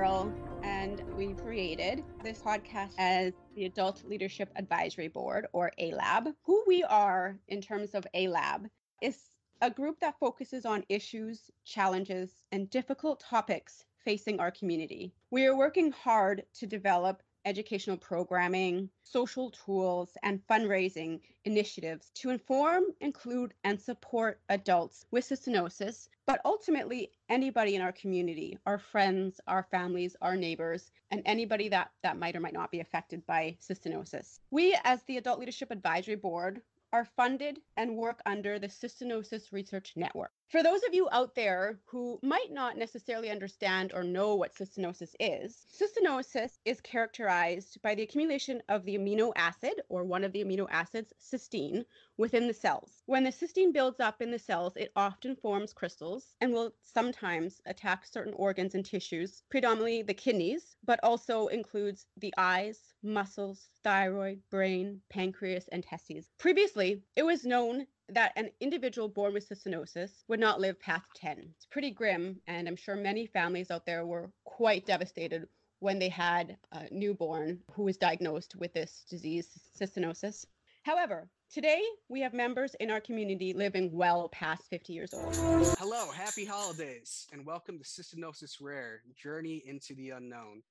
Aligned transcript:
Cheryl, 0.00 0.32
and 0.62 1.02
we 1.14 1.34
created 1.34 2.02
this 2.24 2.38
podcast 2.38 2.92
as 2.96 3.34
the 3.54 3.66
Adult 3.66 4.02
Leadership 4.04 4.48
Advisory 4.56 5.08
Board, 5.08 5.46
or 5.52 5.72
ALAB. 5.78 6.32
Who 6.44 6.64
we 6.66 6.82
are 6.84 7.38
in 7.48 7.60
terms 7.60 7.94
of 7.94 8.06
ALAB 8.14 8.70
is 9.02 9.18
a 9.60 9.70
group 9.70 10.00
that 10.00 10.18
focuses 10.18 10.64
on 10.64 10.84
issues, 10.88 11.50
challenges, 11.66 12.30
and 12.50 12.70
difficult 12.70 13.20
topics 13.20 13.84
facing 14.02 14.40
our 14.40 14.50
community. 14.50 15.12
We 15.30 15.44
are 15.44 15.56
working 15.56 15.92
hard 15.92 16.44
to 16.54 16.66
develop 16.66 17.22
educational 17.44 17.96
programming, 17.96 18.90
social 19.02 19.50
tools, 19.50 20.16
and 20.22 20.40
fundraising 20.46 21.20
initiatives 21.44 22.10
to 22.14 22.30
inform, 22.30 22.84
include, 23.00 23.54
and 23.64 23.80
support 23.80 24.40
adults 24.48 25.04
with 25.10 25.28
cystinosis, 25.28 26.08
but 26.26 26.40
ultimately 26.44 27.10
anybody 27.28 27.74
in 27.74 27.82
our 27.82 27.92
community, 27.92 28.58
our 28.66 28.78
friends, 28.78 29.40
our 29.46 29.66
families, 29.70 30.16
our 30.22 30.36
neighbors, 30.36 30.90
and 31.10 31.22
anybody 31.26 31.68
that, 31.68 31.90
that 32.02 32.18
might 32.18 32.36
or 32.36 32.40
might 32.40 32.52
not 32.52 32.70
be 32.70 32.80
affected 32.80 33.26
by 33.26 33.56
cystinosis. 33.60 34.38
We, 34.50 34.76
as 34.84 35.02
the 35.04 35.16
Adult 35.16 35.38
Leadership 35.38 35.70
Advisory 35.70 36.16
Board, 36.16 36.60
are 36.92 37.04
funded 37.04 37.60
and 37.76 37.96
work 37.96 38.20
under 38.26 38.58
the 38.58 38.68
Cystinosis 38.68 39.52
Research 39.52 39.92
Network. 39.96 40.32
For 40.50 40.64
those 40.64 40.82
of 40.82 40.92
you 40.94 41.08
out 41.12 41.36
there 41.36 41.78
who 41.84 42.18
might 42.24 42.50
not 42.50 42.76
necessarily 42.76 43.30
understand 43.30 43.92
or 43.94 44.02
know 44.02 44.34
what 44.34 44.52
cystinosis 44.52 45.14
is, 45.20 45.64
cystinosis 45.72 46.58
is 46.64 46.80
characterized 46.80 47.80
by 47.82 47.94
the 47.94 48.02
accumulation 48.02 48.60
of 48.68 48.84
the 48.84 48.98
amino 48.98 49.32
acid 49.36 49.80
or 49.88 50.02
one 50.02 50.24
of 50.24 50.32
the 50.32 50.42
amino 50.42 50.66
acids, 50.68 51.12
cysteine, 51.20 51.84
within 52.16 52.48
the 52.48 52.52
cells. 52.52 53.04
When 53.06 53.22
the 53.22 53.30
cysteine 53.30 53.72
builds 53.72 54.00
up 54.00 54.20
in 54.20 54.32
the 54.32 54.40
cells, 54.40 54.76
it 54.76 54.90
often 54.96 55.36
forms 55.36 55.72
crystals 55.72 56.34
and 56.40 56.52
will 56.52 56.74
sometimes 56.82 57.62
attack 57.66 58.04
certain 58.04 58.34
organs 58.34 58.74
and 58.74 58.84
tissues, 58.84 59.44
predominantly 59.50 60.02
the 60.02 60.14
kidneys, 60.14 60.74
but 60.82 60.98
also 61.04 61.46
includes 61.46 62.06
the 62.16 62.34
eyes, 62.36 62.92
muscles, 63.04 63.68
thyroid, 63.84 64.42
brain, 64.50 65.00
pancreas, 65.10 65.68
and 65.68 65.84
testes. 65.84 66.28
Previously, 66.38 67.04
it 67.14 67.22
was 67.22 67.46
known 67.46 67.86
that 68.14 68.32
an 68.36 68.50
individual 68.60 69.08
born 69.08 69.32
with 69.32 69.48
cystinosis 69.48 70.24
would 70.28 70.40
not 70.40 70.60
live 70.60 70.80
past 70.80 71.06
10. 71.16 71.38
It's 71.56 71.66
pretty 71.66 71.90
grim, 71.90 72.40
and 72.46 72.66
I'm 72.66 72.76
sure 72.76 72.96
many 72.96 73.26
families 73.26 73.70
out 73.70 73.86
there 73.86 74.04
were 74.04 74.30
quite 74.44 74.86
devastated 74.86 75.46
when 75.78 75.98
they 75.98 76.08
had 76.08 76.56
a 76.72 76.88
newborn 76.90 77.60
who 77.72 77.84
was 77.84 77.96
diagnosed 77.96 78.56
with 78.56 78.72
this 78.74 79.04
disease, 79.08 79.48
cystinosis. 79.78 80.44
However, 80.82 81.28
today 81.52 81.82
we 82.08 82.20
have 82.20 82.34
members 82.34 82.74
in 82.80 82.90
our 82.90 83.00
community 83.00 83.52
living 83.52 83.90
well 83.92 84.28
past 84.28 84.64
50 84.68 84.92
years 84.92 85.14
old. 85.14 85.34
Hello, 85.78 86.10
happy 86.10 86.44
holidays, 86.44 87.26
and 87.32 87.46
welcome 87.46 87.78
to 87.78 87.84
Cystinosis 87.84 88.60
Rare 88.60 89.02
Journey 89.14 89.62
into 89.66 89.94
the 89.94 90.10
Unknown. 90.10 90.62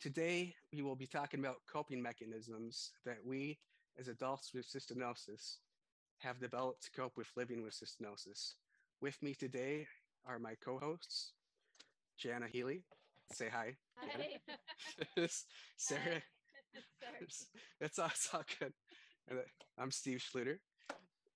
Today, 0.00 0.54
we 0.72 0.82
will 0.82 0.96
be 0.96 1.06
talking 1.06 1.40
about 1.40 1.62
coping 1.66 2.02
mechanisms 2.02 2.92
that 3.06 3.18
we, 3.24 3.58
as 3.98 4.08
adults 4.08 4.52
with 4.52 4.66
cystinosis, 4.66 5.56
have 6.20 6.40
developed 6.40 6.84
to 6.84 6.90
cope 7.00 7.16
with 7.16 7.28
living 7.36 7.62
with 7.62 7.74
cystinosis. 7.74 8.54
With 9.00 9.22
me 9.22 9.34
today 9.34 9.86
are 10.26 10.38
my 10.38 10.54
co-hosts, 10.64 11.32
Jana 12.18 12.46
Healy. 12.50 12.82
Say 13.32 13.48
hi. 13.52 13.76
Hi. 13.96 15.26
Sarah. 15.76 16.22
Sorry. 17.00 17.20
That's 17.80 17.98
all, 17.98 18.06
it's 18.06 18.28
all 18.32 18.42
good. 18.58 18.72
And, 19.28 19.38
uh, 19.38 19.42
I'm 19.78 19.90
Steve 19.90 20.22
Schluter, 20.22 20.58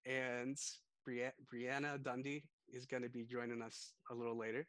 and 0.07 0.57
Bri- 1.05 1.33
Brianna 1.53 2.03
Dundee 2.03 2.45
is 2.73 2.87
going 2.87 3.03
to 3.03 3.09
be 3.09 3.25
joining 3.25 3.63
us 3.63 3.93
a 4.11 4.15
little 4.15 4.37
later. 4.37 4.67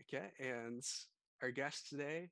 Okay, 0.00 0.26
and 0.40 0.82
our 1.42 1.50
guests 1.50 1.88
today 1.88 2.30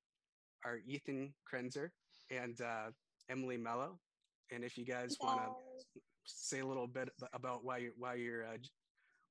are 0.64 0.78
Ethan 0.86 1.32
Krenzer 1.50 1.90
and 2.30 2.60
uh, 2.60 2.90
Emily 3.30 3.56
Mello. 3.56 3.98
And 4.50 4.64
if 4.64 4.76
you 4.76 4.84
guys 4.84 5.16
want 5.20 5.40
to 5.40 6.00
say 6.24 6.60
a 6.60 6.66
little 6.66 6.86
bit 6.86 7.10
about 7.32 7.64
why 7.64 7.78
you 7.78 7.92
why 7.96 8.14
you're 8.14 8.44
uh, 8.44 8.56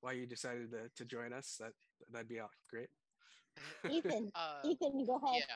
why 0.02 0.14
you 0.14 0.26
decided 0.26 0.72
to, 0.72 0.90
to 0.96 1.06
join 1.06 1.34
us, 1.34 1.58
that 1.60 1.74
that'd 2.12 2.28
be 2.28 2.40
all 2.40 2.50
great. 2.70 2.90
Ethan, 3.90 4.32
Uh, 4.36 4.62
Ethan, 4.66 5.00
you 5.00 5.06
go 5.06 5.16
ahead. 5.18 5.44
yeah. 5.48 5.56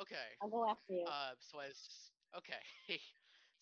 Okay. 0.00 0.28
I'll 0.40 0.48
go 0.48 0.68
after 0.68 0.92
you. 0.92 1.04
Uh, 1.06 1.32
so 1.38 1.58
as 1.60 1.76
okay, 2.36 2.62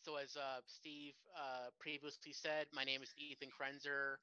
so 0.03 0.16
as 0.16 0.37
uh, 0.37 0.60
Steve 0.66 1.15
uh, 1.37 1.71
previously 1.78 2.33
said, 2.33 2.66
my 2.72 2.84
name 2.84 3.03
is 3.03 3.12
Ethan 3.19 3.49
Krenzer. 3.50 4.16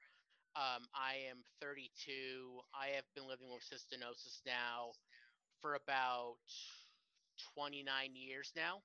Um, 0.56 0.88
I 0.96 1.16
am 1.30 1.38
32. 1.62 2.62
I 2.74 2.88
have 2.96 3.06
been 3.14 3.28
living 3.28 3.48
with 3.52 3.62
cystinosis 3.62 4.42
now 4.46 4.94
for 5.62 5.76
about 5.76 6.38
29 7.54 7.86
years 8.16 8.52
now, 8.56 8.82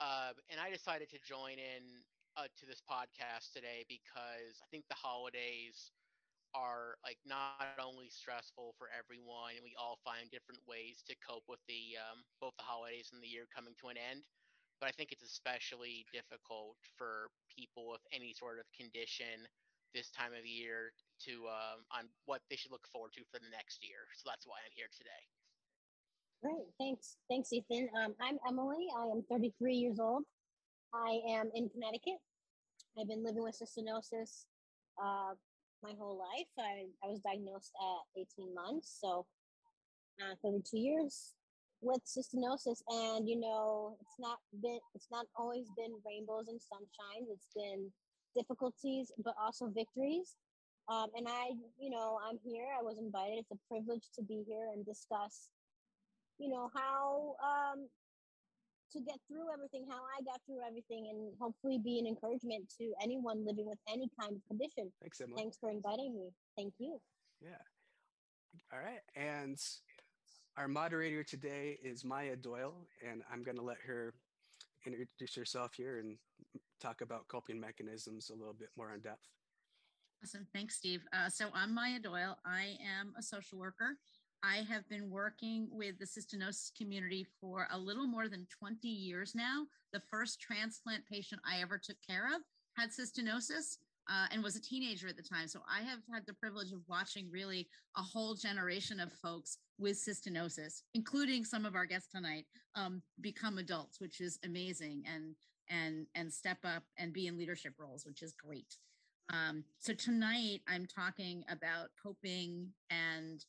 uh, 0.00 0.32
and 0.48 0.58
I 0.60 0.70
decided 0.70 1.10
to 1.10 1.18
join 1.26 1.58
in 1.58 1.84
uh, 2.36 2.50
to 2.58 2.64
this 2.66 2.82
podcast 2.84 3.50
today 3.54 3.86
because 3.88 4.62
I 4.62 4.66
think 4.70 4.84
the 4.88 4.98
holidays 4.98 5.90
are 6.54 6.98
like 7.06 7.18
not 7.26 7.78
only 7.78 8.10
stressful 8.10 8.74
for 8.74 8.90
everyone 8.90 9.54
and 9.54 9.62
we 9.62 9.74
all 9.78 10.02
find 10.02 10.26
different 10.34 10.58
ways 10.66 11.02
to 11.06 11.14
cope 11.22 11.46
with 11.46 11.62
the 11.70 11.94
um, 11.98 12.26
both 12.42 12.54
the 12.58 12.66
holidays 12.66 13.10
and 13.14 13.22
the 13.22 13.30
year 13.30 13.46
coming 13.54 13.74
to 13.78 13.86
an 13.86 13.94
end 13.94 14.26
but 14.82 14.90
i 14.90 14.92
think 14.98 15.14
it's 15.14 15.22
especially 15.22 16.02
difficult 16.10 16.74
for 16.98 17.30
people 17.46 17.86
with 17.86 18.02
any 18.10 18.34
sort 18.34 18.58
of 18.58 18.66
condition 18.74 19.46
this 19.94 20.10
time 20.10 20.34
of 20.34 20.42
year 20.42 20.90
to 21.22 21.46
um, 21.46 21.86
on 21.94 22.10
what 22.26 22.42
they 22.50 22.58
should 22.58 22.74
look 22.74 22.86
forward 22.90 23.14
to 23.14 23.22
for 23.30 23.38
the 23.38 23.50
next 23.54 23.86
year 23.86 24.10
so 24.18 24.26
that's 24.26 24.42
why 24.42 24.58
i'm 24.66 24.74
here 24.74 24.90
today 24.90 25.22
Great, 26.42 26.72
thanks, 26.78 27.16
thanks, 27.28 27.52
Ethan. 27.52 27.90
Um, 28.02 28.14
I'm 28.18 28.38
Emily. 28.48 28.88
I 28.96 29.04
am 29.12 29.22
33 29.30 29.74
years 29.74 30.00
old. 30.00 30.24
I 30.94 31.20
am 31.38 31.50
in 31.54 31.68
Connecticut. 31.70 32.18
I've 32.98 33.08
been 33.08 33.24
living 33.24 33.42
with 33.42 33.58
cystinosis 33.58 34.46
uh, 35.02 35.34
my 35.82 35.92
whole 35.98 36.18
life. 36.18 36.50
I, 36.58 36.86
I 37.04 37.08
was 37.08 37.20
diagnosed 37.20 37.72
at 37.80 38.20
18 38.38 38.54
months, 38.54 38.98
so 39.00 39.26
uh, 40.20 40.34
32 40.42 40.78
years 40.78 41.34
with 41.80 42.00
cystinosis. 42.04 42.82
And 42.88 43.28
you 43.28 43.38
know, 43.38 43.96
it's 44.00 44.18
not 44.18 44.38
been 44.62 44.80
it's 44.94 45.08
not 45.10 45.26
always 45.36 45.66
been 45.76 45.92
rainbows 46.04 46.48
and 46.48 46.60
sunshine. 46.60 47.26
It's 47.30 47.48
been 47.54 47.90
difficulties, 48.36 49.12
but 49.24 49.34
also 49.40 49.68
victories. 49.68 50.36
Um, 50.88 51.06
and 51.14 51.26
I, 51.28 51.50
you 51.78 51.90
know, 51.90 52.18
I'm 52.28 52.38
here. 52.44 52.66
I 52.78 52.82
was 52.82 52.98
invited. 52.98 53.38
It's 53.38 53.52
a 53.52 53.60
privilege 53.68 54.10
to 54.16 54.22
be 54.22 54.42
here 54.48 54.68
and 54.74 54.84
discuss 54.84 55.50
you 56.40 56.48
know 56.48 56.70
how 56.74 57.36
um 57.44 57.86
to 58.92 59.00
get 59.00 59.18
through 59.28 59.46
everything 59.52 59.84
how 59.88 60.00
i 60.18 60.22
got 60.24 60.40
through 60.46 60.60
everything 60.66 61.08
and 61.10 61.32
hopefully 61.40 61.78
be 61.78 61.98
an 61.98 62.06
encouragement 62.06 62.64
to 62.78 62.92
anyone 63.02 63.44
living 63.46 63.66
with 63.66 63.78
any 63.88 64.08
kind 64.20 64.34
of 64.36 64.42
condition 64.48 64.90
Thanks, 65.00 65.20
Emily. 65.20 65.36
thanks 65.40 65.56
for 65.58 65.70
inviting 65.70 66.14
me 66.16 66.30
thank 66.56 66.74
you 66.78 67.00
Yeah. 67.40 67.62
All 68.72 68.80
right. 68.80 69.00
And 69.14 69.56
our 70.56 70.66
moderator 70.68 71.22
today 71.22 71.78
is 71.84 72.04
Maya 72.04 72.34
Doyle, 72.36 72.74
and 73.08 73.22
I'm 73.32 73.42
going 73.44 73.56
to 73.56 73.62
let 73.62 73.78
her 73.86 74.12
introduce 74.84 75.34
herself 75.36 75.72
here 75.74 75.98
and 76.00 76.16
talk 76.80 77.00
about 77.00 77.28
coping 77.28 77.60
mechanisms 77.60 78.30
a 78.30 78.34
little 78.34 78.52
bit 78.54 78.68
more 78.76 78.92
in 78.92 79.00
depth. 79.00 79.28
Awesome. 80.24 80.46
Thanks, 80.52 80.76
Steve. 80.76 81.02
Uh, 81.12 81.28
so 81.28 81.46
I'm 81.54 81.72
Maya 81.74 82.00
Doyle. 82.00 82.36
I 82.44 82.76
am 82.98 83.14
a 83.18 83.22
social 83.22 83.58
worker. 83.58 83.96
I 84.42 84.64
have 84.72 84.88
been 84.88 85.10
working 85.10 85.68
with 85.70 85.98
the 85.98 86.06
cystinosis 86.06 86.70
community 86.76 87.26
for 87.40 87.68
a 87.70 87.78
little 87.78 88.06
more 88.06 88.28
than 88.28 88.46
20 88.58 88.88
years 88.88 89.34
now. 89.34 89.66
The 89.92 90.00
first 90.10 90.40
transplant 90.40 91.04
patient 91.06 91.40
I 91.44 91.60
ever 91.60 91.78
took 91.78 91.96
care 92.06 92.26
of 92.34 92.42
had 92.76 92.90
cystinosis 92.90 93.76
uh, 94.08 94.26
and 94.32 94.42
was 94.42 94.56
a 94.56 94.62
teenager 94.62 95.08
at 95.08 95.16
the 95.16 95.22
time. 95.22 95.46
So 95.46 95.60
I 95.68 95.82
have 95.82 96.00
had 96.12 96.24
the 96.26 96.34
privilege 96.34 96.72
of 96.72 96.80
watching 96.88 97.28
really 97.30 97.68
a 97.96 98.02
whole 98.02 98.34
generation 98.34 98.98
of 98.98 99.12
folks 99.12 99.58
with 99.78 99.96
cystinosis, 99.96 100.82
including 100.94 101.44
some 101.44 101.66
of 101.66 101.74
our 101.74 101.86
guests 101.86 102.10
tonight, 102.10 102.46
um, 102.74 103.02
become 103.20 103.58
adults, 103.58 104.00
which 104.00 104.20
is 104.20 104.38
amazing, 104.44 105.04
and 105.12 105.34
and 105.68 106.06
and 106.14 106.32
step 106.32 106.58
up 106.64 106.82
and 106.98 107.12
be 107.12 107.26
in 107.26 107.38
leadership 107.38 107.74
roles, 107.78 108.04
which 108.06 108.22
is 108.22 108.34
great. 108.34 108.76
Um, 109.32 109.64
so 109.78 109.92
tonight 109.92 110.60
I'm 110.66 110.86
talking 110.86 111.44
about 111.48 111.90
coping 112.02 112.70
and 112.90 113.44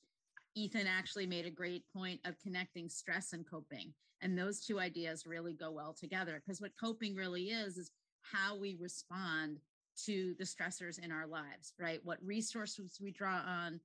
Ethan 0.56 0.88
actually 0.88 1.26
made 1.26 1.46
a 1.46 1.52
great 1.52 1.84
point 1.94 2.20
of 2.26 2.40
connecting 2.40 2.90
stress 2.90 3.34
and 3.34 3.50
coping. 3.50 3.94
And 4.22 4.38
those 4.38 4.60
two 4.60 4.80
ideas 4.80 5.26
really 5.26 5.54
go 5.54 5.72
well 5.72 5.94
together 5.94 6.42
because 6.46 6.62
what 6.62 6.72
coping 6.80 7.16
really 7.16 7.46
is, 7.46 7.78
is 7.78 7.92
how 8.22 8.56
we 8.56 8.76
respond 8.80 9.60
to 10.06 10.36
the 10.38 10.44
stressors 10.44 11.00
in 11.00 11.12
our 11.12 11.28
lives, 11.28 11.74
right? 11.80 12.00
What 12.04 12.20
resources 12.24 13.00
we 13.02 13.12
draw 13.12 13.42
on, 13.46 13.80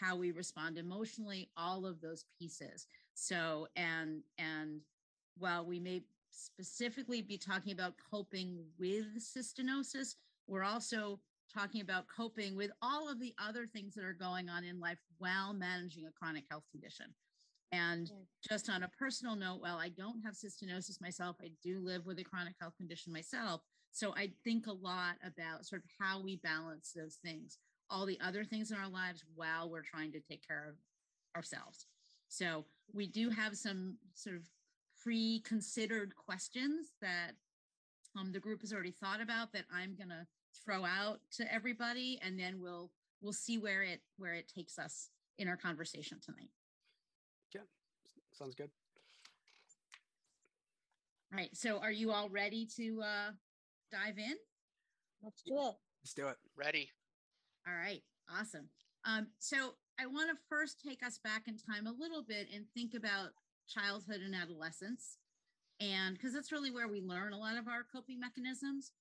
how 0.00 0.16
we 0.16 0.32
respond 0.32 0.78
emotionally, 0.78 1.50
all 1.56 1.86
of 1.86 2.00
those 2.00 2.24
pieces. 2.38 2.86
So, 3.14 3.68
and, 3.76 4.22
and 4.38 4.80
while 5.38 5.64
we 5.64 5.78
may 5.78 6.02
specifically 6.30 7.22
be 7.22 7.38
talking 7.38 7.72
about 7.72 7.94
coping 8.10 8.58
with 8.78 9.06
cystinosis, 9.18 10.16
we're 10.46 10.64
also 10.64 11.20
talking 11.56 11.80
about 11.80 12.04
coping 12.14 12.56
with 12.56 12.70
all 12.82 13.10
of 13.10 13.18
the 13.18 13.34
other 13.38 13.66
things 13.66 13.94
that 13.94 14.04
are 14.04 14.12
going 14.12 14.48
on 14.48 14.64
in 14.64 14.78
life 14.78 14.98
while 15.18 15.54
managing 15.54 16.06
a 16.06 16.12
chronic 16.12 16.44
health 16.50 16.64
condition. 16.70 17.06
And 17.72 18.08
Yeah. 18.08 18.24
just 18.48 18.68
on 18.68 18.82
a 18.82 18.88
personal 18.88 19.36
note, 19.36 19.60
while 19.60 19.78
I 19.78 19.88
don't 19.88 20.22
have 20.22 20.34
cystinosis 20.34 21.00
myself, 21.00 21.36
I 21.40 21.48
do 21.62 21.80
live 21.80 22.06
with 22.06 22.18
a 22.18 22.24
chronic 22.24 22.54
health 22.60 22.76
condition 22.76 23.12
myself. 23.12 23.62
So 23.90 24.14
I 24.14 24.28
think 24.44 24.66
a 24.66 24.72
lot 24.72 25.16
about 25.24 25.66
sort 25.66 25.82
of 25.82 25.90
how 25.98 26.20
we 26.20 26.36
balance 26.36 26.92
those 26.92 27.16
things, 27.16 27.58
all 27.88 28.06
the 28.06 28.20
other 28.20 28.44
things 28.44 28.70
in 28.70 28.76
our 28.76 28.88
lives 28.88 29.24
while 29.34 29.70
we're 29.70 29.82
trying 29.82 30.12
to 30.12 30.20
take 30.20 30.46
care 30.46 30.68
of 30.68 30.76
ourselves. 31.34 31.86
So 32.28 32.66
we 32.92 33.06
do 33.06 33.30
have 33.30 33.56
some 33.56 33.98
sort 34.14 34.36
of 34.36 34.42
pre-considered 35.02 36.14
questions 36.16 36.92
that 37.00 37.32
um, 38.14 38.32
the 38.32 38.40
group 38.40 38.60
has 38.60 38.72
already 38.72 38.92
thought 38.92 39.20
about 39.20 39.52
that 39.52 39.64
I'm 39.72 39.94
gonna 39.96 40.26
throw 40.64 40.84
out 40.84 41.20
to 41.32 41.52
everybody, 41.52 42.18
and 42.22 42.38
then 42.38 42.60
we'll 42.60 42.90
we'll 43.20 43.32
see 43.32 43.58
where 43.58 43.82
it 43.82 44.00
where 44.18 44.34
it 44.34 44.50
takes 44.52 44.78
us 44.78 45.10
in 45.38 45.48
our 45.48 45.56
conversation 45.56 46.18
tonight. 46.24 46.50
Yeah, 47.54 47.62
sounds 48.32 48.54
good. 48.54 48.70
All 51.32 51.38
right. 51.38 51.54
So 51.54 51.78
are 51.78 51.92
you 51.92 52.12
all 52.12 52.28
ready 52.28 52.66
to 52.76 53.02
uh, 53.02 53.30
dive 53.90 54.18
in? 54.18 54.36
Let's 55.22 55.42
do 55.42 55.54
it. 55.54 55.74
Let's 56.02 56.14
do 56.14 56.28
it. 56.28 56.36
Ready? 56.56 56.90
All 57.66 57.74
right, 57.74 58.02
awesome. 58.30 58.68
Um, 59.04 59.26
so 59.38 59.74
I 59.98 60.06
want 60.06 60.30
to 60.30 60.36
first 60.48 60.80
take 60.80 61.04
us 61.04 61.18
back 61.18 61.48
in 61.48 61.56
time 61.56 61.86
a 61.86 62.00
little 62.00 62.22
bit 62.22 62.46
and 62.54 62.64
think 62.74 62.94
about 62.94 63.30
childhood 63.68 64.20
and 64.24 64.34
adolescence, 64.34 65.18
and 65.80 66.14
because 66.14 66.32
that's 66.32 66.52
really 66.52 66.70
where 66.70 66.86
we 66.86 67.00
learn 67.00 67.32
a 67.32 67.38
lot 67.38 67.56
of 67.56 67.66
our 67.66 67.84
coping 67.92 68.20
mechanisms. 68.20 68.92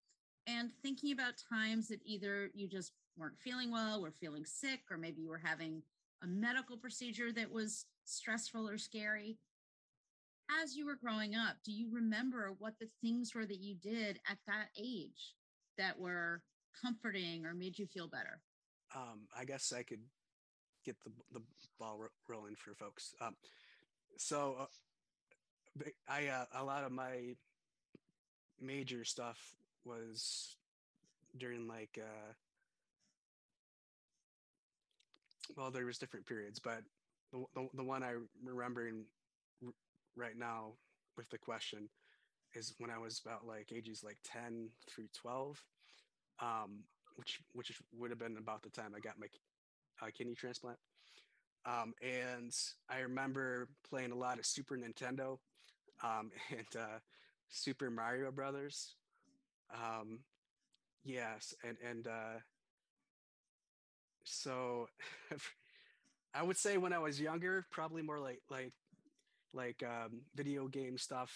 And 0.48 0.70
thinking 0.84 1.12
about 1.12 1.42
times 1.50 1.88
that 1.88 2.02
either 2.06 2.52
you 2.54 2.68
just 2.68 2.92
weren't 3.18 3.40
feeling 3.40 3.72
well, 3.72 4.06
or 4.06 4.12
feeling 4.12 4.46
sick, 4.46 4.82
or 4.92 4.98
maybe 4.98 5.22
you 5.22 5.30
were 5.30 5.42
having 5.44 5.82
a 6.24 6.28
medical 6.28 6.78
procedure 6.78 7.32
that 7.32 7.52
was 7.52 7.86
stressful 8.04 8.68
or 8.68 8.78
scary. 8.78 9.38
As 10.62 10.76
you 10.76 10.86
were 10.86 10.96
growing 10.96 11.36
up, 11.36 11.58
do 11.64 11.72
you 11.72 11.90
remember 11.92 12.54
what 12.60 12.74
the 12.80 12.90
things 13.02 13.34
were 13.34 13.46
that 13.46 13.60
you 13.60 13.76
did 13.76 14.20
at 14.30 14.38
that 14.46 14.68
age 14.78 15.34
that 15.78 16.00
were 16.00 16.44
comforting 16.80 17.46
or 17.46 17.54
made 17.54 17.80
you 17.80 17.88
feel 17.88 18.08
better? 18.08 18.42
Um, 18.96 19.28
I 19.36 19.46
guess 19.46 19.74
I 19.76 19.82
could 19.82 20.02
get 20.86 20.96
the 21.04 21.12
the 21.34 21.42
ball 21.80 21.98
ro- 21.98 22.08
rolling 22.28 22.56
for 22.56 22.76
folks. 22.76 23.16
Um, 23.20 23.36
so 24.18 24.56
uh, 24.60 25.90
I 26.08 26.28
uh, 26.28 26.46
a 26.54 26.64
lot 26.64 26.84
of 26.84 26.92
my 26.92 27.36
major 28.62 29.04
stuff 29.04 29.56
was 29.86 30.58
during 31.38 31.68
like 31.68 32.00
uh, 32.02 32.34
well 35.58 35.72
there 35.72 35.86
was 35.86 35.98
different 35.98 36.26
periods 36.26 36.60
but 36.60 36.82
the, 37.32 37.44
the, 37.54 37.68
the 37.76 37.84
one 37.84 38.04
i 38.04 38.14
remembering 38.44 39.06
r- 39.64 39.72
right 40.16 40.38
now 40.38 40.74
with 41.18 41.30
the 41.30 41.38
question 41.38 41.90
is 42.54 42.74
when 42.80 42.90
i 42.90 42.98
was 42.98 43.22
about 43.26 43.46
like 43.46 43.72
ages 43.74 44.04
like 44.04 44.18
10 44.24 44.70
through 44.90 45.08
12 45.14 45.64
um, 46.42 46.84
which 47.16 47.40
which 47.54 47.82
would 47.98 48.10
have 48.10 48.20
been 48.20 48.38
about 48.38 48.62
the 48.64 48.70
time 48.70 48.94
i 48.96 49.00
got 49.00 49.20
my 49.20 49.28
uh, 50.02 50.10
kidney 50.16 50.36
transplant. 50.36 50.78
Um, 51.66 51.94
and 52.02 52.54
i 52.90 53.00
remember 53.00 53.68
playing 53.88 54.12
a 54.12 54.18
lot 54.18 54.40
of 54.40 54.46
super 54.46 54.78
nintendo 54.78 55.38
um, 56.04 56.32
and 56.52 56.68
uh, 56.78 57.00
super 57.50 57.90
mario 57.90 58.32
brothers 58.32 58.96
um, 59.76 60.20
yes 61.04 61.54
and 61.64 61.78
and 61.88 62.08
uh, 62.08 62.40
so 64.24 64.88
i 66.36 66.44
would 66.44 66.58
say 66.58 66.78
when 66.78 66.94
i 66.94 67.00
was 67.00 67.22
younger 67.22 67.66
probably 67.72 68.02
more 68.02 68.20
like 68.20 68.42
like 68.50 68.74
like 69.54 69.84
um, 69.84 70.22
video 70.36 70.68
game 70.68 70.98
stuff 70.98 71.32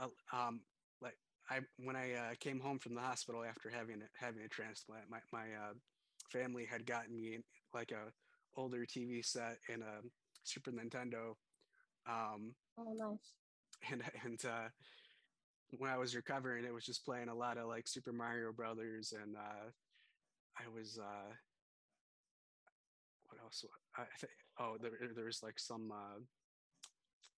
uh, 0.00 0.08
um, 0.36 0.60
like 1.02 1.16
i 1.50 1.60
when 1.78 1.96
i 1.96 2.12
uh, 2.14 2.34
came 2.40 2.60
home 2.60 2.78
from 2.78 2.94
the 2.94 3.00
hospital 3.00 3.44
after 3.44 3.70
having 3.70 4.02
a, 4.02 4.24
having 4.24 4.42
a 4.42 4.48
transplant 4.48 5.04
my, 5.10 5.18
my 5.32 5.46
uh, 5.54 5.74
family 6.30 6.66
had 6.70 6.86
gotten 6.86 7.20
me 7.20 7.38
like 7.74 7.92
a 7.92 8.12
older 8.58 8.86
tv 8.86 9.24
set 9.24 9.58
and 9.72 9.82
a 9.82 10.00
super 10.44 10.70
nintendo 10.72 11.34
um, 12.08 12.54
Oh, 12.78 12.92
nice. 12.94 13.34
and 13.90 14.02
and 14.24 14.40
uh, 14.46 14.68
when 15.78 15.90
I 15.90 15.98
was 15.98 16.16
recovering, 16.16 16.64
it 16.64 16.74
was 16.74 16.84
just 16.84 17.04
playing 17.04 17.28
a 17.28 17.34
lot 17.34 17.58
of 17.58 17.68
like 17.68 17.86
Super 17.86 18.12
Mario 18.12 18.52
Brothers, 18.52 19.12
and 19.12 19.36
uh, 19.36 19.70
I 20.58 20.62
was 20.74 20.98
uh, 21.00 21.32
what 23.26 23.40
else? 23.42 23.64
I 23.96 24.04
think 24.18 24.32
oh 24.58 24.76
there 24.80 24.92
there 25.14 25.26
was 25.26 25.42
like 25.42 25.58
some 25.58 25.92
uh, 25.92 26.18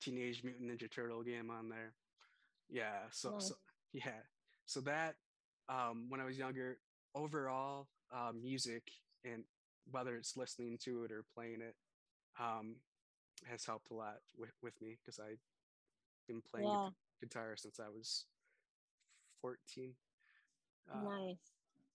Teenage 0.01 0.43
Mutant 0.45 0.71
Ninja 0.71 0.91
Turtle 0.91 1.23
game 1.23 1.51
on 1.51 1.69
there. 1.69 1.93
Yeah, 2.71 3.01
so, 3.11 3.35
so 3.39 3.55
yeah, 3.93 4.23
so 4.65 4.81
that 4.81 5.17
um, 5.69 6.07
when 6.09 6.21
I 6.21 6.25
was 6.25 6.39
younger, 6.39 6.79
overall 7.15 7.89
uh, 8.15 8.33
music 8.33 8.83
and 9.25 9.45
whether 9.91 10.17
it's 10.17 10.37
listening 10.37 10.79
to 10.85 11.05
it 11.05 11.13
or 11.13 11.25
playing 11.35 11.61
it 11.61 11.75
um, 12.41 12.77
has 13.45 13.65
helped 13.65 13.91
a 13.91 13.95
lot 13.95 14.17
with, 14.39 14.53
with 14.63 14.75
me 14.81 14.97
because 15.03 15.19
I've 15.19 15.41
been 16.29 16.43
playing 16.51 16.69
Yeah. 16.69 16.89
Guitar 17.23 17.55
since 17.57 17.79
I 17.81 17.89
was 17.89 18.27
14. 19.41 19.95
Uh, 20.91 21.05
nice. 21.05 21.37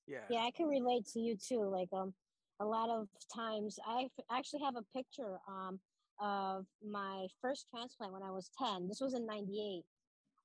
yeah. 0.07 0.19
Yeah, 0.29 0.39
I 0.39 0.51
can 0.51 0.67
relate 0.67 1.05
to 1.13 1.19
you 1.19 1.35
too. 1.35 1.69
Like 1.69 1.89
um, 1.93 2.13
a 2.59 2.65
lot 2.65 2.89
of 2.89 3.07
times 3.33 3.77
I 3.85 4.07
actually 4.31 4.63
have 4.63 4.75
a 4.75 4.97
picture 4.97 5.37
um 5.47 5.79
of 6.19 6.65
my 6.83 7.27
first 7.41 7.67
transplant 7.69 8.11
when 8.11 8.23
I 8.23 8.31
was 8.31 8.49
ten. 8.57 8.87
This 8.87 9.01
was 9.01 9.13
in 9.13 9.27
'98. 9.27 9.83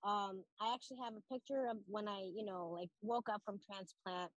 Um, 0.05 0.43
I 0.61 0.75
actually 0.75 0.99
have 1.05 1.15
a 1.15 1.33
picture 1.33 1.69
of 1.71 1.79
when 1.87 2.09
I, 2.09 2.29
you 2.35 2.45
know, 2.45 2.69
like 2.75 2.89
woke 3.03 3.29
up 3.33 3.41
from 3.45 3.59
transplant. 3.65 4.31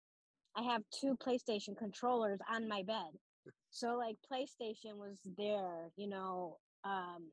I 0.55 0.61
have 0.61 0.83
two 0.91 1.17
PlayStation 1.17 1.75
controllers 1.75 2.39
on 2.49 2.69
my 2.69 2.83
bed. 2.83 3.17
So 3.71 3.97
like 3.97 4.15
PlayStation 4.31 4.95
was 4.95 5.17
there, 5.37 5.89
you 5.97 6.07
know, 6.07 6.57
um, 6.83 7.31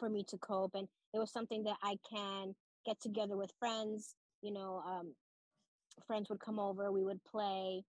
for 0.00 0.08
me 0.08 0.24
to 0.28 0.38
cope, 0.38 0.74
and 0.74 0.88
it 1.12 1.18
was 1.18 1.30
something 1.30 1.62
that 1.64 1.76
I 1.82 1.96
can 2.10 2.54
get 2.86 3.00
together 3.00 3.36
with 3.36 3.52
friends. 3.58 4.14
You 4.42 4.52
know, 4.52 4.82
um, 4.86 5.14
friends 6.06 6.28
would 6.28 6.40
come 6.40 6.58
over, 6.58 6.92
we 6.92 7.04
would 7.04 7.22
play. 7.24 7.82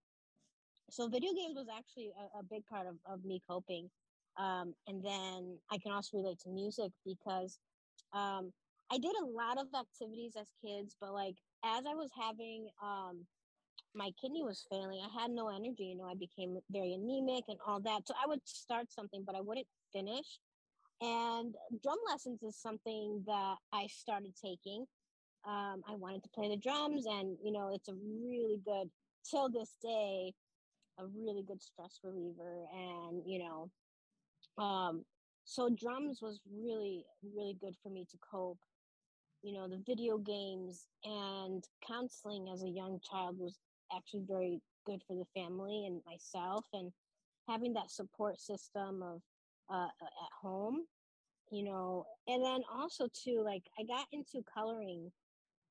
So 0.90 1.08
video 1.08 1.32
games 1.32 1.56
was 1.56 1.66
actually 1.76 2.10
a, 2.18 2.38
a 2.38 2.42
big 2.42 2.64
part 2.66 2.86
of, 2.86 2.94
of 3.06 3.24
me 3.24 3.42
coping. 3.48 3.90
Um, 4.38 4.74
and 4.86 5.02
then 5.04 5.58
I 5.70 5.78
can 5.78 5.92
also 5.92 6.18
relate 6.18 6.38
to 6.40 6.50
music 6.50 6.92
because 7.04 7.58
um, 8.12 8.52
I 8.92 8.98
did 8.98 9.12
a 9.22 9.26
lot 9.26 9.58
of 9.58 9.66
activities 9.78 10.34
as 10.38 10.46
kids, 10.64 10.94
but 11.00 11.12
like 11.12 11.34
as 11.64 11.84
I 11.88 11.94
was 11.94 12.10
having 12.20 12.68
um, 12.82 13.26
my 13.94 14.10
kidney 14.20 14.42
was 14.42 14.64
failing, 14.70 15.00
I 15.00 15.22
had 15.22 15.30
no 15.30 15.48
energy. 15.48 15.84
You 15.84 15.96
know, 15.96 16.04
I 16.04 16.14
became 16.14 16.58
very 16.70 16.92
anemic 16.94 17.44
and 17.48 17.58
all 17.66 17.80
that. 17.80 18.06
So 18.06 18.14
I 18.22 18.28
would 18.28 18.40
start 18.44 18.92
something, 18.92 19.24
but 19.26 19.34
I 19.34 19.40
wouldn't 19.40 19.66
finish. 19.92 20.38
And 21.00 21.54
drum 21.82 21.98
lessons 22.08 22.42
is 22.42 22.56
something 22.56 23.22
that 23.26 23.56
I 23.72 23.86
started 23.88 24.34
taking 24.42 24.86
um, 25.46 25.82
I 25.88 25.94
wanted 25.94 26.24
to 26.24 26.28
play 26.30 26.48
the 26.48 26.56
drums, 26.56 27.06
and 27.06 27.36
you 27.42 27.52
know, 27.52 27.70
it's 27.72 27.88
a 27.88 27.94
really 27.94 28.60
good 28.64 28.90
till 29.28 29.48
this 29.48 29.76
day, 29.80 30.32
a 30.98 31.04
really 31.06 31.42
good 31.46 31.62
stress 31.62 32.00
reliever, 32.02 32.64
and 32.72 33.22
you 33.24 33.38
know, 33.38 33.70
um, 34.62 35.04
so 35.44 35.70
drums 35.70 36.20
was 36.20 36.40
really 36.52 37.04
really 37.22 37.56
good 37.60 37.74
for 37.82 37.90
me 37.90 38.04
to 38.10 38.18
cope. 38.28 38.58
You 39.42 39.52
know, 39.52 39.68
the 39.68 39.82
video 39.86 40.18
games 40.18 40.88
and 41.04 41.62
counseling 41.86 42.48
as 42.52 42.64
a 42.64 42.68
young 42.68 42.98
child 43.08 43.38
was 43.38 43.58
actually 43.94 44.24
very 44.26 44.60
good 44.84 45.02
for 45.06 45.14
the 45.14 45.26
family 45.40 45.86
and 45.86 46.00
myself, 46.04 46.64
and 46.72 46.90
having 47.48 47.72
that 47.74 47.92
support 47.92 48.40
system 48.40 49.00
of 49.00 49.22
uh, 49.70 49.84
at 49.84 50.32
home 50.40 50.84
you 51.50 51.62
know 51.64 52.04
and 52.26 52.42
then 52.44 52.60
also 52.72 53.08
too 53.12 53.42
like 53.44 53.62
i 53.78 53.84
got 53.84 54.06
into 54.12 54.42
coloring 54.52 55.10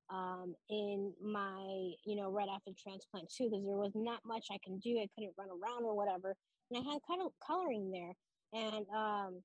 um, 0.10 0.56
in 0.70 1.14
my, 1.22 1.92
you 2.06 2.16
know, 2.16 2.30
right 2.30 2.50
after 2.54 2.72
transplant 2.78 3.30
too, 3.30 3.50
because 3.50 3.66
there 3.66 3.78
was 3.78 3.94
not 3.96 4.20
much 4.26 4.48
I 4.52 4.60
can 4.64 4.78
do. 4.80 5.00
I 5.00 5.08
couldn't 5.16 5.34
run 5.38 5.50
around 5.50 5.84
or 5.86 5.96
whatever, 5.96 6.36
and 6.70 6.78
I 6.78 6.92
had 6.92 7.02
kind 7.08 7.22
of 7.22 7.32
coloring 7.46 7.92
there, 7.92 8.14
and 8.54 8.86
um, 8.96 9.42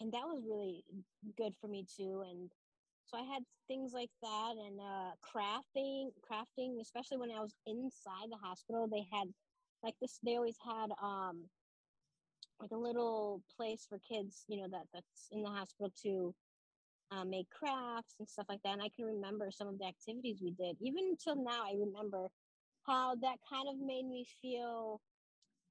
and 0.00 0.12
that 0.12 0.26
was 0.26 0.42
really 0.46 0.84
good 1.36 1.54
for 1.60 1.68
me 1.68 1.86
too. 1.96 2.24
And 2.28 2.50
so 3.06 3.16
I 3.18 3.22
had 3.22 3.42
things 3.66 3.92
like 3.94 4.10
that, 4.22 4.54
and 4.58 4.78
uh, 4.80 5.10
crafting, 5.24 6.10
crafting, 6.20 6.80
especially 6.80 7.18
when 7.18 7.30
I 7.30 7.40
was 7.40 7.54
inside 7.66 8.30
the 8.30 8.36
hospital. 8.36 8.88
They 8.88 9.06
had 9.10 9.28
like 9.82 9.94
this. 10.00 10.18
They 10.22 10.36
always 10.36 10.58
had 10.62 10.90
um, 11.02 11.44
like 12.60 12.70
a 12.72 12.76
little 12.76 13.42
place 13.56 13.86
for 13.88 13.98
kids, 13.98 14.44
you 14.48 14.60
know, 14.60 14.68
that 14.70 14.86
that's 14.92 15.28
in 15.32 15.42
the 15.42 15.50
hospital 15.50 15.92
to 16.02 16.34
uh, 17.10 17.24
make 17.24 17.48
crafts 17.50 18.16
and 18.18 18.28
stuff 18.28 18.46
like 18.48 18.60
that. 18.64 18.74
And 18.74 18.82
I 18.82 18.90
can 18.96 19.06
remember 19.06 19.50
some 19.50 19.68
of 19.68 19.78
the 19.78 19.86
activities 19.86 20.40
we 20.42 20.52
did. 20.52 20.76
Even 20.80 21.04
until 21.10 21.36
now, 21.36 21.62
I 21.64 21.74
remember 21.78 22.28
how 22.86 23.14
that 23.16 23.36
kind 23.50 23.68
of 23.68 23.76
made 23.78 24.06
me 24.06 24.26
feel, 24.42 25.00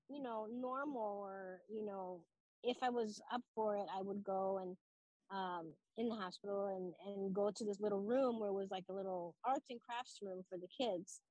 you 0.09 0.21
know, 0.21 0.47
normal 0.51 1.19
or, 1.23 1.59
you 1.69 1.85
know, 1.85 2.21
if 2.63 2.77
I 2.81 2.89
was 2.89 3.21
up 3.33 3.41
for 3.55 3.75
it, 3.77 3.85
I 3.95 4.01
would 4.01 4.23
go 4.23 4.59
and 4.59 4.75
um, 5.31 5.73
in 5.97 6.09
the 6.09 6.15
hospital 6.15 6.67
and 6.67 6.93
and 7.05 7.33
go 7.33 7.51
to 7.51 7.65
this 7.65 7.79
little 7.81 8.01
room 8.01 8.39
where 8.39 8.49
it 8.49 8.53
was 8.53 8.71
like 8.71 8.85
a 8.89 8.93
little 8.93 9.35
arts 9.45 9.65
and 9.69 9.79
crafts 9.81 10.19
room 10.21 10.43
for 10.49 10.57
the 10.57 10.67
kids, 10.67 11.21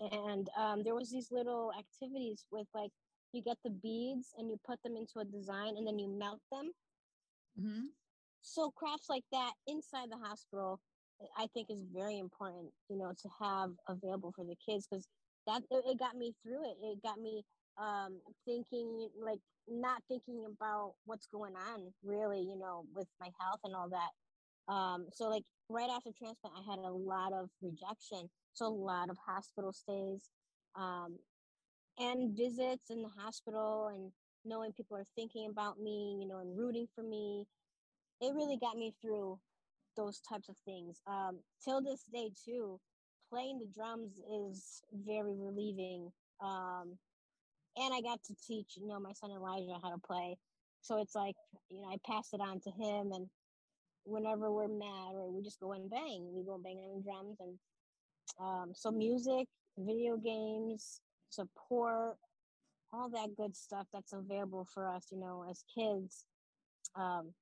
and 0.00 0.48
um, 0.56 0.82
there 0.84 0.94
was 0.94 1.10
these 1.10 1.28
little 1.30 1.72
activities 1.78 2.44
with 2.50 2.66
like 2.74 2.90
you 3.32 3.42
get 3.42 3.58
the 3.64 3.70
beads 3.70 4.34
and 4.38 4.48
you 4.48 4.58
put 4.66 4.82
them 4.82 4.96
into 4.96 5.18
a 5.20 5.24
design 5.24 5.76
and 5.76 5.86
then 5.86 5.98
you 5.98 6.08
melt 6.08 6.40
them. 6.50 6.72
hmm 7.56 7.86
So 8.42 8.70
crafts 8.70 9.08
like 9.08 9.24
that 9.32 9.52
inside 9.66 10.10
the 10.10 10.18
hospital, 10.18 10.80
I 11.36 11.46
think 11.54 11.70
is 11.70 11.82
very 11.92 12.18
important, 12.18 12.72
you 12.88 12.96
know, 12.96 13.12
to 13.22 13.28
have 13.40 13.70
available 13.88 14.32
for 14.32 14.44
the 14.44 14.56
kids 14.56 14.86
because 14.88 15.08
that 15.46 15.62
it, 15.70 15.84
it 15.86 15.98
got 15.98 16.16
me 16.16 16.34
through 16.42 16.70
it. 16.70 16.76
It 16.82 17.02
got 17.02 17.18
me 17.20 17.44
um 17.78 18.20
thinking 18.44 19.08
like 19.20 19.40
not 19.68 20.02
thinking 20.08 20.44
about 20.46 20.94
what's 21.04 21.26
going 21.26 21.54
on 21.56 21.92
really, 22.02 22.40
you 22.40 22.56
know, 22.58 22.84
with 22.94 23.08
my 23.20 23.30
health 23.40 23.60
and 23.64 23.74
all 23.74 23.88
that. 23.90 24.10
Um, 24.72 25.06
so 25.12 25.28
like 25.28 25.44
right 25.68 25.90
after 25.90 26.10
transplant, 26.16 26.56
I 26.56 26.70
had 26.70 26.78
a 26.78 26.90
lot 26.92 27.32
of 27.32 27.50
rejection, 27.62 28.30
so 28.52 28.66
a 28.66 28.68
lot 28.68 29.10
of 29.10 29.18
hospital 29.18 29.72
stays, 29.72 30.30
um, 30.76 31.18
and 31.98 32.36
visits 32.36 32.90
in 32.90 33.02
the 33.02 33.08
hospital, 33.08 33.90
and 33.94 34.12
knowing 34.44 34.72
people 34.72 34.96
are 34.96 35.04
thinking 35.16 35.48
about 35.50 35.80
me, 35.80 36.16
you 36.20 36.28
know, 36.28 36.38
and 36.38 36.56
rooting 36.56 36.86
for 36.94 37.02
me. 37.02 37.44
It 38.20 38.34
really 38.34 38.58
got 38.58 38.76
me 38.76 38.94
through 39.00 39.38
those 39.96 40.20
types 40.20 40.48
of 40.48 40.56
things. 40.64 41.00
Um, 41.06 41.38
till 41.64 41.82
this 41.82 42.04
day, 42.12 42.30
too, 42.44 42.80
playing 43.30 43.58
the 43.58 43.66
drums 43.66 44.20
is 44.32 44.82
very 44.92 45.34
relieving. 45.36 46.10
Um, 46.40 46.96
and 47.76 47.94
I 47.94 48.00
got 48.00 48.22
to 48.24 48.34
teach, 48.46 48.76
you 48.76 48.86
know, 48.88 48.98
my 48.98 49.12
son 49.12 49.30
Elijah 49.30 49.78
how 49.82 49.90
to 49.90 49.98
play. 49.98 50.36
So 50.82 51.00
it's 51.00 51.14
like, 51.14 51.34
you 51.70 51.80
know, 51.80 51.88
I 51.88 51.96
pass 52.06 52.32
it 52.32 52.40
on 52.40 52.60
to 52.60 52.70
him, 52.70 53.12
and 53.12 53.28
whenever 54.04 54.50
we're 54.50 54.68
mad 54.68 55.14
or 55.14 55.30
we 55.30 55.42
just 55.42 55.60
go 55.60 55.72
and 55.72 55.90
bang, 55.90 56.32
we 56.32 56.44
go 56.44 56.54
and 56.54 56.64
bang 56.64 56.78
on 56.78 56.96
the 56.96 57.02
drums, 57.02 57.36
and 57.40 57.58
um, 58.40 58.72
so 58.74 58.90
music, 58.90 59.46
video 59.76 60.16
games, 60.16 61.00
support, 61.30 62.16
all 62.92 63.08
that 63.10 63.34
good 63.36 63.54
stuff 63.56 63.86
that's 63.92 64.12
available 64.12 64.64
for 64.64 64.88
us, 64.88 65.06
you 65.10 65.18
know, 65.18 65.44
as 65.48 65.62
kids, 65.74 66.24
um, 66.94 67.34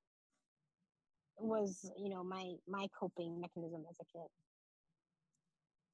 was 1.39 1.91
you 1.99 2.09
know 2.09 2.25
my 2.25 2.55
my 2.67 2.89
coping 2.99 3.41
mechanism 3.41 3.85
as 3.91 3.97
a 4.01 4.05
kid. 4.05 4.29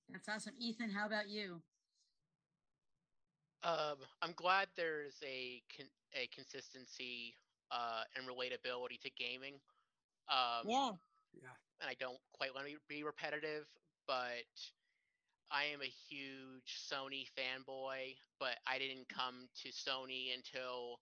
That's 0.09 0.29
awesome. 0.29 0.55
Ethan, 0.59 0.91
how 0.91 1.07
about 1.07 1.29
you? 1.29 1.63
Um, 3.65 3.97
I'm 4.21 4.33
glad 4.33 4.69
there's 4.77 5.17
a 5.25 5.63
con- 5.77 5.87
a 6.15 6.27
consistency 6.29 7.35
uh, 7.71 8.03
and 8.17 8.27
relatability 8.27 9.01
to 9.03 9.11
gaming. 9.11 9.55
Um, 10.29 10.67
Yeah, 10.67 10.91
Yeah. 11.33 11.55
and 11.81 11.89
I 11.91 11.95
don't 11.95 12.19
quite 12.33 12.55
want 12.55 12.69
to 12.69 12.75
be 12.89 13.03
repetitive, 13.03 13.67
but 14.07 14.45
I 15.53 15.65
am 15.73 15.83
a 15.83 15.93
huge 16.11 16.67
Sony 16.91 17.27
fanboy. 17.39 18.17
But 18.41 18.59
I 18.67 18.79
didn't 18.79 19.09
come 19.09 19.49
to 19.63 19.69
Sony 19.71 20.35
until 20.35 20.99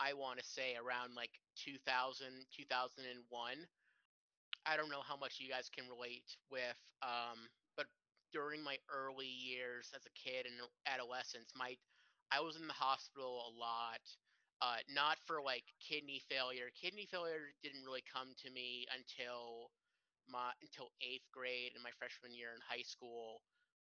I 0.00 0.14
want 0.14 0.38
to 0.40 0.46
say 0.46 0.76
around 0.76 1.14
like 1.16 1.32
2000, 1.56 2.46
2001. 2.56 3.66
I 4.66 4.76
don't 4.76 4.90
know 4.90 5.04
how 5.06 5.16
much 5.16 5.38
you 5.40 5.48
guys 5.50 5.68
can 5.70 5.84
relate 5.88 6.24
with, 6.50 6.78
um, 7.02 7.48
but 7.76 7.86
during 8.32 8.62
my 8.64 8.78
early 8.88 9.28
years 9.28 9.90
as 9.94 10.02
a 10.06 10.14
kid 10.16 10.46
and 10.46 10.56
adolescence, 10.88 11.52
my 11.56 11.76
I 12.32 12.40
was 12.40 12.56
in 12.56 12.66
the 12.66 12.74
hospital 12.76 13.44
a 13.48 13.52
lot. 13.58 14.02
Uh, 14.62 14.80
not 14.88 15.18
for 15.26 15.42
like 15.42 15.64
kidney 15.80 16.22
failure. 16.30 16.72
Kidney 16.80 17.06
failure 17.06 17.52
didn't 17.62 17.84
really 17.84 18.04
come 18.08 18.32
to 18.44 18.50
me 18.50 18.86
until 18.96 19.70
my 20.28 20.52
until 20.62 20.90
eighth 21.02 21.28
grade 21.32 21.72
and 21.74 21.82
my 21.84 21.92
freshman 21.98 22.34
year 22.34 22.50
in 22.56 22.62
high 22.64 22.84
school. 22.84 23.42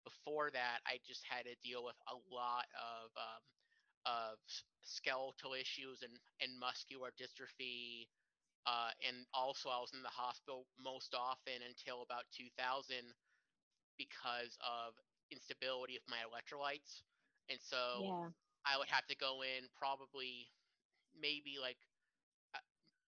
Before 0.08 0.50
that, 0.52 0.80
I 0.88 1.00
just 1.06 1.24
had 1.28 1.44
to 1.46 1.56
deal 1.64 1.84
with 1.84 1.98
a 2.08 2.16
lot 2.34 2.66
of 2.80 3.12
um, 3.20 3.44
of 4.06 4.38
skeletal 4.84 5.54
issues 5.54 6.02
and 6.04 6.14
and 6.42 6.58
muscular 6.60 7.12
dystrophy. 7.20 8.08
Uh, 8.66 8.92
and 9.08 9.26
also, 9.34 9.70
I 9.70 9.80
was 9.80 9.94
in 9.94 10.04
the 10.04 10.14
hospital 10.14 10.68
most 10.80 11.14
often 11.16 11.62
until 11.66 12.04
about 12.04 12.26
2000 12.32 13.14
because 13.98 14.58
of 14.64 14.94
instability 15.32 15.96
of 15.98 16.04
my 16.10 16.22
electrolytes. 16.26 17.04
And 17.50 17.60
so 17.62 18.16
yeah, 18.18 18.30
I 18.66 18.78
would 18.78 18.90
have 18.90 19.08
to 19.08 19.16
go 19.18 19.42
in 19.44 19.70
probably 19.78 20.50
maybe 21.20 21.58
like 21.62 21.78
uh, 22.56 22.64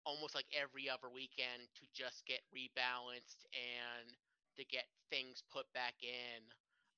almost 0.04 0.34
like 0.34 0.46
every 0.54 0.88
other 0.88 1.08
weekend 1.12 1.68
to 1.76 1.84
just 1.94 2.26
get 2.26 2.40
rebalanced 2.54 3.46
and 3.54 4.16
to 4.56 4.64
get 4.66 4.86
things 5.10 5.42
put 5.52 5.66
back 5.74 5.94
in. 6.02 6.42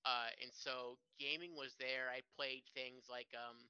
Uh, 0.05 0.31
and 0.43 0.53
so 0.53 0.99
gaming 1.19 1.55
was 1.57 1.75
there. 1.79 2.09
I 2.11 2.23
played 2.37 2.63
things 2.75 3.05
like 3.11 3.29
um, 3.35 3.69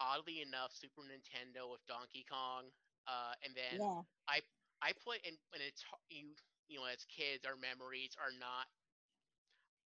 oddly 0.00 0.40
enough 0.40 0.72
Super 0.72 1.02
Nintendo 1.02 1.70
with 1.70 1.84
Donkey 1.86 2.24
Kong, 2.28 2.64
uh, 3.06 3.34
and 3.44 3.54
then 3.54 3.80
yeah, 3.80 4.02
I 4.28 4.40
I 4.82 4.92
play 4.92 5.18
and, 5.26 5.36
and 5.52 5.62
it's 5.62 5.84
you 6.08 6.34
you 6.68 6.78
know 6.78 6.86
as 6.86 7.04
kids 7.06 7.44
our 7.44 7.56
memories 7.56 8.16
are 8.20 8.32
not 8.38 8.66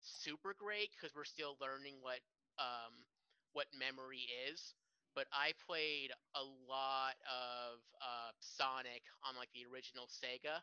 super 0.00 0.54
great 0.58 0.90
because 0.92 1.14
we're 1.14 1.24
still 1.24 1.56
learning 1.60 1.96
what 2.00 2.20
um 2.58 3.06
what 3.52 3.66
memory 3.76 4.26
is. 4.50 4.74
But 5.14 5.26
I 5.32 5.52
played 5.66 6.10
a 6.34 6.42
lot 6.68 7.16
of 7.26 7.80
uh, 8.00 8.30
Sonic 8.40 9.02
on 9.26 9.36
like 9.36 9.48
the 9.54 9.66
original 9.72 10.06
Sega. 10.06 10.62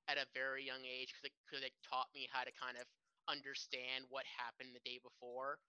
at 0.08 0.18
a 0.18 0.26
very 0.34 0.64
young 0.66 0.86
age 0.86 1.14
because 1.14 1.26
it, 1.30 1.34
'cause 1.50 1.62
it 1.64 1.74
taught 1.88 2.10
me 2.14 2.28
how 2.32 2.44
to 2.44 2.52
kind 2.52 2.78
of 2.78 2.86
understand 3.28 4.06
what 4.10 4.26
happened 4.26 4.76
the 4.76 4.80
day 4.88 5.00
before. 5.02 5.60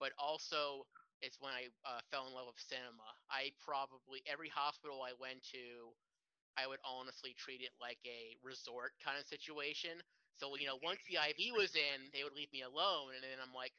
But 0.00 0.12
also, 0.18 0.86
it's 1.22 1.40
when 1.40 1.52
I 1.52 1.68
uh, 1.84 2.00
fell 2.10 2.26
in 2.26 2.34
love 2.34 2.46
with 2.46 2.60
cinema. 2.60 3.16
I 3.30 3.52
probably 3.64 4.22
every 4.26 4.48
hospital 4.48 5.02
I 5.02 5.12
went 5.18 5.42
to, 5.52 5.94
I 6.58 6.66
would 6.66 6.80
honestly 6.84 7.34
treat 7.36 7.60
it 7.62 7.72
like 7.80 7.98
a 8.06 8.36
resort 8.42 8.92
kind 9.04 9.18
of 9.18 9.26
situation. 9.26 10.00
So 10.36 10.56
you 10.56 10.66
know, 10.66 10.78
once 10.82 11.00
the 11.08 11.18
IV 11.18 11.52
was 11.52 11.74
in, 11.76 12.10
they 12.12 12.24
would 12.24 12.34
leave 12.36 12.52
me 12.52 12.62
alone, 12.62 13.14
and 13.14 13.22
then 13.24 13.38
I'm 13.42 13.54
like, 13.54 13.72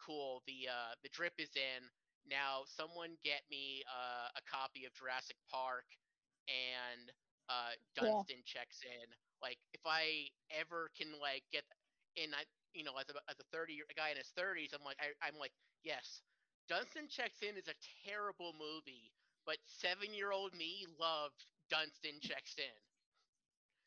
cool, 0.00 0.42
the 0.46 0.68
uh, 0.70 0.94
the 1.02 1.08
drip 1.10 1.34
is 1.38 1.50
in. 1.56 1.88
Now 2.28 2.62
someone 2.66 3.16
get 3.24 3.42
me 3.50 3.82
uh, 3.88 4.28
a 4.36 4.42
copy 4.50 4.84
of 4.86 4.94
Jurassic 4.94 5.36
Park, 5.50 5.86
and 6.48 7.10
uh, 7.48 7.74
Yeah, 7.98 8.22
Dunston 8.24 8.42
checks 8.44 8.82
in. 8.84 9.08
Like 9.42 9.58
if 9.72 9.82
I 9.86 10.28
ever 10.50 10.90
can 10.96 11.12
like 11.20 11.44
get 11.52 11.64
in, 12.16 12.34
I 12.34 12.44
you 12.74 12.84
know 12.84 12.96
as 12.98 13.08
a 13.10 13.16
as 13.30 13.38
a 13.40 13.46
thirty 13.52 13.74
year 13.74 13.86
a 13.90 13.94
guy 13.94 14.10
in 14.10 14.16
his 14.16 14.32
thirties, 14.36 14.70
I'm 14.74 14.84
like 14.84 14.98
I, 15.00 15.12
I'm 15.26 15.38
like 15.38 15.52
yes, 15.84 16.22
Dunston 16.68 17.08
checks 17.08 17.42
in 17.42 17.56
is 17.56 17.68
a 17.68 17.76
terrible 18.06 18.54
movie, 18.58 19.12
but 19.46 19.58
seven 19.64 20.14
year 20.14 20.32
old 20.32 20.54
me 20.54 20.86
loved 20.98 21.44
Dunston 21.72 22.20
checks 22.20 22.60
in, 22.60 22.76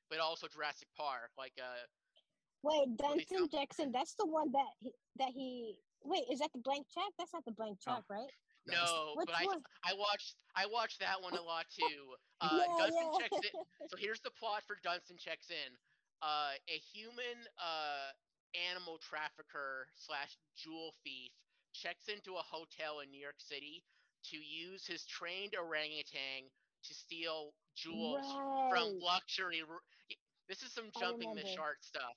but 0.09 0.17
also 0.17 0.47
Jurassic 0.49 0.89
Park. 0.97 1.29
Like 1.37 1.53
uh, 1.61 1.85
Wait, 2.65 2.89
what 2.89 2.97
they 2.97 3.23
Duncan 3.29 3.49
Jackson. 3.53 3.91
That's 3.93 4.15
the 4.17 4.25
one 4.25 4.51
that 4.57 4.73
he, 4.81 4.89
that 5.21 5.29
he. 5.29 5.77
Wait, 6.03 6.25
is 6.31 6.39
that 6.39 6.49
the 6.53 6.61
blank 6.65 6.87
check? 6.89 7.13
That's 7.17 7.33
not 7.33 7.45
the 7.45 7.53
blank 7.53 7.77
Oh. 7.85 7.95
check, 7.95 8.03
right? 8.09 8.29
No, 8.65 9.13
Which 9.13 9.29
but 9.29 9.37
I? 9.37 9.45
I 9.85 9.93
watched 9.93 10.33
I 10.57 10.65
watched 10.65 10.99
that 10.99 11.21
one 11.21 11.37
a 11.37 11.41
lot 11.45 11.69
too. 11.69 12.17
Uh, 12.41 12.49
yeah, 12.57 12.65
Dunston 12.81 13.05
yeah. 13.13 13.19
checks 13.21 13.37
in. 13.53 13.61
So 13.93 13.97
here's 13.97 14.21
the 14.21 14.31
plot 14.33 14.63
for 14.65 14.77
Dunston 14.81 15.17
checks 15.21 15.53
in. 15.53 15.77
Uh, 16.25 16.57
a 16.65 16.77
human 16.81 17.45
uh, 17.61 18.09
animal 18.57 18.97
trafficker 18.97 19.85
slash 19.93 20.33
jewel 20.57 20.95
thief 21.03 21.29
checks 21.73 22.09
into 22.09 22.33
a 22.33 22.41
hotel 22.41 23.05
in 23.05 23.11
New 23.11 23.21
York 23.21 23.37
City 23.37 23.83
to 24.31 24.37
use 24.37 24.87
his 24.87 25.05
trained 25.05 25.53
orangutan 25.53 26.49
to 26.83 26.93
steal 26.95 27.53
jewels 27.75 28.25
from 28.71 28.71
right. 28.71 29.01
luxury. 29.01 29.61
This 30.47 30.63
is 30.63 30.73
some 30.73 30.91
jumping 30.99 31.33
the 31.35 31.45
shark 31.47 31.77
stuff. 31.81 32.15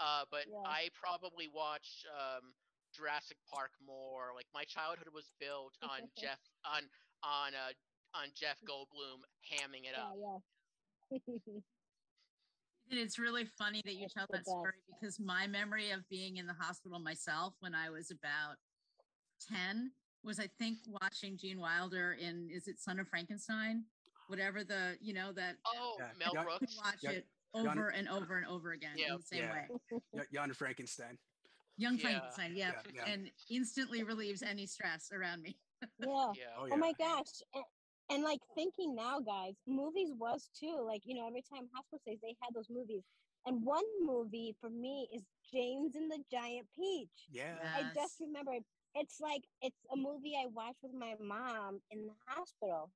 Uh, 0.00 0.24
but 0.30 0.46
Yeah. 0.46 0.62
I 0.66 0.90
probably 0.94 1.48
watched 1.48 2.06
um, 2.12 2.54
Jurassic 2.94 3.36
Park 3.52 3.72
more. 3.84 4.32
Like 4.34 4.46
my 4.54 4.64
childhood 4.64 5.08
was 5.12 5.30
built 5.40 5.74
on 5.82 6.08
Jeff 6.16 6.38
on 6.64 6.82
on 7.22 7.54
uh, 7.54 7.72
on 8.14 8.28
Jeff 8.34 8.58
Goldblum 8.68 9.22
hamming 9.50 9.84
it 9.84 9.94
Yeah, 9.96 10.04
up. 10.04 10.14
yeah. 11.10 11.18
It's 12.90 13.18
really 13.18 13.44
funny 13.44 13.82
that 13.84 13.94
you 13.96 14.04
It's 14.06 14.14
tell 14.14 14.26
the 14.30 14.38
that 14.38 14.46
story 14.46 14.72
because 14.88 15.20
my 15.20 15.46
memory 15.46 15.90
of 15.90 16.08
being 16.08 16.38
in 16.38 16.46
the 16.46 16.54
hospital 16.54 16.98
myself 16.98 17.52
when 17.60 17.74
I 17.74 17.90
was 17.90 18.10
about 18.10 18.56
10 19.52 19.92
was, 20.24 20.40
I 20.40 20.48
think, 20.58 20.78
watching 20.86 21.36
Gene 21.36 21.60
Wilder 21.60 22.16
in 22.18 22.48
Is 22.50 22.66
It 22.66 22.80
Son 22.80 22.98
of 22.98 23.06
Frankenstein? 23.08 23.84
Whatever 24.28 24.62
the, 24.62 24.96
you 25.00 25.14
know, 25.14 25.32
that 25.32 25.56
Oh, 25.66 25.96
Yeah, 25.98 26.06
Mel 26.18 26.32
yeah. 26.34 26.42
Brooks. 26.44 26.76
watch 26.76 26.96
Yeah, 27.02 27.10
it 27.10 27.26
Yana- 27.54 27.70
over 27.72 27.88
and 27.88 28.08
over 28.08 28.36
and 28.36 28.46
over 28.46 28.72
again 28.72 28.92
Yeah. 28.96 29.12
in 29.12 29.16
the 29.16 29.22
same 29.22 29.42
Yeah. 29.44 29.66
way. 29.90 30.00
Y- 30.12 30.24
Jan 30.32 30.52
Frankenstein. 30.52 31.18
Young 31.76 31.96
Yeah. 31.96 32.02
Frankenstein, 32.02 32.56
yeah, 32.56 32.72
Yeah, 32.86 32.92
yeah. 32.94 33.04
and 33.12 33.30
instantly 33.50 34.02
relieves 34.02 34.42
any 34.42 34.66
stress 34.66 35.10
around 35.12 35.42
me. 35.42 35.56
yeah. 35.98 36.32
Yeah. 36.34 36.54
Oh, 36.58 36.68
Oh 36.70 36.76
my 36.76 36.92
gosh. 36.98 37.40
And, 37.54 37.64
and 38.10 38.22
like 38.22 38.40
thinking 38.54 38.94
now, 38.94 39.20
guys, 39.20 39.54
movies 39.66 40.10
was 40.18 40.50
too. 40.58 40.80
Like, 40.86 41.02
you 41.04 41.14
know, 41.14 41.26
every 41.26 41.42
time 41.42 41.68
hospital 41.74 42.00
stays, 42.00 42.18
they 42.20 42.36
had 42.42 42.52
those 42.54 42.68
movies. 42.68 43.02
And 43.46 43.64
one 43.64 43.84
movie 44.04 44.54
for 44.60 44.68
me 44.68 45.08
is 45.14 45.22
James 45.50 45.94
and 45.96 46.10
the 46.10 46.22
Giant 46.30 46.66
Peach. 46.76 47.28
Yeah. 47.30 47.56
I 47.62 47.90
just 47.94 48.20
remember 48.20 48.52
it's 48.94 49.20
like 49.20 49.42
it's 49.62 49.78
a 49.92 49.96
movie 49.96 50.34
I 50.36 50.46
watched 50.46 50.82
with 50.82 50.92
my 50.92 51.14
mom 51.20 51.80
in 51.90 52.06
the 52.06 52.14
hospital. 52.26 52.90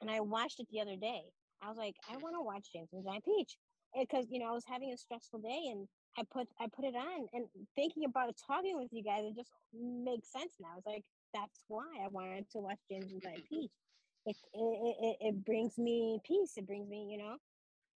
And 0.00 0.10
I 0.10 0.20
watched 0.20 0.60
it 0.60 0.66
the 0.70 0.80
other 0.80 0.96
day. 0.96 1.22
I 1.62 1.68
was 1.68 1.78
like, 1.78 1.94
I 2.10 2.16
want 2.18 2.34
to 2.36 2.42
watch 2.42 2.72
James 2.72 2.88
and 2.92 3.04
the 3.04 3.08
Giant 3.08 3.24
Peach. 3.24 3.56
Eh, 3.96 4.04
because 4.08 4.26
you 4.30 4.38
know, 4.38 4.48
I 4.48 4.52
was 4.52 4.64
having 4.66 4.92
a 4.92 4.96
stressful 4.96 5.40
day 5.40 5.68
and 5.70 5.86
I 6.18 6.22
put 6.32 6.48
I 6.60 6.66
put 6.74 6.84
it 6.84 6.94
on 6.94 7.26
and 7.32 7.46
thinking 7.74 8.04
about 8.04 8.28
it 8.28 8.40
talking 8.46 8.76
with 8.76 8.88
you 8.92 9.02
guys, 9.02 9.24
it 9.24 9.36
just 9.36 9.50
makes 9.72 10.30
sense 10.30 10.52
now. 10.60 10.74
It's 10.76 10.86
like 10.86 11.04
that's 11.32 11.64
why 11.68 11.86
I 12.04 12.08
wanted 12.08 12.50
to 12.50 12.58
watch 12.58 12.78
James 12.90 13.10
and 13.12 13.20
the 13.20 13.26
Giant 13.26 13.48
Peach. 13.48 13.70
It 14.26 14.36
it, 14.54 14.96
it 15.00 15.16
it 15.20 15.44
brings 15.44 15.78
me 15.78 16.18
peace. 16.24 16.52
It 16.56 16.66
brings 16.66 16.88
me, 16.88 17.08
you 17.10 17.18
know, 17.18 17.36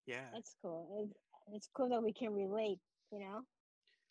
Yeah. 0.07 0.27
that's 0.33 0.57
cool. 0.63 1.09
It, 1.11 1.55
it's 1.55 1.69
cool 1.75 1.89
that 1.91 2.03
we 2.03 2.13
can 2.13 2.33
relate, 2.33 2.79
you 3.13 3.21
know. 3.21 3.43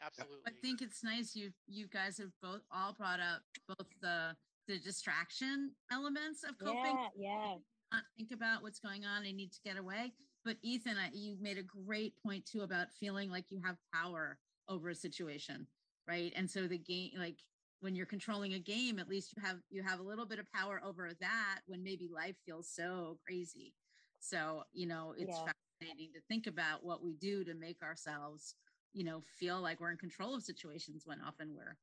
Absolutely. 0.02 0.38
I 0.48 0.52
think 0.62 0.82
it's 0.82 1.04
nice 1.04 1.36
you 1.36 1.52
you 1.68 1.88
guys 1.88 2.18
have 2.18 2.32
both 2.42 2.62
all 2.72 2.94
brought 2.94 3.20
up 3.20 3.42
both 3.68 3.88
the 4.02 4.36
the 4.68 4.80
distraction 4.80 5.72
elements 5.92 6.44
of 6.44 6.58
coping 6.58 6.76
Yeah, 6.76 7.08
yeah. 7.18 7.56
Not 7.96 8.04
think 8.18 8.32
about 8.32 8.62
what's 8.62 8.80
going 8.80 9.06
on 9.06 9.24
I 9.24 9.32
need 9.32 9.52
to 9.54 9.62
get 9.64 9.78
away. 9.78 10.14
But 10.44 10.58
Ethan, 10.62 10.98
I, 10.98 11.10
you 11.14 11.38
made 11.42 11.58
a 11.58 11.64
great 11.64 12.14
point 12.22 12.46
too 12.46 12.62
about 12.62 12.94
feeling 13.00 13.30
like 13.32 13.46
you 13.50 13.62
have 13.66 13.78
power 13.94 14.38
over 14.70 14.90
a 14.90 14.96
situation, 14.96 15.68
right? 16.08 16.32
And 16.36 16.50
so 16.50 16.68
the 16.68 16.78
game, 16.78 17.12
like 17.18 17.38
when 17.82 17.96
you're 17.96 18.06
controlling 18.06 18.54
a 18.54 18.60
game, 18.60 19.00
at 19.00 19.10
least 19.10 19.34
you 19.36 19.42
have 19.44 19.58
you 19.70 19.84
have 19.84 20.00
a 20.00 20.04
little 20.04 20.26
bit 20.26 20.40
of 20.40 20.52
power 20.52 20.82
over 20.86 21.12
that 21.20 21.60
when 21.68 21.84
maybe 21.84 22.10
life 22.14 22.36
feels 22.46 22.70
so 22.70 23.18
crazy. 23.26 23.74
So 24.20 24.64
you 24.74 24.88
know, 24.88 25.14
it's 25.18 25.40
Yeah. 25.40 25.52
fascinating 25.82 26.14
to 26.14 26.22
think 26.28 26.48
about 26.48 26.84
what 26.84 27.04
we 27.04 27.14
do 27.14 27.44
to 27.44 27.54
make 27.56 27.82
ourselves, 27.82 28.56
you 28.94 29.04
know, 29.04 29.24
feel 29.40 29.62
like 29.62 29.80
we're 29.80 29.92
in 29.92 29.98
control 29.98 30.36
of 30.36 30.44
situations 30.44 31.04
when 31.06 31.22
often 31.22 31.56
we're 31.56 31.78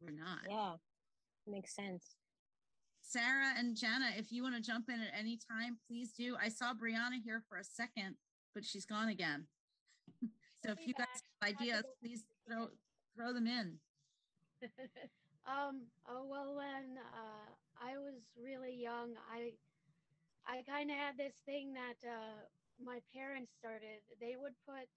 we're 0.00 0.12
not. 0.12 0.40
Yeah. 0.48 0.76
Makes 1.46 1.74
sense. 1.74 2.16
Sarah 3.08 3.54
and 3.56 3.76
Jenna, 3.76 4.10
if 4.16 4.32
you 4.32 4.42
want 4.42 4.56
to 4.56 4.60
jump 4.60 4.88
in 4.88 5.00
at 5.00 5.12
any 5.16 5.38
time, 5.38 5.78
please 5.86 6.10
do. 6.12 6.36
I 6.42 6.48
saw 6.48 6.74
Brianna 6.74 7.22
here 7.24 7.40
for 7.48 7.58
a 7.58 7.64
second, 7.64 8.16
but 8.52 8.64
she's 8.64 8.84
gone 8.84 9.08
again. 9.08 9.46
so 10.64 10.72
if 10.72 10.78
you 10.84 10.92
guys 10.92 11.22
have 11.40 11.54
ideas, 11.54 11.84
please 12.02 12.24
throw 12.46 12.68
throw 13.16 13.32
them 13.32 13.46
in. 13.46 13.78
um 15.46 15.86
oh 16.10 16.26
well 16.26 16.56
when 16.56 16.98
uh 17.14 17.46
i 17.78 17.94
was 17.96 18.18
really 18.34 18.74
young 18.74 19.14
i 19.30 19.52
i 20.48 20.62
kind 20.66 20.90
of 20.90 20.96
had 20.96 21.14
this 21.16 21.34
thing 21.44 21.72
that 21.72 22.00
uh 22.02 22.42
my 22.82 22.98
parents 23.14 23.52
started 23.60 24.02
they 24.18 24.34
would 24.34 24.54
put 24.66 24.88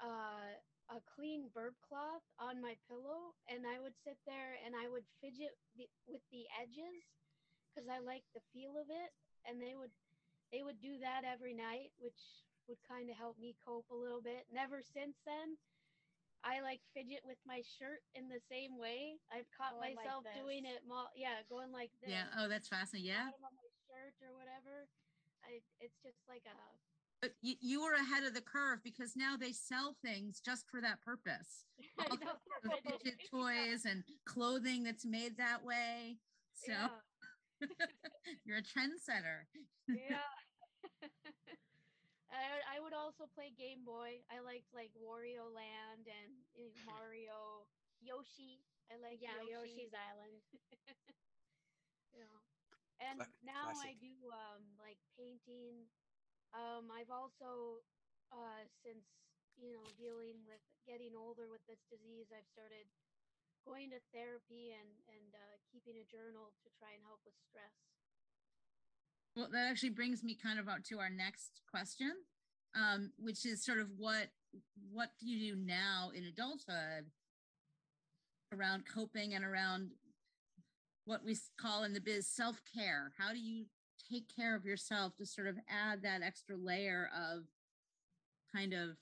uh 0.00 0.54
a 0.88 1.00
clean 1.04 1.52
burp 1.52 1.76
cloth 1.84 2.24
on 2.40 2.60
my 2.60 2.72
pillow 2.88 3.36
and 3.48 3.68
i 3.68 3.76
would 3.76 3.96
sit 4.04 4.16
there 4.24 4.56
and 4.64 4.72
i 4.72 4.88
would 4.88 5.04
fidget 5.20 5.52
the, 5.76 5.84
with 6.08 6.24
the 6.32 6.48
edges 6.56 7.04
because 7.68 7.88
i 7.92 8.00
like 8.00 8.24
the 8.32 8.44
feel 8.56 8.76
of 8.80 8.88
it 8.88 9.12
and 9.44 9.60
they 9.60 9.76
would 9.76 9.92
they 10.48 10.64
would 10.64 10.80
do 10.80 10.96
that 10.96 11.28
every 11.28 11.52
night 11.52 11.92
which 12.00 12.44
would 12.68 12.80
kind 12.84 13.08
of 13.08 13.16
help 13.16 13.36
me 13.36 13.52
cope 13.64 13.88
a 13.92 13.96
little 13.96 14.20
bit 14.20 14.48
never 14.48 14.80
since 14.80 15.16
then 15.28 15.56
I 16.46 16.62
like 16.62 16.78
fidget 16.94 17.26
with 17.26 17.38
my 17.42 17.66
shirt 17.78 17.98
in 18.14 18.30
the 18.30 18.38
same 18.46 18.78
way. 18.78 19.18
I've 19.26 19.50
caught 19.50 19.74
Going 19.74 19.98
like 19.98 20.06
myself 20.06 20.22
doing 20.38 20.62
it. 20.62 20.86
Mo- 20.86 21.10
yeah, 21.18 21.42
going 21.50 21.74
like 21.74 21.90
this. 21.98 22.14
Yeah. 22.14 22.30
Oh, 22.38 22.46
that's 22.46 22.70
fascinating. 22.70 23.10
Yeah. 23.10 23.26
Bottom 23.34 23.58
my 23.58 23.70
shirt 23.90 24.14
or 24.22 24.30
whatever. 24.38 24.86
I, 25.42 25.58
it's 25.82 25.98
just 26.02 26.22
like 26.30 26.46
a. 26.46 26.54
But 27.20 27.32
you, 27.42 27.54
you 27.60 27.82
were 27.82 27.94
ahead 27.94 28.22
of 28.24 28.34
the 28.34 28.40
curve 28.42 28.78
because 28.84 29.16
now 29.16 29.36
they 29.36 29.52
sell 29.52 29.96
things 30.04 30.40
just 30.40 30.70
for 30.70 30.80
that 30.80 31.00
purpose. 31.02 31.64
I 31.98 32.06
All 32.10 32.16
know. 32.16 32.38
the 32.62 32.70
fidget 32.86 33.18
toys 33.30 33.84
and 33.86 34.04
clothing 34.24 34.84
that's 34.84 35.04
made 35.04 35.36
that 35.38 35.64
way. 35.64 36.18
So 36.54 36.72
Yeah. 36.72 36.88
you're 38.46 38.58
a 38.58 38.62
trendsetter. 38.62 39.50
yeah. 39.88 40.22
I, 42.30 42.76
I 42.76 42.80
would 42.80 42.94
also 42.94 43.26
play 43.34 43.50
Game 43.50 43.82
Boy. 43.84 44.22
I 44.30 44.38
liked 44.38 44.70
like 44.72 44.92
Wario 44.94 45.50
Land 45.50 46.06
and 46.06 46.30
uh, 46.54 46.70
Mario, 46.86 47.66
Yoshi. 47.98 48.62
I 48.92 48.96
like 49.02 49.18
Yeah, 49.20 49.42
Yoshi. 49.42 49.74
Yoshi's 49.74 49.94
Island. 49.96 50.38
Yeah. 52.14 52.38
And 53.10 53.18
Cla- 53.18 53.42
now 53.42 53.74
I 53.82 53.94
do 53.98 54.14
um 54.30 54.62
like 54.78 54.98
painting. 55.18 55.82
Um 56.56 56.88
I've 56.92 57.12
also 57.12 57.82
uh 58.32 58.64
since 58.84 59.04
you 59.56 59.72
know 59.74 59.84
dealing 59.98 60.40
with 60.46 60.62
getting 60.88 61.12
older 61.12 61.48
with 61.52 61.60
this 61.68 61.80
disease, 61.92 62.32
I've 62.32 62.48
started 62.52 62.88
going 63.68 63.90
to 63.92 64.00
therapy 64.16 64.72
and 64.72 64.88
and 65.12 65.28
uh, 65.36 65.56
keeping 65.68 66.00
a 66.00 66.06
journal 66.08 66.56
to 66.64 66.68
try 66.80 66.96
and 66.96 67.04
help 67.04 67.20
with 67.28 67.36
stress. 67.44 67.76
Well, 69.36 69.48
that 69.52 69.68
actually 69.70 69.90
brings 69.94 70.24
me 70.24 70.34
kind 70.34 70.58
of 70.58 70.68
up 70.68 70.82
to 70.88 70.98
our 70.98 71.10
next 71.10 71.60
question, 71.70 72.12
um, 72.74 73.12
which 73.18 73.44
is 73.44 73.64
sort 73.64 73.78
of 73.78 73.88
what 73.96 74.32
what 74.90 75.10
do 75.20 75.28
you 75.28 75.54
do 75.54 75.60
now 75.60 76.10
in 76.14 76.24
adulthood 76.24 77.12
around 78.52 78.84
coping 78.88 79.34
and 79.34 79.44
around 79.44 79.90
what 81.04 81.24
we 81.24 81.36
call 81.60 81.84
in 81.84 81.92
the 81.92 82.00
biz 82.00 82.26
self 82.26 82.60
care? 82.74 83.12
How 83.18 83.32
do 83.32 83.38
you 83.38 83.66
take 84.10 84.24
care 84.34 84.54
of 84.54 84.64
yourself 84.64 85.16
to 85.16 85.26
sort 85.26 85.46
of 85.46 85.56
add 85.68 86.02
that 86.02 86.22
extra 86.22 86.56
layer 86.56 87.10
of 87.14 87.44
kind 88.54 88.72
of 88.72 88.96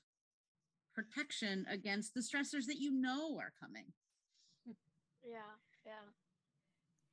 protection 0.94 1.66
against 1.70 2.14
the 2.14 2.20
stressors 2.20 2.66
that 2.66 2.80
you 2.80 2.90
know 2.90 3.38
are 3.38 3.52
coming? 3.60 3.92
Yeah, 5.22 5.58
yeah. 5.84 6.08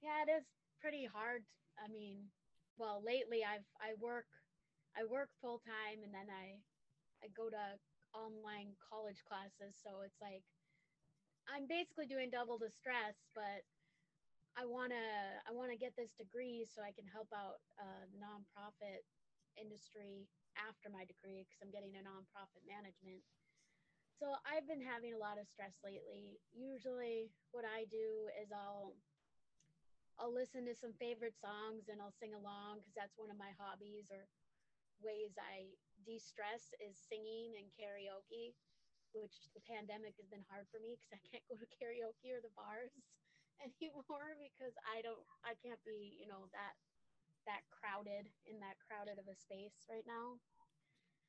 Yeah, 0.02 0.24
it 0.28 0.32
is 0.32 0.46
pretty 0.82 1.08
hard. 1.08 1.44
I 1.78 1.92
mean, 1.92 2.30
well, 2.78 3.02
lately 3.06 3.44
I've 3.44 3.66
I 3.82 3.96
work 4.00 4.26
I 4.96 5.06
work 5.06 5.30
full 5.42 5.62
time 5.66 6.04
and 6.04 6.14
then 6.14 6.30
I 6.30 6.60
I 7.24 7.28
go 7.36 7.50
to 7.50 7.66
online 8.14 8.78
college 8.78 9.24
classes, 9.26 9.76
so 9.82 10.06
it's 10.06 10.22
like 10.22 10.44
I'm 11.50 11.68
basically 11.68 12.08
doing 12.08 12.30
double 12.32 12.58
the 12.58 12.72
stress, 12.72 13.18
but 13.36 13.68
I 14.54 14.70
want 14.70 14.94
to 14.94 15.08
I 15.50 15.52
want 15.52 15.74
to 15.74 15.80
get 15.80 15.98
this 15.98 16.14
degree 16.14 16.66
so 16.70 16.86
I 16.86 16.94
can 16.94 17.10
help 17.10 17.30
out 17.34 17.58
uh, 17.82 18.06
nonprofit 18.14 19.02
industry 19.58 20.30
after 20.58 20.94
my 20.94 21.06
degree 21.10 21.46
because 21.46 21.58
I'm 21.62 21.74
getting 21.74 21.98
a 21.98 22.06
nonprofit 22.06 22.62
management. 22.66 23.26
So 24.22 24.38
I've 24.46 24.70
been 24.70 24.82
having 24.82 25.18
a 25.18 25.20
lot 25.22 25.42
of 25.42 25.50
stress 25.50 25.74
lately. 25.82 26.38
Usually, 26.54 27.34
what 27.50 27.66
I 27.66 27.90
do 27.90 28.30
is 28.38 28.54
I'll 28.54 28.94
I'll 30.22 30.34
listen 30.34 30.70
to 30.70 30.78
some 30.78 30.94
favorite 31.02 31.34
songs 31.34 31.90
and 31.90 31.98
I'll 31.98 32.14
sing 32.14 32.38
along 32.38 32.86
because 32.86 32.94
that's 32.94 33.18
one 33.18 33.34
of 33.34 33.42
my 33.42 33.50
hobbies 33.58 34.14
or 34.14 34.30
ways 35.02 35.34
I 35.42 35.74
de-stress 36.06 36.70
is 36.78 36.94
singing 36.94 37.58
and 37.58 37.66
karaoke, 37.74 38.54
which 39.18 39.50
the 39.58 39.66
pandemic 39.66 40.14
has 40.22 40.30
been 40.30 40.46
hard 40.46 40.70
for 40.70 40.78
me 40.78 40.94
because 40.94 41.18
I 41.18 41.22
can't 41.26 41.46
go 41.50 41.58
to 41.58 41.68
karaoke 41.74 42.30
or 42.30 42.46
the 42.46 42.54
bars 42.54 42.94
anymore 43.62 44.34
because 44.42 44.74
I 44.88 45.02
don't 45.02 45.22
I 45.46 45.54
can't 45.62 45.82
be, 45.86 46.18
you 46.18 46.28
know, 46.28 46.50
that 46.54 46.74
that 47.46 47.68
crowded 47.70 48.32
in 48.48 48.60
that 48.64 48.80
crowded 48.88 49.20
of 49.20 49.28
a 49.28 49.36
space 49.36 49.76
right 49.92 50.06
now. 50.08 50.40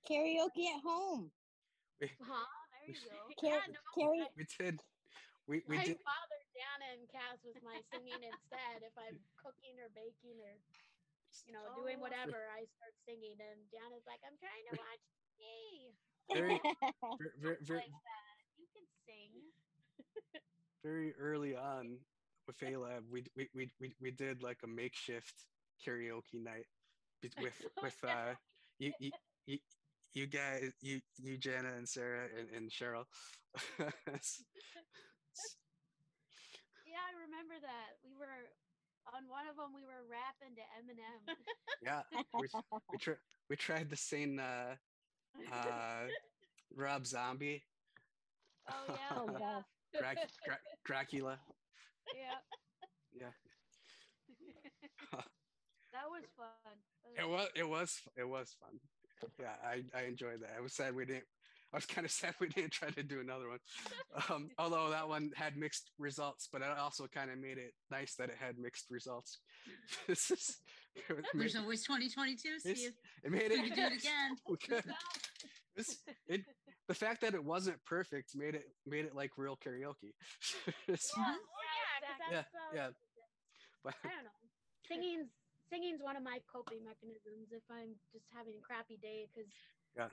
Karaoke 0.06 0.68
at 0.70 0.82
home. 0.84 1.32
Huh? 2.20 2.44
There 2.84 2.92
you 2.92 3.00
go. 3.08 3.32
Car- 3.40 3.64
yeah, 3.64 3.64
no, 3.72 3.80
carry- 3.96 4.20
I- 4.28 4.34
We 4.36 4.44
did. 4.60 4.76
We 5.46 5.62
we 5.68 5.76
my 5.76 5.84
did. 5.88 5.96
father, 6.04 6.40
Dana, 6.52 6.86
and 6.98 7.08
Cass 7.08 7.40
was 7.44 7.56
my 7.64 7.80
singing 7.92 8.20
instead. 8.20 8.84
If 8.84 8.92
I'm 8.98 9.16
cooking 9.40 9.76
or 9.80 9.88
baking 9.96 10.36
or 10.44 10.52
you 11.48 11.52
know 11.56 11.64
doing 11.80 11.96
Oh. 12.00 12.04
whatever, 12.04 12.50
I 12.52 12.64
start 12.76 12.92
singing, 13.08 13.36
and 13.40 13.60
Dana's 13.72 14.04
like, 14.04 14.20
"I'm 14.26 14.36
trying 14.36 14.64
to 14.68 14.74
watch 14.76 15.02
TV." 15.38 15.96
Very, 16.34 16.56
very, 17.40 17.56
very, 17.64 17.80
Like 17.88 17.92
that. 18.04 18.36
You 18.60 18.66
can 18.74 18.84
sing. 19.08 19.32
very 20.82 21.14
early 21.16 21.56
on 21.56 22.04
with 22.46 22.58
ALAB, 22.60 23.02
we, 23.10 23.24
we 23.36 23.48
we 23.54 23.70
we 23.80 23.94
we 24.00 24.10
did 24.10 24.42
like 24.42 24.58
a 24.64 24.66
makeshift 24.66 25.34
karaoke 25.86 26.42
night 26.42 26.66
with 27.40 27.60
with 27.82 28.04
uh 28.04 28.34
you 28.78 28.92
you 28.98 29.10
you, 29.46 29.58
you 30.14 30.26
guys, 30.26 30.72
you 30.80 31.00
you 31.18 31.36
Jana 31.38 31.72
and 31.76 31.88
Sarah 31.88 32.28
and, 32.38 32.48
and 32.50 32.70
Cheryl. 32.70 33.04
Yeah, 36.86 37.00
I 37.00 37.12
remember 37.26 37.54
that. 37.60 37.98
We 38.04 38.14
were 38.14 38.50
on 39.14 39.28
one 39.28 39.46
of 39.48 39.56
them. 39.56 39.72
We 39.74 39.82
were 39.84 40.04
rapping 40.08 40.54
to 40.56 40.64
Eminem. 40.78 41.20
yeah, 41.82 42.02
we, 42.38 42.48
we, 42.92 42.98
tr- 42.98 43.22
we 43.48 43.56
tried 43.56 43.90
to 43.90 43.96
sing 43.96 44.38
uh, 44.38 44.76
uh, 45.52 46.06
Rob 46.76 47.06
Zombie. 47.06 47.62
oh 48.70 48.84
yeah, 48.88 49.16
Oh, 49.16 49.36
yeah. 49.38 49.60
Drac- 49.98 50.28
Dra- 50.44 50.58
Dracula. 50.84 51.38
Yeah. 52.14 52.38
Yeah, 53.16 53.30
That 55.92 56.10
was 56.10 56.24
fun. 56.36 56.48
That 57.16 57.22
it 57.22 57.28
was 57.28 57.48
it 57.54 57.68
was 57.68 58.00
it 58.16 58.28
was 58.28 58.56
fun. 58.60 58.80
Yeah, 59.38 59.54
I 59.64 59.82
I 59.98 60.04
enjoyed 60.06 60.40
that. 60.42 60.50
I 60.56 60.60
was 60.60 60.74
sad 60.74 60.94
we 60.94 61.04
didn't. 61.06 61.24
I 61.72 61.76
was 61.76 61.86
kind 61.86 62.04
of 62.04 62.10
sad 62.20 62.34
we 62.40 62.48
didn't 62.48 62.72
try 62.72 62.90
to 62.90 63.02
do 63.02 63.20
another 63.20 63.48
one. 63.48 63.58
Um, 64.28 64.48
although 64.58 64.90
that 64.90 65.08
one 65.08 65.30
had 65.36 65.56
mixed 65.56 65.90
results, 65.98 66.48
but 66.52 66.62
it 66.62 66.68
also 66.78 67.06
kind 67.06 67.30
of 67.30 67.38
made 67.38 67.58
it 67.58 67.72
nice 67.90 68.14
that 68.16 68.28
it 68.30 68.36
had 68.40 68.58
mixed 68.58 68.86
results. 68.90 69.38
This 70.08 70.30
is- 70.30 70.56
it 70.96 71.16
made- 71.16 71.24
There's 71.34 71.56
always 71.56 71.82
2022, 71.84 72.48
it's- 72.48 72.78
Steve. 72.78 72.92
it 73.24 73.30
made 73.32 73.50
We 73.50 73.56
it 73.58 73.66
can 73.68 73.76
do 73.76 73.82
it 73.94 73.98
again. 74.00 74.36
we 74.48 74.56
could. 74.56 74.84
This- 75.76 75.98
it, 76.28 76.42
the 76.86 76.94
fact 76.94 77.20
that 77.22 77.34
it 77.34 77.42
wasn't 77.44 77.82
perfect 77.84 78.36
made 78.36 78.54
it 78.54 78.64
made 78.86 79.04
it 79.06 79.14
like 79.14 79.30
real 79.36 79.56
karaoke. 79.56 80.12
It's- 80.86 81.10
Mhm. 82.20 82.30
Yeah, 82.32 82.44
uh, 82.54 82.74
yeah. 82.74 82.90
but 83.82 83.94
I 84.04 84.08
don't 84.14 84.24
know. 84.24 84.40
Singing's 84.88 85.30
singing's 85.70 86.02
one 86.02 86.16
of 86.16 86.22
my 86.22 86.38
coping 86.50 86.84
mechanisms 86.84 87.50
if 87.52 87.62
I'm 87.70 87.96
just 88.12 88.26
having 88.34 88.54
a 88.58 88.60
crappy 88.62 88.96
day 88.98 89.26
because 89.32 89.50
Yeah. 89.96 90.10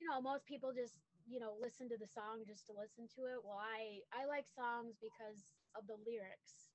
you 0.00 0.08
know 0.08 0.20
most 0.20 0.44
people 0.44 0.72
just 0.72 0.98
you 1.26 1.38
know 1.40 1.56
listen 1.60 1.88
to 1.88 1.96
the 1.96 2.06
song 2.06 2.44
just 2.46 2.66
to 2.66 2.72
listen 2.72 3.08
to 3.16 3.26
it. 3.26 3.42
Well, 3.44 3.58
I 3.58 4.02
I 4.12 4.26
like 4.26 4.46
songs 4.54 4.96
because 5.00 5.44
of 5.74 5.86
the 5.86 5.96
lyrics 5.96 6.68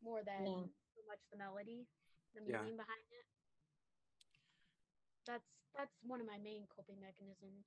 more 0.00 0.22
than 0.22 0.46
Yeah. 0.46 0.66
so 0.94 1.02
much 1.08 1.20
the 1.30 1.36
melody, 1.38 1.86
the 2.34 2.42
Yeah. 2.42 2.62
meaning 2.62 2.76
behind 2.76 3.04
it. 3.10 3.26
That's 5.26 5.48
that's 5.76 5.94
one 6.02 6.20
of 6.20 6.26
my 6.26 6.38
main 6.38 6.66
coping 6.68 7.00
mechanisms. 7.00 7.66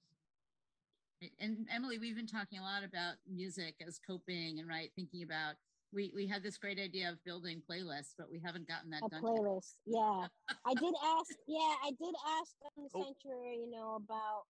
And 1.40 1.68
Emily, 1.70 2.00
we've 2.00 2.16
been 2.16 2.26
talking 2.26 2.58
a 2.58 2.64
lot 2.64 2.84
about 2.84 3.16
music 3.28 3.76
as 3.86 4.00
coping 4.00 4.60
and 4.60 4.68
right 4.68 4.92
thinking 4.96 5.22
about. 5.22 5.56
We 5.94 6.12
we 6.16 6.28
had 6.28 6.44
this 6.44 6.58
great 6.58 6.80
idea 6.80 7.10
of 7.10 7.24
building 7.24 7.62
playlists, 7.70 8.14
but 8.18 8.30
we 8.30 8.40
haven't 8.40 8.68
gotten 8.68 8.90
that 8.92 9.04
a 9.04 9.10
done. 9.10 9.24
yet. 9.34 9.44
playlist. 9.44 9.78
Yeah, 9.86 10.28
I 10.66 10.74
did 10.76 10.94
ask. 11.04 11.38
Yeah, 11.48 11.76
I 11.84 11.92
did 11.92 12.16
ask 12.40 12.56
on 12.64 12.84
the 12.84 12.90
Oh. 12.96 13.06
sanctuary. 13.06 13.58
You 13.58 13.70
know 13.72 13.96
about 13.96 14.46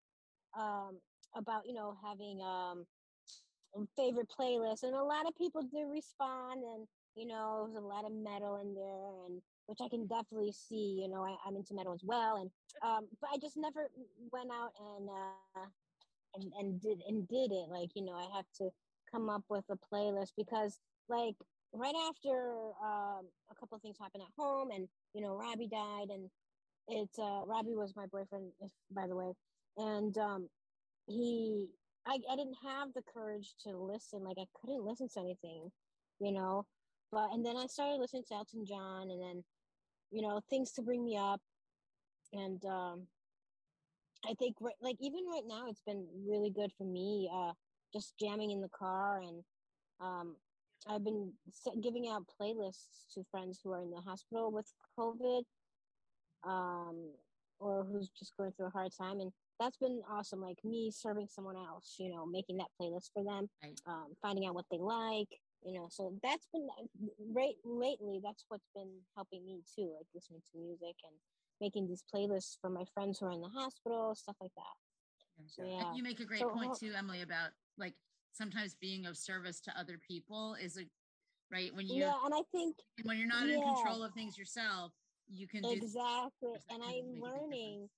um 0.58 1.00
about 1.34 1.66
you 1.66 1.74
know 1.74 1.96
having 2.02 2.42
um 2.42 2.86
favorite 3.96 4.28
playlists, 4.28 4.82
and 4.82 4.94
a 4.94 5.02
lot 5.02 5.26
of 5.26 5.34
people 5.36 5.62
did 5.62 5.86
respond, 5.88 6.62
and 6.64 6.86
you 7.16 7.26
know 7.26 7.68
there 7.72 7.80
was 7.80 7.84
a 7.84 7.86
lot 7.86 8.04
of 8.04 8.12
metal 8.12 8.56
in 8.56 8.74
there, 8.74 9.24
and 9.26 9.42
which 9.66 9.78
I 9.82 9.88
can 9.88 10.06
definitely 10.06 10.52
see. 10.52 11.00
You 11.02 11.08
know, 11.08 11.22
I, 11.24 11.36
I'm 11.46 11.56
into 11.56 11.74
metal 11.74 11.94
as 11.94 12.04
well, 12.04 12.36
and 12.36 12.50
um, 12.82 13.08
but 13.20 13.30
I 13.32 13.38
just 13.38 13.56
never 13.56 13.88
went 14.32 14.50
out 14.52 14.72
and 14.78 15.08
uh 15.10 15.66
and 16.34 16.52
and 16.58 16.80
did 16.80 17.00
and 17.06 17.26
did 17.28 17.52
it. 17.52 17.68
Like 17.68 17.90
you 17.94 18.02
know, 18.04 18.14
I 18.14 18.28
have 18.36 18.46
to 18.58 18.70
come 19.10 19.28
up 19.28 19.44
with 19.48 19.64
a 19.70 19.76
playlist 19.76 20.32
because 20.36 20.80
like 21.08 21.34
right 21.72 21.94
after 22.08 22.72
um, 22.82 23.26
a 23.50 23.54
couple 23.58 23.76
of 23.76 23.82
things 23.82 23.96
happened 24.00 24.22
at 24.22 24.32
home 24.42 24.70
and 24.70 24.88
you 25.14 25.22
know 25.22 25.34
robbie 25.34 25.68
died 25.68 26.08
and 26.10 26.28
it's 26.88 27.18
uh 27.18 27.42
robbie 27.46 27.74
was 27.76 27.94
my 27.96 28.06
boyfriend 28.06 28.50
by 28.90 29.06
the 29.06 29.16
way. 29.16 29.32
And 29.76 30.16
um 30.18 30.48
he 31.06 31.66
I, 32.06 32.18
I 32.30 32.36
didn't 32.36 32.56
have 32.64 32.92
the 32.94 33.02
courage 33.14 33.54
to 33.64 33.76
listen. 33.76 34.24
Like 34.24 34.38
i 34.40 34.46
couldn't 34.60 34.84
listen 34.84 35.08
to 35.14 35.20
anything 35.20 35.70
you 36.20 36.32
know? 36.32 36.66
But 37.12 37.30
and 37.32 37.44
then 37.44 37.56
i 37.56 37.66
started 37.66 37.98
listening 38.00 38.24
to 38.28 38.34
elton 38.34 38.64
john 38.66 39.10
and 39.10 39.20
then 39.22 39.44
you 40.10 40.22
know 40.22 40.40
things 40.50 40.72
to 40.72 40.82
bring 40.82 41.04
me 41.04 41.16
up. 41.16 41.40
And 42.32 42.64
um 42.66 43.06
i 44.28 44.34
think 44.34 44.56
right, 44.60 44.74
like 44.82 44.96
even 45.00 45.20
right 45.32 45.44
now 45.46 45.68
it's 45.68 45.82
been 45.86 46.06
really 46.26 46.50
good 46.50 46.70
for 46.76 46.84
me 46.84 47.30
uh 47.32 47.52
just 47.92 48.14
jamming 48.20 48.50
in 48.50 48.60
the 48.60 48.68
car 48.68 49.20
and 49.20 49.42
um 50.00 50.36
I've 50.88 51.04
been 51.04 51.32
giving 51.80 52.08
out 52.08 52.24
playlists 52.40 53.12
to 53.14 53.24
friends 53.30 53.60
who 53.62 53.72
are 53.72 53.82
in 53.82 53.90
the 53.90 54.00
hospital 54.00 54.50
with 54.50 54.72
COVID, 54.98 55.42
um, 56.44 57.10
or 57.58 57.84
who's 57.84 58.08
just 58.10 58.36
going 58.36 58.52
through 58.52 58.66
a 58.66 58.70
hard 58.70 58.92
time, 58.96 59.20
and 59.20 59.32
that's 59.58 59.76
been 59.76 60.00
awesome. 60.10 60.40
Like 60.40 60.58
me 60.64 60.90
serving 60.90 61.28
someone 61.28 61.56
else, 61.56 61.96
you 61.98 62.10
know, 62.10 62.24
making 62.24 62.56
that 62.58 62.68
playlist 62.80 63.10
for 63.12 63.22
them, 63.22 63.48
Right. 63.62 63.78
um, 63.86 64.14
finding 64.22 64.46
out 64.46 64.54
what 64.54 64.64
they 64.70 64.78
like, 64.78 65.28
you 65.62 65.74
know. 65.78 65.88
So 65.90 66.18
that's 66.22 66.46
been 66.52 66.68
right 67.32 67.56
lately. 67.64 68.20
That's 68.22 68.44
what's 68.48 68.68
been 68.74 68.90
helping 69.14 69.44
me 69.44 69.60
too, 69.76 69.92
like 69.96 70.06
listening 70.14 70.40
to 70.52 70.58
music 70.58 70.96
and 71.04 71.14
making 71.60 71.86
these 71.86 72.02
playlists 72.12 72.56
for 72.60 72.70
my 72.70 72.84
friends 72.94 73.18
who 73.18 73.26
are 73.26 73.32
in 73.32 73.42
the 73.42 73.48
hospital, 73.48 74.14
stuff 74.14 74.36
like 74.40 74.54
that. 74.56 74.76
So 75.46 75.62
And 75.62 75.72
yeah, 75.72 75.94
you 75.94 76.02
make 76.02 76.20
a 76.20 76.24
great 76.24 76.40
So 76.40 76.50
point 76.50 76.78
too, 76.78 76.92
Emily, 76.96 77.20
about 77.22 77.50
like 77.76 77.94
sometimes 78.32 78.74
being 78.74 79.06
of 79.06 79.16
service 79.16 79.60
to 79.62 79.78
other 79.78 79.98
people 79.98 80.54
is 80.54 80.76
a 80.78 80.82
right 81.50 81.74
when 81.74 81.86
you 81.86 82.04
yeah, 82.04 82.14
and 82.24 82.34
I 82.34 82.42
think 82.52 82.76
when 83.04 83.18
you're 83.18 83.28
not 83.28 83.48
in 83.48 83.60
control 83.62 84.02
of 84.02 84.12
things 84.12 84.36
yourself, 84.38 84.92
you 85.28 85.46
can 85.46 85.62
do 85.62 85.70
exactly 85.74 86.52
and 86.70 86.82
i'm 86.82 86.90
make 86.90 87.04
a 87.06 87.12
big 87.14 87.20
learning 87.20 87.88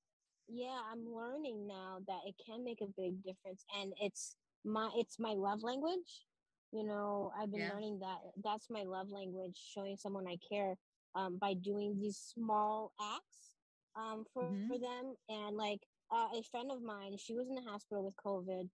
yeah 0.49 0.81
i'm 0.91 1.05
learning 1.07 1.67
now 1.67 1.99
that 2.07 2.21
it 2.27 2.35
can 2.45 2.65
make 2.65 2.81
a 2.81 2.87
big 2.97 3.23
difference 3.23 3.65
and 3.77 3.93
it's 4.01 4.37
my 4.65 4.91
it's 4.97 5.19
my 5.19 5.33
love 5.33 5.63
language 5.63 6.27
you 6.73 6.85
know 6.85 7.33
i've 7.39 7.51
been 7.51 7.61
Yeah. 7.61 7.71
learning 7.71 7.99
that 8.01 8.19
that's 8.43 8.69
my 8.71 8.83
love 8.83 9.09
language 9.11 9.57
showing 9.57 9.97
someone 9.97 10.27
i 10.27 10.37
care 10.37 10.77
um, 11.15 11.37
by 11.39 11.55
doing 11.55 11.99
these 11.99 12.17
small 12.17 12.93
acts 13.01 13.53
um, 13.97 14.25
for 14.33 14.49
Mhm. 14.49 14.67
for 14.67 14.79
them 14.79 15.15
and 15.29 15.57
like 15.57 15.81
uh, 16.11 16.29
a 16.35 16.43
friend 16.43 16.71
of 16.71 16.83
mine 16.83 17.17
she 17.17 17.35
was 17.35 17.49
in 17.49 17.55
the 17.55 17.63
hospital 17.63 18.05
with 18.05 18.17
covid 18.17 18.69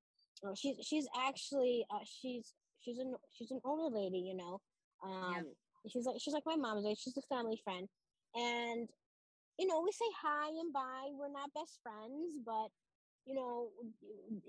uh, 0.46 0.55
she's 0.55 0.77
she's 0.83 1.07
actually 1.18 1.85
uh, 1.90 1.98
she's 2.05 2.55
she's 2.81 2.98
an 2.98 3.14
she's 3.31 3.51
an 3.51 3.61
older 3.64 3.94
lady 3.94 4.18
you 4.18 4.37
know? 4.37 4.61
Um 5.05 5.46
she's 5.88 6.07
like 6.07 6.16
she's 6.20 6.35
like 6.35 6.44
my 6.46 6.57
mom's 6.57 6.87
age 6.87 6.98
she's 6.98 7.16
a 7.16 7.22
family 7.35 7.61
friend. 7.64 7.88
And 8.35 8.88
you 9.59 9.66
know 9.66 9.81
we 9.85 9.92
say 9.92 10.07
hi 10.22 10.48
and 10.48 10.72
bye. 10.72 11.11
We're 11.12 11.33
not 11.33 11.53
best 11.55 11.81
friends 11.83 12.38
but 12.44 12.68
you 13.27 13.35
know 13.35 13.68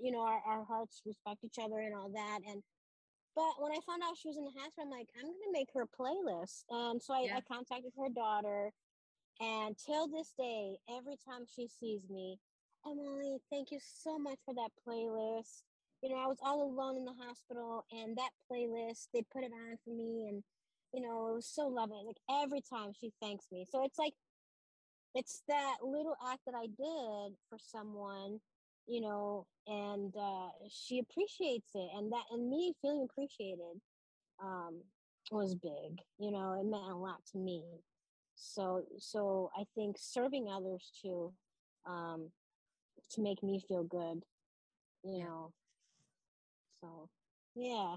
you 0.00 0.10
know 0.12 0.20
our, 0.22 0.40
our 0.46 0.64
hearts 0.64 1.02
respect 1.06 1.44
each 1.44 1.58
other 1.62 1.78
and 1.80 1.94
all 1.94 2.10
that. 2.10 2.40
And 2.48 2.62
but 3.36 3.52
when 3.58 3.72
i 3.72 3.78
found 3.86 4.02
out 4.02 4.16
she 4.16 4.28
was 4.28 4.36
in 4.36 4.44
the 4.44 4.50
hospital 4.60 4.84
i'm 4.84 4.90
like 4.90 5.08
i'm 5.18 5.26
gonna 5.26 5.52
make 5.52 5.68
her 5.74 5.82
a 5.82 5.86
playlist. 6.02 6.64
And 6.70 7.00
so 7.02 7.14
i, 7.14 7.22
Yeah. 7.22 7.36
I 7.36 7.40
contacted 7.42 7.92
her 7.98 8.08
daughter. 8.08 8.72
And 9.40 9.76
till 9.78 10.06
this 10.08 10.34
day 10.36 10.76
every 10.90 11.16
time 11.24 11.46
she 11.46 11.66
sees 11.68 12.08
me 12.10 12.38
emily 12.86 13.38
thank 13.50 13.70
you 13.70 13.78
so 13.80 14.18
much 14.18 14.38
for 14.44 14.54
that 14.54 14.70
playlist 14.86 15.62
you 16.02 16.08
know 16.10 16.16
i 16.16 16.26
was 16.26 16.38
all 16.42 16.62
alone 16.62 16.96
in 16.96 17.04
the 17.04 17.14
hospital 17.26 17.84
and 17.92 18.16
that 18.16 18.30
playlist 18.50 19.08
they 19.12 19.22
put 19.32 19.44
it 19.44 19.52
on 19.52 19.76
for 19.84 19.90
me 19.90 20.28
and 20.28 20.42
you 20.92 21.02
know, 21.02 21.28
it 21.28 21.34
was 21.34 21.46
so 21.46 21.68
loving. 21.68 22.04
Like 22.06 22.42
every 22.42 22.60
time 22.60 22.92
she 22.98 23.12
thanks 23.20 23.46
me. 23.52 23.64
So 23.70 23.84
it's 23.84 23.98
like 23.98 24.14
it's 25.14 25.42
that 25.48 25.76
little 25.82 26.16
act 26.30 26.40
that 26.46 26.54
I 26.54 26.66
did 26.66 27.36
for 27.48 27.58
someone, 27.58 28.40
you 28.86 29.00
know, 29.00 29.46
and 29.66 30.14
uh 30.16 30.48
she 30.68 30.98
appreciates 31.00 31.70
it 31.74 31.90
and 31.96 32.12
that 32.12 32.24
and 32.30 32.48
me 32.50 32.74
feeling 32.82 33.06
appreciated 33.10 33.80
um 34.42 34.82
was 35.30 35.54
big. 35.54 36.00
You 36.18 36.32
know, 36.32 36.54
it 36.60 36.64
meant 36.64 36.90
a 36.90 36.96
lot 36.96 37.24
to 37.32 37.38
me. 37.38 37.62
So 38.34 38.84
so 38.98 39.50
I 39.56 39.64
think 39.74 39.96
serving 39.98 40.48
others 40.48 40.90
too, 41.02 41.32
um, 41.86 42.30
to 43.10 43.20
make 43.20 43.42
me 43.42 43.62
feel 43.68 43.84
good, 43.84 44.22
you 45.04 45.24
know. 45.24 45.52
So 46.80 47.08
yeah 47.54 47.96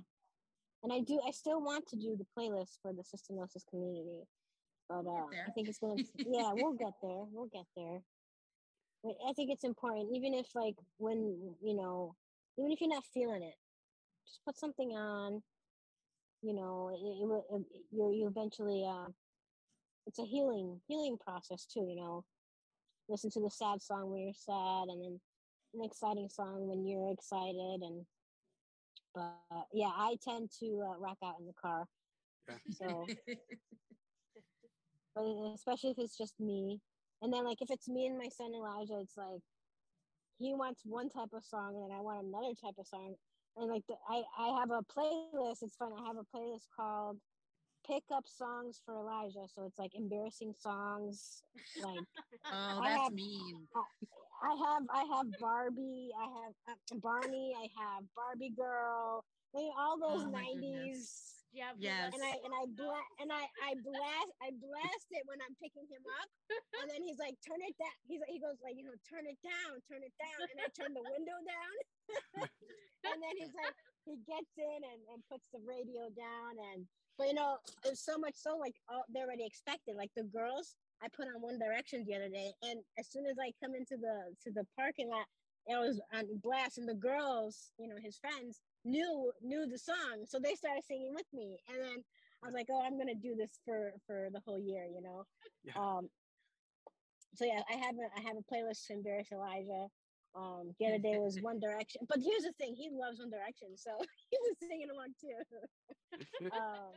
and 0.83 0.91
I 0.91 0.99
do 0.99 1.19
I 1.25 1.31
still 1.31 1.61
want 1.61 1.87
to 1.87 1.95
do 1.95 2.15
the 2.17 2.25
playlist 2.37 2.79
for 2.81 2.93
the 2.93 3.03
cystinosis 3.03 3.65
community, 3.69 4.23
but 4.89 5.05
uh, 5.07 5.27
I 5.47 5.51
think 5.55 5.69
it's 5.69 5.79
gonna 5.79 5.95
yeah 6.17 6.51
we'll 6.53 6.73
get 6.73 6.93
there 7.01 7.23
we'll 7.31 7.47
get 7.47 7.65
there. 7.75 7.99
But 9.03 9.15
I 9.27 9.33
think 9.33 9.51
it's 9.51 9.63
important 9.63 10.09
even 10.13 10.33
if 10.33 10.47
like 10.55 10.75
when 10.97 11.55
you 11.61 11.75
know 11.75 12.15
even 12.57 12.71
if 12.71 12.81
you're 12.81 12.89
not 12.89 13.05
feeling 13.13 13.43
it, 13.43 13.55
just 14.27 14.43
put 14.45 14.57
something 14.57 14.89
on. 14.91 15.41
You 16.41 16.53
know 16.53 16.89
it, 16.89 16.99
will- 16.99 17.65
you 17.91 18.11
you 18.11 18.27
eventually 18.27 18.85
uh, 18.85 19.07
it's 20.05 20.19
a 20.19 20.25
healing 20.25 20.81
healing 20.87 21.17
process 21.17 21.65
too. 21.65 21.85
You 21.87 21.95
know, 21.95 22.25
listen 23.07 23.29
to 23.31 23.39
the 23.39 23.49
sad 23.49 23.81
song 23.81 24.11
when 24.11 24.23
you're 24.23 24.33
sad, 24.33 24.89
and 24.89 25.01
then 25.01 25.21
an 25.73 25.83
exciting 25.85 26.27
song 26.29 26.67
when 26.67 26.85
you're 26.85 27.11
excited 27.11 27.79
and 27.81 28.05
but 29.13 29.67
yeah 29.73 29.91
i 29.95 30.15
tend 30.23 30.49
to 30.59 30.81
uh, 30.81 30.97
rock 30.99 31.17
out 31.23 31.35
in 31.39 31.45
the 31.45 31.53
car 31.53 31.85
so 32.71 33.05
but 35.15 35.23
especially 35.55 35.91
if 35.91 35.99
it's 35.99 36.17
just 36.17 36.39
me 36.39 36.79
and 37.21 37.31
then 37.31 37.45
like 37.45 37.61
if 37.61 37.69
it's 37.71 37.87
me 37.87 38.07
and 38.07 38.17
my 38.17 38.27
son 38.29 38.53
elijah 38.55 38.99
it's 38.99 39.17
like 39.17 39.41
he 40.39 40.53
wants 40.53 40.81
one 40.83 41.09
type 41.09 41.29
of 41.33 41.43
song 41.45 41.81
and 41.83 41.93
I 41.93 42.01
want 42.01 42.25
another 42.25 42.53
type 42.59 42.75
of 42.77 42.87
song. 42.87 43.15
And 43.55 43.69
like 43.69 43.83
the, 43.87 43.95
I, 44.09 44.23
I 44.37 44.59
have 44.59 44.71
a 44.71 44.81
playlist. 44.81 45.61
It's 45.61 45.75
fun. 45.75 45.91
I 45.97 46.05
have 46.07 46.17
a 46.17 46.37
playlist 46.37 46.67
called 46.75 47.17
pick 47.87 48.03
up 48.13 48.27
songs 48.27 48.81
for 48.85 48.95
Elijah. 48.95 49.47
So 49.53 49.65
it's 49.65 49.79
like 49.79 49.95
embarrassing 49.95 50.53
songs. 50.53 51.43
Like 51.81 51.99
Oh, 52.51 52.79
I 52.81 52.89
that's 52.89 53.03
have- 53.03 53.13
mean. 53.13 53.67
I 54.43 54.55
have 54.55 54.83
I 54.89 55.03
have 55.15 55.27
Barbie. 55.39 56.09
I 56.19 56.25
have 56.25 56.53
uh, 56.69 56.95
Barney. 57.01 57.55
I 57.57 57.67
have 57.81 58.03
Barbie 58.15 58.51
girl. 58.57 59.23
Like, 59.53 59.71
all 59.77 59.97
those 59.99 60.25
Oh 60.25 60.31
my 60.31 60.41
nineties. 60.53 61.32
Yeah. 61.53 61.77
Yes. 61.77 62.09
And 62.17 62.23
I 62.25 62.33
and 62.41 62.53
I 62.53 62.65
bla- 62.65 63.09
and 63.21 63.29
I 63.29 63.45
I 63.61 63.77
blast 63.77 64.31
I 64.41 64.49
blast 64.57 65.07
it 65.13 65.21
when 65.29 65.37
I'm 65.45 65.53
picking 65.61 65.85
him 65.85 66.01
up, 66.17 66.29
and 66.81 66.89
then 66.89 67.05
he's 67.05 67.21
like, 67.21 67.37
"Turn 67.45 67.61
it 67.61 67.77
down." 67.77 67.93
He's 68.09 68.19
like, 68.25 68.33
he 68.33 68.41
goes 68.41 68.57
like, 68.65 68.73
you 68.73 68.81
know, 68.83 68.97
turn 69.05 69.29
it 69.29 69.37
down, 69.45 69.77
turn 69.85 70.01
it 70.01 70.13
down, 70.17 70.41
and 70.49 70.57
I 70.57 70.67
turn 70.73 70.97
the 70.97 71.05
window 71.05 71.37
down, 71.45 71.75
and 73.13 73.17
then 73.21 73.33
he's 73.37 73.53
like, 73.53 73.77
he 74.09 74.17
gets 74.25 74.49
in 74.57 74.81
and, 74.81 74.99
and 75.13 75.21
puts 75.29 75.45
the 75.53 75.61
radio 75.61 76.09
down, 76.17 76.57
and 76.73 76.89
but 77.21 77.29
you 77.29 77.37
know, 77.37 77.61
it's 77.85 78.01
so 78.01 78.17
much 78.17 78.33
so 78.33 78.57
like 78.57 78.75
oh, 78.89 79.05
they 79.13 79.21
already 79.21 79.45
expected. 79.45 79.93
Like 79.93 80.11
the 80.17 80.25
girls, 80.25 80.73
I 81.05 81.07
put 81.13 81.29
on 81.29 81.37
One 81.37 81.61
Direction 81.61 82.01
the 82.01 82.17
other 82.17 82.33
day, 82.33 82.49
and 82.65 82.81
as 82.97 83.13
soon 83.13 83.29
as 83.29 83.37
I 83.37 83.53
come 83.61 83.77
into 83.77 83.93
the 84.01 84.33
to 84.41 84.49
the 84.49 84.65
parking 84.73 85.13
lot, 85.13 85.29
it 85.69 85.77
was 85.77 86.01
on 86.17 86.25
blast, 86.41 86.81
and 86.81 86.89
the 86.89 86.97
girls, 86.97 87.69
you 87.77 87.85
know, 87.85 88.01
his 88.01 88.17
friends 88.17 88.57
knew 88.83 89.31
knew 89.41 89.67
the 89.67 89.77
song, 89.77 90.25
so 90.25 90.39
they 90.39 90.55
started 90.55 90.83
singing 90.85 91.13
with 91.13 91.27
me, 91.33 91.57
and 91.69 91.81
then 91.81 92.03
I 92.43 92.47
was 92.47 92.53
like, 92.53 92.67
oh, 92.69 92.81
I'm 92.83 92.97
gonna 92.97 93.15
do 93.15 93.35
this 93.35 93.59
for 93.65 93.93
for 94.05 94.29
the 94.31 94.41
whole 94.45 94.59
year, 94.59 94.85
you 94.85 95.01
know. 95.01 95.23
Yeah. 95.63 95.73
Um. 95.77 96.09
So 97.35 97.45
yeah, 97.45 97.61
I 97.69 97.73
have 97.73 97.95
a 97.95 98.07
I 98.17 98.21
have 98.21 98.37
a 98.37 98.43
playlist 98.53 98.85
to 98.87 98.93
embarrass 98.93 99.31
Elijah. 99.31 99.87
Um, 100.35 100.73
the 100.79 100.87
other 100.87 100.97
day 100.97 101.17
was 101.19 101.37
One 101.41 101.59
Direction, 101.59 102.01
but 102.09 102.17
here's 102.19 102.43
the 102.43 102.53
thing: 102.53 102.75
he 102.75 102.89
loves 102.91 103.19
One 103.19 103.29
Direction, 103.29 103.77
so 103.77 103.91
he 104.31 104.37
was 104.41 104.57
singing 104.59 104.89
along 104.89 105.13
too. 105.21 106.49
um, 106.51 106.93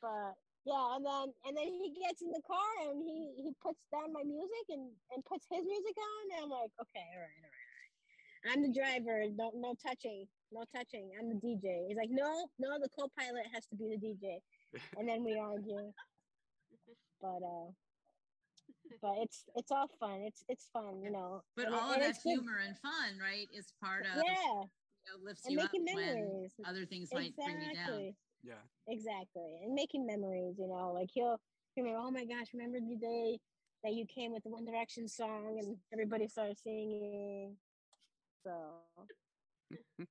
but 0.00 0.34
yeah, 0.64 0.96
and 0.96 1.04
then 1.04 1.32
and 1.44 1.56
then 1.56 1.68
he 1.68 1.92
gets 1.92 2.22
in 2.22 2.32
the 2.32 2.42
car 2.46 2.88
and 2.88 3.02
he 3.02 3.34
he 3.36 3.52
puts 3.62 3.80
down 3.92 4.12
my 4.12 4.22
music 4.24 4.64
and 4.70 4.90
and 5.12 5.24
puts 5.24 5.46
his 5.50 5.64
music 5.64 5.96
on, 5.96 6.36
and 6.36 6.44
I'm 6.44 6.50
like, 6.50 6.72
okay, 6.80 7.04
all 7.14 7.20
right, 7.20 7.36
all 7.44 7.52
right, 7.52 7.52
all 7.52 7.52
right. 7.52 7.63
I'm 8.50 8.62
the 8.62 8.72
driver. 8.72 9.24
No, 9.36 9.50
no 9.54 9.74
touching, 9.86 10.26
no 10.52 10.64
touching. 10.74 11.10
I'm 11.18 11.28
the 11.28 11.36
DJ. 11.36 11.88
He's 11.88 11.96
like, 11.96 12.10
no, 12.10 12.48
no, 12.58 12.78
the 12.80 12.88
co-pilot 12.98 13.44
has 13.54 13.66
to 13.66 13.76
be 13.76 13.88
the 13.88 13.96
DJ, 13.96 14.38
and 14.98 15.08
then 15.08 15.24
we 15.24 15.38
argue. 15.38 15.92
But 17.20 17.40
uh, 17.42 17.70
but 19.00 19.14
it's 19.22 19.44
it's 19.56 19.70
all 19.70 19.88
fun. 19.98 20.20
It's 20.22 20.44
it's 20.48 20.68
fun, 20.72 21.00
you 21.02 21.10
know. 21.10 21.42
But 21.56 21.66
and 21.66 21.74
it- 21.74 21.80
all 21.80 21.92
of 21.92 22.00
that 22.00 22.10
it's 22.10 22.22
good. 22.22 22.30
humor 22.30 22.58
and 22.66 22.76
fun, 22.78 23.18
right, 23.20 23.48
is 23.52 23.72
part 23.82 24.04
of 24.04 24.22
Yeah, 24.24 24.62
you 24.62 25.08
know, 25.08 25.24
lifts 25.24 25.44
and 25.46 25.52
you 25.52 25.60
up 25.60 25.70
making 25.72 25.86
when 25.94 26.06
memories. 26.14 26.52
other 26.66 26.84
things 26.84 27.08
might 27.12 27.34
bring 27.36 27.60
you 27.60 27.74
down. 27.74 28.14
Yeah. 28.42 28.60
Exactly. 28.88 29.60
And 29.64 29.74
making 29.74 30.04
memories, 30.06 30.56
you 30.58 30.68
know, 30.68 30.92
like 30.92 31.08
he'll 31.12 31.40
he'll 31.74 31.84
remember, 31.84 32.06
oh 32.06 32.10
my 32.10 32.26
gosh, 32.26 32.48
remember 32.52 32.78
the 32.78 32.96
day 32.96 33.38
that 33.82 33.94
you 33.94 34.04
came 34.06 34.32
with 34.32 34.42
the 34.42 34.50
One 34.50 34.64
Direction 34.66 35.08
song 35.08 35.56
and 35.58 35.76
everybody 35.92 36.28
started 36.28 36.58
singing. 36.58 37.56
So 38.44 38.84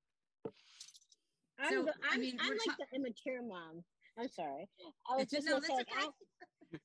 I'm, 1.59 1.69
So, 1.69 1.85
the, 1.85 1.93
I 2.11 2.15
I'm, 2.15 2.19
mean, 2.19 2.39
I'm 2.39 2.55
like 2.57 2.73
ta- 2.73 2.77
the 2.77 2.87
immature 2.95 3.41
mom. 3.43 3.83
I'm 4.17 4.29
sorry. 4.29 4.69
I 5.09 5.15
was 5.15 5.27
just 5.29 5.47
no, 5.47 5.51
gonna 5.51 5.61
say, 5.61 5.73
that's 5.73 5.77
like, 5.77 5.87
okay. 5.91 6.03
I'm, 6.03 6.11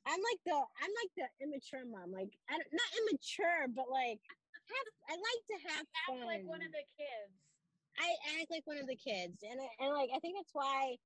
I'm 0.06 0.20
like 0.20 0.40
the 0.46 0.56
I'm 0.56 0.92
like 1.02 1.12
the 1.16 1.28
immature 1.44 1.84
mom. 1.86 2.12
Like 2.12 2.38
I 2.48 2.52
don't, 2.58 2.72
not 2.72 2.90
immature, 3.02 3.68
but 3.68 3.90
like 3.90 4.20
have, 4.68 4.88
I 5.08 5.14
like 5.16 5.42
to 5.50 5.58
have 5.68 5.86
Act 5.94 6.18
fun. 6.20 6.26
like 6.26 6.42
one 6.44 6.62
of 6.62 6.72
the 6.72 6.84
kids. 6.96 7.34
I 7.98 8.14
act 8.40 8.50
like 8.50 8.66
one 8.66 8.78
of 8.78 8.86
the 8.86 8.96
kids, 8.96 9.42
and 9.42 9.60
I, 9.60 9.68
and 9.84 9.94
like 9.94 10.10
I 10.14 10.18
think 10.20 10.36
that's 10.36 10.54
why 10.54 10.96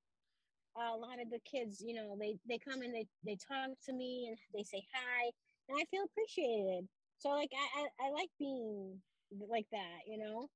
a 0.77 0.95
lot 0.97 1.21
of 1.21 1.29
the 1.29 1.39
kids, 1.39 1.81
you 1.85 1.93
know, 1.95 2.17
they 2.19 2.37
they 2.47 2.59
come 2.59 2.81
and 2.81 2.93
they 2.93 3.07
they 3.25 3.37
talk 3.37 3.71
to 3.85 3.93
me 3.93 4.27
and 4.29 4.37
they 4.53 4.63
say 4.63 4.83
hi, 4.93 5.31
and 5.69 5.77
I 5.79 5.85
feel 5.89 6.03
appreciated. 6.03 6.87
So 7.17 7.29
like 7.29 7.51
I 7.55 7.87
I, 8.01 8.07
I 8.07 8.11
like 8.11 8.29
being 8.39 9.01
like 9.49 9.67
that, 9.71 9.99
you 10.07 10.17
know. 10.17 10.49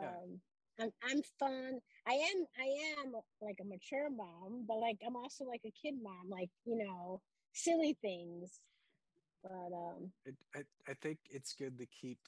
Yeah. 0.00 0.14
Um, 0.14 0.40
I'm 0.78 0.90
I'm 1.02 1.22
fun. 1.38 1.80
I 2.06 2.12
am 2.12 2.46
I 2.58 2.64
am 3.02 3.12
like 3.40 3.58
a 3.60 3.64
mature 3.64 4.10
mom, 4.10 4.64
but 4.66 4.78
like 4.78 4.98
I'm 5.06 5.16
also 5.16 5.44
like 5.44 5.62
a 5.64 5.70
kid 5.72 5.94
mom, 6.02 6.28
like 6.30 6.50
you 6.64 6.76
know, 6.76 7.22
silly 7.52 7.94
things. 8.00 8.60
But 9.42 9.72
um, 9.74 10.12
it, 10.24 10.36
I, 10.54 10.64
I 10.88 10.94
think 10.94 11.18
it's 11.30 11.54
good 11.54 11.78
to 11.78 11.86
keep, 11.86 12.18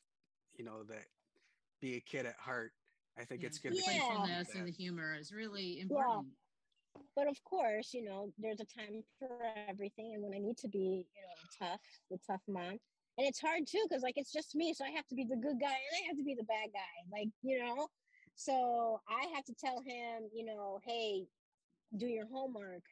you 0.55 0.65
know, 0.65 0.85
that 0.85 1.07
be 1.81 1.97
a 1.97 2.01
kid 2.01 2.27
at 2.27 2.37
heart. 2.37 2.73
I 3.19 3.25
think 3.25 3.43
Yeah, 3.43 3.49
it's 3.49 3.59
good 3.59 3.71
the 3.71 3.77
to 3.77 3.83
keep 3.83 4.03
Yeah. 4.09 4.09
playfulness 4.09 4.55
and 4.55 4.67
the 4.67 4.73
humor 4.73 5.15
is 5.17 5.33
really 5.33 5.81
important. 5.81 6.37
but 7.15 7.27
of 7.29 7.43
course, 7.45 7.95
you 7.95 8.03
know, 8.05 8.33
there's 8.39 8.61
a 8.61 8.65
time 8.67 9.03
for 9.19 9.43
everything, 9.69 10.15
and 10.15 10.23
when 10.23 10.35
I 10.35 10.39
need 10.39 10.57
to 10.59 10.69
be, 10.69 11.07
you 11.15 11.23
know, 11.23 11.37
tough, 11.59 11.81
the 12.11 12.19
tough 12.19 12.43
mom, 12.49 12.79
and 13.19 13.27
it's 13.27 13.41
hard 13.41 13.67
too, 13.67 13.85
because 13.89 14.03
like 14.03 14.15
it's 14.17 14.33
just 14.33 14.55
me, 14.55 14.73
so 14.73 14.85
I 14.85 14.91
have 14.91 15.07
to 15.09 15.15
be 15.17 15.25
the 15.25 15.37
good 15.37 15.61
guy 15.61 15.67
and 15.67 16.05
I 16.05 16.07
have 16.07 16.17
to 16.17 16.25
be 16.25 16.37
the 16.37 16.45
bad 16.45 16.71
guy, 16.73 16.95
like 17.13 17.29
you 17.43 17.59
know. 17.59 17.89
So 18.37 19.01
I 19.09 19.27
have 19.35 19.45
to 19.47 19.55
tell 19.55 19.83
him, 19.83 20.31
you 20.33 20.45
know, 20.45 20.79
hey, 20.87 21.27
do 21.97 22.07
your 22.07 22.27
homework. 22.33 22.85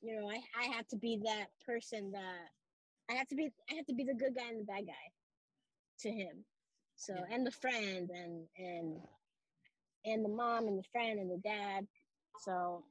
You 0.00 0.20
know, 0.20 0.30
I 0.30 0.40
I 0.56 0.64
have 0.76 0.86
to 0.88 0.96
be 0.96 1.20
that 1.24 1.46
person 1.66 2.12
that 2.12 2.48
I 3.10 3.14
have 3.14 3.26
to 3.28 3.34
be. 3.34 3.50
I 3.70 3.74
have 3.74 3.86
to 3.86 3.94
be 3.94 4.04
the 4.04 4.14
good 4.14 4.36
guy 4.36 4.48
and 4.48 4.60
the 4.60 4.64
bad 4.64 4.86
guy 4.86 5.10
to 6.00 6.10
him. 6.10 6.44
So 6.94 7.14
and 7.30 7.44
the 7.44 7.50
friend 7.50 8.10
and 8.10 8.46
and 8.56 9.00
and 10.04 10.24
the 10.24 10.28
mom 10.28 10.68
and 10.68 10.78
the 10.78 10.88
friend 10.92 11.18
and 11.18 11.30
the 11.30 11.40
dad. 11.42 11.86
So, 12.44 12.84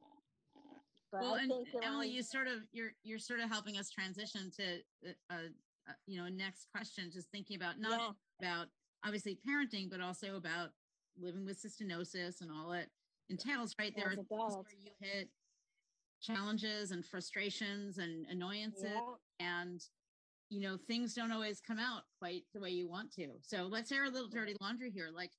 but 1.12 1.22
well, 1.22 1.36
I 1.36 1.40
and 1.44 1.52
think 1.52 1.70
Emily, 1.82 2.08
um, 2.08 2.14
you 2.14 2.24
sort 2.24 2.48
of 2.48 2.60
you're 2.74 2.92
you're 3.04 3.20
sort 3.20 3.40
of 3.40 3.50
helping 3.50 3.78
us 3.78 3.90
transition 3.90 4.52
to 4.58 5.10
uh, 5.30 5.50
uh, 5.92 5.96
you 6.06 6.22
know 6.22 6.28
next 6.30 6.68
question. 6.72 7.12
Just 7.12 7.30
thinking 7.32 7.56
about 7.56 7.80
not 7.80 8.00
Yeah. 8.00 8.12
about 8.40 8.68
obviously 9.04 9.40
parenting, 9.48 9.90
but 9.90 10.02
also 10.02 10.36
about 10.36 10.74
living 11.18 11.46
with 11.46 11.62
cystinosis 11.62 12.42
and 12.42 12.52
all 12.52 12.72
it 12.74 12.90
entails. 13.30 13.76
Right, 13.78 13.96
there 13.96 14.08
are 14.10 14.12
As 14.12 14.18
things 14.18 14.30
where 14.30 14.74
you 14.80 14.92
hit 15.00 15.30
challenges 16.22 16.92
and 16.92 17.06
frustrations 17.06 17.98
and 17.98 18.26
annoyances, 18.28 18.84
yeah, 18.84 19.16
and 19.40 19.82
you 20.50 20.62
know 20.62 20.78
things 20.78 21.14
don't 21.14 21.32
always 21.32 21.62
come 21.62 21.80
out 21.80 22.04
quite 22.20 22.44
the 22.54 22.60
way 22.60 22.70
you 22.70 22.88
want 22.88 23.12
to. 23.14 23.40
So 23.42 23.64
let's 23.64 23.92
air 23.92 24.06
a 24.06 24.10
little 24.10 24.30
dirty 24.30 24.56
laundry 24.62 24.92
here. 24.92 25.10
Like 25.14 25.32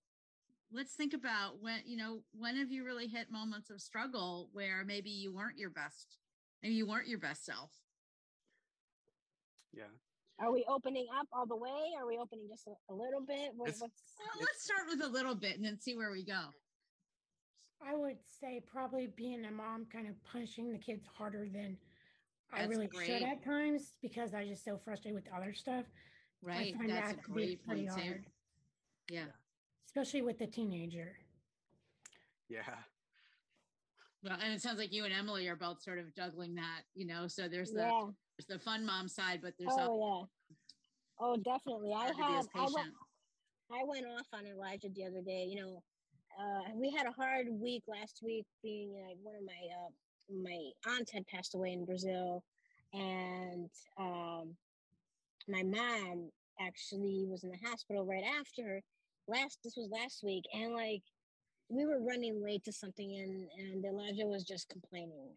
let's 0.73 0.95
think 0.95 1.15
about 1.15 1.61
when 1.61 1.81
you 1.85 1.97
know 1.97 2.25
when 2.33 2.57
have 2.57 2.71
you 2.73 2.85
really 2.85 3.07
hit 3.07 3.31
moments 3.31 3.71
of 3.71 3.81
struggle 3.81 4.49
where 4.53 4.85
maybe 4.85 5.11
you 5.11 5.33
weren't 5.33 5.59
your 5.59 5.71
best 5.71 6.17
maybe 6.63 6.75
you 6.75 6.87
weren't 6.87 7.09
your 7.09 7.19
best 7.19 7.45
self 7.45 7.71
Yeah. 9.73 10.02
Are 10.39 10.53
we 10.53 10.65
opening 10.69 11.07
up 11.19 11.29
all 11.33 11.47
the 11.47 11.57
way? 11.57 11.93
Are 11.99 12.07
we 12.07 12.19
opening 12.19 12.47
just 12.49 12.67
a, 12.67 12.93
a 12.93 12.95
little 12.95 13.21
bit? 13.21 13.53
What, 13.57 13.75
well, 13.79 13.91
let's 14.41 14.65
start 14.65 14.83
with 14.89 15.03
a 15.03 15.09
little 15.09 15.35
bit 15.35 15.57
and 15.57 15.65
then 15.65 15.79
see 15.81 15.97
where 15.97 16.11
we 16.11 16.25
go 16.25 16.49
I 17.87 17.97
would 17.97 18.19
say 18.41 18.63
probably 18.71 19.09
being 19.17 19.45
a 19.45 19.51
mom, 19.51 19.87
kind 19.93 20.09
of 20.09 20.15
punishing 20.25 20.71
the 20.71 20.79
kids 20.79 21.07
harder 21.17 21.49
than 21.53 21.77
I 22.53 22.65
really 22.65 22.87
great. 22.87 23.07
should 23.07 23.23
at 23.23 23.45
times 23.45 23.97
because 24.03 24.35
I 24.35 24.47
just 24.47 24.65
so 24.65 24.79
frustrated 24.85 25.15
with 25.15 25.33
other 25.35 25.53
stuff. 25.53 25.85
right 26.43 26.75
I 26.75 26.79
find 26.79 26.91
that's 26.91 27.13
that 27.13 27.19
a 27.19 27.23
to 27.23 27.29
be 27.29 27.33
great 27.33 27.67
pretty 27.67 27.87
point 27.87 27.97
too 27.99 28.03
hard, 28.09 28.25
yeah 29.11 29.25
especially 29.87 30.23
with 30.23 30.39
the 30.39 30.47
teenager. 30.47 31.17
Yeah. 32.49 32.61
well 34.23 34.39
and 34.43 34.53
it 34.53 34.61
sounds 34.61 34.79
like 34.79 34.93
you 34.93 35.05
and 35.05 35.15
emily 35.15 35.49
are 35.49 35.57
both 35.57 35.83
sort 35.83 35.99
of 35.99 36.15
juggling 36.15 36.55
that 36.57 36.83
you 36.95 37.07
know 37.07 37.27
so 37.27 37.49
there's 37.49 37.71
the 37.71 37.81
yeah? 37.81 38.03
There's 38.37 38.59
the 38.59 38.65
fun 38.65 38.85
mom 38.85 39.09
side 39.09 39.41
but 39.43 39.55
there's 39.59 39.71
also 39.73 39.89
Oh 39.91 40.19
yeah. 40.21 40.57
Oh, 41.21 41.37
definitely. 41.37 41.93
I 41.93 42.07
had. 42.07 42.45
I 42.55 42.67
went. 42.75 42.89
I 43.71 43.85
went 43.85 44.07
off 44.07 44.27
on 44.33 44.47
Elijah 44.47 44.89
the 44.95 45.05
other 45.05 45.23
day. 45.25 45.47
You 45.49 45.63
know, 45.63 45.83
uh, 46.39 46.71
we 46.75 46.91
had 46.91 47.07
a 47.07 47.13
hard 47.13 47.47
week 47.49 47.85
last 47.87 48.21
week, 48.25 48.45
being 48.63 48.93
like 48.93 49.17
one 49.23 49.37
of 49.37 49.45
my 49.45 49.53
uh, 49.53 50.43
my 50.43 50.93
aunts 50.93 51.13
had 51.13 51.27
passed 51.29 51.55
away 51.55 51.73
in 51.73 51.85
Brazil, 51.85 52.43
and 52.93 53.71
um, 53.99 54.57
my 55.49 55.63
mom 55.63 56.31
actually 56.61 57.25
was 57.29 57.45
in 57.45 57.51
the 57.51 57.69
hospital 57.69 58.05
right 58.05 58.25
after. 58.41 58.83
Last 59.29 59.59
this 59.63 59.77
was 59.77 59.89
last 59.91 60.25
week, 60.25 60.45
and 60.53 60.75
like 60.75 61.03
we 61.69 61.87
were 61.87 62.01
running 62.01 62.43
late 62.43 62.65
to 62.65 62.73
something, 62.73 63.17
and 63.17 63.49
and 63.59 63.85
Elijah 63.85 64.27
was 64.27 64.43
just 64.43 64.69
complaining. 64.69 65.37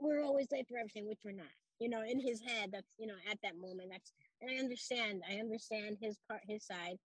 We're 0.00 0.22
always 0.22 0.46
late 0.52 0.68
for 0.68 0.78
everything, 0.78 1.08
which 1.08 1.18
we're 1.24 1.32
not. 1.32 1.46
You 1.80 1.88
know, 1.88 2.02
in 2.02 2.20
his 2.20 2.40
head, 2.40 2.70
that's 2.72 2.88
you 2.98 3.06
know 3.06 3.16
at 3.30 3.38
that 3.42 3.56
moment, 3.56 3.90
that's 3.92 4.12
and 4.40 4.50
I 4.50 4.56
understand. 4.56 5.22
I 5.30 5.36
understand 5.36 5.98
his 6.00 6.18
part, 6.28 6.42
his 6.48 6.64
side 6.66 6.98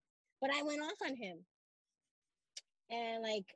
but 0.43 0.51
I 0.53 0.63
went 0.65 0.83
off 0.83 0.99
on 1.07 1.17
him. 1.17 1.39
And 2.91 3.23
like 3.23 3.47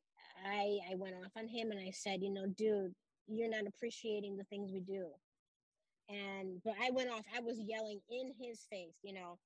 I 0.46 0.78
I 0.90 0.94
went 0.94 1.16
off 1.16 1.32
on 1.36 1.48
him 1.48 1.72
and 1.72 1.80
I 1.80 1.90
said, 1.90 2.22
you 2.22 2.32
know, 2.32 2.46
dude, 2.46 2.94
you're 3.28 3.50
not 3.50 3.66
appreciating 3.66 4.36
the 4.36 4.44
things 4.44 4.72
we 4.72 4.80
do. 4.80 5.08
And 6.08 6.62
but 6.64 6.74
I 6.82 6.90
went 6.92 7.10
off, 7.10 7.24
I 7.36 7.40
was 7.40 7.58
yelling 7.60 8.00
in 8.08 8.32
his 8.40 8.64
face, 8.70 8.94
you 9.02 9.12
know. 9.12 9.38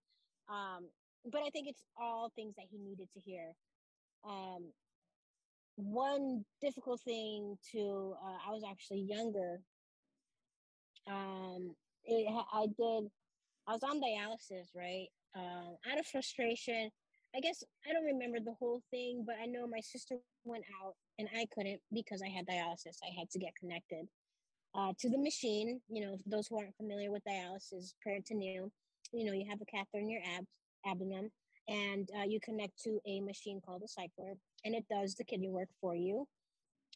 Um 0.48 0.88
but 1.30 1.42
I 1.42 1.50
think 1.50 1.68
it's 1.68 1.84
all 2.00 2.30
things 2.36 2.54
that 2.56 2.66
he 2.70 2.78
needed 2.78 3.08
to 3.14 3.20
hear. 3.20 3.52
Um, 4.24 4.72
one 5.76 6.44
difficult 6.60 7.00
thing 7.00 7.56
to 7.72 8.14
uh, 8.24 8.38
I 8.48 8.52
was 8.52 8.64
actually 8.68 9.00
younger. 9.02 9.60
Um, 11.08 11.74
it, 12.04 12.26
I 12.52 12.66
did. 12.66 13.10
I 13.68 13.72
was 13.72 13.82
on 13.82 14.00
dialysis, 14.00 14.68
right? 14.74 15.06
Um, 15.36 15.76
out 15.90 15.98
of 15.98 16.06
frustration, 16.06 16.90
I 17.36 17.40
guess 17.40 17.62
I 17.88 17.92
don't 17.92 18.04
remember 18.04 18.38
the 18.40 18.54
whole 18.58 18.82
thing, 18.90 19.24
but 19.26 19.36
I 19.40 19.46
know 19.46 19.66
my 19.66 19.80
sister 19.80 20.16
went 20.44 20.64
out 20.82 20.94
and 21.18 21.28
I 21.36 21.46
couldn't 21.54 21.80
because 21.92 22.22
I 22.22 22.28
had 22.28 22.46
dialysis. 22.46 22.98
I 23.04 23.18
had 23.18 23.30
to 23.30 23.38
get 23.38 23.54
connected 23.58 24.06
uh, 24.74 24.92
to 24.98 25.08
the 25.10 25.18
machine. 25.18 25.80
You 25.88 26.06
know, 26.06 26.16
those 26.26 26.48
who 26.48 26.58
aren't 26.58 26.76
familiar 26.76 27.12
with 27.12 27.22
dialysis, 27.28 27.94
peritoneum, 28.02 28.72
you 29.12 29.24
know, 29.24 29.32
you 29.32 29.46
have 29.48 29.60
a 29.60 29.66
catheter 29.66 29.98
in 29.98 30.10
your 30.10 30.22
abs, 30.36 30.48
abdomen 30.86 31.30
and 31.68 32.08
uh, 32.18 32.24
you 32.24 32.40
connect 32.40 32.82
to 32.82 32.98
a 33.06 33.20
machine 33.20 33.60
called 33.64 33.82
a 33.84 33.88
cycler 33.88 34.34
and 34.64 34.74
it 34.74 34.84
does 34.90 35.14
the 35.14 35.24
kidney 35.24 35.50
work 35.50 35.68
for 35.80 35.94
you. 35.94 36.26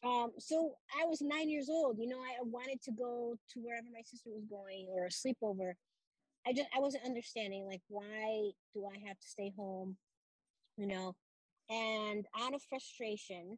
Um, 0.03 0.31
so 0.37 0.75
I 1.01 1.05
was 1.05 1.21
nine 1.21 1.49
years 1.49 1.69
old. 1.69 1.97
You 1.99 2.07
know, 2.07 2.19
I 2.19 2.41
wanted 2.43 2.81
to 2.83 2.91
go 2.91 3.35
to 3.53 3.59
wherever 3.59 3.87
my 3.93 4.01
sister 4.03 4.29
was 4.29 4.45
going 4.45 4.87
or 4.89 5.05
a 5.05 5.09
sleepover. 5.09 5.73
I 6.47 6.53
just 6.53 6.67
I 6.75 6.79
wasn't 6.79 7.05
understanding 7.05 7.65
like 7.65 7.81
why 7.87 8.51
do 8.73 8.85
I 8.85 9.07
have 9.07 9.19
to 9.19 9.27
stay 9.27 9.51
home, 9.57 9.97
you 10.77 10.87
know? 10.87 11.15
And 11.69 12.25
out 12.39 12.53
of 12.53 12.61
frustration, 12.69 13.57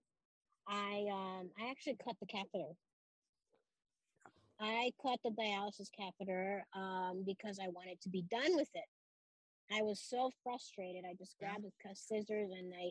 I 0.68 1.06
um 1.12 1.50
I 1.60 1.70
actually 1.70 1.98
cut 2.04 2.16
the 2.20 2.28
catheter. 2.28 2.74
I 4.60 4.92
cut 5.02 5.20
the 5.24 5.32
dialysis 5.32 5.90
catheter 5.96 6.66
um, 6.76 7.24
because 7.26 7.60
I 7.62 7.68
wanted 7.70 8.02
to 8.02 8.10
be 8.10 8.24
done 8.24 8.56
with 8.56 8.70
it. 8.74 8.86
I 9.72 9.82
was 9.84 10.02
so 10.02 10.32
frustrated. 10.44 11.04
I 11.08 11.14
just 11.14 11.38
grabbed 11.38 11.64
the 11.64 11.72
scissors 11.94 12.50
and 12.58 12.74
I 12.74 12.90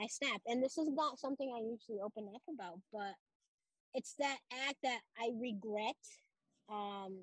I 0.00 0.06
snapped. 0.06 0.46
And 0.46 0.62
this 0.62 0.78
is 0.78 0.88
not 0.90 1.18
something 1.18 1.52
I 1.54 1.60
usually 1.60 2.00
open 2.02 2.28
up 2.34 2.42
about, 2.52 2.80
but 2.92 3.14
it's 3.94 4.14
that 4.18 4.38
act 4.68 4.76
that 4.82 5.00
I 5.18 5.30
regret. 5.40 5.94
Um, 6.70 7.18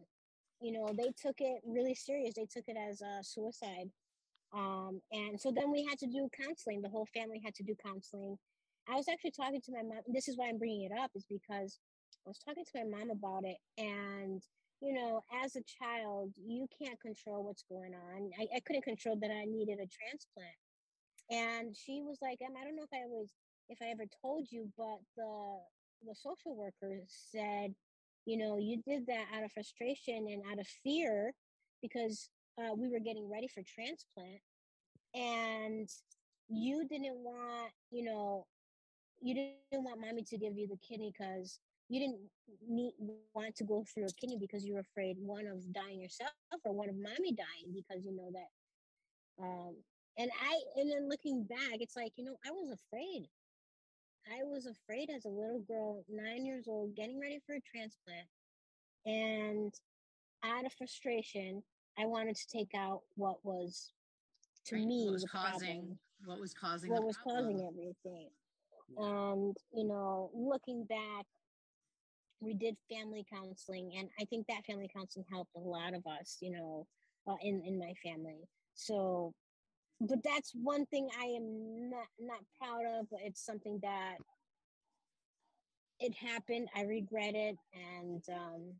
you 0.62 0.71
know, 0.71 0.93
they 0.95 1.12
took 1.21 1.36
it 1.39 1.62
really 1.65 1.95
serious. 1.95 2.36
They 2.36 2.45
took 2.45 2.65
it 2.67 2.77
as 2.77 3.01
a 3.01 3.23
suicide. 3.23 3.89
Um, 4.53 5.01
and 5.12 5.39
so 5.39 5.51
then 5.51 5.71
we 5.71 5.86
had 5.86 5.97
to 5.99 6.07
do 6.07 6.29
counseling. 6.39 6.81
The 6.81 6.89
whole 6.89 7.07
family 7.13 7.41
had 7.43 7.55
to 7.55 7.63
do 7.63 7.75
counseling. 7.84 8.38
I 8.89 8.95
was 8.95 9.07
actually 9.12 9.31
talking 9.31 9.62
to 9.62 9.71
my 9.71 9.84
mom. 9.84 10.01
This 10.07 10.27
is 10.27 10.38
why 10.38 10.49
I'm 10.49 10.57
bringing 10.57 10.84
it 10.84 10.91
up, 10.97 11.12
is 11.15 11.25
because 11.29 11.79
I 12.25 12.29
was 12.29 12.39
talking 12.39 12.65
to 12.65 12.84
my 12.84 12.97
mom 12.97 13.12
about 13.12 13.43
it, 13.45 13.57
and 13.77 14.41
you 14.81 14.93
know, 14.93 15.23
as 15.43 15.55
a 15.55 15.62
child, 15.79 16.34
you 16.43 16.67
can't 16.81 16.99
control 16.99 17.45
what's 17.45 17.63
going 17.69 17.93
on. 17.93 18.31
I, 18.39 18.47
I 18.57 18.60
couldn't 18.65 18.84
control 18.84 19.15
that 19.21 19.29
I 19.29 19.45
needed 19.45 19.77
a 19.77 19.88
transplant. 19.88 20.57
And 21.31 21.75
she 21.75 22.01
was 22.01 22.17
like, 22.21 22.39
um, 22.45 22.55
I 22.59 22.65
don't 22.65 22.75
know 22.75 22.83
if 22.83 22.93
I 22.93 23.07
was, 23.07 23.29
if 23.69 23.79
I 23.81 23.87
ever 23.91 24.03
told 24.21 24.47
you, 24.51 24.69
but 24.77 24.99
the 25.17 25.59
the 26.05 26.15
social 26.15 26.55
worker 26.55 27.01
said, 27.07 27.73
you 28.25 28.37
know, 28.37 28.57
you 28.57 28.81
did 28.87 29.05
that 29.07 29.25
out 29.35 29.43
of 29.43 29.51
frustration 29.51 30.27
and 30.29 30.43
out 30.51 30.59
of 30.59 30.67
fear 30.83 31.33
because 31.81 32.29
uh, 32.59 32.73
we 32.75 32.89
were 32.89 32.99
getting 32.99 33.29
ready 33.29 33.47
for 33.47 33.61
transplant, 33.63 34.41
and 35.15 35.89
you 36.49 36.87
didn't 36.89 37.17
want, 37.17 37.71
you 37.91 38.03
know, 38.03 38.45
you 39.21 39.35
didn't 39.35 39.83
want 39.85 40.01
mommy 40.01 40.23
to 40.23 40.37
give 40.37 40.57
you 40.57 40.67
the 40.67 40.77
kidney 40.77 41.13
because 41.17 41.59
you 41.89 41.99
didn't 41.99 42.19
need, 42.67 42.93
want 43.33 43.55
to 43.55 43.63
go 43.63 43.85
through 43.93 44.05
a 44.05 44.13
kidney 44.19 44.37
because 44.39 44.65
you 44.65 44.73
were 44.73 44.79
afraid 44.81 45.17
one 45.19 45.47
of 45.47 45.71
dying 45.73 46.01
yourself 46.01 46.31
or 46.65 46.73
one 46.73 46.89
of 46.89 46.95
mommy 46.95 47.33
dying 47.33 47.73
because 47.73 48.03
you 48.03 48.15
know 48.15 48.31
that 48.33 49.43
um 49.43 49.75
and 50.17 50.30
i 50.41 50.60
and 50.80 50.91
then 50.91 51.10
looking 51.10 51.43
back 51.43 51.78
it's 51.80 51.95
like 51.95 52.12
you 52.15 52.26
know 52.26 52.36
i 52.45 52.52
was 52.52 52.71
afraid 52.71 53.28
i 54.28 54.43
was 54.43 54.67
afraid 54.67 55.10
as 55.15 55.26
a 55.26 55.30
little 55.30 55.63
girl 55.67 56.04
nine 56.10 56.45
years 56.45 56.65
old 56.67 56.95
getting 56.95 57.19
ready 57.19 57.39
for 57.45 57.56
a 57.56 57.62
transplant 57.62 58.28
and 59.06 59.74
out 60.43 60.65
of 60.65 60.74
frustration 60.74 61.62
i 61.97 62.06
wanted 62.06 62.36
to 62.36 62.47
take 62.47 62.71
out 62.76 63.02
what 63.15 63.43
was 63.43 63.91
to 64.65 64.76
right. 64.76 64.86
me 64.86 65.06
what 65.06 65.13
was 65.13 65.26
causing 65.26 65.58
problem. 65.60 66.00
what 66.26 66.39
was 66.39 66.54
causing 66.54 66.91
what 66.91 67.04
was 67.04 67.17
problem. 67.17 67.45
causing 67.45 67.67
everything 67.67 68.30
and 68.97 69.56
you 69.74 69.88
know 69.88 70.30
looking 70.34 70.84
back 70.86 71.26
we 72.41 72.54
did 72.54 72.76
family 72.91 73.26
counseling 73.32 73.91
and 73.97 74.10
i 74.19 74.26
think 74.26 74.45
that 74.47 74.65
family 74.65 74.89
counseling 74.93 75.26
helped 75.32 75.52
a 75.56 75.60
lot 75.60 75.93
of 75.93 76.06
us 76.19 76.38
you 76.41 76.52
know 76.52 76.86
uh, 77.28 77.36
in 77.41 77.62
in 77.65 77.80
my 77.80 77.93
family 78.04 78.47
so 78.74 79.34
but 80.01 80.19
that's 80.23 80.51
one 80.55 80.85
thing 80.87 81.07
i 81.19 81.25
am 81.25 81.89
not 81.89 82.07
not 82.19 82.39
proud 82.59 82.85
of 82.99 83.07
but 83.09 83.19
it's 83.23 83.45
something 83.45 83.79
that 83.81 84.17
it 86.01 86.15
happened. 86.15 86.67
I 86.75 86.81
regret 86.81 87.35
it. 87.35 87.55
And 87.73 88.23
um 88.33 88.73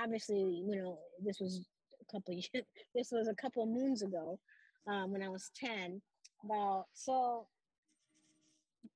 obviously 0.00 0.62
you 0.66 0.76
know 0.76 0.98
this 1.22 1.38
was 1.40 1.66
a 2.00 2.12
couple 2.12 2.32
years 2.32 2.64
this 2.94 3.08
was 3.12 3.28
a 3.28 3.34
couple 3.34 3.62
of 3.62 3.68
moons 3.68 4.02
ago 4.02 4.38
um 4.88 5.12
when 5.12 5.22
i 5.22 5.28
was 5.28 5.50
10 5.54 6.00
well 6.44 6.88
so 6.94 7.46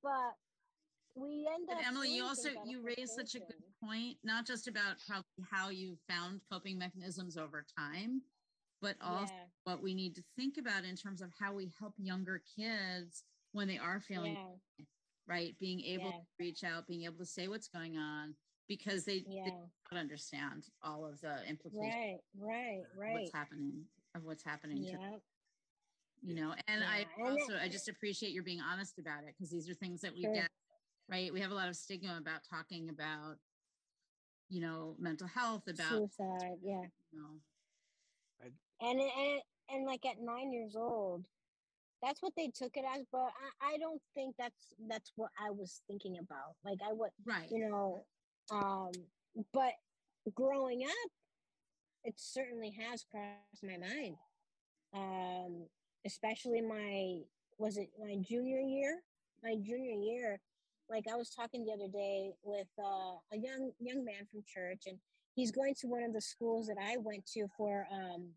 but 0.01 0.33
we 1.15 1.47
end 1.53 1.67
but 1.67 1.77
Emily, 1.85 2.09
you 2.15 2.23
also 2.23 2.49
you 2.65 2.81
raised 2.81 3.13
such 3.13 3.35
a 3.35 3.39
good 3.39 3.63
point, 3.83 4.17
not 4.23 4.45
just 4.45 4.67
about 4.67 4.97
how 5.07 5.23
how 5.51 5.69
you 5.69 5.97
found 6.07 6.41
coping 6.51 6.77
mechanisms 6.77 7.37
over 7.37 7.65
time, 7.77 8.21
but 8.81 8.95
also 9.01 9.33
yeah. 9.33 9.45
what 9.63 9.81
we 9.81 9.93
need 9.93 10.15
to 10.15 10.23
think 10.35 10.57
about 10.57 10.83
in 10.83 10.95
terms 10.95 11.21
of 11.21 11.29
how 11.39 11.53
we 11.53 11.71
help 11.79 11.93
younger 11.97 12.41
kids 12.55 13.23
when 13.51 13.67
they 13.67 13.77
are 13.77 13.99
feeling 13.99 14.37
yeah. 14.77 14.85
right, 15.27 15.55
being 15.59 15.81
able 15.81 16.05
yeah. 16.05 16.11
to 16.11 16.25
reach 16.39 16.63
out, 16.63 16.87
being 16.87 17.03
able 17.03 17.17
to 17.17 17.25
say 17.25 17.47
what's 17.47 17.67
going 17.67 17.97
on 17.97 18.35
because 18.67 19.05
they, 19.05 19.19
they 19.19 19.53
don't 19.89 19.99
understand 19.99 20.65
all 20.83 21.05
of 21.05 21.19
the 21.21 21.37
implications. 21.47 21.93
Right, 21.93 22.17
right, 22.37 22.81
right. 22.97 23.13
What's 23.13 23.33
happening 23.33 23.85
of 24.15 24.23
what's 24.25 24.43
happening. 24.43 24.83
Yeah. 24.83 24.97
To, 24.97 25.21
you 26.21 26.35
know, 26.35 26.53
and 26.67 26.83
I 26.83 27.05
also 27.23 27.53
I 27.61 27.69
just 27.69 27.87
appreciate 27.87 28.31
your 28.31 28.43
being 28.43 28.59
honest 28.59 28.99
about 28.99 29.23
it 29.27 29.35
because 29.37 29.51
these 29.51 29.69
are 29.69 29.73
things 29.73 30.01
that 30.01 30.13
we 30.13 30.23
sure. 30.23 30.33
get 30.33 30.49
right? 31.09 31.33
We 31.33 31.41
have 31.41 31.51
a 31.51 31.55
lot 31.55 31.69
of 31.69 31.75
stigma 31.75 32.17
about 32.19 32.41
talking 32.49 32.89
about, 32.89 33.35
you 34.49 34.61
know, 34.61 34.95
mental 34.99 35.27
health, 35.27 35.63
about 35.67 35.89
suicide. 35.89 36.57
Yeah. 36.63 36.83
You 37.11 37.19
know. 37.19 37.29
And, 38.81 38.99
and 38.99 39.41
and 39.69 39.85
like 39.85 40.05
at 40.05 40.21
nine 40.21 40.51
years 40.51 40.75
old, 40.75 41.25
that's 42.01 42.21
what 42.21 42.33
they 42.37 42.51
took 42.53 42.75
it 42.75 42.85
as. 42.95 43.03
But 43.11 43.31
I, 43.61 43.73
I 43.73 43.77
don't 43.77 44.01
think 44.13 44.35
that's 44.37 44.73
that's 44.87 45.11
what 45.15 45.31
I 45.39 45.49
was 45.49 45.81
thinking 45.87 46.17
about. 46.19 46.55
Like 46.63 46.79
I 46.87 46.93
would, 46.93 47.09
right? 47.25 47.47
You 47.51 47.69
know, 47.69 48.05
um, 48.51 48.91
but 49.53 49.73
growing 50.33 50.83
up, 50.83 51.11
it 52.03 52.15
certainly 52.17 52.75
has 52.79 53.05
crossed 53.09 53.63
my 53.63 53.77
mind. 53.77 54.15
Um, 54.93 55.67
especially 56.05 56.61
my 56.61 57.19
was 57.57 57.77
it 57.77 57.89
my 57.99 58.15
junior 58.21 58.59
year? 58.59 59.01
My 59.43 59.55
junior 59.55 59.93
year, 59.93 60.39
like 60.89 61.05
I 61.11 61.15
was 61.15 61.29
talking 61.29 61.65
the 61.65 61.73
other 61.73 61.91
day 61.91 62.31
with 62.43 62.67
uh, 62.79 63.17
a 63.33 63.37
young 63.37 63.71
young 63.79 64.05
man 64.05 64.25
from 64.31 64.43
church, 64.47 64.83
and 64.87 64.97
he's 65.35 65.51
going 65.51 65.75
to 65.81 65.87
one 65.87 66.03
of 66.03 66.13
the 66.13 66.21
schools 66.21 66.67
that 66.67 66.77
I 66.81 66.97
went 66.97 67.25
to 67.33 67.47
for 67.57 67.87
um, 67.91 68.29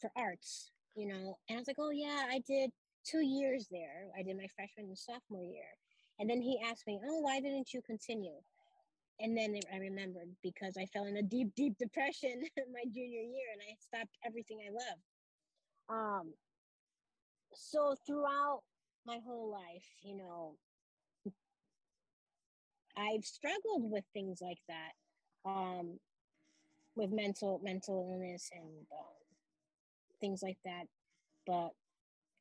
for 0.00 0.10
arts, 0.16 0.70
you 0.94 1.06
know. 1.06 1.38
And 1.48 1.56
I 1.56 1.60
was 1.60 1.66
like, 1.66 1.78
oh 1.78 1.90
yeah, 1.90 2.26
I 2.30 2.40
did 2.46 2.70
two 3.04 3.24
years 3.24 3.66
there. 3.70 4.08
I 4.18 4.22
did 4.22 4.36
my 4.36 4.46
freshman 4.56 4.86
and 4.86 4.98
sophomore 4.98 5.44
year, 5.44 5.70
and 6.18 6.28
then 6.28 6.40
he 6.40 6.60
asked 6.64 6.86
me, 6.86 7.00
oh, 7.04 7.20
why 7.20 7.40
didn't 7.40 7.72
you 7.72 7.82
continue? 7.82 8.40
And 9.20 9.36
then 9.36 9.54
I 9.72 9.76
remembered 9.76 10.30
because 10.42 10.76
I 10.78 10.86
fell 10.86 11.04
in 11.04 11.16
a 11.18 11.22
deep, 11.22 11.54
deep 11.54 11.76
depression 11.78 12.42
my 12.72 12.84
junior 12.92 13.20
year, 13.20 13.48
and 13.52 13.62
I 13.62 13.76
stopped 13.78 14.16
everything 14.26 14.58
I 14.66 14.72
loved. 14.72 15.02
Um, 15.90 16.32
so 17.54 17.94
throughout 18.06 18.62
my 19.06 19.18
whole 19.26 19.50
life, 19.50 19.84
you 20.02 20.16
know, 20.16 20.56
I've 22.96 23.24
struggled 23.24 23.90
with 23.90 24.04
things 24.12 24.40
like 24.40 24.60
that, 24.68 25.50
um, 25.50 25.98
with 26.96 27.10
mental 27.10 27.60
mental 27.62 28.08
illness 28.10 28.50
and 28.52 28.86
um, 28.92 29.19
things 30.20 30.42
like 30.42 30.58
that. 30.64 30.84
But 31.46 31.70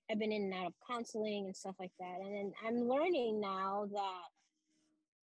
I've 0.09 0.19
been 0.19 0.31
in 0.31 0.43
and 0.43 0.53
out 0.53 0.67
of 0.67 0.73
counseling 0.87 1.45
and 1.45 1.55
stuff 1.55 1.75
like 1.79 1.91
that, 1.99 2.19
and 2.21 2.33
then 2.33 2.53
I'm 2.65 2.87
learning 2.87 3.39
now 3.39 3.87
that 3.91 4.27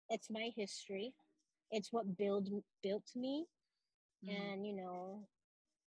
it's 0.10 0.30
my 0.30 0.50
history. 0.56 1.14
It's 1.72 1.92
what 1.92 2.18
build 2.18 2.50
built 2.82 3.06
me, 3.16 3.46
mm. 4.26 4.36
and 4.36 4.66
you 4.66 4.76
know, 4.76 5.24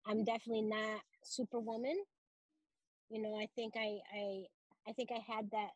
I'm 0.06 0.24
definitely 0.24 0.62
not 0.62 1.00
superwoman. 1.24 1.96
You 3.10 3.22
know, 3.22 3.36
I 3.38 3.48
think 3.54 3.74
I 3.76 3.98
I 4.14 4.44
I 4.88 4.92
think 4.92 5.10
I 5.12 5.32
had 5.32 5.50
that 5.50 5.70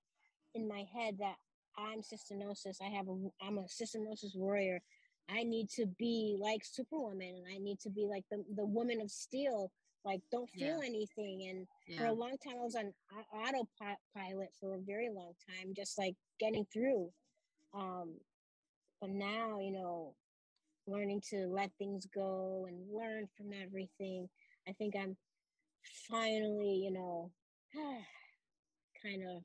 in 0.55 0.69
my 0.69 0.85
head 0.95 1.17
that 1.19 1.37
I'm 1.77 2.01
cystinosis. 2.01 2.77
I 2.81 2.89
have 2.97 3.09
a 3.09 3.17
I'm 3.41 3.59
a 3.59 3.63
cystinosis 3.63 4.37
warrior. 4.37 4.81
I 5.29 5.45
need 5.45 5.71
to 5.77 5.87
be 5.99 6.37
like 6.39 6.65
Superwoman 6.65 7.35
and 7.37 7.47
I 7.55 7.59
need 7.59 7.81
to 7.81 7.91
be 7.91 8.07
like 8.07 8.25
the, 8.31 8.45
the 8.57 8.67
woman 8.67 9.01
of 9.01 9.11
steel 9.11 9.71
like 10.05 10.21
don't 10.31 10.51
feel 10.51 10.81
Yeah. 10.81 10.87
anything. 10.87 11.49
And 11.49 11.67
for 11.97 12.07
a 12.07 12.13
long 12.13 12.37
time 12.39 12.55
i 12.59 12.65
was 12.65 12.75
on 12.77 12.93
autopilot 13.33 14.51
for 14.59 14.75
a 14.75 14.79
very 14.79 15.11
long 15.11 15.33
time 15.49 15.75
just 15.75 15.99
like 15.99 16.15
getting 16.39 16.65
through. 16.73 17.13
Um 17.75 18.15
but 19.01 19.11
now 19.11 19.59
you 19.61 19.73
know 19.73 20.15
learning 20.87 21.21
to 21.31 21.47
let 21.49 21.71
things 21.79 22.07
go 22.15 22.67
and 22.69 22.77
learn 22.93 23.29
from 23.37 23.53
everything 23.53 24.29
i 24.69 24.73
think 24.73 24.95
i'm 24.97 25.17
finally 26.09 26.75
you 26.85 26.91
know 26.91 27.31
kind 29.03 29.23
of 29.29 29.43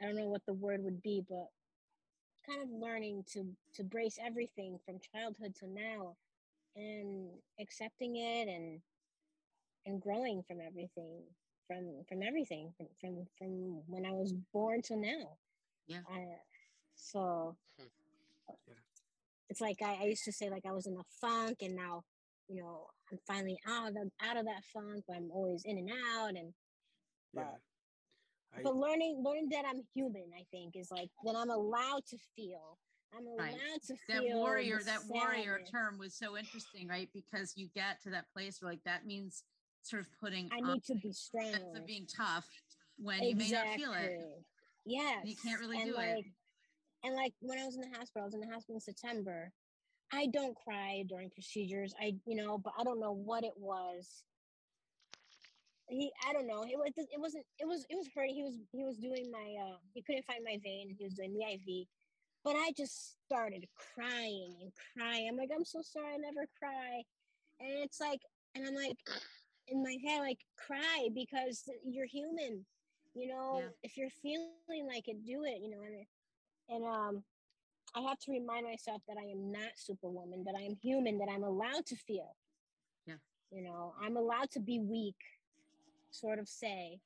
i 0.00 0.04
don't 0.06 0.16
know 0.16 0.28
what 0.28 0.44
the 0.46 0.52
word 0.54 0.82
would 0.82 1.02
be 1.02 1.22
but 1.28 1.48
kind 2.46 2.62
of 2.62 2.68
learning 2.70 3.24
to 3.32 3.44
to 3.74 3.84
brace 3.84 4.18
everything 4.24 4.78
from 4.84 4.98
childhood 5.14 5.54
to 5.54 5.66
now 5.68 6.16
and 6.76 7.28
accepting 7.60 8.16
it 8.16 8.48
and 8.48 8.80
and 9.88 10.00
growing 10.00 10.42
from 10.46 10.58
everything 10.64 11.22
from 11.66 12.04
from 12.08 12.22
everything 12.22 12.70
from 12.76 12.86
from, 13.00 13.26
from 13.38 13.82
when 13.86 14.04
i 14.06 14.12
was 14.12 14.32
born 14.52 14.80
to 14.82 14.94
now 14.96 15.36
Yeah. 15.86 16.00
uh, 16.10 16.38
so 16.94 17.56
Hmm. 17.78 17.86
Yeah. 18.66 18.74
it's 19.50 19.60
like 19.60 19.76
I, 19.82 19.94
I 20.02 20.04
used 20.04 20.24
to 20.24 20.32
say 20.32 20.50
like 20.50 20.64
i 20.68 20.72
was 20.72 20.86
in 20.86 20.94
a 20.96 21.04
funk 21.20 21.58
and 21.62 21.74
now 21.74 22.02
you 22.48 22.56
know 22.60 22.86
i'm 23.10 23.18
finally 23.26 23.58
out 23.66 23.88
of 23.90 24.08
out 24.22 24.36
of 24.36 24.44
that 24.44 24.62
funk 24.72 25.04
but 25.08 25.16
i'm 25.16 25.30
always 25.32 25.62
in 25.64 25.78
and 25.78 25.90
out 26.14 26.30
and 26.30 26.52
Yeah. 27.32 27.42
but 27.44 28.58
I, 28.58 28.62
but 28.62 28.76
learning 28.76 29.22
learning 29.24 29.48
that 29.50 29.64
i'm 29.68 29.80
human 29.94 30.30
i 30.36 30.44
think 30.50 30.76
is 30.76 30.90
like 30.90 31.10
that 31.24 31.36
i'm 31.36 31.50
allowed 31.50 32.04
to 32.08 32.16
feel 32.36 32.78
i'm 33.14 33.26
allowed 33.26 33.38
Right. 33.38 33.82
to 33.88 33.94
that 34.08 34.24
warrior 34.34 34.78
the 34.78 34.84
that 34.84 35.06
warrior 35.08 35.60
term 35.70 35.98
was 35.98 36.14
so 36.14 36.36
interesting 36.36 36.88
right 36.88 37.08
because 37.14 37.54
you 37.56 37.68
get 37.74 38.02
to 38.02 38.10
that 38.10 38.26
place 38.34 38.60
where 38.60 38.72
like 38.72 38.84
that 38.84 39.06
means 39.06 39.44
sort 39.88 40.02
of 40.02 40.08
putting 40.20 40.48
i 40.52 40.60
need 40.60 40.84
to 40.84 40.94
be 40.96 41.12
strong 41.12 41.54
of 41.76 41.86
being 41.86 42.06
tough 42.06 42.46
when 42.98 43.22
you 43.22 43.36
may 43.36 43.50
not 43.50 43.66
feel 43.76 43.92
it 43.92 44.44
Yes. 44.88 45.20
you 45.24 45.36
can't 45.36 45.60
really 45.60 45.76
and 45.80 45.90
do 45.90 45.96
like, 45.96 46.24
it 46.24 46.24
And 47.04 47.14
like 47.14 47.34
when 47.40 47.58
I 47.58 47.64
was 47.66 47.74
in 47.76 47.82
the 47.82 47.96
hospital, 47.96 48.22
I 48.22 48.24
was 48.24 48.34
in 48.34 48.40
the 48.40 48.48
hospital 48.48 48.76
in 48.76 48.80
September. 48.80 49.52
I 50.12 50.26
don't 50.32 50.56
cry 50.56 51.04
during 51.06 51.28
procedures. 51.30 51.94
I, 52.00 52.14
you 52.24 52.34
know, 52.34 52.56
but 52.56 52.72
I 52.78 52.84
don't 52.84 52.98
know 52.98 53.12
what 53.12 53.44
it 53.44 53.52
was. 53.56 54.24
He, 55.90 56.10
I 56.28 56.32
don't 56.32 56.46
know. 56.46 56.64
It 56.64 56.76
was, 56.78 56.92
it 56.96 57.20
wasn't, 57.20 57.44
it 57.58 57.66
was, 57.66 57.84
it 57.90 57.96
was 57.96 58.08
hurting. 58.14 58.34
He 58.34 58.42
was, 58.42 58.56
he 58.72 58.84
was 58.84 58.96
doing 58.96 59.30
my, 59.30 59.56
uh, 59.62 59.76
he 59.92 60.02
couldn't 60.02 60.24
find 60.24 60.40
my 60.44 60.58
vein. 60.62 60.94
He 60.96 61.04
was 61.04 61.14
doing 61.14 61.34
the 61.34 61.44
IV, 61.44 61.86
but 62.44 62.56
I 62.56 62.72
just 62.76 63.16
started 63.26 63.66
crying 63.94 64.56
and 64.62 64.72
crying. 64.96 65.28
I'm 65.30 65.36
like, 65.36 65.50
I'm 65.54 65.64
so 65.64 65.80
sorry. 65.82 66.14
I 66.14 66.16
never 66.16 66.46
cry. 66.58 67.02
And 67.60 67.84
it's 67.84 68.00
like, 68.00 68.20
and 68.54 68.66
I'm 68.66 68.74
like, 68.74 68.96
in 69.70 69.82
my 69.82 69.96
head, 70.04 70.20
like, 70.20 70.40
cry 70.56 71.08
because 71.14 71.68
you're 71.84 72.06
human. 72.06 72.64
You 73.14 73.28
know, 73.28 73.58
Yeah. 73.60 73.68
if 73.82 73.96
you're 73.96 74.10
feeling 74.10 74.86
like 74.86 75.08
it, 75.08 75.24
do 75.24 75.44
it. 75.44 75.60
You 75.60 75.70
know, 75.70 75.82
and 75.82 76.06
and 76.70 76.84
um, 76.84 77.24
I 77.94 78.00
have 78.02 78.18
to 78.20 78.30
remind 78.32 78.64
myself 78.66 79.02
that 79.08 79.16
I 79.18 79.24
am 79.24 79.50
not 79.50 79.72
Superwoman. 79.76 80.44
That 80.44 80.54
I 80.56 80.62
am 80.62 80.76
human. 80.82 81.18
That 81.18 81.28
I'm 81.30 81.42
allowed 81.44 81.86
to 81.86 81.96
feel. 81.96 82.36
Yeah. 83.06 83.14
You 83.50 83.62
know, 83.62 83.94
I'm 84.00 84.16
allowed 84.16 84.50
to 84.52 84.60
be 84.60 84.78
weak. 84.80 85.16
Sort 86.10 86.38
of 86.38 86.48
say. 86.48 87.00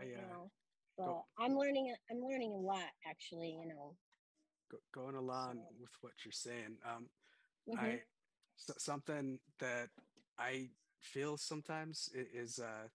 I, 0.00 0.04
You 0.04 0.16
uh, 0.16 0.20
know, 0.32 0.50
but 0.96 1.06
go- 1.06 1.26
I'm 1.38 1.56
learning. 1.56 1.94
I'm 2.10 2.20
learning 2.20 2.52
a 2.52 2.56
lot, 2.58 2.90
actually. 3.06 3.50
You 3.60 3.66
know. 3.66 3.96
go, 4.70 4.78
going 4.92 5.14
along 5.16 5.56
So- 5.56 5.74
with 5.80 5.90
what 6.02 6.12
you're 6.24 6.32
saying, 6.32 6.78
um, 6.84 7.08
Mhm. 7.68 7.78
I 7.78 8.04
so, 8.56 8.74
something 8.78 9.40
that 9.58 9.90
I 10.38 10.70
feel 11.00 11.36
sometimes 11.36 12.08
is 12.14 12.58
uh, 12.58 12.88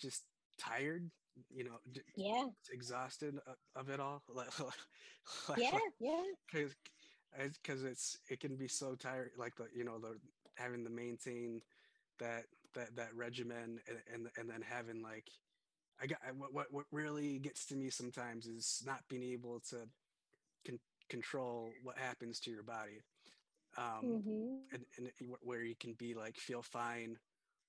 just 0.00 0.22
tired. 0.58 1.10
You 1.50 1.64
know, 1.64 1.78
Yeah. 2.14 2.44
exhausted 2.70 3.38
of, 3.46 3.56
of 3.74 3.88
it 3.88 4.00
all. 4.00 4.22
Like, 4.34 4.48
like, 5.48 5.58
Yeah. 5.58 5.78
Yeah. 6.00 6.22
because 6.50 6.74
because 7.62 7.84
it's 7.84 8.18
it 8.28 8.40
can 8.40 8.56
be 8.56 8.68
so 8.68 8.94
tired 8.94 9.30
like 9.38 9.54
the 9.56 9.66
you 9.74 9.84
know 9.84 9.98
the 9.98 10.18
having 10.56 10.84
to 10.84 10.90
maintain 10.90 11.62
that 12.18 12.44
that 12.74 12.94
that 12.96 13.14
regimen 13.14 13.80
and 13.88 13.98
and, 14.12 14.28
and 14.38 14.50
then 14.50 14.60
having 14.62 15.02
like 15.02 15.30
i 16.02 16.06
got 16.06 16.18
what, 16.36 16.52
what 16.52 16.66
what 16.72 16.84
really 16.92 17.38
gets 17.38 17.64
to 17.66 17.76
me 17.76 17.88
sometimes 17.90 18.46
is 18.46 18.82
not 18.84 19.00
being 19.08 19.22
able 19.22 19.60
to 19.60 19.76
con- 20.66 20.78
control 21.08 21.70
what 21.82 21.98
happens 21.98 22.40
to 22.40 22.50
your 22.50 22.62
body 22.64 23.00
um 23.76 24.20
hmm 24.22 24.56
and, 24.72 24.84
and 24.98 25.10
where 25.40 25.62
you 25.62 25.74
can 25.80 25.94
be 25.94 26.14
like 26.14 26.36
feel 26.36 26.62
fine 26.62 27.16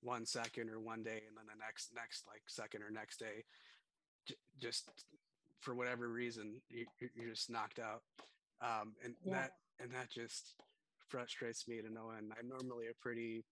one 0.00 0.24
second 0.26 0.70
or 0.70 0.80
one 0.80 1.02
day 1.02 1.22
and 1.26 1.36
then 1.36 1.46
the 1.46 1.58
next 1.64 1.90
next 1.94 2.26
like 2.26 2.42
second 2.48 2.82
or 2.82 2.90
next 2.90 3.18
day 3.18 3.44
j- 4.26 4.34
just 4.60 4.90
for 5.60 5.74
whatever 5.74 6.08
reason 6.08 6.60
you, 6.68 6.86
you're 7.00 7.10
you're 7.14 7.30
just 7.34 7.50
knocked 7.50 7.78
out. 7.78 8.02
Um 8.60 8.94
and 9.02 9.14
Yeah. 9.24 9.32
that 9.34 9.50
and 9.80 9.90
that 9.92 10.10
just 10.10 10.54
frustrates 11.08 11.66
me 11.68 11.80
to 11.80 11.92
no 11.92 12.10
end. 12.10 12.32
I'm 12.38 12.48
normally 12.48 12.86
a 12.88 12.94
pretty 13.02 13.44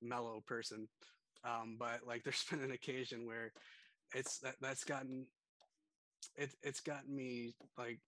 mellow 0.00 0.40
person 0.46 0.88
um 1.44 1.76
but 1.78 2.00
like 2.06 2.22
there's 2.24 2.44
been 2.44 2.60
an 2.62 2.72
occasion 2.72 3.26
where 3.26 3.52
it's 4.14 4.38
that 4.40 4.54
that's 4.60 4.84
gotten 4.84 5.26
it, 6.36 6.50
it's 6.62 6.80
gotten 6.80 7.14
me 7.14 7.54
like 7.76 7.98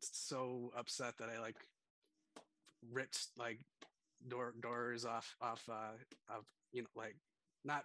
so 0.00 0.70
upset 0.76 1.14
that 1.18 1.28
i 1.28 1.40
like 1.40 1.56
ripped 2.92 3.28
like 3.36 3.58
door 4.28 4.54
doors 4.60 5.04
off 5.04 5.34
off 5.40 5.68
uh 5.68 5.92
of 6.28 6.44
you 6.72 6.82
know 6.82 6.88
like 6.94 7.16
not 7.64 7.84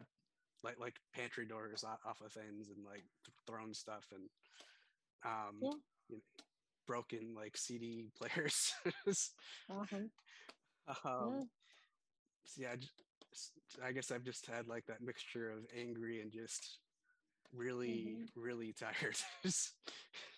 like 0.64 0.80
like 0.80 0.96
pantry 1.14 1.46
doors 1.46 1.84
off, 1.84 2.00
off 2.06 2.22
of 2.22 2.32
things 2.32 2.70
and 2.70 2.86
like 2.86 3.04
thrown 3.48 3.74
stuff 3.74 4.06
and 4.12 4.30
um 5.26 5.58
Yeah. 5.62 5.70
you 6.10 6.16
know, 6.16 6.22
broken 6.88 7.34
like 7.36 7.56
cd 7.58 8.10
players 8.18 8.74
Uh-huh. 9.70 9.98
um 11.06 11.50
so 12.46 12.62
yeah 12.62 12.76
j- 12.76 12.88
s- 13.34 13.52
i 13.84 13.92
guess 13.92 14.12
i've 14.12 14.24
just 14.24 14.46
had 14.46 14.68
like 14.68 14.86
that 14.88 15.02
mixture 15.02 15.52
of 15.52 15.60
angry 15.78 16.22
and 16.22 16.32
just 16.32 16.80
really 17.54 18.18
really 18.36 18.74
tired 18.74 19.18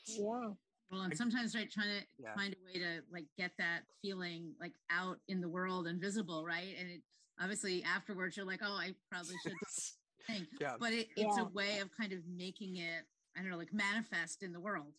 Yeah. 0.07 0.49
Well 0.91 1.01
and 1.01 1.15
sometimes 1.17 1.55
right 1.55 1.71
trying 1.71 1.87
to 1.99 2.05
Yeah. 2.21 2.33
find 2.35 2.53
a 2.53 2.65
way 2.65 2.79
to 2.79 3.01
like 3.11 3.25
get 3.37 3.51
that 3.57 3.81
feeling 4.01 4.53
like 4.59 4.73
out 4.89 5.17
in 5.27 5.41
the 5.41 5.49
world 5.49 5.87
and 5.87 5.99
visible 5.99 6.45
right 6.45 6.75
and 6.79 6.89
it 6.89 7.01
obviously 7.41 7.83
afterwards 7.83 8.37
you're 8.37 8.45
like 8.45 8.61
oh 8.63 8.73
i 8.79 8.93
probably 9.11 9.35
should 9.43 9.53
think 10.27 10.47
yeah 10.59 10.75
but 10.79 10.91
it, 10.93 11.07
it's 11.17 11.37
Yeah. 11.37 11.43
a 11.43 11.47
way 11.49 11.79
of 11.79 11.89
kind 11.97 12.13
of 12.13 12.19
making 12.27 12.77
it 12.77 13.03
i 13.35 13.41
don't 13.41 13.49
know 13.49 13.57
like 13.57 13.73
manifest 13.73 14.43
in 14.43 14.53
the 14.53 14.59
world 14.59 14.93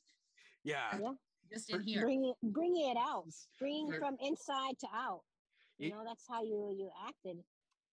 yeah 0.64 0.96
Yeah. 1.00 1.12
just 1.52 1.70
For- 1.70 1.76
in 1.76 1.82
here 1.82 2.02
Bringing 2.02 2.30
it, 2.42 2.52
bringing 2.52 2.90
it 2.90 2.96
out, 2.98 3.26
bringing 3.58 3.90
For- 3.92 3.98
from 3.98 4.16
inside 4.20 4.78
to 4.80 4.86
out. 4.94 5.22
You 5.78 5.86
Ye- 5.88 5.92
know, 5.92 6.02
that's 6.04 6.24
how 6.28 6.42
you 6.42 6.74
you 6.78 6.90
acted. 7.06 7.42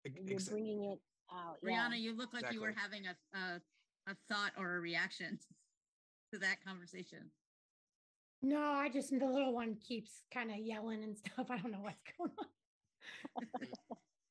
You're 0.05 0.39
exa- 0.39 0.51
bringing 0.51 0.83
it 0.85 0.99
out. 1.33 1.57
Yeah. 1.63 1.93
You 1.93 2.15
look 2.15 2.31
like 2.33 2.51
you 2.53 2.61
were 2.61 2.73
having 2.75 3.05
a, 3.07 3.15
a 3.37 3.61
a 4.07 4.15
thought 4.29 4.51
or 4.57 4.75
a 4.77 4.79
reaction 4.79 5.37
to 6.33 6.39
that 6.39 6.63
conversation. 6.65 7.29
No, 8.41 8.59
I 8.59 8.89
just 8.89 9.11
the 9.11 9.25
little 9.25 9.53
one 9.53 9.75
keeps 9.75 10.23
kind 10.33 10.49
of 10.51 10.57
yelling 10.57 11.03
and 11.03 11.15
stuff. 11.17 11.47
I 11.49 11.57
don't 11.57 11.71
know 11.71 11.81
what's 11.81 12.01
going 12.17 12.31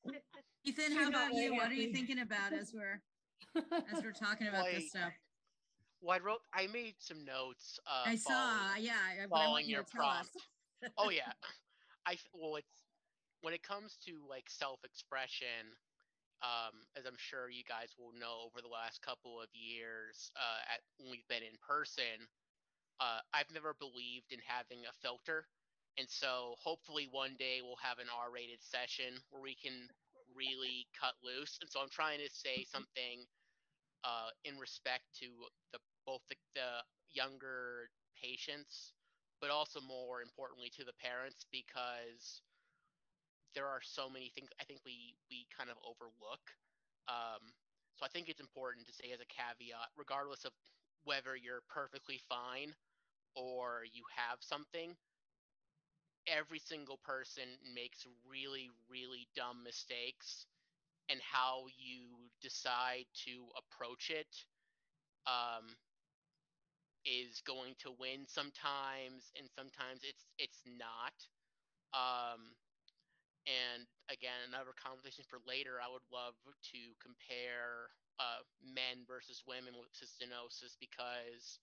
on. 0.07 0.15
Ethan, 0.65 0.91
how 0.95 1.07
about 1.07 1.33
you? 1.33 1.53
What 1.55 1.69
are 1.69 1.73
you 1.73 1.93
thinking 1.93 2.19
about 2.19 2.53
as 2.53 2.73
we're 2.73 3.01
as 3.55 4.03
we're 4.03 4.11
talking 4.11 4.47
about 4.47 4.63
Like, 4.65 4.75
this 4.75 4.89
stuff? 4.89 5.13
Well, 6.01 6.17
I 6.17 6.19
wrote, 6.23 6.41
I 6.53 6.67
made 6.67 6.95
some 6.99 7.23
notes. 7.25 7.79
Uh, 7.85 8.09
I 8.09 8.15
saw, 8.15 8.75
yeah, 8.79 8.93
I- 8.93 9.27
but 9.29 9.37
following 9.37 9.69
your 9.69 9.83
to 9.83 9.95
prompt. 9.95 10.31
oh 10.97 11.09
yeah, 11.11 11.31
I 12.05 12.17
well, 12.33 12.55
it's 12.57 12.83
when 13.41 13.53
it 13.53 13.63
comes 13.63 13.97
to 14.05 14.19
like 14.29 14.49
self-expression. 14.49 15.71
Um, 16.41 16.81
as 16.97 17.05
I'm 17.05 17.17
sure 17.21 17.51
you 17.51 17.61
guys 17.69 17.93
will 18.01 18.17
know, 18.17 18.49
over 18.49 18.65
the 18.65 18.67
last 18.73 19.03
couple 19.05 19.37
of 19.39 19.45
years, 19.53 20.31
uh, 20.33 20.73
at 20.73 20.81
when 20.97 21.11
we've 21.11 21.27
been 21.29 21.45
in 21.45 21.53
person, 21.61 22.17
uh, 23.01 23.19
I've 23.33 23.49
never 23.49 23.73
believed 23.73 24.29
in 24.29 24.39
having 24.45 24.85
a 24.85 24.93
filter, 25.01 25.49
and 25.97 26.05
so 26.07 26.53
hopefully 26.61 27.09
one 27.09 27.33
day 27.35 27.59
we'll 27.65 27.81
have 27.81 27.97
an 27.97 28.07
R-rated 28.13 28.61
session 28.61 29.17
where 29.33 29.41
we 29.41 29.57
can 29.57 29.89
really 30.37 30.87
cut 30.93 31.17
loose. 31.25 31.57
And 31.59 31.69
so 31.69 31.81
I'm 31.81 31.91
trying 31.91 32.21
to 32.21 32.29
say 32.29 32.63
something 32.63 33.25
uh, 34.05 34.29
in 34.45 34.55
respect 34.61 35.09
to 35.19 35.27
the 35.73 35.79
both 36.05 36.21
the, 36.29 36.37
the 36.55 36.85
younger 37.09 37.89
patients, 38.17 38.93
but 39.41 39.49
also 39.49 39.81
more 39.81 40.21
importantly 40.21 40.69
to 40.77 40.85
the 40.85 40.95
parents 41.01 41.45
because 41.51 42.41
there 43.53 43.67
are 43.67 43.81
so 43.83 44.09
many 44.09 44.31
things 44.33 44.49
I 44.61 44.63
think 44.63 44.79
we 44.85 45.17
we 45.29 45.49
kind 45.49 45.69
of 45.73 45.77
overlook. 45.81 46.41
Um, 47.09 47.49
so 47.97 48.05
I 48.05 48.09
think 48.13 48.29
it's 48.29 48.39
important 48.41 48.87
to 48.87 48.93
say 48.93 49.09
as 49.11 49.19
a 49.19 49.29
caveat, 49.29 49.89
regardless 49.97 50.45
of 50.45 50.53
whether 51.03 51.35
you're 51.35 51.65
perfectly 51.67 52.21
fine 52.29 52.73
or 53.35 53.83
you 53.93 54.03
have 54.15 54.39
something, 54.41 54.95
every 56.27 56.59
single 56.59 56.97
person 56.97 57.43
makes 57.75 58.05
really 58.29 58.69
really 58.89 59.27
dumb 59.35 59.63
mistakes 59.63 60.45
and 61.09 61.19
how 61.21 61.65
you 61.77 62.29
decide 62.41 63.05
to 63.15 63.47
approach 63.57 64.09
it 64.11 64.45
um, 65.27 65.75
is 67.05 67.41
going 67.41 67.73
to 67.81 67.91
win 67.97 68.25
sometimes, 68.27 69.31
and 69.37 69.49
sometimes 69.55 70.01
it's 70.03 70.25
it's 70.37 70.61
not. 70.65 71.15
Um, 71.93 72.55
and 73.47 73.87
again, 74.11 74.37
another 74.47 74.73
conversation 74.77 75.25
for 75.29 75.39
later. 75.47 75.81
I 75.81 75.89
would 75.89 76.05
love 76.13 76.35
to 76.45 76.81
compare 77.01 77.89
uh, 78.21 78.45
men 78.61 79.03
versus 79.07 79.41
women 79.47 79.73
with 79.79 79.91
cystinosis 79.97 80.77
because 80.79 81.59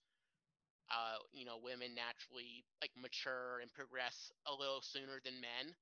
uh, 0.91 1.19
you 1.33 1.45
know 1.45 1.57
women 1.61 1.95
naturally 1.95 2.65
like 2.81 2.91
mature 2.97 3.59
and 3.61 3.71
progress 3.73 4.31
a 4.47 4.53
little 4.53 4.81
sooner 4.81 5.21
than 5.23 5.41
men. 5.41 5.75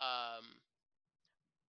Um, 0.00 0.44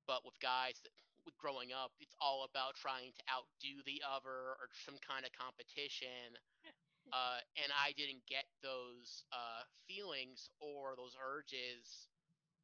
but 0.07 0.26
with 0.26 0.38
guys 0.39 0.78
with 1.26 1.38
growing 1.38 1.74
up, 1.74 1.89
it's 1.99 2.13
all 2.22 2.45
about 2.45 2.78
trying 2.78 3.09
to 3.18 3.24
outdo 3.34 3.82
the 3.86 4.01
other 4.05 4.53
or 4.61 4.70
some 4.86 4.97
kind 5.01 5.26
of 5.26 5.32
competition. 5.34 6.38
Uh, 7.13 7.38
and 7.61 7.70
I 7.72 7.93
didn't 7.95 8.26
get 8.26 8.49
those 8.66 9.24
uh, 9.32 9.63
feelings 9.88 10.49
or 10.59 10.97
those 10.97 11.13
urges 11.22 12.09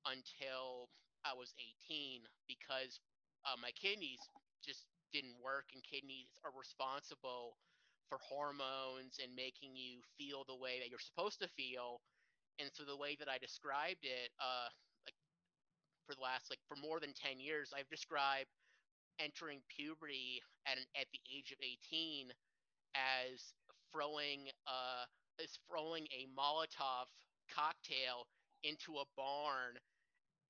until 0.06 0.90
I 1.24 1.34
was 1.34 1.54
18 1.58 2.26
because 2.48 3.00
uh, 3.46 3.58
my 3.62 3.72
kidneys 3.78 4.22
just 4.66 4.86
didn't 5.14 5.38
work, 5.44 5.72
and 5.74 5.84
kidneys 5.84 6.34
are 6.44 6.52
responsible 6.58 7.58
for 8.12 8.20
hormones 8.20 9.24
and 9.24 9.32
making 9.32 9.72
you 9.80 10.04
feel 10.20 10.44
the 10.44 10.60
way 10.60 10.84
that 10.84 10.92
you're 10.92 11.00
supposed 11.00 11.40
to 11.40 11.48
feel. 11.56 12.04
And 12.60 12.68
so 12.76 12.84
the 12.84 13.00
way 13.00 13.16
that 13.16 13.32
I 13.32 13.40
described 13.40 14.04
it, 14.04 14.36
uh, 14.36 14.68
like 15.08 15.16
for 16.04 16.20
the 16.20 16.22
last 16.22 16.52
like 16.52 16.60
for 16.68 16.76
more 16.76 17.00
than 17.00 17.16
10 17.16 17.40
years, 17.40 17.72
I've 17.72 17.88
described 17.88 18.52
entering 19.24 19.64
puberty 19.72 20.44
at 20.68 20.76
an, 20.76 20.84
at 21.00 21.08
the 21.16 21.24
age 21.32 21.56
of 21.56 21.64
18 21.64 22.36
as 23.00 23.56
throwing 23.94 24.52
uh 24.68 25.08
as 25.40 25.56
throwing 25.70 26.04
a 26.12 26.28
Molotov 26.36 27.08
cocktail 27.48 28.28
into 28.64 29.00
a 29.00 29.08
barn 29.16 29.80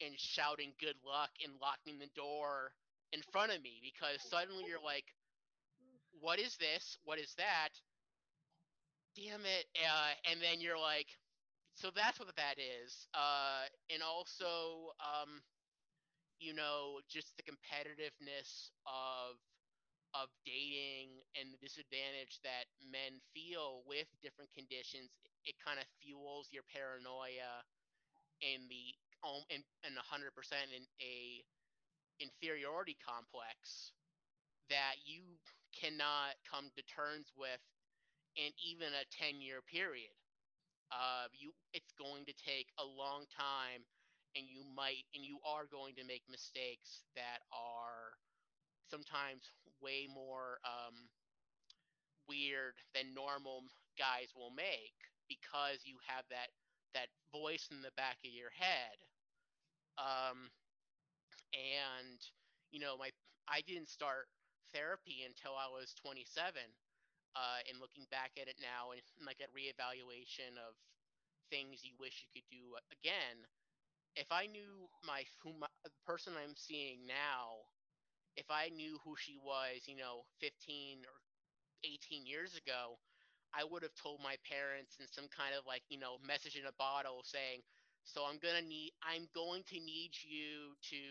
and 0.02 0.18
shouting 0.18 0.74
good 0.82 0.98
luck 1.06 1.30
and 1.46 1.54
locking 1.62 2.00
the 2.00 2.10
door 2.18 2.74
in 3.14 3.22
front 3.32 3.54
of 3.54 3.62
me 3.62 3.78
because 3.84 4.18
suddenly 4.26 4.66
you're 4.68 4.82
like 4.82 5.06
what 6.22 6.40
is 6.40 6.56
this? 6.58 6.98
What 7.04 7.20
is 7.20 7.34
that? 7.38 7.70
Damn 9.18 9.42
it. 9.44 9.66
Uh, 9.76 10.14
and 10.32 10.40
then 10.42 10.62
you're 10.62 10.80
like 10.80 11.08
so 11.74 11.90
that's 11.96 12.20
what 12.20 12.30
that 12.36 12.60
is. 12.60 13.08
Uh, 13.14 13.66
and 13.90 14.04
also 14.04 14.94
um, 15.02 15.42
you 16.40 16.54
know 16.54 17.00
just 17.10 17.36
the 17.38 17.44
competitiveness 17.44 18.72
of 18.86 19.38
of 20.12 20.28
dating 20.44 21.24
and 21.40 21.54
the 21.56 21.62
disadvantage 21.64 22.44
that 22.44 22.68
men 22.84 23.16
feel 23.32 23.80
with 23.88 24.12
different 24.20 24.52
conditions 24.52 25.08
it 25.48 25.56
kind 25.64 25.80
of 25.80 25.88
fuels 26.04 26.52
your 26.52 26.68
paranoia 26.68 27.64
and 28.44 28.68
the 28.68 28.92
um, 29.24 29.46
and, 29.54 29.64
and 29.86 29.94
100% 29.96 30.34
in 30.74 30.84
a 31.00 31.46
inferiority 32.20 32.98
complex 33.02 33.94
that 34.70 34.98
you 35.06 35.22
cannot 35.74 36.36
come 36.50 36.70
to 36.76 36.84
terms 36.84 37.28
with 37.38 37.62
in 38.36 38.52
even 38.64 38.90
a 38.94 39.06
10 39.12 39.42
year 39.42 39.62
period 39.62 40.14
uh, 40.92 41.28
you 41.34 41.52
it's 41.74 41.94
going 42.00 42.26
to 42.26 42.34
take 42.36 42.68
a 42.80 42.86
long 42.86 43.26
time 43.32 43.84
and 44.36 44.46
you 44.48 44.64
might 44.76 45.08
and 45.16 45.24
you 45.24 45.40
are 45.48 45.66
going 45.68 45.96
to 45.96 46.04
make 46.08 46.24
mistakes 46.30 47.04
that 47.16 47.44
are 47.52 48.16
sometimes 48.90 49.52
way 49.82 50.08
more 50.12 50.60
um, 50.68 50.96
weird 52.28 52.76
than 52.96 53.14
normal 53.14 53.64
guys 53.98 54.32
will 54.36 54.52
make 54.56 54.96
because 55.28 55.84
you 55.84 55.98
have 56.08 56.26
that 56.30 56.52
that 56.94 57.08
voice 57.32 57.70
in 57.72 57.82
the 57.82 57.96
back 57.96 58.18
of 58.26 58.32
your 58.32 58.52
head. 58.52 58.98
Um, 59.98 60.52
and 61.54 62.20
you 62.72 62.80
know, 62.80 62.98
my 62.98 63.12
I 63.48 63.62
didn't 63.68 63.90
start 63.90 64.28
therapy 64.74 65.24
until 65.28 65.56
I 65.56 65.70
was 65.70 65.94
27. 66.02 66.62
Uh, 67.32 67.64
and 67.72 67.80
looking 67.80 68.04
back 68.12 68.36
at 68.36 68.52
it 68.52 68.60
now, 68.60 68.92
and 68.92 69.00
like 69.28 69.40
a 69.40 69.48
reevaluation 69.56 70.60
of 70.60 70.76
things 71.52 71.84
you 71.84 71.96
wish 72.00 72.24
you 72.24 72.30
could 72.34 72.48
do 72.52 72.76
again, 72.92 73.48
if 74.16 74.28
I 74.32 74.48
knew 74.48 74.88
my 75.08 75.24
who 75.44 75.54
my, 75.60 75.68
the 75.84 75.92
person 76.06 76.34
I'm 76.36 76.56
seeing 76.56 77.06
now, 77.08 77.64
if 78.38 78.48
I 78.50 78.70
knew 78.70 79.00
who 79.04 79.16
she 79.18 79.38
was, 79.44 79.88
you 79.88 79.96
know, 79.98 80.26
15 80.42 81.04
or 81.06 81.18
18 81.84 82.26
years 82.26 82.56
ago, 82.56 82.98
I 83.54 83.64
would 83.64 83.84
have 83.84 83.96
told 83.96 84.22
my 84.24 84.38
parents 84.48 84.98
in 85.00 85.08
some 85.12 85.28
kind 85.30 85.56
of 85.58 85.66
like, 85.68 85.84
you 85.90 86.00
know, 86.00 86.18
message 86.26 86.56
in 86.56 86.68
a 86.68 86.76
bottle 86.80 87.22
saying, 87.24 87.62
so 88.04 88.24
I'm 88.26 88.40
going 88.40 88.58
to 88.60 88.68
need 88.68 88.94
I'm 89.04 89.28
going 89.36 89.64
to 89.70 89.80
need 89.80 90.12
you 90.24 90.76
to, 90.92 91.02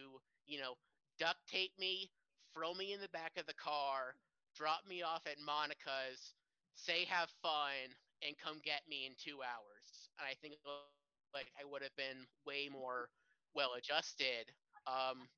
you 0.46 0.58
know, 0.60 0.74
duct 1.18 1.38
tape 1.48 1.72
me, 1.78 2.10
throw 2.54 2.74
me 2.74 2.92
in 2.92 3.00
the 3.00 3.08
back 3.08 3.32
of 3.36 3.46
the 3.46 3.54
car, 3.54 4.14
drop 4.56 4.86
me 4.88 5.02
off 5.02 5.22
at 5.26 5.38
Monica's, 5.44 6.34
say 6.74 7.04
have 7.06 7.30
fun 7.42 7.94
and 8.26 8.36
come 8.38 8.60
get 8.64 8.82
me 8.88 9.06
in 9.06 9.12
2 9.18 9.40
hours. 9.42 10.10
And 10.18 10.26
I 10.28 10.34
think 10.40 10.54
like 11.34 11.48
I 11.58 11.64
would 11.64 11.82
have 11.82 11.94
been 11.96 12.26
way 12.46 12.68
more 12.70 13.08
well 13.54 13.74
adjusted. 13.78 14.50
Um, 14.86 15.28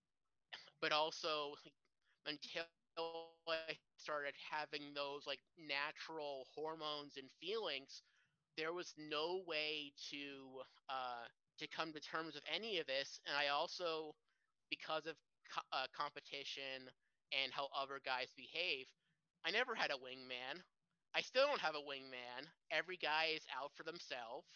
but 0.81 0.93
also 0.93 1.55
until 2.27 2.65
I 3.49 3.77
started 3.97 4.35
having 4.51 4.93
those 4.95 5.27
like 5.27 5.41
natural 5.59 6.47
hormones 6.55 7.17
and 7.17 7.29
feelings, 7.41 8.03
there 8.57 8.73
was 8.73 8.95
no 8.99 9.43
way 9.47 9.93
to 10.11 10.61
uh, 10.91 11.27
to 11.59 11.69
come 11.69 11.93
to 11.93 12.01
terms 12.01 12.35
with 12.35 12.45
any 12.53 12.79
of 12.79 12.87
this. 12.87 13.21
And 13.27 13.37
I 13.37 13.49
also, 13.49 14.15
because 14.71 15.07
of 15.07 15.15
co- 15.53 15.69
uh, 15.73 15.87
competition 15.97 16.89
and 17.33 17.53
how 17.53 17.69
other 17.77 18.01
guys 18.05 18.33
behave, 18.37 18.87
I 19.45 19.51
never 19.51 19.75
had 19.75 19.91
a 19.91 20.01
wingman. 20.01 20.63
I 21.15 21.21
still 21.23 21.47
don't 21.47 21.61
have 21.61 21.75
a 21.77 21.85
wingman. 21.85 22.49
Every 22.71 22.97
guy 22.97 23.33
is 23.37 23.45
out 23.57 23.73
for 23.77 23.85
themselves. 23.85 24.49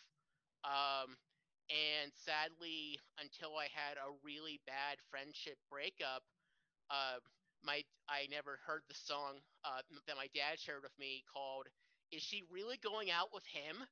Um, 0.65 1.17
and 1.71 2.13
sadly, 2.15 2.99
until 3.21 3.57
I 3.57 3.69
had 3.73 3.99
a 3.99 4.15
really 4.25 4.61
bad 4.67 4.99
friendship 5.11 5.59
breakup, 5.71 6.23
uh, 6.91 7.19
my 7.65 7.83
I 8.09 8.29
never 8.31 8.59
heard 8.67 8.83
the 8.89 8.95
song 8.95 9.41
uh, 9.65 9.83
that 10.07 10.17
my 10.17 10.29
dad 10.35 10.61
shared 10.61 10.83
with 10.83 10.97
me 10.99 11.25
called 11.33 11.69
"Is 12.13 12.23
She 12.23 12.45
Really 12.51 12.79
Going 12.79 13.11
Out 13.11 13.33
with 13.35 13.47
Him?" 13.47 13.85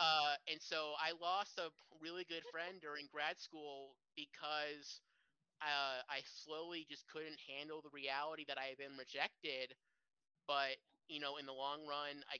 Uh, 0.00 0.34
and 0.50 0.60
so 0.60 0.92
I 0.98 1.12
lost 1.20 1.58
a 1.58 1.70
really 2.00 2.24
good 2.24 2.42
friend 2.50 2.80
during 2.80 3.06
grad 3.12 3.38
school 3.38 3.94
because 4.16 5.00
uh, 5.64 6.02
I 6.10 6.20
slowly 6.44 6.86
just 6.90 7.06
couldn't 7.08 7.38
handle 7.48 7.82
the 7.82 7.90
reality 7.94 8.44
that 8.48 8.58
I 8.58 8.66
had 8.66 8.78
been 8.78 8.96
rejected. 8.98 9.74
But 10.46 10.76
you 11.08 11.20
know, 11.20 11.36
in 11.38 11.46
the 11.46 11.52
long 11.52 11.86
run, 11.86 12.22
I 12.30 12.38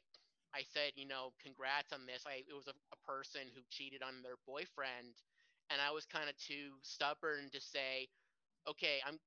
I 0.55 0.63
said, 0.73 0.93
you 0.97 1.07
know, 1.07 1.33
congrats 1.43 1.93
on 1.93 2.07
this. 2.07 2.25
I 2.27 2.45
it 2.49 2.55
was 2.55 2.69
a, 2.69 2.77
a 2.93 2.99
person 3.07 3.43
who 3.55 3.63
cheated 3.71 4.03
on 4.03 4.23
their 4.23 4.37
boyfriend, 4.47 5.15
and 5.71 5.81
I 5.81 5.91
was 5.91 6.07
kind 6.07 6.29
of 6.29 6.37
too 6.39 6.79
stubborn 6.83 7.51
to 7.53 7.61
say, 7.61 8.09
okay, 8.69 9.01
I'm 9.07 9.19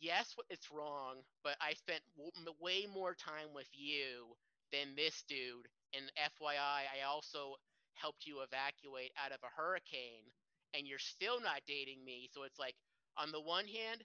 yes, 0.00 0.34
it's 0.50 0.70
wrong, 0.70 1.22
but 1.42 1.56
I 1.60 1.74
spent 1.74 2.02
w- 2.16 2.32
way 2.60 2.86
more 2.92 3.14
time 3.14 3.54
with 3.54 3.68
you 3.72 4.36
than 4.72 4.94
this 4.96 5.22
dude. 5.28 5.68
And 5.94 6.10
FYI, 6.16 6.84
I 6.90 7.06
also 7.08 7.56
helped 7.94 8.26
you 8.26 8.40
evacuate 8.42 9.12
out 9.22 9.32
of 9.32 9.38
a 9.44 9.52
hurricane, 9.60 10.26
and 10.74 10.86
you're 10.86 10.98
still 10.98 11.40
not 11.40 11.62
dating 11.66 12.04
me. 12.04 12.28
So 12.32 12.42
it's 12.44 12.58
like, 12.58 12.74
on 13.18 13.32
the 13.32 13.40
one 13.40 13.66
hand, 13.66 14.04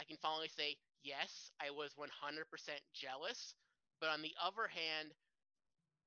I 0.00 0.04
can 0.04 0.16
finally 0.22 0.48
say, 0.48 0.76
yes, 1.02 1.50
I 1.60 1.70
was 1.70 1.92
100% 1.98 2.08
jealous. 2.94 3.54
But 4.00 4.10
on 4.10 4.22
the 4.22 4.34
other 4.42 4.68
hand, 4.68 5.12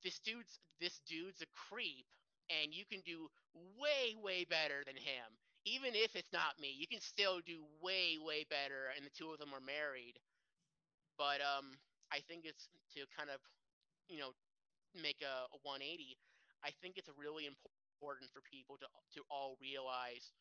this 0.04 0.20
dude's 0.20 0.60
this 0.80 0.99
dude's 1.08 1.41
a 1.41 1.49
creep 1.70 2.06
and 2.49 2.74
you 2.74 2.84
can 2.86 3.01
do 3.06 3.30
way 3.80 4.16
way 4.22 4.45
better 4.45 4.84
than 4.86 4.95
him 4.97 5.28
even 5.66 5.95
if 5.95 6.16
it's 6.16 6.32
not 6.34 6.60
me 6.60 6.74
you 6.76 6.88
can 6.88 7.01
still 7.01 7.39
do 7.45 7.64
way 7.82 8.18
way 8.20 8.45
better 8.49 8.91
and 8.95 9.06
the 9.06 9.14
two 9.18 9.32
of 9.32 9.39
them 9.39 9.54
are 9.54 9.64
married 9.64 10.20
but 11.18 11.39
um 11.43 11.78
i 12.12 12.20
think 12.28 12.45
it's 12.45 12.70
to 12.93 13.06
kind 13.16 13.30
of 13.30 13.39
you 14.10 14.20
know 14.20 14.32
make 14.95 15.22
a, 15.24 15.47
a 15.54 15.60
180 15.64 16.18
i 16.66 16.72
think 16.82 16.97
it's 16.97 17.10
really 17.18 17.47
important 17.47 18.30
for 18.34 18.41
people 18.45 18.78
to 18.82 18.88
to 19.16 19.22
all 19.32 19.58
realize 19.62 20.34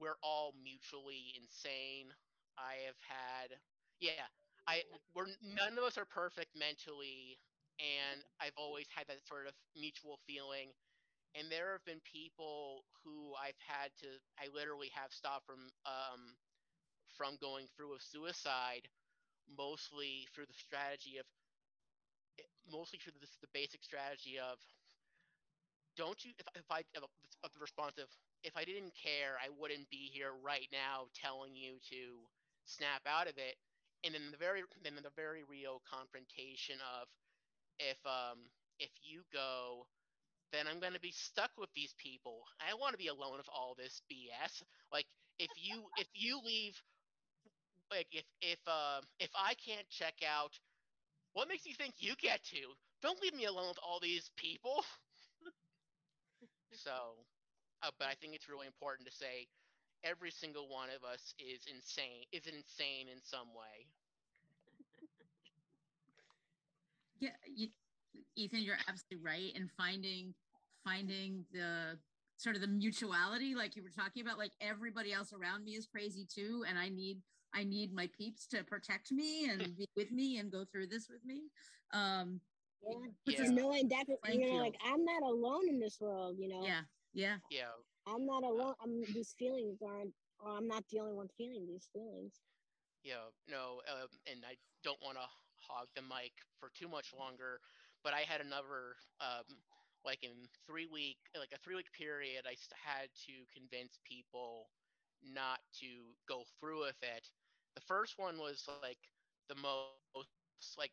we're 0.00 0.18
all 0.22 0.54
mutually 0.62 1.34
insane 1.36 2.12
i 2.58 2.80
have 2.86 2.98
had 3.04 3.56
yeah 4.00 4.26
i 4.66 4.82
we're 5.14 5.26
none 5.42 5.78
of 5.78 5.84
us 5.84 5.98
are 5.98 6.06
perfect 6.08 6.50
mentally 6.56 7.38
and 7.80 8.24
I've 8.40 8.56
always 8.56 8.88
had 8.88 9.04
that 9.08 9.20
sort 9.28 9.46
of 9.46 9.52
mutual 9.76 10.18
feeling. 10.24 10.72
And 11.36 11.52
there 11.52 11.76
have 11.76 11.84
been 11.84 12.00
people 12.08 12.88
who 13.04 13.36
I've 13.36 13.60
had 13.60 13.92
to, 14.00 14.08
I 14.40 14.48
literally 14.48 14.88
have 14.96 15.12
stopped 15.12 15.44
from, 15.44 15.68
um, 15.84 16.32
from 17.12 17.36
going 17.36 17.68
through 17.76 17.92
a 17.92 18.00
suicide, 18.00 18.88
mostly 19.44 20.24
through 20.32 20.48
the 20.48 20.56
strategy 20.56 21.20
of, 21.20 21.28
mostly 22.72 22.96
through 22.98 23.20
this, 23.20 23.36
the 23.44 23.52
basic 23.52 23.84
strategy 23.84 24.40
of, 24.40 24.56
don't 25.96 26.16
you, 26.24 26.32
if, 26.40 26.48
if 26.56 26.68
I, 26.72 26.80
of 26.96 27.52
the 27.52 27.60
responsive, 27.60 28.08
if 28.46 28.56
I 28.56 28.64
didn't 28.64 28.94
care, 28.94 29.34
I 29.42 29.50
wouldn't 29.58 29.90
be 29.90 30.08
here 30.14 30.30
right 30.38 30.70
now 30.72 31.10
telling 31.18 31.58
you 31.58 31.82
to 31.90 32.00
snap 32.64 33.02
out 33.10 33.26
of 33.26 33.36
it. 33.38 33.58
And 34.06 34.14
then 34.14 34.30
the 34.30 34.38
very, 34.38 34.62
then 34.84 34.94
the 34.94 35.10
very 35.18 35.42
real 35.44 35.82
confrontation 35.90 36.78
of, 37.02 37.08
if 37.78 37.98
um 38.06 38.38
if 38.78 38.90
you 39.02 39.22
go 39.32 39.86
then 40.52 40.66
I'm 40.66 40.80
going 40.80 40.94
to 40.94 41.00
be 41.00 41.12
stuck 41.12 41.50
with 41.58 41.70
these 41.74 41.94
people. 41.98 42.44
I 42.60 42.74
want 42.74 42.92
to 42.92 42.98
be 42.98 43.08
alone 43.08 43.36
with 43.36 43.48
all 43.52 43.74
this 43.76 44.00
BS. 44.10 44.62
Like 44.92 45.06
if 45.38 45.50
you 45.56 45.84
if 45.98 46.08
you 46.14 46.40
leave 46.44 46.80
like 47.90 48.08
if 48.12 48.24
if 48.40 48.58
uh 48.66 49.00
if 49.20 49.30
I 49.36 49.54
can't 49.54 49.88
check 49.90 50.14
out 50.26 50.52
what 51.34 51.48
makes 51.48 51.66
you 51.66 51.74
think 51.74 51.94
you 51.98 52.14
get 52.20 52.42
to? 52.44 52.58
Don't 53.02 53.20
leave 53.22 53.34
me 53.34 53.44
alone 53.44 53.68
with 53.68 53.78
all 53.86 54.00
these 54.00 54.30
people. 54.36 54.84
so, 56.72 56.92
uh, 57.82 57.90
but 57.98 58.08
I 58.08 58.14
think 58.14 58.34
it's 58.34 58.48
really 58.48 58.66
important 58.66 59.08
to 59.08 59.14
say 59.14 59.48
every 60.04 60.30
single 60.30 60.68
one 60.68 60.88
of 60.94 61.04
us 61.04 61.34
is 61.38 61.66
insane 61.66 62.24
is 62.32 62.46
insane 62.46 63.08
in 63.10 63.20
some 63.22 63.48
way. 63.54 63.88
Yeah, 67.18 67.30
you, 67.46 67.68
Ethan, 68.36 68.60
you're 68.60 68.76
absolutely 68.88 69.24
right. 69.24 69.52
And 69.54 69.70
finding 69.76 70.34
finding 70.84 71.44
the 71.52 71.98
sort 72.36 72.54
of 72.54 72.60
the 72.60 72.68
mutuality, 72.68 73.54
like 73.54 73.76
you 73.76 73.82
were 73.82 73.90
talking 73.90 74.22
about, 74.22 74.38
like 74.38 74.52
everybody 74.60 75.12
else 75.12 75.32
around 75.32 75.64
me 75.64 75.72
is 75.72 75.86
crazy 75.86 76.26
too, 76.32 76.64
and 76.68 76.78
I 76.78 76.88
need 76.88 77.18
I 77.54 77.64
need 77.64 77.94
my 77.94 78.08
peeps 78.16 78.46
to 78.48 78.62
protect 78.64 79.10
me 79.10 79.48
and 79.48 79.76
be 79.76 79.88
with 79.96 80.12
me 80.12 80.38
and 80.38 80.52
go 80.52 80.64
through 80.70 80.88
this 80.88 81.08
with 81.08 81.24
me. 81.24 81.44
Um, 81.92 82.40
yeah, 82.82 83.42
yeah. 83.42 83.50
knowing 83.50 83.88
that 83.88 84.04
you 84.32 84.46
know, 84.46 84.58
like 84.58 84.76
I'm 84.84 85.04
not 85.04 85.22
alone 85.22 85.68
in 85.68 85.80
this 85.80 85.98
world. 86.00 86.36
You 86.38 86.48
know. 86.48 86.62
Yeah. 86.64 86.82
Yeah. 87.14 87.36
Yeah. 87.50 87.72
I'm 88.06 88.26
not 88.26 88.44
alone. 88.44 88.74
I'm 88.82 89.02
these 89.14 89.34
feelings 89.38 89.78
aren't. 89.82 90.12
I'm 90.46 90.68
not 90.68 90.84
the 90.90 91.00
only 91.00 91.14
one 91.14 91.28
feeling 91.36 91.66
these 91.66 91.88
feelings. 91.92 92.34
Yeah. 93.02 93.32
No. 93.48 93.80
Um, 93.90 94.08
and 94.30 94.44
I 94.46 94.56
don't 94.84 95.00
want 95.02 95.16
to 95.16 95.26
hog 95.56 95.88
the 95.96 96.02
mic 96.02 96.32
for 96.60 96.70
too 96.78 96.88
much 96.88 97.12
longer, 97.18 97.58
but 98.04 98.12
I 98.12 98.20
had 98.20 98.40
another 98.40 99.00
um, 99.20 99.48
like 100.04 100.22
in 100.22 100.46
three 100.66 100.86
week 100.86 101.18
like 101.34 101.50
a 101.52 101.58
three 101.58 101.74
week 101.74 101.90
period 101.92 102.46
I 102.46 102.54
had 102.78 103.10
to 103.26 103.34
convince 103.50 103.98
people 104.06 104.70
not 105.24 105.58
to 105.80 106.14
go 106.28 106.44
through 106.60 106.86
with 106.86 107.00
it. 107.02 107.26
The 107.74 107.82
first 107.82 108.14
one 108.16 108.38
was 108.38 108.64
like 108.82 109.00
the 109.48 109.56
most 109.56 110.78
like 110.78 110.92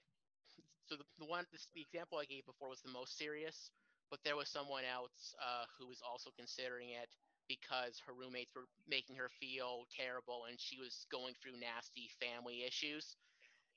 so 0.88 0.96
the, 0.96 1.06
the 1.20 1.26
one 1.26 1.46
this, 1.52 1.68
the 1.76 1.82
example 1.82 2.18
I 2.20 2.26
gave 2.26 2.46
before 2.46 2.70
was 2.70 2.82
the 2.82 2.92
most 2.92 3.18
serious, 3.18 3.72
but 4.12 4.20
there 4.24 4.36
was 4.36 4.50
someone 4.50 4.84
else 4.86 5.36
uh, 5.42 5.66
who 5.80 5.88
was 5.88 6.02
also 6.02 6.30
considering 6.38 6.90
it 6.92 7.10
because 7.48 8.02
her 8.08 8.14
roommates 8.14 8.52
were 8.56 8.68
making 8.88 9.16
her 9.18 9.30
feel 9.40 9.86
terrible 9.96 10.46
and 10.50 10.60
she 10.60 10.80
was 10.80 11.06
going 11.12 11.34
through 11.42 11.60
nasty 11.60 12.10
family 12.22 12.64
issues. 12.66 13.16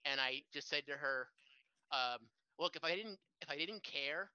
And 0.05 0.21
I 0.21 0.43
just 0.53 0.69
said 0.69 0.87
to 0.87 0.95
her, 0.97 1.29
um, 1.93 2.29
"Look, 2.59 2.77
if 2.77 2.85
I 2.85 2.97
didn't 2.97 3.19
if 3.43 3.51
I 3.51 3.57
didn't 3.57 3.83
care, 3.85 4.31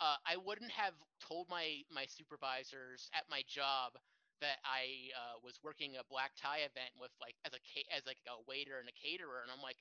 uh, 0.00 0.16
I 0.26 0.36
wouldn't 0.36 0.72
have 0.72 0.94
told 1.20 1.48
my 1.48 1.82
my 1.90 2.06
supervisors 2.06 3.10
at 3.14 3.24
my 3.30 3.42
job 3.48 3.92
that 4.40 4.58
I 4.64 5.10
uh, 5.14 5.38
was 5.42 5.60
working 5.62 5.96
a 5.96 6.04
black 6.10 6.32
tie 6.36 6.66
event 6.66 6.92
with 6.98 7.10
like 7.20 7.36
as 7.46 7.52
a 7.54 7.60
as 7.94 8.02
like 8.06 8.18
a 8.28 8.42
waiter 8.48 8.80
and 8.80 8.88
a 8.88 8.96
caterer, 8.98 9.42
and 9.42 9.50
I'm 9.52 9.62
like, 9.62 9.78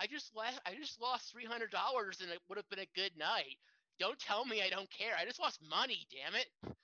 I 0.00 0.06
just 0.06 0.34
left 0.34 0.60
I 0.66 0.74
just 0.74 1.00
lost 1.00 1.30
three 1.30 1.44
hundred 1.44 1.70
dollars 1.70 2.18
and 2.20 2.30
it 2.30 2.38
would 2.48 2.56
have 2.56 2.68
been 2.70 2.80
a 2.80 2.88
good 2.96 3.12
night. 3.18 3.58
Don't 3.98 4.18
tell 4.18 4.44
me 4.46 4.62
I 4.62 4.70
don't 4.70 4.90
care. 4.90 5.12
I 5.20 5.26
just 5.26 5.40
lost 5.40 5.60
money. 5.68 6.06
Damn 6.10 6.34
it. 6.34 6.76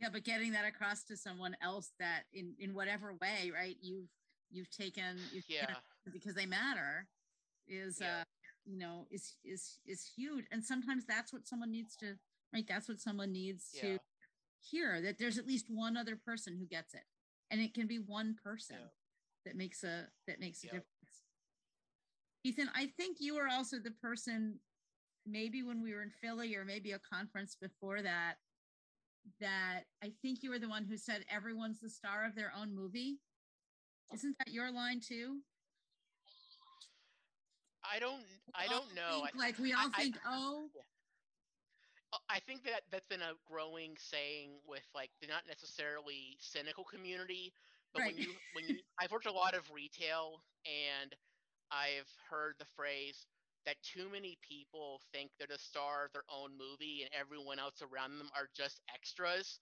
Yeah, 0.00 0.08
but 0.12 0.24
getting 0.24 0.52
that 0.52 0.66
across 0.66 1.04
to 1.04 1.16
someone 1.16 1.56
else 1.62 1.92
that 2.00 2.24
in 2.32 2.54
in 2.58 2.74
whatever 2.74 3.14
way, 3.14 3.52
right? 3.54 3.76
You've 3.80 4.08
you've 4.50 4.70
taken 4.70 5.18
you've 5.32 5.44
yeah 5.48 5.60
taken 5.60 5.76
because 6.12 6.34
they 6.34 6.46
matter 6.46 7.06
is 7.68 7.98
yeah. 8.00 8.20
uh 8.20 8.24
you 8.64 8.78
know 8.78 9.06
is 9.10 9.34
is 9.44 9.78
is 9.86 10.10
huge 10.16 10.44
and 10.52 10.64
sometimes 10.64 11.04
that's 11.06 11.32
what 11.32 11.46
someone 11.46 11.70
needs 11.70 11.96
to 11.96 12.14
right 12.52 12.66
that's 12.68 12.88
what 12.88 13.00
someone 13.00 13.32
needs 13.32 13.70
yeah. 13.74 13.82
to 13.82 13.98
hear 14.60 15.00
that 15.00 15.18
there's 15.18 15.38
at 15.38 15.46
least 15.46 15.66
one 15.68 15.96
other 15.96 16.16
person 16.16 16.56
who 16.58 16.66
gets 16.66 16.94
it 16.94 17.02
and 17.50 17.60
it 17.60 17.74
can 17.74 17.86
be 17.86 17.98
one 17.98 18.36
person 18.42 18.76
yeah. 18.78 18.88
that 19.44 19.56
makes 19.56 19.82
a 19.82 20.06
that 20.26 20.40
makes 20.40 20.62
a 20.62 20.66
difference 20.66 20.95
ethan 22.46 22.68
i 22.74 22.86
think 22.96 23.16
you 23.20 23.34
were 23.34 23.48
also 23.50 23.76
the 23.78 23.90
person 23.90 24.58
maybe 25.26 25.62
when 25.62 25.82
we 25.82 25.92
were 25.92 26.02
in 26.02 26.10
philly 26.10 26.54
or 26.54 26.64
maybe 26.64 26.92
a 26.92 26.98
conference 26.98 27.56
before 27.60 28.02
that 28.02 28.34
that 29.40 29.82
i 30.02 30.12
think 30.22 30.42
you 30.42 30.50
were 30.50 30.58
the 30.58 30.68
one 30.68 30.84
who 30.84 30.96
said 30.96 31.24
everyone's 31.30 31.80
the 31.80 31.90
star 31.90 32.24
of 32.24 32.34
their 32.34 32.52
own 32.58 32.74
movie 32.74 33.18
isn't 34.14 34.36
that 34.38 34.52
your 34.52 34.70
line 34.70 35.00
too 35.00 35.38
I 37.92 37.98
don't. 37.98 38.22
I 38.54 38.66
don't 38.66 38.94
know. 38.94 39.24
Think, 39.24 39.36
like 39.36 39.58
we 39.58 39.72
all 39.72 39.90
I, 39.94 40.02
think, 40.02 40.16
I, 40.26 40.36
oh. 40.36 40.68
I 42.30 42.40
think 42.40 42.64
that 42.64 42.82
that's 42.90 43.06
been 43.06 43.22
a 43.22 43.34
growing 43.46 43.96
saying 43.98 44.50
with 44.66 44.84
like 44.94 45.10
the 45.20 45.28
not 45.28 45.42
necessarily 45.46 46.36
cynical 46.40 46.84
community, 46.84 47.52
but 47.92 48.02
right. 48.02 48.14
when 48.14 48.22
you 48.22 48.28
when 48.54 48.64
you 48.68 48.76
I've 49.00 49.12
worked 49.12 49.26
a 49.26 49.32
lot 49.32 49.54
of 49.54 49.62
retail 49.72 50.42
and 50.64 51.14
I've 51.70 52.10
heard 52.30 52.54
the 52.58 52.70
phrase 52.76 53.26
that 53.66 53.76
too 53.82 54.08
many 54.10 54.38
people 54.46 55.00
think 55.12 55.30
they're 55.38 55.48
the 55.50 55.58
star 55.58 56.06
of 56.06 56.12
their 56.12 56.26
own 56.30 56.50
movie 56.56 57.02
and 57.02 57.10
everyone 57.12 57.58
else 57.58 57.82
around 57.82 58.18
them 58.18 58.30
are 58.34 58.48
just 58.56 58.80
extras. 58.94 59.58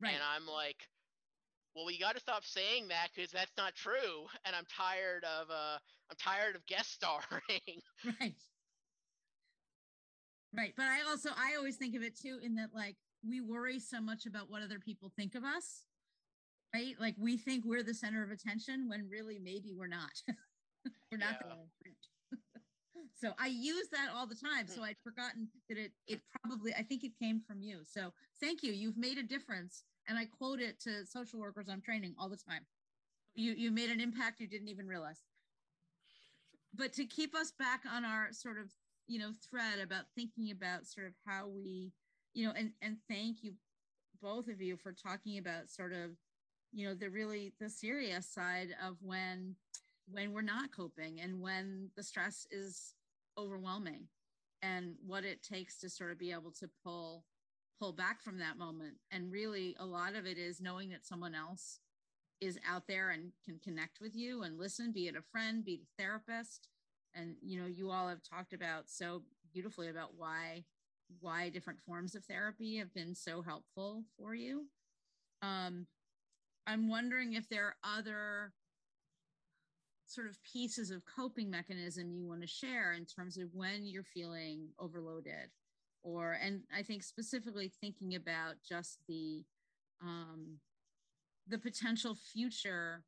Right. 0.00 0.12
And 0.12 0.22
I'm 0.22 0.46
like, 0.46 0.76
well, 1.74 1.86
we 1.86 1.98
got 1.98 2.14
to 2.14 2.20
stop 2.20 2.44
saying 2.44 2.88
that 2.88 3.08
because 3.14 3.30
that's 3.30 3.52
not 3.58 3.74
true, 3.74 4.24
and 4.46 4.56
I'm 4.56 4.64
tired 4.64 5.24
of 5.24 5.50
uh, 5.50 5.76
I'm 6.10 6.16
tired 6.18 6.56
of 6.56 6.64
guest 6.66 6.90
starring. 6.94 7.82
right. 8.20 8.34
Right, 10.56 10.72
but 10.74 10.86
I 10.86 11.02
also 11.06 11.30
I 11.36 11.54
always 11.58 11.76
think 11.76 11.94
of 11.94 12.02
it 12.02 12.18
too 12.18 12.38
in 12.42 12.54
that 12.54 12.70
like 12.74 12.96
we 13.28 13.42
worry 13.42 13.78
so 13.78 14.00
much 14.00 14.24
about 14.24 14.50
what 14.50 14.62
other 14.62 14.78
people 14.78 15.12
think 15.16 15.34
of 15.34 15.44
us, 15.44 15.82
right? 16.74 16.94
Like 16.98 17.14
we 17.18 17.36
think 17.36 17.64
we're 17.66 17.82
the 17.82 17.92
center 17.92 18.22
of 18.22 18.30
attention 18.30 18.88
when 18.88 19.06
really 19.10 19.38
maybe 19.38 19.74
we're 19.76 19.86
not. 19.86 20.22
we're 21.12 21.18
not 21.18 21.36
yeah. 21.44 21.92
so 23.14 23.32
I 23.38 23.48
use 23.48 23.88
that 23.92 24.08
all 24.14 24.26
the 24.26 24.34
time. 24.34 24.66
So 24.66 24.78
hmm. 24.78 24.84
I'd 24.84 24.96
forgotten 25.02 25.48
that 25.68 25.78
it 25.78 25.92
it 26.06 26.20
probably 26.42 26.74
I 26.74 26.82
think 26.82 27.04
it 27.04 27.12
came 27.20 27.40
from 27.46 27.62
you. 27.62 27.80
So 27.86 28.12
thank 28.40 28.62
you. 28.62 28.72
You've 28.72 28.98
made 28.98 29.18
a 29.18 29.22
difference 29.22 29.84
and 30.08 30.18
I 30.18 30.26
quote 30.26 30.60
it 30.60 30.80
to 30.80 31.06
social 31.06 31.40
workers 31.40 31.66
I'm 31.70 31.80
training 31.80 32.14
all 32.18 32.28
the 32.28 32.36
time. 32.36 32.66
You 33.34 33.52
you 33.52 33.70
made 33.70 33.90
an 33.90 34.00
impact 34.00 34.40
you 34.40 34.48
didn't 34.48 34.68
even 34.68 34.86
realize. 34.86 35.22
But 36.74 36.92
to 36.94 37.04
keep 37.06 37.34
us 37.34 37.52
back 37.58 37.82
on 37.90 38.04
our 38.04 38.28
sort 38.32 38.58
of 38.58 38.70
you 39.06 39.18
know 39.18 39.30
thread 39.48 39.78
about 39.82 40.04
thinking 40.14 40.50
about 40.50 40.86
sort 40.86 41.06
of 41.06 41.12
how 41.26 41.48
we 41.48 41.92
you 42.34 42.46
know 42.46 42.52
and 42.56 42.72
and 42.82 42.96
thank 43.08 43.42
you 43.42 43.52
both 44.22 44.48
of 44.48 44.60
you 44.60 44.76
for 44.76 44.92
talking 44.92 45.38
about 45.38 45.70
sort 45.70 45.92
of 45.92 46.10
you 46.72 46.86
know 46.86 46.94
the 46.94 47.08
really 47.08 47.52
the 47.60 47.70
serious 47.70 48.26
side 48.26 48.68
of 48.84 48.96
when 49.00 49.54
when 50.10 50.32
we're 50.32 50.42
not 50.42 50.74
coping 50.74 51.20
and 51.20 51.40
when 51.40 51.90
the 51.96 52.02
stress 52.02 52.46
is 52.50 52.94
overwhelming 53.38 54.08
and 54.62 54.94
what 55.06 55.24
it 55.24 55.42
takes 55.42 55.78
to 55.78 55.90
sort 55.90 56.12
of 56.12 56.18
be 56.18 56.32
able 56.32 56.52
to 56.52 56.68
pull 56.84 57.24
pull 57.78 57.92
back 57.92 58.22
from 58.22 58.38
that 58.38 58.56
moment. 58.56 58.94
And 59.10 59.30
really, 59.30 59.76
a 59.78 59.84
lot 59.84 60.14
of 60.14 60.26
it 60.26 60.38
is 60.38 60.62
knowing 60.62 60.88
that 60.90 61.04
someone 61.04 61.34
else 61.34 61.80
is 62.40 62.58
out 62.68 62.86
there 62.86 63.10
and 63.10 63.32
can 63.44 63.58
connect 63.58 64.00
with 64.00 64.14
you 64.14 64.42
and 64.42 64.58
listen, 64.58 64.92
be 64.92 65.08
it 65.08 65.16
a 65.16 65.22
friend, 65.30 65.64
be 65.64 65.72
it 65.74 65.80
a 65.82 66.02
therapist. 66.02 66.68
And 67.14 67.36
you 67.42 67.60
know, 67.60 67.66
you 67.66 67.90
all 67.90 68.08
have 68.08 68.22
talked 68.22 68.52
about 68.52 68.88
so 68.88 69.22
beautifully 69.52 69.88
about 69.88 70.10
why 70.16 70.64
why 71.20 71.48
different 71.48 71.80
forms 71.80 72.14
of 72.14 72.24
therapy 72.24 72.78
have 72.78 72.92
been 72.92 73.14
so 73.14 73.40
helpful 73.40 74.04
for 74.18 74.34
you. 74.34 74.66
Um, 75.40 75.86
I'm 76.66 76.88
wondering 76.88 77.34
if 77.34 77.48
there 77.48 77.66
are 77.66 77.98
other 77.98 78.52
sort 80.06 80.28
of 80.28 80.38
pieces 80.42 80.90
of 80.90 81.02
coping 81.04 81.50
mechanism 81.50 82.12
you 82.12 82.26
want 82.26 82.40
to 82.40 82.46
share 82.46 82.92
in 82.92 83.04
terms 83.04 83.36
of 83.36 83.48
when 83.52 83.84
you're 83.84 84.04
feeling 84.04 84.68
overloaded 84.78 85.50
or 86.02 86.38
and 86.42 86.62
i 86.76 86.82
think 86.82 87.02
specifically 87.02 87.70
thinking 87.80 88.14
about 88.14 88.54
just 88.68 88.98
the 89.08 89.44
um, 90.02 90.58
the 91.48 91.58
potential 91.58 92.14
future 92.14 93.04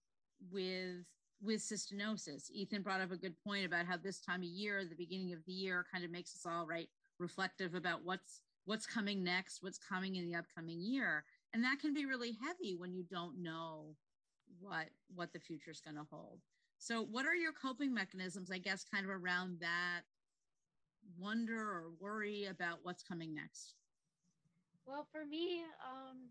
with 0.50 1.04
with 1.40 1.60
cystinosis. 1.60 2.50
Ethan 2.50 2.82
brought 2.82 3.00
up 3.00 3.12
a 3.12 3.16
good 3.16 3.34
point 3.44 3.64
about 3.64 3.86
how 3.86 3.96
this 3.96 4.20
time 4.20 4.40
of 4.40 4.48
year 4.48 4.84
the 4.84 4.96
beginning 4.96 5.32
of 5.32 5.44
the 5.46 5.52
year 5.52 5.86
kind 5.92 6.04
of 6.04 6.10
makes 6.10 6.34
us 6.34 6.50
all 6.50 6.66
right 6.66 6.88
reflective 7.18 7.74
about 7.74 8.04
what's 8.04 8.42
what's 8.64 8.86
coming 8.86 9.22
next 9.22 9.62
what's 9.62 9.78
coming 9.78 10.16
in 10.16 10.24
the 10.24 10.34
upcoming 10.34 10.80
year. 10.80 11.24
And 11.54 11.64
that 11.64 11.78
can 11.80 11.94
be 11.94 12.06
really 12.06 12.36
heavy 12.44 12.76
when 12.76 12.92
you 12.92 13.04
don't 13.04 13.42
know 13.42 13.94
what 14.60 14.88
what 15.14 15.32
the 15.32 15.40
future 15.40 15.70
is 15.70 15.80
going 15.80 15.96
to 15.96 16.06
hold 16.10 16.40
So, 16.78 17.02
what 17.02 17.26
are 17.26 17.34
your 17.34 17.52
coping 17.52 17.92
mechanisms, 17.92 18.50
I 18.50 18.58
guess, 18.58 18.84
kind 18.86 19.04
of 19.04 19.10
around 19.10 19.58
that 19.60 20.02
wonder 21.18 21.58
or 21.58 21.90
worry 21.98 22.46
about 22.46 22.78
what's 22.82 23.02
coming 23.02 23.34
next? 23.34 23.74
Well, 24.86 25.06
for 25.10 25.26
me, 25.26 25.66
um, 25.82 26.30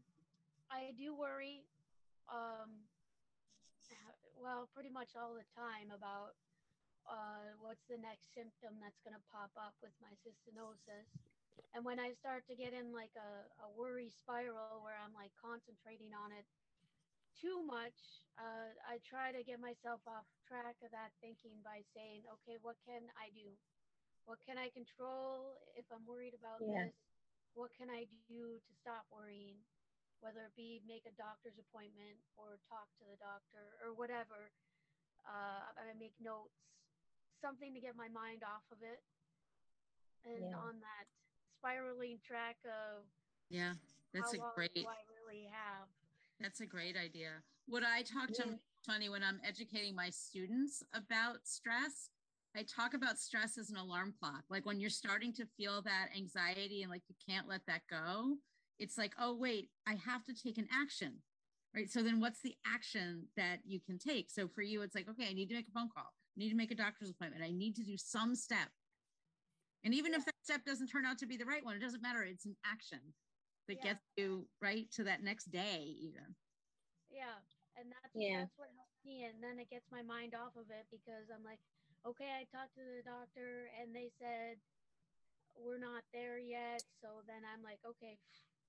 I 0.71 0.95
do 0.97 1.13
worry, 1.13 1.67
um, 2.31 2.87
well, 4.39 4.69
pretty 4.73 4.89
much 4.89 5.13
all 5.19 5.35
the 5.35 5.45
time 5.51 5.91
about 5.91 6.39
uh, 7.05 7.53
what's 7.59 7.83
the 7.91 7.99
next 7.99 8.31
symptom 8.31 8.79
that's 8.79 9.03
going 9.03 9.15
to 9.15 9.25
pop 9.29 9.51
up 9.59 9.75
with 9.83 9.93
my 9.99 10.15
cystinosis. 10.23 11.07
And 11.75 11.83
when 11.83 11.99
I 11.99 12.15
start 12.15 12.47
to 12.47 12.55
get 12.55 12.71
in 12.71 12.95
like 12.95 13.13
a, 13.19 13.45
a 13.61 13.67
worry 13.75 14.09
spiral 14.09 14.79
where 14.81 14.95
I'm 14.97 15.13
like 15.13 15.35
concentrating 15.37 16.15
on 16.15 16.31
it 16.31 16.47
too 17.41 17.61
much, 17.65 17.95
uh, 18.37 18.73
I 18.85 18.99
try 19.05 19.31
to 19.33 19.41
get 19.45 19.61
myself 19.61 20.01
off 20.05 20.25
track 20.47 20.77
of 20.81 20.91
that 20.91 21.13
thinking 21.21 21.57
by 21.61 21.85
saying, 21.93 22.25
okay, 22.41 22.57
what 22.61 22.77
can 22.85 23.09
I 23.17 23.29
do? 23.33 23.53
What 24.25 24.39
can 24.43 24.59
I 24.59 24.69
control 24.73 25.57
if 25.77 25.87
I'm 25.89 26.03
worried 26.05 26.35
about 26.35 26.59
Yeah. 26.59 26.89
this? 26.89 26.95
What 27.55 27.71
can 27.73 27.89
I 27.89 28.05
do 28.29 28.59
to 28.59 28.71
stop 28.81 29.07
worrying? 29.09 29.57
Whether 30.19 30.49
it 30.49 30.55
be 30.57 30.81
make 30.85 31.05
a 31.05 31.13
doctor's 31.13 31.57
appointment 31.61 32.17
or 32.35 32.57
talk 32.67 32.89
to 33.01 33.05
the 33.05 33.17
doctor 33.21 33.77
or 33.81 33.93
whatever. 33.93 34.49
Uh, 35.25 35.61
I 35.77 35.93
make 35.97 36.15
notes, 36.21 36.55
something 37.41 37.73
to 37.73 37.81
get 37.81 37.95
my 37.95 38.09
mind 38.09 38.41
off 38.41 38.65
of 38.71 38.81
it. 38.81 39.01
And 40.25 40.43
Yeah. 40.49 40.57
on 40.57 40.81
that 40.81 41.05
spiraling 41.57 42.19
track 42.25 42.57
of 42.65 43.05
Yeah, 43.49 43.73
that's 44.13 44.33
how 44.33 44.37
a 44.37 44.41
long 44.41 44.55
great. 44.55 44.71
do 44.75 44.87
I 44.89 45.01
really 45.07 45.47
have? 45.49 45.87
That's 46.39 46.61
a 46.61 46.65
great 46.65 46.95
idea. 46.95 47.43
What 47.65 47.83
I 47.83 48.03
talk 48.03 48.31
to 48.33 48.47
Yeah. 48.47 48.57
funny 48.85 49.09
when 49.09 49.23
I'm 49.23 49.41
educating 49.43 49.95
my 49.95 50.09
students 50.09 50.83
about 50.93 51.47
stress, 51.47 52.09
I 52.55 52.63
talk 52.63 52.93
about 52.93 53.19
stress 53.19 53.57
as 53.57 53.69
an 53.69 53.77
alarm 53.77 54.13
clock. 54.13 54.45
Like 54.49 54.65
when 54.65 54.79
you're 54.79 54.89
starting 54.89 55.33
to 55.33 55.45
feel 55.45 55.81
that 55.81 56.09
anxiety 56.15 56.83
and 56.83 56.91
like 56.91 57.03
you 57.09 57.15
can't 57.27 57.47
let 57.47 57.65
that 57.65 57.87
go, 57.87 58.37
it's 58.79 58.97
like, 58.97 59.13
oh, 59.19 59.35
wait, 59.35 59.71
I 59.85 59.95
have 59.95 60.23
to 60.25 60.33
take 60.33 60.57
an 60.57 60.67
action. 60.71 61.21
Right. 61.75 61.91
So 61.91 62.01
then 62.01 62.19
what's 62.19 62.41
the 62.41 62.55
action 62.65 63.27
that 63.35 63.59
you 63.65 63.79
can 63.79 63.99
take? 63.99 64.31
So 64.31 64.47
for 64.47 64.61
you, 64.61 64.81
it's 64.81 64.95
like, 64.95 65.09
okay, 65.09 65.27
I 65.29 65.33
need 65.33 65.49
to 65.49 65.55
make 65.55 65.67
a 65.67 65.71
phone 65.71 65.89
call. 65.89 66.13
I 66.35 66.39
need 66.39 66.49
to 66.49 66.55
make 66.55 66.71
a 66.71 66.75
doctor's 66.75 67.09
appointment. 67.09 67.43
I 67.43 67.51
need 67.51 67.75
to 67.75 67.83
do 67.83 67.97
some 67.97 68.35
step. 68.35 68.69
And 69.83 69.93
even 69.93 70.13
if 70.13 70.25
that 70.25 70.33
step 70.41 70.65
doesn't 70.65 70.87
turn 70.87 71.05
out 71.05 71.17
to 71.19 71.27
be 71.27 71.37
the 71.37 71.45
right 71.45 71.63
one, 71.63 71.75
it 71.75 71.81
doesn't 71.81 72.01
matter. 72.01 72.23
It's 72.23 72.45
an 72.45 72.55
action 72.65 72.99
that 73.67 73.77
Yeah. 73.77 73.83
gets 73.93 74.03
you 74.15 74.47
right 74.61 74.89
to 74.91 75.03
that 75.03 75.23
next 75.23 75.51
day, 75.51 75.83
even. 75.83 76.35
Yeah, 77.09 77.39
and 77.75 77.91
that's 77.91 78.13
Yeah. 78.15 78.41
that's 78.41 78.57
what 78.57 78.69
helps 78.75 78.99
me, 79.05 79.23
and 79.25 79.41
then 79.43 79.59
it 79.59 79.69
gets 79.69 79.85
my 79.91 80.01
mind 80.01 80.33
off 80.35 80.55
of 80.55 80.69
it 80.71 80.87
because 80.91 81.29
I'm 81.33 81.43
like, 81.43 81.59
okay, 82.05 82.31
I 82.39 82.43
talked 82.45 82.75
to 82.75 82.83
the 82.83 83.03
doctor 83.03 83.69
and 83.79 83.95
they 83.95 84.09
said 84.19 84.57
we're 85.55 85.79
not 85.79 86.03
there 86.13 86.37
yet. 86.37 86.83
So 87.01 87.23
then 87.27 87.41
I'm 87.43 87.63
like, 87.63 87.79
okay, 87.85 88.17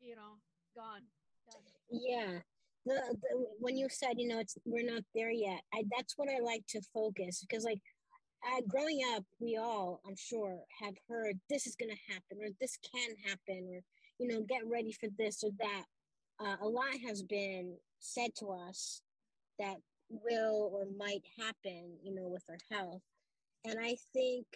you 0.00 0.16
know, 0.16 0.40
gone. 0.74 1.02
Done. 1.46 1.62
Yeah. 1.90 2.40
The, 2.86 3.16
the 3.20 3.46
when 3.58 3.76
you 3.76 3.88
said, 3.88 4.14
you 4.16 4.28
know, 4.28 4.38
it's 4.38 4.56
we're 4.64 4.86
not 4.86 5.02
there 5.14 5.30
yet. 5.30 5.60
I 5.74 5.84
that's 5.96 6.14
what 6.16 6.28
I 6.28 6.38
like 6.40 6.64
to 6.68 6.80
focus 6.94 7.40
because 7.40 7.64
like 7.64 7.80
uh, 8.46 8.60
growing 8.68 9.00
up, 9.14 9.24
we 9.40 9.56
all, 9.56 10.00
I'm 10.06 10.16
sure, 10.16 10.60
have 10.80 10.94
heard 11.08 11.40
this 11.50 11.66
is 11.66 11.76
gonna 11.76 11.98
happen 12.08 12.38
or 12.40 12.48
this 12.60 12.78
can 12.78 13.10
happen 13.26 13.68
or 13.72 13.82
you 14.18 14.28
know, 14.28 14.40
get 14.42 14.66
ready 14.66 14.92
for 14.92 15.08
this 15.18 15.42
or 15.42 15.50
that. 15.58 15.84
Uh, 16.40 16.56
a 16.62 16.68
lot 16.68 16.94
has 17.06 17.22
been 17.22 17.76
said 17.98 18.30
to 18.36 18.50
us 18.50 19.02
that 19.58 19.76
will 20.08 20.70
or 20.72 20.86
might 20.96 21.22
happen, 21.38 21.96
you 22.02 22.14
know, 22.14 22.28
with 22.28 22.44
our 22.48 22.58
health. 22.70 23.02
And 23.64 23.78
I 23.80 23.96
think 24.12 24.46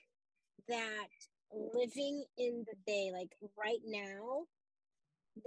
that 0.68 1.08
living 1.52 2.24
in 2.38 2.64
the 2.66 2.76
day, 2.86 3.10
like 3.12 3.30
right 3.58 3.80
now, 3.84 4.44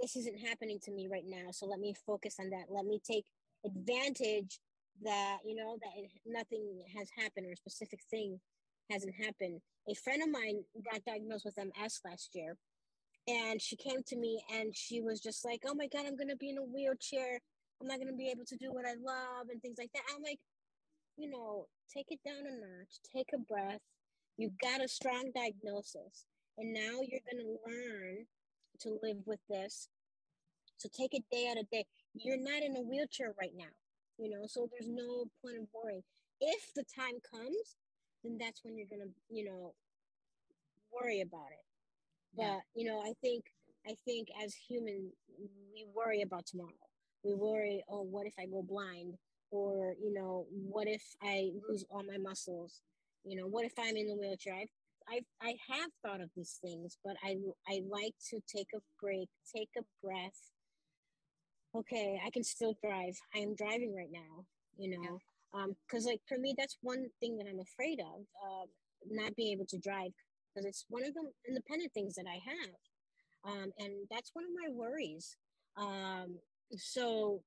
this 0.00 0.16
isn't 0.16 0.38
happening 0.46 0.78
to 0.84 0.92
me 0.92 1.08
right 1.10 1.24
now. 1.26 1.50
So 1.52 1.66
let 1.66 1.80
me 1.80 1.94
focus 2.06 2.36
on 2.40 2.50
that. 2.50 2.66
Let 2.68 2.84
me 2.84 3.00
take 3.04 3.24
advantage 3.64 4.58
that, 5.02 5.38
you 5.44 5.54
know, 5.54 5.78
that 5.80 6.02
it, 6.02 6.10
nothing 6.26 6.82
has 6.96 7.08
happened 7.16 7.46
or 7.46 7.52
a 7.52 7.56
specific 7.56 8.00
thing 8.10 8.40
hasn't 8.90 9.14
happened. 9.14 9.60
A 9.88 9.94
friend 9.94 10.22
of 10.22 10.30
mine 10.30 10.64
got 10.90 11.04
diagnosed 11.04 11.44
with 11.44 11.56
MS 11.56 12.00
last 12.04 12.30
year. 12.34 12.56
And 13.28 13.60
she 13.60 13.76
came 13.76 14.02
to 14.06 14.16
me 14.16 14.40
and 14.54 14.76
she 14.76 15.00
was 15.00 15.20
just 15.20 15.44
like, 15.44 15.62
oh 15.66 15.74
my 15.74 15.88
God, 15.88 16.06
I'm 16.06 16.16
to 16.28 16.36
be 16.36 16.50
in 16.50 16.58
a 16.58 16.62
wheelchair. 16.62 17.40
I'm 17.80 17.88
not 17.88 17.98
to 18.12 18.16
be 18.16 18.30
able 18.30 18.44
to 18.46 18.56
do 18.56 18.72
what 18.72 18.86
I 18.86 18.94
love 18.94 19.48
and 19.50 19.60
things 19.60 19.78
like 19.78 19.90
that. 19.94 20.02
I'm 20.14 20.22
like, 20.22 20.38
you 21.16 21.30
know, 21.30 21.66
take 21.92 22.06
it 22.10 22.20
down 22.24 22.46
a 22.46 22.52
notch, 22.52 23.00
take 23.14 23.28
a 23.34 23.38
breath. 23.38 23.80
You 24.36 24.50
got 24.62 24.84
a 24.84 24.88
strong 24.88 25.30
diagnosis. 25.34 26.26
And 26.58 26.72
now 26.72 27.00
you're 27.02 27.24
to 27.42 27.58
learn 27.66 28.26
to 28.80 28.98
live 29.02 29.18
with 29.26 29.40
this. 29.48 29.88
So 30.78 30.88
take 30.96 31.14
it 31.14 31.24
day 31.30 31.48
out 31.50 31.58
of 31.58 31.68
day. 31.70 31.84
You're 32.14 32.40
not 32.40 32.62
in 32.62 32.76
a 32.76 32.80
wheelchair 32.80 33.34
right 33.40 33.52
now, 33.56 33.72
you 34.18 34.30
know, 34.30 34.46
so 34.46 34.68
there's 34.70 34.90
no 34.90 35.24
point 35.42 35.58
of 35.58 35.66
worrying. 35.74 36.02
If 36.40 36.72
the 36.74 36.84
time 36.84 37.16
comes, 37.32 37.76
then 38.24 38.38
that's 38.38 38.62
when 38.64 38.76
you're 38.76 38.88
gonna, 38.90 39.10
you 39.30 39.44
know, 39.44 39.74
worry 40.92 41.22
about 41.22 41.48
it. 41.52 41.65
But 42.36 42.60
you 42.74 42.86
know, 42.86 43.00
I 43.00 43.12
think 43.22 43.44
I 43.86 43.94
think 44.04 44.28
as 44.42 44.54
human, 44.54 45.10
we 45.72 45.86
worry 45.94 46.22
about 46.22 46.46
tomorrow. 46.46 46.70
We 47.24 47.34
worry, 47.34 47.84
oh, 47.88 48.02
what 48.02 48.26
if 48.26 48.34
I 48.38 48.46
go 48.46 48.62
blind? 48.62 49.14
Or 49.50 49.94
you 50.02 50.12
know, 50.12 50.46
what 50.50 50.88
if 50.88 51.02
I 51.22 51.50
lose 51.68 51.84
all 51.90 52.02
my 52.02 52.18
muscles? 52.18 52.80
You 53.24 53.36
know, 53.36 53.46
what 53.46 53.64
if 53.64 53.72
I'm 53.78 53.96
in 53.96 54.08
the 54.08 54.16
wheelchair? 54.16 54.54
I've 54.54 54.68
I've, 55.08 55.24
I 55.40 55.54
have 55.72 55.90
thought 56.04 56.20
of 56.20 56.30
these 56.36 56.58
things, 56.60 56.98
but 57.04 57.16
I 57.24 57.36
I 57.68 57.82
like 57.88 58.14
to 58.30 58.40
take 58.46 58.68
a 58.74 58.80
break, 59.00 59.28
take 59.54 59.70
a 59.78 59.82
breath. 60.04 60.50
Okay, 61.74 62.20
I 62.24 62.30
can 62.30 62.42
still 62.42 62.74
drive. 62.82 63.14
I 63.34 63.38
am 63.38 63.54
driving 63.54 63.94
right 63.94 64.10
now. 64.12 64.44
You 64.78 64.98
know, 64.98 65.18
um, 65.54 65.76
because 65.86 66.06
like 66.06 66.20
for 66.28 66.38
me, 66.38 66.54
that's 66.58 66.76
one 66.82 67.06
thing 67.20 67.38
that 67.38 67.46
I'm 67.48 67.60
afraid 67.60 68.00
of, 68.00 68.22
uh, 68.44 68.66
not 69.10 69.36
being 69.36 69.52
able 69.52 69.66
to 69.66 69.78
drive, 69.78 70.12
because 70.56 70.66
it's 70.66 70.86
one 70.88 71.04
of 71.04 71.12
the 71.14 71.22
independent 71.46 71.92
things 71.92 72.14
that 72.14 72.24
I 72.26 72.40
have, 72.44 73.52
um, 73.52 73.70
and 73.78 73.92
that's 74.10 74.30
one 74.32 74.44
of 74.44 74.50
my 74.50 74.72
worries. 74.72 75.36
Um, 75.76 76.38
so 76.76 77.42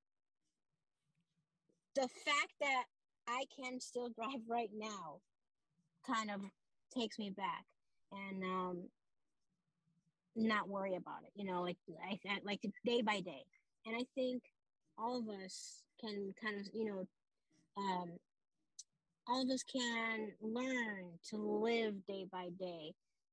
the 1.96 2.08
fact 2.24 2.52
that 2.60 2.84
I 3.26 3.44
can 3.58 3.80
still 3.80 4.08
drive 4.16 4.42
right 4.48 4.70
now 4.72 5.20
kind 6.06 6.30
of 6.30 6.40
takes 6.96 7.18
me 7.18 7.30
back 7.30 7.64
and 8.12 8.42
um 8.42 8.82
not 10.34 10.68
worry 10.68 10.96
about 10.96 11.22
it 11.24 11.30
you 11.36 11.44
know 11.44 11.62
like 11.62 11.76
i 12.04 12.18
like 12.44 12.60
day 12.84 13.02
by 13.02 13.20
day 13.20 13.44
and 13.86 13.94
i 13.94 14.04
think 14.14 14.42
all 14.98 15.18
of 15.18 15.28
us 15.44 15.82
can 16.00 16.32
kind 16.42 16.58
of 16.58 16.66
you 16.72 16.84
know 16.84 17.06
um 17.76 18.10
all 19.28 19.42
of 19.42 19.50
us 19.50 19.62
can 19.62 20.32
learn 20.40 21.18
to 21.30 21.36
live 21.36 21.94
day 22.06 22.26
by 22.30 22.48
day. 22.58 22.92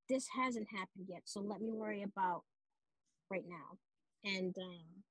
This 0.09 0.27
hasn't 0.35 0.67
happened 0.71 1.07
yet 1.07 1.21
so 1.25 1.41
let 1.41 1.61
me 1.61 1.71
worry 1.71 2.03
about 2.03 2.43
right 3.29 3.45
now. 3.47 3.77
And 4.23 4.55
um 4.57 5.03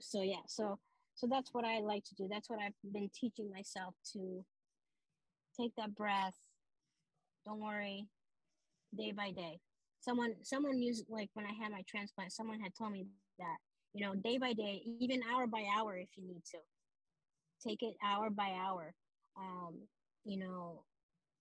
so 0.00 0.22
yeah 0.22 0.44
so 0.46 0.78
so 1.14 1.28
that's 1.30 1.54
what 1.54 1.64
i 1.64 1.80
like 1.80 2.04
to 2.04 2.14
do. 2.14 2.28
That's 2.30 2.50
what 2.50 2.60
i've 2.60 2.92
been 2.92 3.10
teaching 3.14 3.50
myself 3.50 3.94
to 4.12 4.44
take 5.58 5.72
that 5.76 5.94
breath. 5.94 6.36
Don't 7.46 7.60
worry. 7.60 8.06
Day 8.96 9.12
by 9.12 9.30
day. 9.30 9.58
Someone 10.00 10.34
someone 10.42 10.80
used 10.80 11.06
like 11.08 11.30
when 11.34 11.46
i 11.46 11.52
had 11.52 11.72
my 11.72 11.82
transplant 11.88 12.32
someone 12.32 12.60
had 12.60 12.74
told 12.74 12.92
me 12.92 13.06
that 13.38 13.56
you 13.92 14.04
know 14.04 14.14
day 14.14 14.38
by 14.38 14.52
day 14.52 14.82
even 15.00 15.20
hour 15.32 15.46
by 15.46 15.64
hour 15.76 15.96
if 15.96 16.08
you 16.16 16.26
need 16.26 16.42
to. 16.50 16.58
Take 17.66 17.82
it 17.82 17.94
hour 18.04 18.28
by 18.28 18.50
hour 18.62 18.92
um 19.36 19.74
you 20.24 20.38
know 20.38 20.82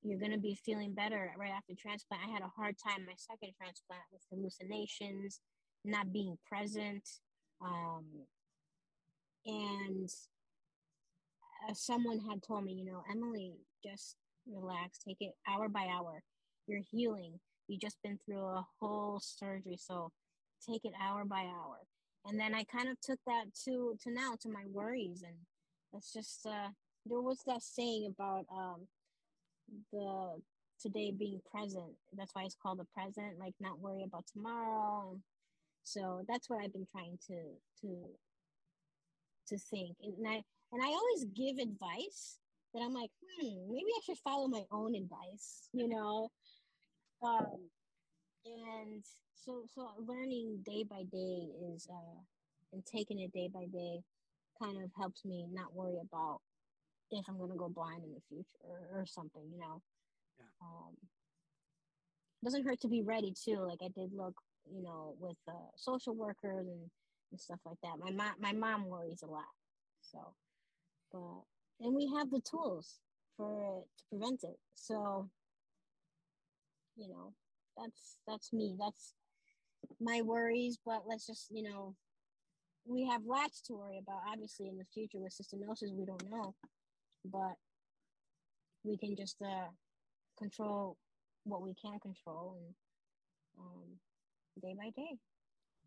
you're 0.03 0.19
going 0.19 0.31
to 0.33 0.37
be 0.39 0.53
feeling 0.65 0.93
better 0.93 1.31
right 1.37 1.51
after 1.55 1.73
transplant. 1.79 2.23
I 2.27 2.31
had 2.31 2.41
a 2.41 2.51
hard 2.57 2.75
time 2.77 3.05
my 3.05 3.13
second 3.15 3.53
transplant 3.57 4.01
with 4.11 4.21
hallucinations 4.29 5.39
not 5.85 6.11
being 6.11 6.37
present 6.47 7.07
um 7.61 8.05
and 9.45 10.09
uh, 11.69 11.73
someone 11.73 12.19
had 12.29 12.41
told 12.43 12.63
me 12.65 12.73
you 12.73 12.85
know 12.85 13.03
emily 13.11 13.53
just 13.85 14.15
relax 14.47 14.99
take 15.05 15.17
it 15.19 15.33
hour 15.47 15.69
by 15.69 15.87
hour. 15.87 16.21
You're 16.67 16.81
healing. 16.91 17.39
You 17.67 17.77
just 17.79 17.97
been 18.03 18.17
through 18.25 18.43
a 18.43 18.65
whole 18.79 19.19
surgery 19.21 19.77
so 19.77 20.11
take 20.69 20.85
it 20.85 20.93
hour 21.01 21.25
by 21.25 21.41
hour. 21.43 21.79
And 22.25 22.39
then 22.39 22.53
i 22.53 22.63
kind 22.63 22.89
of 22.89 22.99
took 23.01 23.19
that 23.27 23.45
to 23.65 23.95
to 24.03 24.11
now 24.13 24.33
to 24.41 24.49
my 24.49 24.63
worries 24.71 25.23
and 25.23 25.35
it's 25.93 26.11
just 26.13 26.45
uh 26.45 26.69
there 27.05 27.21
was 27.21 27.43
that 27.47 27.61
saying 27.61 28.07
about 28.07 28.45
um 28.51 28.87
the 29.91 30.41
today 30.81 31.11
being 31.17 31.41
present. 31.51 31.93
That's 32.17 32.31
why 32.33 32.43
it's 32.43 32.57
called 32.61 32.79
the 32.79 32.85
present 32.93 33.39
like 33.39 33.53
not 33.59 33.79
worry 33.79 34.03
about 34.03 34.25
tomorrow. 34.27 35.17
So 35.83 36.23
that's 36.27 36.49
what 36.49 36.63
i've 36.63 36.73
been 36.73 36.87
trying 36.91 37.17
to 37.27 37.35
to 37.81 37.97
to 39.47 39.57
think. 39.57 39.95
And 40.03 40.27
i 40.27 40.41
and 40.71 40.81
i 40.83 40.87
always 40.87 41.25
give 41.35 41.57
advice 41.57 42.39
that 42.73 42.81
I'm 42.81 42.93
like, 42.93 43.11
hmm, 43.21 43.71
maybe 43.71 43.85
I 43.95 44.01
should 44.03 44.17
follow 44.23 44.47
my 44.47 44.63
own 44.71 44.95
advice, 44.95 45.69
you 45.73 45.87
know. 45.87 46.29
Um, 47.21 47.69
and 48.45 49.03
so 49.35 49.63
so 49.73 49.89
learning 50.07 50.63
day 50.65 50.83
by 50.89 51.03
day 51.11 51.47
is 51.73 51.87
uh, 51.89 52.19
and 52.73 52.83
taking 52.85 53.19
it 53.19 53.31
day 53.31 53.49
by 53.53 53.65
day 53.71 53.99
kind 54.61 54.83
of 54.83 54.89
helps 54.97 55.23
me 55.25 55.45
not 55.51 55.73
worry 55.73 55.97
about 56.01 56.41
if 57.11 57.25
I'm 57.27 57.37
gonna 57.37 57.55
go 57.55 57.69
blind 57.69 58.03
in 58.03 58.13
the 58.13 58.21
future 58.29 58.63
or, 58.63 59.01
or 59.01 59.05
something, 59.05 59.43
you 59.51 59.59
know. 59.59 59.81
Yeah. 60.39 60.45
Um, 60.61 60.95
doesn't 62.43 62.65
hurt 62.65 62.81
to 62.81 62.87
be 62.87 63.01
ready 63.01 63.33
too. 63.33 63.65
Like 63.67 63.79
I 63.81 63.89
did 63.95 64.11
look, 64.13 64.35
you 64.71 64.83
know, 64.83 65.15
with 65.19 65.37
uh, 65.47 65.71
social 65.75 66.15
workers 66.15 66.67
and, 66.67 66.89
and 67.31 67.39
stuff 67.39 67.59
like 67.65 67.77
that. 67.83 67.99
My 67.99 68.11
mom, 68.11 68.33
my 68.39 68.51
mom 68.51 68.87
worries 68.87 69.23
a 69.23 69.27
lot. 69.27 69.43
So, 70.01 70.33
but 71.11 71.85
and 71.85 71.95
we 71.95 72.11
have 72.17 72.29
the 72.29 72.41
tools 72.41 72.99
for 73.37 73.79
it 73.79 73.87
to 73.97 74.03
prevent 74.09 74.43
it. 74.43 74.57
So, 74.75 75.29
you 76.95 77.07
know, 77.07 77.33
that's 77.77 78.17
that's 78.27 78.53
me. 78.53 78.75
That's 78.79 79.13
my 79.99 80.21
worries. 80.21 80.77
But 80.85 81.03
let's 81.07 81.25
just, 81.25 81.47
you 81.51 81.63
know, 81.63 81.95
we 82.85 83.07
have 83.07 83.23
lots 83.25 83.61
to 83.63 83.73
worry 83.73 83.97
about. 83.97 84.21
Obviously, 84.31 84.67
in 84.67 84.77
the 84.77 84.85
future 84.93 85.19
with 85.19 85.33
cystinosis, 85.33 85.93
we 85.93 86.05
don't 86.05 86.29
know, 86.29 86.53
but 87.25 87.55
we 88.83 88.97
can 88.97 89.15
just 89.15 89.41
uh, 89.41 89.71
control 90.37 90.97
what 91.43 91.61
we 91.61 91.73
can 91.73 91.99
control 91.99 92.55
and 92.57 92.73
um, 93.59 93.89
day 94.61 94.75
by 94.77 94.89
day. 94.95 95.17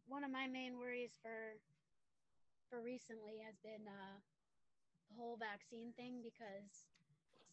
One 0.09 0.25
of 0.25 0.31
my 0.31 0.47
main 0.47 0.79
worries 0.79 1.19
for 1.23 1.57
for 2.71 2.83
recently 2.83 3.39
has 3.47 3.55
been 3.63 3.87
uh, 3.87 4.19
the 5.11 5.15
whole 5.15 5.39
vaccine 5.39 5.95
thing 5.95 6.19
because 6.23 6.87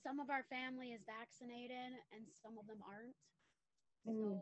some 0.01 0.19
of 0.19 0.29
our 0.29 0.43
family 0.49 0.89
is 0.91 1.01
vaccinated 1.05 1.93
and 2.11 2.25
some 2.41 2.57
of 2.57 2.65
them 2.67 2.81
aren't. 2.81 3.17
Mm. 4.09 4.35
So 4.35 4.41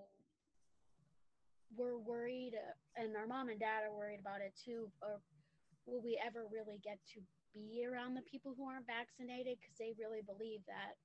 we're 1.77 1.99
worried, 1.99 2.53
and 2.97 3.15
our 3.15 3.27
mom 3.27 3.49
and 3.49 3.59
dad 3.59 3.83
are 3.87 3.95
worried 3.95 4.19
about 4.19 4.41
it 4.41 4.53
too. 4.57 4.91
Or 5.01 5.21
will 5.85 6.01
we 6.01 6.19
ever 6.19 6.47
really 6.51 6.79
get 6.83 6.99
to 7.13 7.21
be 7.53 7.85
around 7.85 8.15
the 8.15 8.21
people 8.21 8.53
who 8.57 8.67
aren't 8.69 8.87
vaccinated? 8.87 9.57
Because 9.59 9.77
they 9.77 9.93
really 9.99 10.21
believe 10.21 10.61
that, 10.67 10.95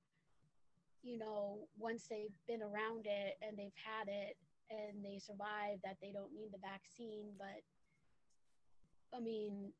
you 1.03 1.17
know, 1.17 1.67
once 1.77 2.07
they've 2.09 2.35
been 2.47 2.61
around 2.61 3.05
it 3.05 3.37
and 3.41 3.57
they've 3.57 3.75
had 3.79 4.07
it 4.07 4.37
and 4.69 5.03
they 5.03 5.19
survive, 5.19 5.79
that 5.83 5.97
they 6.01 6.11
don't 6.11 6.33
need 6.33 6.51
the 6.51 6.59
vaccine. 6.59 7.31
But 7.37 7.63
I 9.15 9.19
mean, 9.21 9.71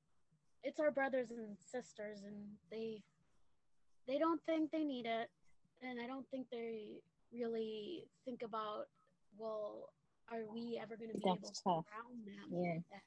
it's 0.63 0.80
our 0.80 0.91
brothers 0.91 1.32
and 1.32 1.57
sisters, 1.59 2.24
and 2.26 2.36
they 2.72 3.01
they 4.07 4.18
don't 4.18 4.41
think 4.45 4.72
they 4.72 4.84
need 4.84 5.05
it, 5.05 5.30
and 5.82 5.99
I 5.99 6.07
don't 6.07 6.28
think 6.30 6.47
they 6.49 7.01
really 7.34 8.05
think 8.26 8.41
about 8.41 8.86
well 9.38 9.89
are 10.32 10.43
we 10.51 10.80
ever 10.82 10.95
going 10.97 11.09
to 11.11 11.18
be 11.18 11.24
That's 11.26 11.38
able 11.38 11.49
to 11.51 11.61
tough. 11.63 11.86
around 11.91 12.26
them 12.26 12.47
Yeah. 12.51 12.80
that, 12.91 13.01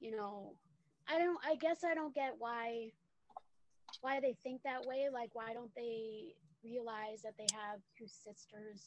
you 0.00 0.14
know 0.16 0.54
i 1.08 1.18
don't 1.18 1.38
i 1.44 1.54
guess 1.56 1.84
i 1.84 1.94
don't 1.94 2.14
get 2.14 2.34
why 2.38 2.90
why 4.02 4.20
they 4.20 4.36
think 4.42 4.60
that 4.62 4.84
way. 4.84 5.08
Like 5.12 5.30
why 5.32 5.54
don't 5.54 5.74
they 5.74 6.34
realize 6.62 7.22
that 7.22 7.32
they 7.38 7.46
have 7.54 7.80
two 7.96 8.06
sisters 8.06 8.82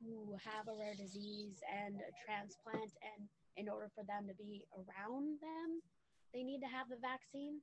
who 0.00 0.36
have 0.42 0.68
a 0.68 0.78
rare 0.78 0.94
disease 0.94 1.60
and 1.68 1.96
a 2.00 2.10
transplant 2.24 2.92
and 3.02 3.28
in 3.56 3.68
order 3.68 3.90
for 3.94 4.02
them 4.04 4.26
to 4.28 4.34
be 4.34 4.64
around 4.74 5.38
them 5.42 5.82
they 6.32 6.42
need 6.42 6.60
to 6.60 6.66
have 6.66 6.88
the 6.88 6.96
vaccine? 6.96 7.60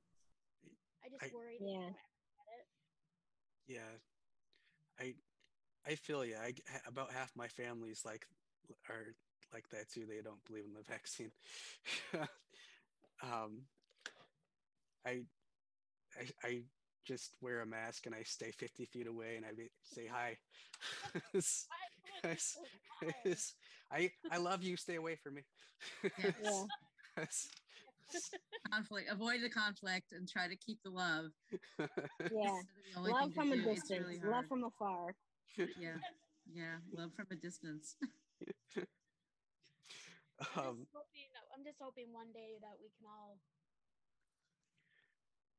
I 1.04 1.08
just 1.10 1.24
I- 1.24 1.34
worry 1.36 1.58
Yeah. 1.60 1.90
won't 1.90 1.96
ever 1.96 2.38
get 2.46 2.60
it. 2.60 2.66
yeah. 3.66 3.92
I 5.00 5.14
i 5.90 5.94
feel 5.96 6.24
yeah 6.24 6.40
I, 6.42 6.54
about 6.86 7.10
half 7.10 7.32
my 7.34 7.48
family's 7.48 8.04
like 8.04 8.26
are 8.88 9.14
like 9.52 9.68
that 9.70 9.90
too. 9.90 10.06
They 10.06 10.22
don't 10.22 10.44
believe 10.46 10.66
in 10.66 10.74
the 10.74 10.82
vaccine 10.86 11.32
um 13.22 13.58
I, 15.06 15.20
I 16.18 16.24
i 16.48 16.62
just 17.06 17.36
wear 17.40 17.60
a 17.62 17.66
mask 17.66 18.06
and 18.06 18.14
i 18.14 18.22
stay 18.22 18.50
50 18.52 18.84
feet 18.86 19.06
away 19.06 19.36
and 19.36 19.44
i 19.46 19.52
be, 19.52 19.70
say 19.82 20.06
hi 20.06 20.36
It's- 21.34 21.66
it's- 22.24 22.58
it's- 23.24 23.54
i 23.90 24.10
i 24.30 24.36
love 24.36 24.62
you 24.62 24.76
stay 24.76 24.96
away 24.96 25.16
from 25.16 25.34
me 25.34 25.42
Yeah. 26.18 26.32
Yeah. 26.42 27.24
Conflict 28.72 29.08
avoid 29.10 29.40
the 29.42 29.48
conflict 29.50 30.12
and 30.12 30.28
try 30.28 30.48
to 30.48 30.56
keep 30.56 30.82
the 30.82 30.90
love 30.90 31.26
Yeah. 31.78 32.60
The 32.94 33.00
Love 33.00 33.32
from 33.34 33.52
a 33.52 33.56
do. 33.56 33.62
Distance, 33.62 33.90
really 33.90 34.20
love 34.24 34.46
from 34.48 34.64
afar. 34.64 35.14
yeah 35.56 35.96
yeah 36.52 36.76
love 36.92 37.12
from 37.14 37.26
a 37.30 37.36
distance 37.36 37.94
um, 40.56 40.86
just 40.86 40.94
hoping, 40.94 41.19
I'm 41.60 41.68
just 41.68 41.84
hoping 41.84 42.08
one 42.08 42.32
day 42.32 42.56
that 42.64 42.80
we 42.80 42.88
can 42.96 43.04
all, 43.04 43.36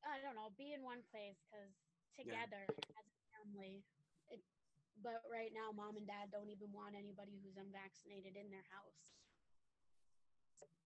I 0.02 0.18
don't 0.18 0.34
know, 0.34 0.50
be 0.58 0.74
in 0.74 0.82
one 0.82 1.06
place 1.14 1.38
because 1.46 1.70
together 2.18 2.66
as 2.66 3.06
a 3.06 3.22
family. 3.38 3.86
It, 4.34 4.42
but 5.06 5.22
right 5.30 5.54
now, 5.54 5.70
mom 5.70 6.02
and 6.02 6.10
dad 6.10 6.34
don't 6.34 6.50
even 6.50 6.74
want 6.74 6.98
anybody 6.98 7.38
who's 7.46 7.54
unvaccinated 7.54 8.34
in 8.34 8.50
their 8.50 8.66
house. 8.74 8.98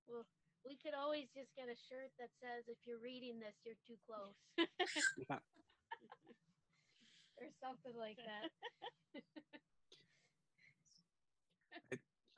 Well, 0.03 0.27
we 0.67 0.75
could 0.83 0.91
always 0.91 1.31
just 1.31 1.55
get 1.55 1.71
a 1.71 1.79
shirt 1.87 2.11
that 2.19 2.35
says, 2.43 2.67
"If 2.67 2.83
you're 2.83 2.99
reading 2.99 3.39
this, 3.39 3.55
you're 3.63 3.79
too 3.87 3.95
close," 4.03 4.35
Yeah. 5.15 5.39
or 7.39 7.47
something 7.63 7.95
like 7.95 8.19
that. 8.19 8.51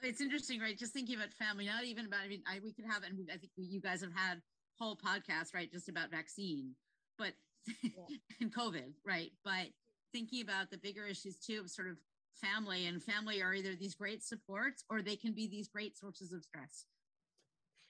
it's 0.02 0.22
interesting 0.22 0.60
right? 0.60 0.78
Just 0.78 0.94
thinking 0.94 1.16
about 1.16 1.34
family 1.34 1.66
not 1.66 1.84
even 1.84 2.06
about 2.06 2.22
i 2.24 2.28
mean 2.28 2.44
I, 2.48 2.60
we 2.64 2.74
could 2.74 2.86
have 2.90 3.04
and 3.04 3.30
i 3.34 3.38
think 3.38 3.52
you 3.56 3.82
guys 3.82 4.02
have 4.02 4.14
had 4.14 4.42
whole 4.80 4.96
podcasts 4.96 5.54
right 5.54 5.72
just 5.72 5.90
about 5.90 6.12
vaccine 6.12 6.76
but 7.18 7.34
and 8.42 8.54
covid 8.54 8.94
right? 9.06 9.32
But 9.44 9.68
thinking 10.14 10.42
about 10.42 10.70
the 10.72 10.78
bigger 10.78 11.06
issues 11.06 11.38
too 11.40 11.60
of 11.62 11.70
sort 11.70 11.90
of 11.90 11.98
family 12.36 12.86
and 12.86 13.04
family 13.04 13.42
are 13.42 13.54
either 13.54 13.76
these 13.76 13.96
great 13.96 14.24
supports 14.24 14.84
or 14.90 15.02
they 15.02 15.16
can 15.16 15.34
be 15.34 15.48
these 15.48 15.68
great 15.68 15.98
sources 15.98 16.32
of 16.34 16.44
stress. 16.44 16.86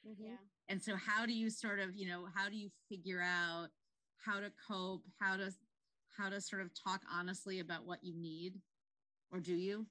Mhm. 0.05 0.15
Yeah. 0.19 0.37
and 0.69 0.81
so 0.81 0.95
how 0.95 1.25
do 1.25 1.33
you 1.33 1.49
sort 1.49 1.79
of 1.79 1.95
you 1.95 2.07
know 2.07 2.27
how 2.35 2.49
do 2.49 2.55
you 2.55 2.69
figure 2.89 3.21
out 3.21 3.69
how 4.25 4.39
to 4.39 4.51
cope 4.67 5.03
how 5.19 5.37
to 5.37 5.53
how 6.17 6.29
to 6.29 6.41
sort 6.41 6.61
of 6.61 6.71
talk 6.73 7.01
honestly 7.11 7.59
about 7.59 7.85
what 7.85 8.03
you 8.03 8.15
need? 8.15 8.61
Or 9.31 9.39
do 9.39 9.55
you 9.55 9.87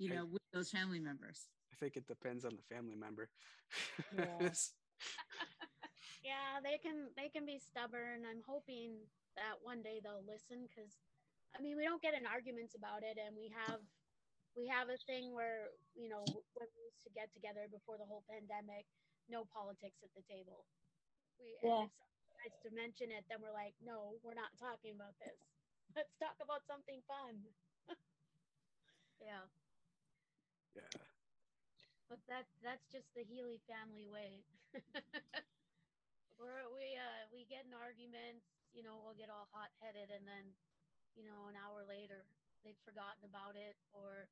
you 0.00 0.10
I- 0.12 0.16
know 0.16 0.26
with 0.26 0.42
those 0.52 0.70
family 0.70 0.98
members. 1.00 1.46
I 1.72 1.76
think 1.76 1.96
it 1.96 2.06
depends 2.08 2.44
on 2.44 2.56
the 2.56 2.66
family 2.74 2.96
member. 2.96 3.28
Yeah. 4.16 4.50
Yeah 6.20 6.60
they 6.60 6.76
can 6.76 7.08
they 7.16 7.32
can 7.32 7.46
be 7.48 7.56
stubborn. 7.56 8.28
I'm 8.28 8.44
hoping 8.44 9.00
that 9.40 9.56
one 9.64 9.80
day 9.80 10.00
they'll 10.04 10.26
listen 10.26 10.66
because 10.68 10.92
i 11.56 11.58
mean 11.62 11.78
we 11.78 11.86
don't 11.86 12.02
get 12.02 12.12
in 12.18 12.26
arguments 12.28 12.74
about 12.76 13.00
it 13.06 13.16
and 13.18 13.32
we 13.38 13.48
have 13.50 13.80
we 14.58 14.66
have 14.68 14.90
a 14.92 14.98
thing 15.08 15.32
where 15.32 15.70
you 15.96 16.10
know 16.10 16.22
when 16.58 16.68
we 16.76 16.80
used 16.90 17.02
to 17.06 17.12
get 17.14 17.30
together 17.32 17.66
before 17.70 17.96
the 17.96 18.04
whole 18.06 18.22
pandemic 18.28 18.84
no 19.30 19.46
politics 19.54 20.02
at 20.02 20.10
the 20.18 20.24
table. 20.26 20.66
We 21.40 21.54
and 21.62 21.70
Yeah. 21.70 21.84
if 21.86 21.92
someone 21.96 22.26
tries 22.36 22.56
to 22.66 22.70
mention 22.74 23.08
it 23.14 23.24
then 23.30 23.40
we're 23.40 23.54
like 23.56 23.74
no 23.80 24.18
we're 24.26 24.36
not 24.38 24.52
talking 24.60 24.92
about 24.98 25.16
this. 25.22 25.38
Let's 25.96 26.12
talk 26.20 26.36
about 26.42 26.66
something 26.68 27.00
fun. 27.08 27.40
Yeah 29.20 29.44
yeah 30.74 31.00
but 32.10 32.18
that 32.26 32.50
that's 32.58 32.82
just 32.90 33.06
the 33.14 33.22
Healy 33.22 33.62
family 33.70 34.10
way. 34.10 34.42
We're, 36.42 36.66
we 36.74 36.98
uh 36.98 37.30
we 37.30 37.46
get 37.46 37.62
in 37.62 37.70
arguments, 37.70 38.42
you 38.74 38.82
know, 38.82 38.98
we'll 38.98 39.14
get 39.14 39.30
all 39.30 39.46
hot 39.54 39.70
headed, 39.78 40.10
and 40.10 40.26
then, 40.26 40.50
you 41.14 41.22
know, 41.22 41.46
an 41.46 41.54
hour 41.54 41.86
later 41.86 42.26
they've 42.66 42.82
forgotten 42.82 43.22
about 43.22 43.54
it, 43.54 43.78
or 43.94 44.26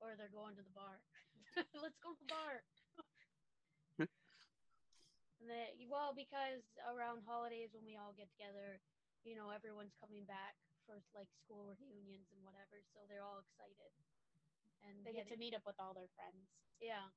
or 0.00 0.16
they're 0.16 0.32
going 0.32 0.56
to 0.56 0.64
the 0.64 0.72
bar. 0.72 1.04
Let's 1.84 2.00
go 2.00 2.16
to 2.16 2.20
the 2.24 2.32
bar. 2.32 2.64
and 5.44 5.52
they, 5.52 5.76
well, 5.84 6.16
because 6.16 6.64
around 6.88 7.28
holidays 7.28 7.76
when 7.76 7.84
we 7.84 8.00
all 8.00 8.16
get 8.16 8.32
together, 8.40 8.80
you 9.28 9.36
know, 9.36 9.52
everyone's 9.52 9.92
coming 10.00 10.24
back 10.24 10.56
for 10.88 10.96
like 11.12 11.28
school 11.44 11.68
reunions 11.76 12.32
and 12.32 12.40
whatever, 12.40 12.80
so 12.96 13.04
they're 13.04 13.26
all 13.26 13.44
excited. 13.44 13.92
And 14.84 15.04
They 15.04 15.12
get 15.12 15.28
to 15.28 15.36
meet 15.36 15.54
up 15.54 15.62
with 15.66 15.76
all 15.78 15.94
their 15.94 16.08
friends. 16.16 16.46
yeah. 16.80 17.08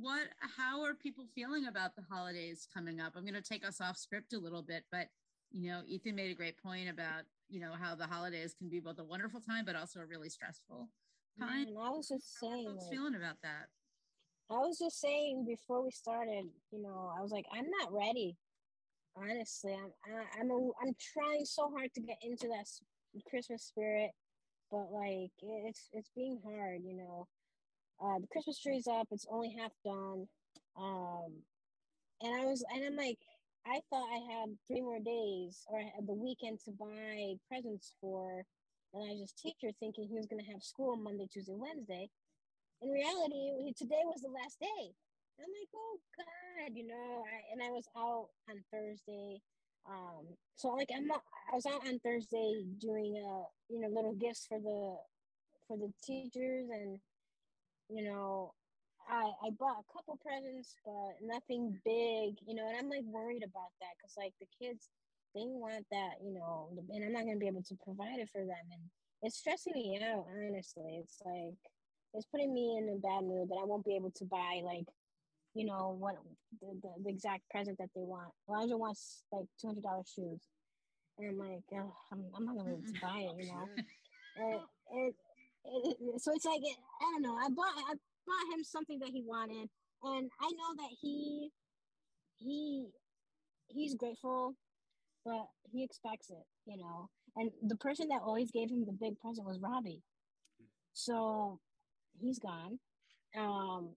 what 0.00 0.28
how 0.56 0.82
are 0.82 0.94
people 0.94 1.26
feeling 1.34 1.66
about 1.66 1.94
the 1.96 2.02
holidays 2.10 2.66
coming 2.72 3.00
up? 3.00 3.12
I'm 3.14 3.24
going 3.24 3.34
to 3.34 3.42
take 3.42 3.66
us 3.66 3.80
off 3.80 3.96
script 3.98 4.32
a 4.32 4.38
little 4.38 4.62
bit 4.62 4.84
but 4.90 5.08
you 5.50 5.70
know 5.70 5.82
ethan 5.86 6.14
made 6.14 6.30
a 6.30 6.34
great 6.34 6.56
point 6.62 6.88
about 6.88 7.24
you 7.50 7.60
know 7.60 7.72
how 7.78 7.94
the 7.94 8.06
holidays 8.06 8.54
can 8.56 8.70
be 8.70 8.80
both 8.80 8.98
a 8.98 9.04
wonderful 9.04 9.40
time 9.40 9.64
but 9.66 9.76
also 9.76 10.00
a 10.00 10.06
really 10.06 10.30
stressful 10.30 10.88
time. 11.38 11.68
And 11.68 11.78
I 11.78 11.90
was 11.90 12.08
just 12.08 12.36
how 12.40 12.48
are 12.48 12.52
saying, 12.52 12.66
folks 12.68 12.84
like, 12.84 12.92
feeling 12.92 13.14
about 13.14 13.36
that? 13.42 13.68
I 14.50 14.54
was 14.54 14.78
just 14.78 15.00
saying 15.00 15.44
before 15.46 15.82
we 15.82 15.90
started, 15.90 16.44
you 16.70 16.82
know, 16.82 17.12
I 17.16 17.20
was 17.22 17.30
like, 17.32 17.46
I'm 17.52 17.66
not 17.80 17.92
ready. 17.92 18.36
Honestly, 19.16 19.72
I'm 19.72 19.92
I, 20.08 20.40
I'm 20.40 20.50
a, 20.50 20.56
I'm 20.82 20.94
trying 21.12 21.44
so 21.44 21.70
hard 21.70 21.92
to 21.94 22.00
get 22.00 22.16
into 22.22 22.48
that 22.48 22.66
Christmas 23.28 23.64
spirit, 23.64 24.10
but 24.72 24.92
like 24.92 25.32
it's 25.42 25.90
it's 25.92 26.10
being 26.16 26.40
hard, 26.44 26.82
you 26.84 26.96
know. 26.96 27.28
Uh, 28.02 28.18
the 28.20 28.28
Christmas 28.28 28.60
tree's 28.60 28.88
up; 28.88 29.08
it's 29.12 29.26
only 29.30 29.54
half 29.58 29.72
done. 29.84 30.26
Um, 30.76 31.44
and 32.22 32.34
I 32.42 32.46
was 32.46 32.64
and 32.74 32.84
I'm 32.84 32.96
like, 32.96 33.18
I 33.66 33.80
thought 33.90 34.08
I 34.10 34.20
had 34.40 34.50
three 34.66 34.82
more 34.82 35.00
days 35.00 35.64
or 35.68 35.80
I 35.80 35.90
the 36.06 36.14
weekend 36.14 36.60
to 36.64 36.72
buy 36.72 37.34
presents 37.48 37.94
for 38.00 38.44
Elijah's 38.94 39.34
teacher, 39.34 39.72
thinking 39.80 40.08
he 40.08 40.16
was 40.16 40.26
gonna 40.26 40.50
have 40.52 40.62
school 40.64 40.96
Monday, 40.96 41.28
Tuesday, 41.32 41.54
Wednesday. 41.56 42.10
In 42.82 42.90
reality, 42.90 43.72
today 43.78 44.02
was 44.04 44.22
the 44.22 44.30
last 44.30 44.58
day. 44.60 44.94
I'm 45.40 45.50
like, 45.50 45.70
oh 45.74 45.98
God, 46.18 46.72
you 46.74 46.86
know. 46.86 47.24
I, 47.26 47.52
and 47.52 47.62
I 47.62 47.70
was 47.70 47.86
out 47.96 48.28
on 48.50 48.62
Thursday. 48.72 49.40
Um, 49.88 50.26
so 50.56 50.68
like 50.68 50.90
I'm 50.94 51.10
I 51.10 51.54
was 51.54 51.66
out 51.66 51.86
on 51.86 51.98
Thursday 52.00 52.64
doing 52.78 53.16
uh, 53.18 53.44
you 53.68 53.80
know, 53.80 53.88
little 53.88 54.14
gifts 54.14 54.46
for 54.48 54.58
the 54.58 54.96
for 55.66 55.76
the 55.76 55.92
teachers 56.04 56.68
and 56.70 56.98
you 57.88 58.04
know, 58.04 58.52
I 59.08 59.30
I 59.44 59.50
bought 59.58 59.82
a 59.82 59.92
couple 59.92 60.18
presents, 60.24 60.76
but 60.84 61.18
nothing 61.22 61.78
big, 61.84 62.38
you 62.46 62.54
know, 62.54 62.68
and 62.68 62.76
I'm 62.78 62.88
like 62.88 63.04
worried 63.04 63.42
about 63.44 63.72
that 63.80 63.94
because 63.98 64.14
like 64.16 64.34
the 64.40 64.46
kids 64.60 64.88
they 65.34 65.44
want 65.46 65.86
that, 65.90 66.20
you 66.22 66.32
know, 66.34 66.68
and 66.90 67.04
I'm 67.04 67.12
not 67.12 67.24
gonna 67.24 67.38
be 67.38 67.48
able 67.48 67.62
to 67.64 67.76
provide 67.84 68.20
it 68.20 68.30
for 68.30 68.40
them, 68.44 68.66
and 68.70 68.82
it's 69.22 69.38
stressing 69.38 69.72
me 69.74 70.00
out. 70.02 70.26
Honestly, 70.30 71.00
it's 71.02 71.20
like 71.24 71.58
it's 72.14 72.26
putting 72.26 72.52
me 72.52 72.76
in 72.78 72.88
a 72.94 72.98
bad 73.00 73.24
mood 73.24 73.48
that 73.48 73.60
I 73.60 73.64
won't 73.64 73.84
be 73.84 73.96
able 73.96 74.10
to 74.16 74.24
buy 74.24 74.60
like, 74.64 74.86
you 75.54 75.66
know, 75.66 75.96
what 75.98 76.16
the, 76.60 76.68
the, 76.82 76.88
the 77.04 77.10
exact 77.10 77.48
present 77.50 77.78
that 77.78 77.90
they 77.94 78.02
want. 78.02 78.32
Elijah 78.48 78.76
wants 78.76 79.24
like 79.32 79.44
two 79.60 79.68
hundred 79.68 79.82
dollars 79.82 80.10
shoes, 80.14 80.40
and 81.18 81.30
I'm 81.30 81.38
like, 81.38 81.64
"Ugh, 81.76 81.92
I'm 82.12 82.24
I'm 82.34 82.44
not 82.46 82.56
gonna 82.56 82.70
be 82.70 82.82
able 82.82 82.92
to 82.92 83.00
buy 83.00 83.18
it, 83.18 83.44
you 83.44 83.52
know. 83.52 83.68
And 84.34 84.60
it, 84.90 85.14
it, 85.64 85.96
it, 86.00 86.20
so 86.22 86.32
it's 86.34 86.46
like 86.46 86.62
I 86.64 87.12
don't 87.12 87.22
know. 87.22 87.36
I 87.36 87.48
bought 87.50 87.74
I 87.76 87.92
bought 88.26 88.54
him 88.56 88.64
something 88.64 88.98
that 89.00 89.10
he 89.10 89.22
wanted, 89.26 89.68
and 90.02 90.30
I 90.40 90.46
know 90.46 90.74
that 90.76 90.90
he 91.02 91.50
he 92.38 92.86
he's 93.68 93.94
grateful, 93.94 94.54
but 95.24 95.46
he 95.70 95.84
expects 95.84 96.30
it, 96.30 96.44
you 96.64 96.78
know. 96.78 97.08
And 97.36 97.50
the 97.62 97.76
person 97.76 98.08
that 98.08 98.22
always 98.24 98.50
gave 98.50 98.70
him 98.70 98.84
the 98.86 98.92
big 98.92 99.18
present 99.20 99.46
was 99.46 99.58
Robbie, 99.60 100.02
so 100.94 101.60
he's 102.18 102.38
gone. 102.38 102.78
Um, 103.38 103.90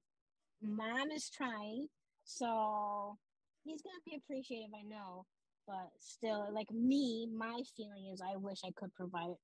mom 0.61 1.11
is 1.11 1.29
trying, 1.29 1.87
so 2.23 3.17
he's 3.63 3.81
gonna 3.81 3.95
be 4.05 4.15
appreciative, 4.15 4.71
I 4.77 4.83
know. 4.83 5.25
But 5.67 5.89
still, 5.99 6.47
like 6.53 6.69
me, 6.71 7.27
my 7.35 7.61
feeling 7.75 8.07
is 8.13 8.21
I 8.21 8.35
wish 8.37 8.59
I 8.63 8.71
could 8.75 8.93
provide 8.93 9.31
it 9.31 9.39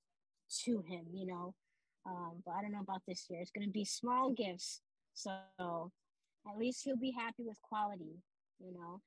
to 0.65 0.81
him, 0.81 1.05
you 1.13 1.25
know. 1.25 1.55
Um, 2.05 2.41
but 2.45 2.51
I 2.51 2.61
don't 2.61 2.71
know 2.71 2.81
about 2.81 3.01
this 3.07 3.27
year. 3.29 3.41
It's 3.41 3.51
gonna 3.51 3.67
be 3.67 3.85
small 3.85 4.31
gifts, 4.31 4.81
so 5.13 5.31
at 6.47 6.57
least 6.57 6.83
he'll 6.83 6.97
be 6.97 7.11
happy 7.11 7.43
with 7.43 7.61
quality, 7.61 8.21
you 8.59 8.73
know. 8.73 9.01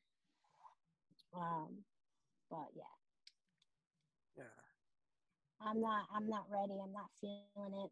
Um, 1.34 1.84
but 2.50 2.68
yeah, 2.76 2.84
Yeah. 4.36 4.44
I'm 5.61 5.80
not 5.80 6.07
I'm 6.14 6.28
not 6.28 6.44
ready. 6.50 6.74
I'm 6.82 6.92
not 6.92 7.11
feeling 7.20 7.84
it. 7.84 7.90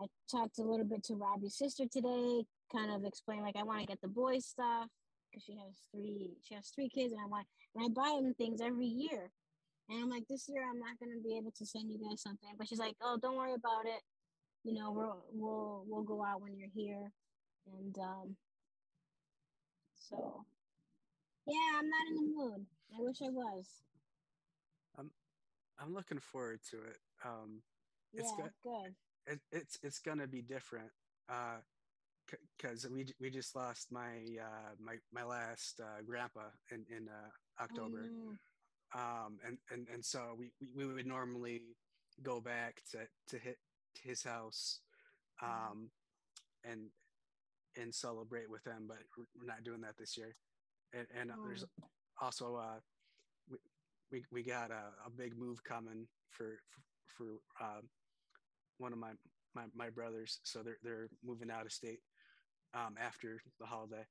I 0.00 0.06
talked 0.30 0.58
a 0.58 0.62
little 0.62 0.86
bit 0.86 1.04
to 1.04 1.14
Robbie's 1.14 1.56
sister 1.56 1.84
today, 1.86 2.44
kind 2.72 2.90
of 2.92 3.04
explain 3.04 3.42
like 3.42 3.56
I 3.56 3.62
want 3.62 3.80
to 3.80 3.86
get 3.86 4.00
the 4.00 4.08
boys 4.08 4.46
stuff 4.46 4.88
because 5.30 5.44
she 5.44 5.52
has 5.52 5.74
three 5.92 6.30
she 6.42 6.54
has 6.54 6.68
three 6.74 6.88
kids 6.88 7.12
and 7.12 7.20
I 7.22 7.26
want 7.26 7.46
and 7.74 7.84
I 7.84 7.88
buy 7.88 8.20
them 8.20 8.34
things 8.34 8.60
every 8.60 8.86
year. 8.86 9.30
And 9.88 10.02
I'm 10.02 10.08
like, 10.08 10.24
this 10.28 10.48
year 10.48 10.62
I'm 10.68 10.78
not 10.78 10.98
gonna 10.98 11.20
be 11.22 11.36
able 11.36 11.52
to 11.52 11.66
send 11.66 11.90
you 11.90 11.98
guys 11.98 12.22
something. 12.22 12.50
But 12.56 12.68
she's 12.68 12.78
like, 12.78 12.96
oh, 13.02 13.18
don't 13.20 13.36
worry 13.36 13.54
about 13.54 13.84
it. 13.86 14.00
You 14.64 14.74
know, 14.74 14.92
we'll 14.92 15.24
we'll 15.32 15.84
we'll 15.86 16.02
go 16.04 16.24
out 16.24 16.40
when 16.40 16.56
you're 16.56 16.72
here. 16.74 17.10
And 17.66 17.96
um 17.98 18.36
so 19.94 20.44
yeah, 21.46 21.78
I'm 21.78 21.88
not 21.88 22.08
in 22.08 22.14
the 22.16 22.32
mood. 22.34 22.66
I 22.96 23.00
wish 23.00 23.16
I 23.22 23.28
was. 23.30 23.66
I'm 24.98 25.10
I'm 25.78 25.92
looking 25.92 26.20
forward 26.20 26.60
to 26.70 26.76
it. 26.76 26.98
Um, 27.24 27.62
It's 28.14 28.32
yeah, 28.38 28.44
good. 28.44 28.52
good. 28.62 28.94
it, 29.26 29.40
it's 29.52 29.78
it's 29.82 29.98
gonna 29.98 30.26
be 30.26 30.40
different 30.42 30.90
uh 31.28 31.58
because 32.56 32.86
we 32.90 33.06
we 33.20 33.30
just 33.30 33.54
lost 33.56 33.88
my 33.92 34.24
uh 34.40 34.72
my 34.78 34.96
my 35.12 35.24
last 35.24 35.80
uh 35.80 36.02
grandpa 36.06 36.40
in 36.70 36.84
in 36.90 37.08
uh 37.08 37.62
october. 37.62 38.08
Mm, 38.10 38.36
um 38.94 39.38
and 39.46 39.58
and 39.70 39.86
and 39.92 40.04
so 40.04 40.34
we 40.38 40.52
we, 40.60 40.86
we 40.86 40.92
would 40.94 41.06
normally 41.06 41.62
go 42.22 42.40
back 42.40 42.80
to 42.90 42.98
to 43.28 43.38
hit 43.42 43.58
his 44.02 44.22
house 44.22 44.80
um 45.42 45.90
and 46.64 46.80
and 47.76 47.94
celebrate 47.94 48.48
with 48.48 48.64
him 48.66 48.86
but 48.88 48.98
we're 49.36 49.46
not 49.46 49.62
doing 49.64 49.80
that 49.80 49.96
this 49.98 50.16
year. 50.16 50.34
And 50.92 51.06
and 51.18 51.30
uh, 51.30 51.34
there's 51.44 51.64
also 52.20 52.56
uh 52.56 52.78
we 53.50 53.58
we, 54.12 54.24
we 54.32 54.42
got 54.42 54.70
a, 54.70 54.92
a 55.06 55.10
big 55.10 55.36
move 55.36 55.62
coming 55.64 56.06
for 56.30 56.58
for, 57.16 57.24
for 57.58 57.64
um 57.64 57.82
one 58.78 58.92
of 58.92 58.98
my 58.98 59.12
my, 59.54 59.64
my 59.74 59.90
brothers. 59.90 60.40
So 60.44 60.62
they're 60.62 60.78
they're 60.82 61.08
moving 61.24 61.50
out 61.50 61.66
of 61.66 61.72
state 61.72 62.00
um 62.74 62.94
after 63.00 63.40
the 63.60 63.66
holiday 63.66 64.04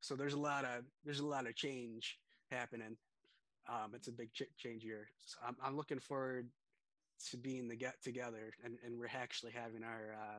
so 0.00 0.14
there's 0.14 0.34
a 0.34 0.38
lot 0.40 0.64
of 0.64 0.84
there's 1.04 1.20
a 1.20 1.26
lot 1.26 1.46
of 1.46 1.54
change 1.54 2.18
happening 2.50 2.96
um 3.68 3.92
it's 3.94 4.08
a 4.08 4.12
big 4.12 4.32
ch- 4.32 4.42
change 4.56 4.84
year 4.84 5.08
so 5.24 5.38
I'm, 5.46 5.56
I'm 5.62 5.76
looking 5.76 6.00
forward 6.00 6.48
to 7.30 7.36
being 7.36 7.68
the 7.68 7.76
get 7.76 8.02
together 8.02 8.52
and, 8.64 8.78
and 8.84 8.98
we're 8.98 9.08
actually 9.14 9.52
having 9.52 9.82
our 9.84 10.14
uh 10.18 10.38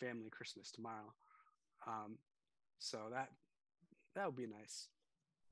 family 0.00 0.30
christmas 0.30 0.70
tomorrow 0.70 1.12
um 1.86 2.16
so 2.78 2.98
that 3.10 3.28
that 4.14 4.26
would 4.26 4.36
be 4.36 4.46
nice 4.46 4.88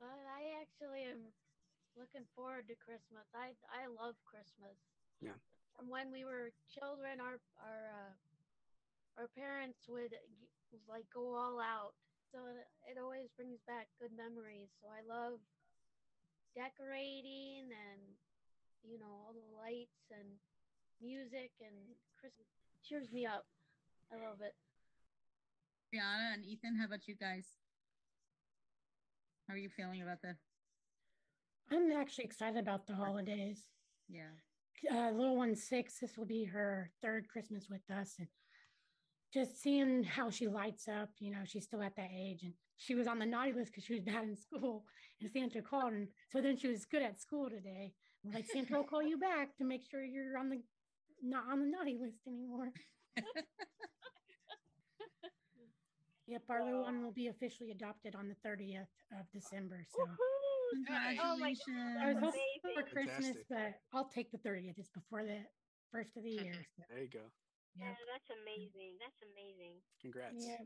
But 0.00 0.18
I 0.30 0.62
actually 0.62 1.03
am 1.11 1.30
looking 1.96 2.26
forward 2.34 2.66
to 2.68 2.74
Christmas. 2.74 3.26
I 3.34 3.55
I 3.70 3.86
love 3.86 4.14
Christmas. 4.24 4.74
Yeah. 5.20 5.38
From 5.76 5.88
when 5.88 6.11
we 6.11 6.24
were 6.24 6.50
children, 6.70 7.20
our 7.20 7.38
our 7.62 7.80
uh, 7.90 8.12
our 9.22 9.28
parents 9.38 9.86
would 9.88 10.14
like 10.89 11.05
go 11.12 11.37
all 11.37 11.61
out. 11.61 11.93
So 12.33 12.41
it, 12.49 12.64
it 12.89 12.97
always 12.97 13.29
brings 13.37 13.61
back 13.68 13.93
good 14.01 14.12
memories. 14.16 14.73
So 14.81 14.89
I 14.89 15.05
love 15.05 15.41
decorating 16.57 17.73
and 17.73 18.01
you 18.85 19.01
know 19.01 19.09
all 19.09 19.33
the 19.33 19.49
lights 19.57 20.12
and 20.12 20.29
music 21.01 21.53
and 21.61 21.77
Christmas 22.20 22.49
cheers 22.85 23.12
me 23.12 23.27
up. 23.27 23.45
I 24.12 24.16
love 24.16 24.41
it. 24.41 24.55
Brianna 25.93 26.35
and 26.35 26.45
Ethan, 26.45 26.77
how 26.77 26.87
about 26.87 27.07
you 27.07 27.14
guys? 27.16 27.47
How 29.49 29.55
are 29.55 29.59
you 29.59 29.68
feeling 29.68 30.03
about 30.03 30.23
the? 30.23 30.37
I'm 31.70 31.93
actually 31.93 32.25
excited 32.25 32.59
about 32.59 32.87
the 32.87 32.95
holidays. 32.95 33.64
Yeah. 34.09 34.33
Uh, 34.91 35.11
little 35.11 35.37
one's 35.37 35.62
six. 35.62 35.99
This 36.01 36.16
will 36.16 36.27
be 36.27 36.45
her 36.45 36.91
third 37.03 37.29
Christmas 37.29 37.68
with 37.70 37.83
us, 37.91 38.16
and 38.18 38.29
just 39.33 39.61
seeing 39.61 40.05
how 40.05 40.30
she 40.30 40.47
lights 40.49 40.89
up. 40.89 41.11
You 41.18 41.33
know, 41.33 41.43
she's 41.45 41.64
still 41.64 41.83
at 41.83 41.97
that 41.97 42.11
age, 42.14 42.43
and 42.43 42.53
she 42.76 42.95
was 42.95 43.07
on 43.07 43.18
the 43.18 43.26
naughty 43.26 43.53
list 43.53 43.72
because 43.72 43.85
she 43.85 43.95
was 43.95 44.03
bad 44.12 44.24
in 44.24 44.37
school. 44.37 44.85
And 45.20 45.30
Santa 45.30 45.62
called, 45.62 45.93
and 45.93 46.09
so 46.30 46.41
then 46.41 46.57
she 46.57 46.68
was 46.68 46.85
good 46.85 47.03
at 47.03 47.20
school 47.20 47.49
today. 47.49 47.93
We're 48.24 48.35
like 48.35 48.47
Santa 48.47 48.76
will 48.76 48.85
call 48.85 49.03
you 49.03 49.18
back 49.18 49.57
to 49.59 49.64
make 49.64 49.83
sure 49.91 50.05
you're 50.05 50.39
on 50.39 50.49
the 50.49 50.62
not 51.22 51.45
on 51.51 51.61
the 51.61 51.66
naughty 51.66 51.99
list 52.01 52.18
anymore. 52.26 52.72
Yep, 56.28 56.43
our 56.49 56.64
little 56.64 56.83
one 56.83 57.03
will 57.03 57.12
be 57.12 57.26
officially 57.26 57.72
adopted 57.72 58.14
on 58.14 58.28
the 58.28 58.49
30th 58.49 58.87
of 59.12 59.26
December. 59.35 59.85
So 59.95 60.07
Nice. 60.89 61.18
Oh 61.22 61.37
my 61.37 61.55
Congratulations. 61.66 61.99
I 62.01 62.07
was 62.07 62.16
hoping 62.16 62.41
Amazing. 62.64 62.74
for 62.74 62.95
Christmas, 62.95 63.26
Fantastic. 63.26 63.47
but 63.51 63.74
I'll 63.93 64.09
take 64.09 64.33
the 64.33 64.39
30th. 64.39 64.78
It's 64.78 64.89
before 64.89 65.24
the 65.24 65.41
first 65.91 66.16
of 66.16 66.22
the 66.22 66.30
year. 66.30 66.55
So, 66.76 66.85
there 66.91 67.03
you 67.03 67.09
go 67.12 67.20
yep. 67.20 67.41
Yeah, 67.77 67.97
that's 68.07 68.29
amazing. 68.31 68.99
That's 69.01 69.20
amazing. 69.25 69.81
congrats 70.01 70.45
Yeah. 70.45 70.64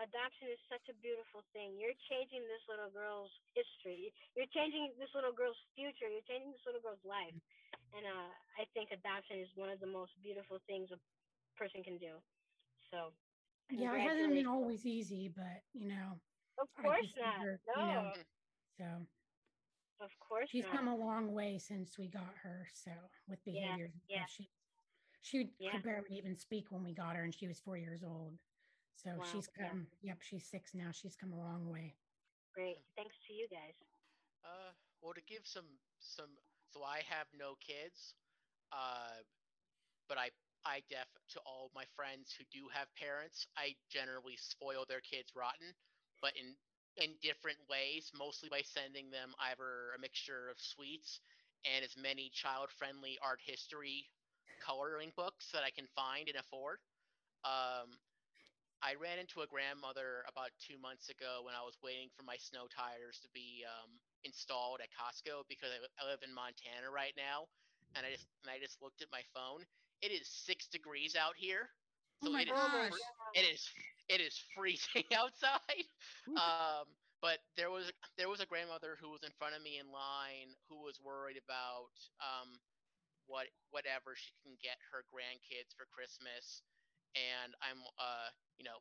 Adoption 0.00 0.48
is 0.48 0.60
such 0.72 0.88
a 0.88 0.96
beautiful 1.04 1.44
thing. 1.52 1.76
You're 1.76 1.96
changing 2.08 2.40
this 2.48 2.64
little 2.68 2.88
girl's 2.90 3.32
history. 3.52 4.12
You're 4.36 4.48
changing 4.54 4.96
this 4.96 5.12
little 5.14 5.32
girl's 5.36 5.58
future. 5.76 6.08
You're 6.08 6.24
changing 6.24 6.52
this 6.52 6.64
little 6.64 6.80
girl's 6.80 7.04
life. 7.04 7.36
And 7.92 8.04
uh, 8.08 8.30
I 8.56 8.64
think 8.72 8.88
adoption 8.90 9.40
is 9.44 9.52
one 9.54 9.68
of 9.68 9.80
the 9.80 9.86
most 9.90 10.16
beautiful 10.24 10.58
things 10.64 10.88
a 10.92 10.98
person 11.58 11.84
can 11.84 11.98
do. 11.98 12.20
So, 12.90 13.12
Yeah, 13.70 13.96
it 13.96 14.00
hasn't 14.00 14.34
been 14.34 14.46
always 14.46 14.86
easy, 14.86 15.28
but 15.34 15.62
you 15.72 15.88
know, 15.88 16.20
Of 16.58 16.68
course 16.74 17.08
not. 17.16 17.34
figure, 17.34 17.60
No, 17.66 17.74
you 17.74 17.86
know, 17.86 18.12
so 18.78 19.06
of 20.00 20.10
course 20.20 20.50
she's 20.50 20.64
not. 20.64 20.72
come 20.72 20.88
a 20.88 20.96
long 20.96 21.32
way 21.32 21.58
since 21.58 21.98
we 21.98 22.08
got 22.08 22.36
her. 22.42 22.66
So 22.72 22.90
with 23.28 23.44
Yeah, 23.52 23.76
behaviors, 23.76 23.92
and 23.94 24.02
yeah. 24.08 24.26
stuff, 24.28 24.46
she 25.22 25.56
she 25.58 25.64
Yeah. 25.64 25.70
could 25.70 25.82
barely 25.82 26.16
even 26.16 26.36
speak 26.36 26.70
when 26.70 26.84
we 26.84 26.92
got 26.94 27.16
her, 27.16 27.22
and 27.24 27.34
she 27.34 27.46
was 27.48 27.60
four 27.60 27.76
years 27.76 28.02
old. 28.04 28.38
So 28.96 29.10
Wow, 29.18 29.24
she's 29.24 29.48
yeah. 29.58 29.68
come. 29.68 29.86
Yep, 30.02 30.22
she's 30.22 30.46
six 30.46 30.74
now. 30.74 30.90
She's 30.92 31.16
come 31.16 31.32
a 31.32 31.38
long 31.38 31.68
way. 31.70 31.94
Great. 32.54 32.76
Thanks 32.96 33.16
to 33.26 33.32
you 33.32 33.48
guys. 33.48 33.74
Uh, 34.44 34.72
well, 35.00 35.14
to 35.14 35.22
give 35.22 35.46
some 35.46 35.80
some, 35.98 36.38
so 36.72 36.82
I 36.84 37.00
have 37.08 37.26
no 37.32 37.54
kids, 37.56 38.14
uh, 38.72 39.22
but 40.08 40.18
I 40.18 40.30
I 40.64 40.82
def 40.88 41.08
to 41.30 41.40
all 41.40 41.70
my 41.74 41.84
friends 41.96 42.34
who 42.36 42.44
do 42.52 42.68
have 42.68 42.88
parents, 42.94 43.46
I 43.56 43.76
generally 43.88 44.36
spoil 44.36 44.84
their 44.86 45.00
kids 45.00 45.32
rotten, 45.34 45.74
but 46.20 46.36
in 46.36 46.56
in 46.96 47.16
different 47.22 47.58
ways, 47.68 48.10
mostly 48.14 48.48
by 48.50 48.62
sending 48.62 49.10
them 49.10 49.34
either 49.40 49.92
a 49.96 49.98
mixture 49.98 50.48
of 50.50 50.60
sweets 50.60 51.20
and 51.64 51.84
as 51.84 51.96
many 51.96 52.28
child-friendly 52.30 53.18
art 53.22 53.40
history 53.40 54.10
coloring 54.62 55.12
books 55.16 55.50
that 55.52 55.62
I 55.66 55.70
can 55.70 55.86
find 55.94 56.28
and 56.30 56.38
afford. 56.38 56.78
Um, 57.44 57.98
I 58.82 58.98
ran 58.98 59.18
into 59.22 59.42
a 59.42 59.48
grandmother 59.50 60.26
about 60.26 60.50
two 60.58 60.78
months 60.78 61.10
ago 61.10 61.46
when 61.46 61.54
I 61.54 61.62
was 61.62 61.78
waiting 61.82 62.10
for 62.14 62.22
my 62.26 62.34
snow 62.38 62.66
tires 62.66 63.18
to 63.22 63.28
be 63.30 63.62
um, 63.66 63.90
installed 64.24 64.82
at 64.82 64.90
Costco 64.90 65.46
because 65.46 65.70
I, 65.70 65.78
I 66.02 66.10
live 66.10 66.22
in 66.26 66.34
Montana 66.34 66.90
right 66.90 67.14
now, 67.14 67.46
and 67.94 68.02
I 68.06 68.10
just 68.10 68.26
and 68.42 68.50
I 68.50 68.58
just 68.58 68.82
looked 68.82 69.02
at 69.02 69.10
my 69.14 69.22
phone. 69.34 69.62
It 70.02 70.10
is 70.10 70.26
six 70.26 70.66
degrees 70.66 71.14
out 71.14 71.38
here. 71.38 71.70
Oh 72.26 72.30
my 72.30 72.42
it 72.42 72.50
is 72.50 72.98
it 73.34 73.46
is 73.46 73.62
it 74.10 74.20
is 74.20 74.34
freezing 74.54 75.06
outside. 75.14 75.86
um, 76.34 76.86
but 77.22 77.38
there 77.56 77.70
was 77.70 77.92
there 78.18 78.28
was 78.28 78.40
a 78.42 78.46
grandmother 78.46 78.98
who 78.98 79.10
was 79.10 79.22
in 79.22 79.30
front 79.38 79.54
of 79.54 79.62
me 79.62 79.78
in 79.78 79.86
line 79.94 80.58
who 80.68 80.82
was 80.82 80.98
worried 80.98 81.38
about 81.38 81.94
um, 82.18 82.58
what 83.26 83.48
whatever 83.70 84.14
she 84.16 84.34
can 84.44 84.54
get 84.62 84.78
her 84.92 85.04
grandkids 85.10 85.74
for 85.76 85.86
Christmas, 85.90 86.62
and 87.16 87.54
I'm 87.62 87.80
uh 87.98 88.30
you 88.58 88.64
know 88.64 88.80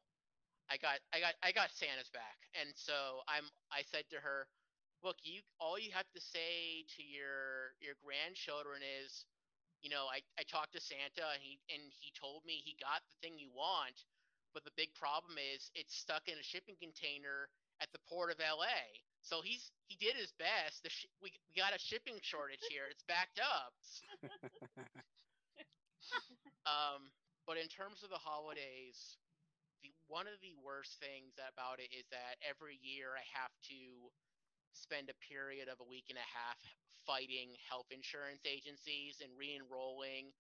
I 0.70 0.78
got 0.78 1.00
I 1.14 1.20
got 1.20 1.36
I 1.44 1.52
got 1.52 1.72
Santa's 1.74 2.10
back, 2.12 2.38
and 2.56 2.72
so 2.76 3.24
I'm 3.28 3.46
I 3.72 3.84
said 3.84 4.06
to 4.12 4.20
her, 4.22 4.48
look 5.04 5.18
you 5.24 5.42
all 5.60 5.80
you 5.80 5.92
have 5.94 6.10
to 6.16 6.22
say 6.22 6.86
to 6.98 7.04
your 7.04 7.76
your 7.82 7.96
grandchildren 8.04 8.82
is 8.84 9.26
you 9.82 9.89
know, 9.89 10.06
I, 10.10 10.22
I 10.38 10.46
talked 10.46 10.74
to 10.78 10.82
Santa 10.82 11.26
and 11.34 11.42
he 11.42 11.58
and 11.74 11.82
he 11.89 12.14
told 12.14 12.46
me 12.46 12.62
he 12.62 12.78
got 12.82 13.02
the 13.10 13.18
thing 13.22 13.38
you 13.38 13.50
want, 13.54 14.06
but 14.54 14.64
the 14.66 14.74
big 14.78 14.94
problem 14.94 15.38
is 15.38 15.70
it's 15.74 15.98
stuck 15.98 16.30
in 16.30 16.38
a 16.38 16.46
shipping 16.46 16.78
container 16.78 17.50
at 17.82 17.89
the 17.94 18.02
port 18.10 18.32
of 18.32 18.38
LA. 18.39 19.02
So 19.22 19.42
he's 19.42 19.72
he 19.88 19.96
did 19.98 20.16
his 20.16 20.32
best. 20.40 20.84
The 20.84 20.90
sh- 20.90 21.06
we, 21.22 21.32
we 21.50 21.62
got 21.62 21.76
a 21.76 21.80
shipping 21.80 22.16
shortage 22.22 22.64
here. 22.70 22.84
It's 22.90 23.04
backed 23.08 23.40
up. 23.40 23.74
um, 26.70 27.10
but 27.48 27.58
in 27.58 27.68
terms 27.68 28.04
of 28.04 28.10
the 28.10 28.22
holidays, 28.22 29.18
the 29.84 29.92
one 30.08 30.28
of 30.28 30.38
the 30.42 30.54
worst 30.62 31.00
things 31.02 31.34
about 31.42 31.80
it 31.82 31.90
is 31.94 32.06
that 32.12 32.38
every 32.46 32.78
year 32.82 33.18
I 33.18 33.26
have 33.34 33.54
to 33.74 33.82
spend 34.74 35.10
a 35.10 35.18
period 35.26 35.68
of 35.70 35.80
a 35.82 35.88
week 35.88 36.06
and 36.10 36.18
a 36.20 36.30
half 36.30 36.60
fighting 37.06 37.54
health 37.70 37.90
insurance 37.92 38.42
agencies 38.46 39.22
and 39.22 39.32
re-enrolling 39.38 40.34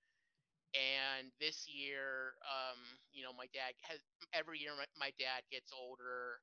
and 0.75 1.31
this 1.41 1.67
year 1.67 2.35
um, 2.47 2.79
you 3.11 3.23
know 3.23 3.33
my 3.35 3.47
dad 3.51 3.75
has 3.83 3.99
every 4.33 4.59
year 4.59 4.71
my, 4.77 4.87
my 4.99 5.11
dad 5.19 5.43
gets 5.51 5.71
older 5.75 6.39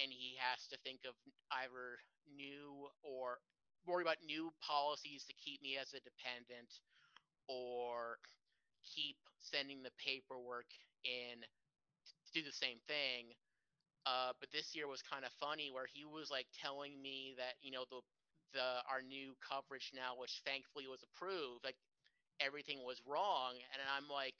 and 0.00 0.10
he 0.10 0.36
has 0.40 0.66
to 0.72 0.76
think 0.82 1.04
of 1.04 1.14
either 1.52 2.00
new 2.32 2.88
or 3.04 3.38
worry 3.86 4.02
about 4.02 4.20
new 4.24 4.52
policies 4.64 5.24
to 5.28 5.34
keep 5.36 5.60
me 5.62 5.76
as 5.76 5.92
a 5.92 6.00
dependent 6.00 6.80
or 7.48 8.18
keep 8.84 9.16
sending 9.40 9.82
the 9.82 9.92
paperwork 10.00 10.68
in 11.04 11.40
to 11.40 12.30
do 12.32 12.42
the 12.44 12.52
same 12.54 12.78
thing. 12.88 13.32
Uh, 14.06 14.32
but 14.40 14.48
this 14.52 14.72
year 14.74 14.88
was 14.88 15.02
kind 15.04 15.24
of 15.24 15.32
funny 15.36 15.68
where 15.68 15.86
he 15.86 16.04
was 16.04 16.30
like 16.30 16.48
telling 16.56 16.96
me 17.02 17.34
that 17.36 17.60
you 17.60 17.70
know 17.70 17.84
the 17.92 18.00
the 18.56 18.80
our 18.88 19.02
new 19.04 19.36
coverage 19.44 19.92
now, 19.94 20.16
which 20.16 20.40
thankfully 20.44 20.88
was 20.88 21.04
approved, 21.04 21.62
like 21.62 21.76
everything 22.40 22.80
was 22.82 23.00
wrong, 23.06 23.54
and 23.72 23.78
I'm 23.84 24.08
like, 24.08 24.34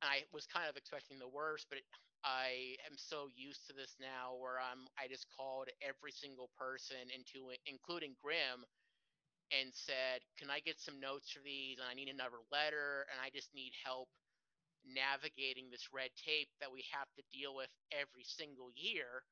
I 0.00 0.22
was 0.32 0.46
kind 0.46 0.70
of 0.70 0.76
expecting 0.76 1.18
the 1.18 1.28
worst, 1.28 1.66
but 1.68 1.82
I 2.26 2.74
am 2.90 2.98
so 2.98 3.30
used 3.38 3.66
to 3.68 3.72
this 3.72 3.94
now 4.02 4.34
where 4.36 4.58
I'm 4.58 4.90
I 4.98 5.06
just 5.06 5.30
called 5.30 5.70
every 5.80 6.10
single 6.12 6.50
person 6.58 6.98
into 7.14 7.54
including 7.70 8.18
Grim 8.18 8.66
and 9.54 9.70
said, 9.72 10.26
"Can 10.38 10.50
I 10.50 10.60
get 10.60 10.80
some 10.82 10.98
notes 11.00 11.30
for 11.30 11.40
these? 11.46 11.78
And 11.78 11.86
I 11.88 11.94
need 11.94 12.10
another 12.10 12.42
letter, 12.50 13.06
and 13.12 13.18
I 13.22 13.30
just 13.30 13.54
need 13.54 13.72
help 13.84 14.10
navigating 14.86 15.70
this 15.70 15.90
red 15.92 16.10
tape 16.16 16.50
that 16.60 16.72
we 16.72 16.84
have 16.92 17.08
to 17.18 17.24
deal 17.34 17.54
with 17.56 17.70
every 17.92 18.24
single 18.24 18.70
year. 18.76 19.24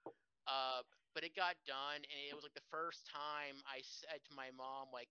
Uh, 0.48 0.82
but 1.14 1.24
it 1.24 1.36
got 1.36 1.56
done, 1.66 2.02
and 2.02 2.18
it 2.28 2.34
was 2.34 2.44
like 2.44 2.56
the 2.58 2.70
first 2.74 3.06
time 3.08 3.56
I 3.64 3.80
said 3.86 4.20
to 4.28 4.32
my 4.36 4.50
mom, 4.58 4.90
like, 4.92 5.08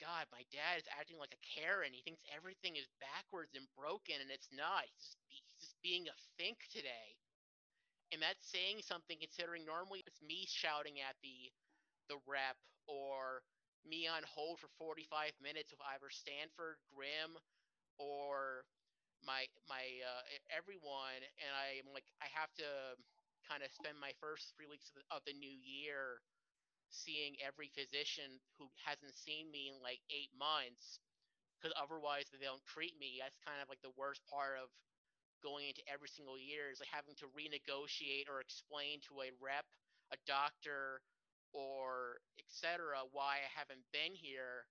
God, 0.00 0.30
my 0.30 0.46
dad 0.54 0.78
is 0.78 0.88
acting 0.94 1.18
like 1.18 1.34
a 1.34 1.42
Karen. 1.42 1.90
He 1.92 2.02
thinks 2.06 2.22
everything 2.30 2.78
is 2.78 2.86
backwards 3.02 3.54
and 3.58 3.66
broken, 3.74 4.22
and 4.22 4.30
it's 4.30 4.50
not. 4.54 4.86
He's 4.86 5.18
just, 5.30 5.47
being 5.82 6.06
a 6.08 6.16
think 6.38 6.58
today. 6.72 7.16
And 8.12 8.20
that's 8.22 8.44
saying 8.48 8.80
something 8.84 9.18
considering 9.20 9.64
normally 9.68 10.02
it's 10.06 10.20
me 10.24 10.44
shouting 10.48 11.00
at 11.04 11.16
the 11.22 11.52
the 12.08 12.18
rep 12.28 12.56
or 12.88 13.44
me 13.86 14.08
on 14.08 14.22
hold 14.28 14.60
for 14.60 14.68
45 14.80 15.32
minutes 15.42 15.72
with 15.72 15.80
either 15.94 16.08
Stanford, 16.10 16.80
Grim, 16.92 17.36
or 17.98 18.64
my 19.26 19.46
my 19.68 19.84
uh, 20.04 20.24
everyone, 20.52 21.20
and 21.40 21.52
I'm 21.54 21.88
like 21.94 22.06
I 22.22 22.28
have 22.34 22.52
to 22.62 22.68
kind 23.48 23.62
of 23.64 23.70
spend 23.74 23.98
my 24.00 24.12
first 24.20 24.54
three 24.56 24.68
weeks 24.68 24.90
of 24.92 25.00
the, 25.00 25.04
of 25.12 25.22
the 25.26 25.36
new 25.36 25.52
year 25.52 26.20
seeing 26.90 27.36
every 27.44 27.70
physician 27.74 28.40
who 28.58 28.68
hasn't 28.84 29.16
seen 29.16 29.50
me 29.52 29.68
in 29.72 29.76
like 29.84 30.00
eight 30.12 30.32
months 30.36 31.00
because 31.58 31.74
otherwise 31.78 32.28
they 32.32 32.42
don't 32.44 32.64
treat 32.66 32.96
me. 33.00 33.18
That's 33.20 33.38
kind 33.44 33.60
of 33.62 33.68
like 33.68 33.82
the 33.82 33.94
worst 33.98 34.22
part 34.28 34.58
of 34.60 34.70
going 35.42 35.68
into 35.68 35.84
every 35.86 36.08
single 36.08 36.38
year 36.38 36.70
is 36.72 36.80
like 36.80 36.92
having 36.92 37.16
to 37.22 37.30
renegotiate 37.34 38.26
or 38.26 38.40
explain 38.40 39.00
to 39.08 39.22
a 39.22 39.30
rep, 39.38 39.66
a 40.12 40.18
doctor, 40.26 41.00
or 41.52 42.20
etc. 42.36 43.00
why 43.12 43.40
I 43.40 43.50
haven't 43.50 43.84
been 43.92 44.12
here 44.12 44.68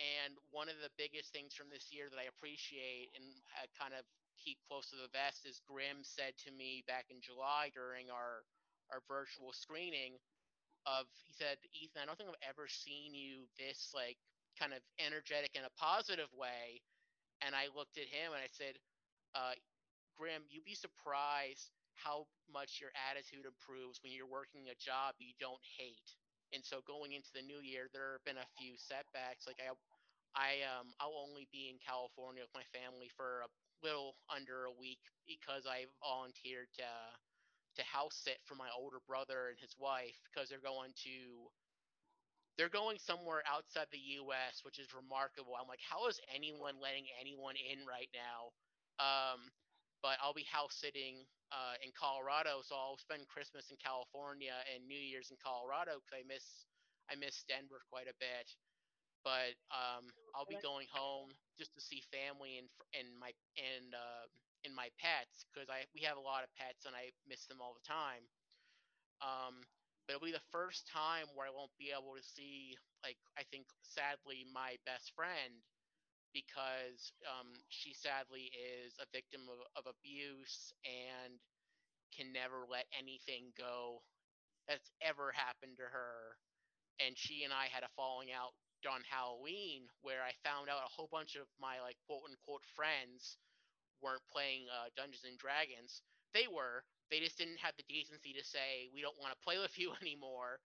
and 0.00 0.34
one 0.50 0.66
of 0.66 0.80
the 0.82 0.90
biggest 0.98 1.30
things 1.30 1.54
from 1.54 1.70
this 1.70 1.94
year 1.94 2.10
that 2.10 2.18
I 2.18 2.26
appreciate 2.26 3.14
and 3.14 3.22
I 3.54 3.70
kind 3.78 3.94
of 3.94 4.02
keep 4.40 4.58
close 4.66 4.90
to 4.90 4.98
the 4.98 5.12
vest 5.14 5.46
is 5.46 5.62
Grim 5.62 6.02
said 6.02 6.34
to 6.42 6.50
me 6.50 6.82
back 6.90 7.06
in 7.12 7.22
July 7.22 7.70
during 7.70 8.10
our 8.10 8.42
our 8.92 9.00
virtual 9.08 9.54
screening 9.54 10.18
of 10.84 11.08
he 11.24 11.32
said, 11.32 11.56
Ethan, 11.72 12.02
I 12.02 12.06
don't 12.06 12.16
think 12.16 12.28
I've 12.28 12.48
ever 12.52 12.68
seen 12.68 13.16
you 13.16 13.48
this 13.56 13.92
like 13.96 14.20
kind 14.60 14.76
of 14.76 14.84
energetic 15.00 15.56
in 15.56 15.64
a 15.64 15.72
positive 15.80 16.28
way. 16.36 16.84
And 17.40 17.56
I 17.56 17.72
looked 17.72 17.96
at 17.96 18.08
him 18.08 18.32
and 18.32 18.40
I 18.40 18.50
said, 18.52 18.76
uh, 19.34 19.56
Grim, 20.16 20.42
you'd 20.48 20.64
be 20.64 20.74
surprised 20.78 21.70
how 21.94 22.26
much 22.50 22.80
your 22.82 22.90
attitude 23.10 23.46
improves 23.46 24.02
when 24.02 24.12
you're 24.12 24.30
working 24.30 24.66
a 24.70 24.76
job 24.78 25.14
you 25.18 25.34
don't 25.38 25.62
hate 25.78 26.16
and 26.54 26.62
so 26.62 26.86
going 26.86 27.18
into 27.18 27.34
the 27.34 27.42
new 27.42 27.58
year, 27.58 27.90
there 27.90 28.14
have 28.14 28.22
been 28.22 28.38
a 28.38 28.54
few 28.54 28.78
setbacks. 28.78 29.50
Like 29.50 29.58
I, 29.58 29.74
I 30.38 30.62
um, 30.62 30.94
I'll 31.02 31.18
only 31.18 31.50
be 31.50 31.66
in 31.66 31.82
California 31.82 32.46
with 32.46 32.54
my 32.54 32.66
family 32.70 33.10
for 33.10 33.42
a 33.42 33.50
little 33.82 34.14
under 34.30 34.70
a 34.70 34.78
week 34.78 35.02
because 35.26 35.66
I 35.66 35.90
volunteered 35.98 36.70
to 36.78 36.90
to 37.74 37.82
house 37.82 38.22
sit 38.22 38.38
for 38.46 38.54
my 38.54 38.70
older 38.70 39.02
brother 39.02 39.50
and 39.50 39.58
his 39.58 39.74
wife 39.74 40.14
because 40.30 40.46
they're 40.46 40.62
going 40.62 40.94
to 41.02 41.50
they're 42.54 42.70
going 42.70 43.02
somewhere 43.02 43.42
outside 43.50 43.90
the 43.90 44.22
U.S., 44.22 44.62
which 44.62 44.78
is 44.78 44.94
remarkable. 44.94 45.58
I'm 45.58 45.66
like, 45.66 45.82
how 45.82 46.06
is 46.06 46.22
anyone 46.30 46.78
letting 46.78 47.10
anyone 47.18 47.58
in 47.58 47.82
right 47.82 48.06
now? 48.14 48.54
Um, 49.02 49.50
but 50.04 50.20
I'll 50.20 50.36
be 50.36 50.44
house 50.44 50.76
sitting 50.76 51.24
uh, 51.48 51.80
in 51.80 51.88
Colorado, 51.96 52.60
so 52.60 52.76
I'll 52.76 53.00
spend 53.00 53.24
Christmas 53.24 53.72
in 53.72 53.80
California 53.80 54.52
and 54.68 54.84
New 54.84 55.00
Year's 55.00 55.32
in 55.32 55.40
Colorado 55.40 56.04
because 56.04 56.20
I 56.20 56.28
miss 56.28 56.68
I 57.08 57.16
miss 57.16 57.40
Denver 57.48 57.80
quite 57.88 58.12
a 58.12 58.16
bit. 58.20 58.52
But 59.24 59.56
um, 59.72 60.04
I'll 60.36 60.44
be 60.44 60.60
going 60.60 60.84
home 60.92 61.32
just 61.56 61.72
to 61.72 61.80
see 61.80 62.04
family 62.12 62.60
and 62.60 62.68
and 62.92 63.08
my 63.16 63.32
and 63.56 63.96
uh, 63.96 64.28
and 64.68 64.76
my 64.76 64.92
pets 65.00 65.48
because 65.48 65.72
I 65.72 65.88
we 65.96 66.04
have 66.04 66.20
a 66.20 66.24
lot 66.24 66.44
of 66.44 66.52
pets 66.52 66.84
and 66.84 66.92
I 66.92 67.08
miss 67.24 67.48
them 67.48 67.64
all 67.64 67.72
the 67.72 67.88
time. 67.88 68.28
Um, 69.24 69.64
but 70.04 70.20
it'll 70.20 70.28
be 70.28 70.36
the 70.36 70.52
first 70.52 70.84
time 70.84 71.32
where 71.32 71.48
I 71.48 71.54
won't 71.56 71.72
be 71.80 71.96
able 71.96 72.12
to 72.12 72.20
see 72.20 72.76
like 73.00 73.16
I 73.40 73.48
think 73.48 73.72
sadly 73.80 74.44
my 74.52 74.76
best 74.84 75.16
friend 75.16 75.64
because 76.34 77.14
um, 77.24 77.48
she 77.70 77.94
sadly 77.94 78.50
is 78.52 78.94
a 79.00 79.06
victim 79.14 79.42
of, 79.48 79.62
of 79.78 79.86
abuse 79.88 80.74
and 80.84 81.38
can 82.16 82.32
never 82.32 82.66
let 82.70 82.86
anything 82.98 83.52
go 83.58 84.02
that's 84.68 84.90
ever 85.02 85.32
happened 85.32 85.76
to 85.78 85.88
her. 85.88 86.36
And 87.00 87.16
she 87.18 87.44
and 87.44 87.52
I 87.52 87.66
had 87.70 87.84
a 87.84 87.92
falling 87.96 88.30
out 88.32 88.54
on 88.88 89.02
Halloween 89.08 89.88
where 90.02 90.22
I 90.22 90.32
found 90.44 90.68
out 90.70 90.84
a 90.84 90.92
whole 90.92 91.08
bunch 91.10 91.36
of 91.36 91.48
my 91.60 91.80
like 91.80 91.96
quote 92.06 92.24
unquote 92.28 92.64
friends 92.76 93.38
weren't 94.02 94.24
playing 94.30 94.66
uh, 94.70 94.90
Dungeons 94.96 95.24
and 95.26 95.38
Dragons. 95.38 96.02
They 96.34 96.46
were. 96.48 96.84
They 97.10 97.20
just 97.20 97.38
didn't 97.38 97.60
have 97.62 97.74
the 97.78 97.86
decency 97.88 98.32
to 98.34 98.44
say 98.44 98.90
we 98.94 99.02
don't 99.02 99.18
want 99.20 99.32
to 99.34 99.44
play 99.44 99.58
with 99.58 99.78
you 99.78 99.92
anymore. 100.02 100.60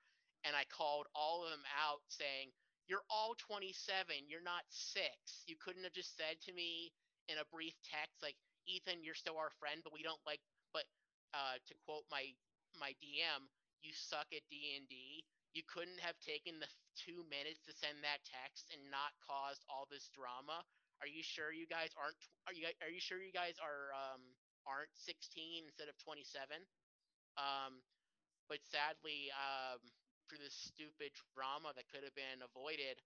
and 0.45 0.55
I 0.55 0.65
called 0.71 1.07
all 1.15 1.43
of 1.45 1.51
them 1.51 1.65
out 1.75 2.01
saying, 2.09 2.51
"You're 2.89 3.05
all 3.09 3.35
27. 3.37 4.27
You're 4.27 4.41
not 4.41 4.65
six. 4.69 5.45
You 5.45 5.55
couldn't 5.61 5.85
have 5.85 5.93
just 5.93 6.17
said 6.17 6.41
to 6.49 6.51
me 6.51 6.91
in 7.29 7.37
a 7.37 7.45
brief 7.53 7.77
text 7.85 8.17
like, 8.25 8.35
Ethan, 8.65 9.05
you're 9.05 9.17
still 9.17 9.37
our 9.37 9.53
friend, 9.61 9.81
but 9.85 9.93
we 9.93 10.01
don't 10.01 10.21
like. 10.25 10.41
But 10.73 10.85
uh, 11.33 11.61
to 11.69 11.73
quote 11.85 12.05
my 12.09 12.33
my 12.77 12.97
DM, 12.97 13.45
you 13.85 13.93
suck 13.93 14.27
at 14.33 14.41
D 14.49 14.73
and 14.77 14.89
D. 14.89 15.23
You 15.53 15.61
couldn't 15.65 16.01
have 16.01 16.17
taken 16.21 16.59
the 16.61 16.69
two 16.97 17.25
minutes 17.29 17.61
to 17.65 17.73
send 17.73 18.01
that 18.05 18.21
text 18.25 18.69
and 18.73 18.81
not 18.93 19.13
caused 19.25 19.65
all 19.69 19.89
this 19.89 20.09
drama. 20.13 20.61
Are 21.01 21.09
you 21.09 21.23
sure 21.23 21.53
you 21.53 21.65
guys 21.65 21.93
aren't? 21.97 22.17
Are 22.45 22.53
you 22.53 22.69
are 22.81 22.91
you 22.91 23.01
sure 23.01 23.21
you 23.21 23.33
guys 23.33 23.57
are 23.61 23.93
um, 23.93 24.21
aren't 24.67 24.93
16 24.97 25.65
instead 25.65 25.89
of 25.89 25.97
27? 26.01 26.65
Um, 27.37 27.81
but 28.49 28.59
sadly, 28.65 29.29
um, 29.33 29.79
for 30.29 30.37
this 30.37 30.53
stupid 30.53 31.11
drama 31.33 31.73
that 31.73 31.89
could 31.89 32.05
have 32.05 32.13
been 32.13 32.45
avoided, 32.45 33.01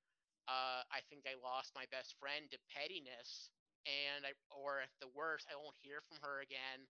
uh, 0.51 0.83
I 0.91 0.99
think 1.07 1.23
I 1.23 1.39
lost 1.39 1.71
my 1.71 1.87
best 1.87 2.19
friend 2.19 2.51
to 2.51 2.59
pettiness, 2.67 3.47
and 3.87 4.27
I, 4.27 4.35
or 4.51 4.83
at 4.83 4.91
the 4.99 5.11
worst, 5.15 5.47
I 5.47 5.55
won't 5.55 5.79
hear 5.79 6.03
from 6.03 6.19
her 6.19 6.43
again 6.43 6.83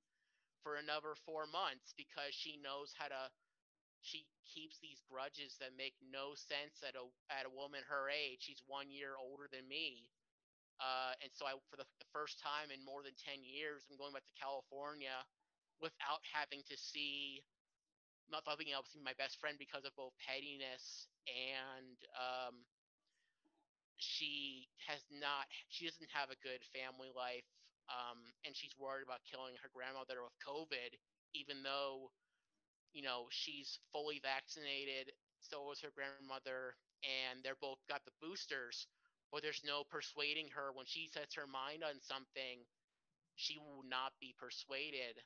for 0.66 0.82
another 0.82 1.14
four 1.22 1.46
months 1.46 1.94
because 1.94 2.34
she 2.34 2.58
knows 2.58 2.98
how 2.98 3.14
to. 3.14 3.30
She 4.04 4.28
keeps 4.44 4.84
these 4.84 5.00
grudges 5.08 5.56
that 5.64 5.80
make 5.80 5.96
no 6.04 6.36
sense 6.36 6.84
at 6.84 6.98
a 6.98 7.06
at 7.32 7.48
a 7.48 7.54
woman 7.54 7.86
her 7.88 8.12
age. 8.12 8.44
She's 8.44 8.60
one 8.68 8.92
year 8.92 9.16
older 9.16 9.48
than 9.48 9.64
me, 9.70 10.10
uh, 10.82 11.16
and 11.24 11.32
so 11.32 11.46
I, 11.48 11.56
for 11.72 11.78
the, 11.78 11.88
the 12.02 12.10
first 12.12 12.42
time 12.42 12.74
in 12.74 12.84
more 12.84 13.06
than 13.06 13.16
ten 13.16 13.46
years, 13.46 13.86
I'm 13.88 13.96
going 14.02 14.12
back 14.12 14.28
to 14.28 14.36
California 14.42 15.24
without 15.80 16.20
having 16.34 16.66
to 16.68 16.76
see 16.76 17.44
not 18.34 18.46
able 18.50 18.82
to 18.82 18.90
see 18.90 19.04
my 19.06 19.14
best 19.22 19.38
friend 19.38 19.62
because 19.62 19.86
of 19.86 19.94
both 19.94 20.18
pettiness 20.18 21.08
and 21.30 21.98
um, 22.18 22.66
she 24.02 24.68
has 24.90 25.06
not 25.14 25.46
she 25.70 25.86
doesn't 25.86 26.10
have 26.10 26.34
a 26.34 26.42
good 26.42 26.66
family 26.74 27.14
life 27.14 27.46
um, 27.94 28.20
and 28.44 28.58
she's 28.58 28.74
worried 28.82 29.06
about 29.06 29.22
killing 29.30 29.54
her 29.62 29.70
grandmother 29.70 30.26
with 30.26 30.34
covid 30.42 30.98
even 31.38 31.62
though 31.62 32.10
you 32.98 33.06
know 33.06 33.30
she's 33.30 33.78
fully 33.94 34.20
vaccinated 34.26 35.14
so 35.40 35.70
is 35.72 35.80
her 35.86 35.94
grandmother 35.94 36.76
and 37.06 37.46
they're 37.46 37.60
both 37.62 37.80
got 37.88 38.02
the 38.10 38.16
boosters 38.20 38.90
but 39.34 39.42
there's 39.42 39.66
no 39.66 39.82
persuading 39.90 40.54
her. 40.54 40.70
When 40.78 40.86
she 40.86 41.10
sets 41.10 41.34
her 41.34 41.50
mind 41.50 41.82
on 41.82 41.98
something 42.06 42.62
she 43.36 43.58
will 43.58 43.82
not 43.90 44.14
be 44.22 44.36
persuaded 44.38 45.18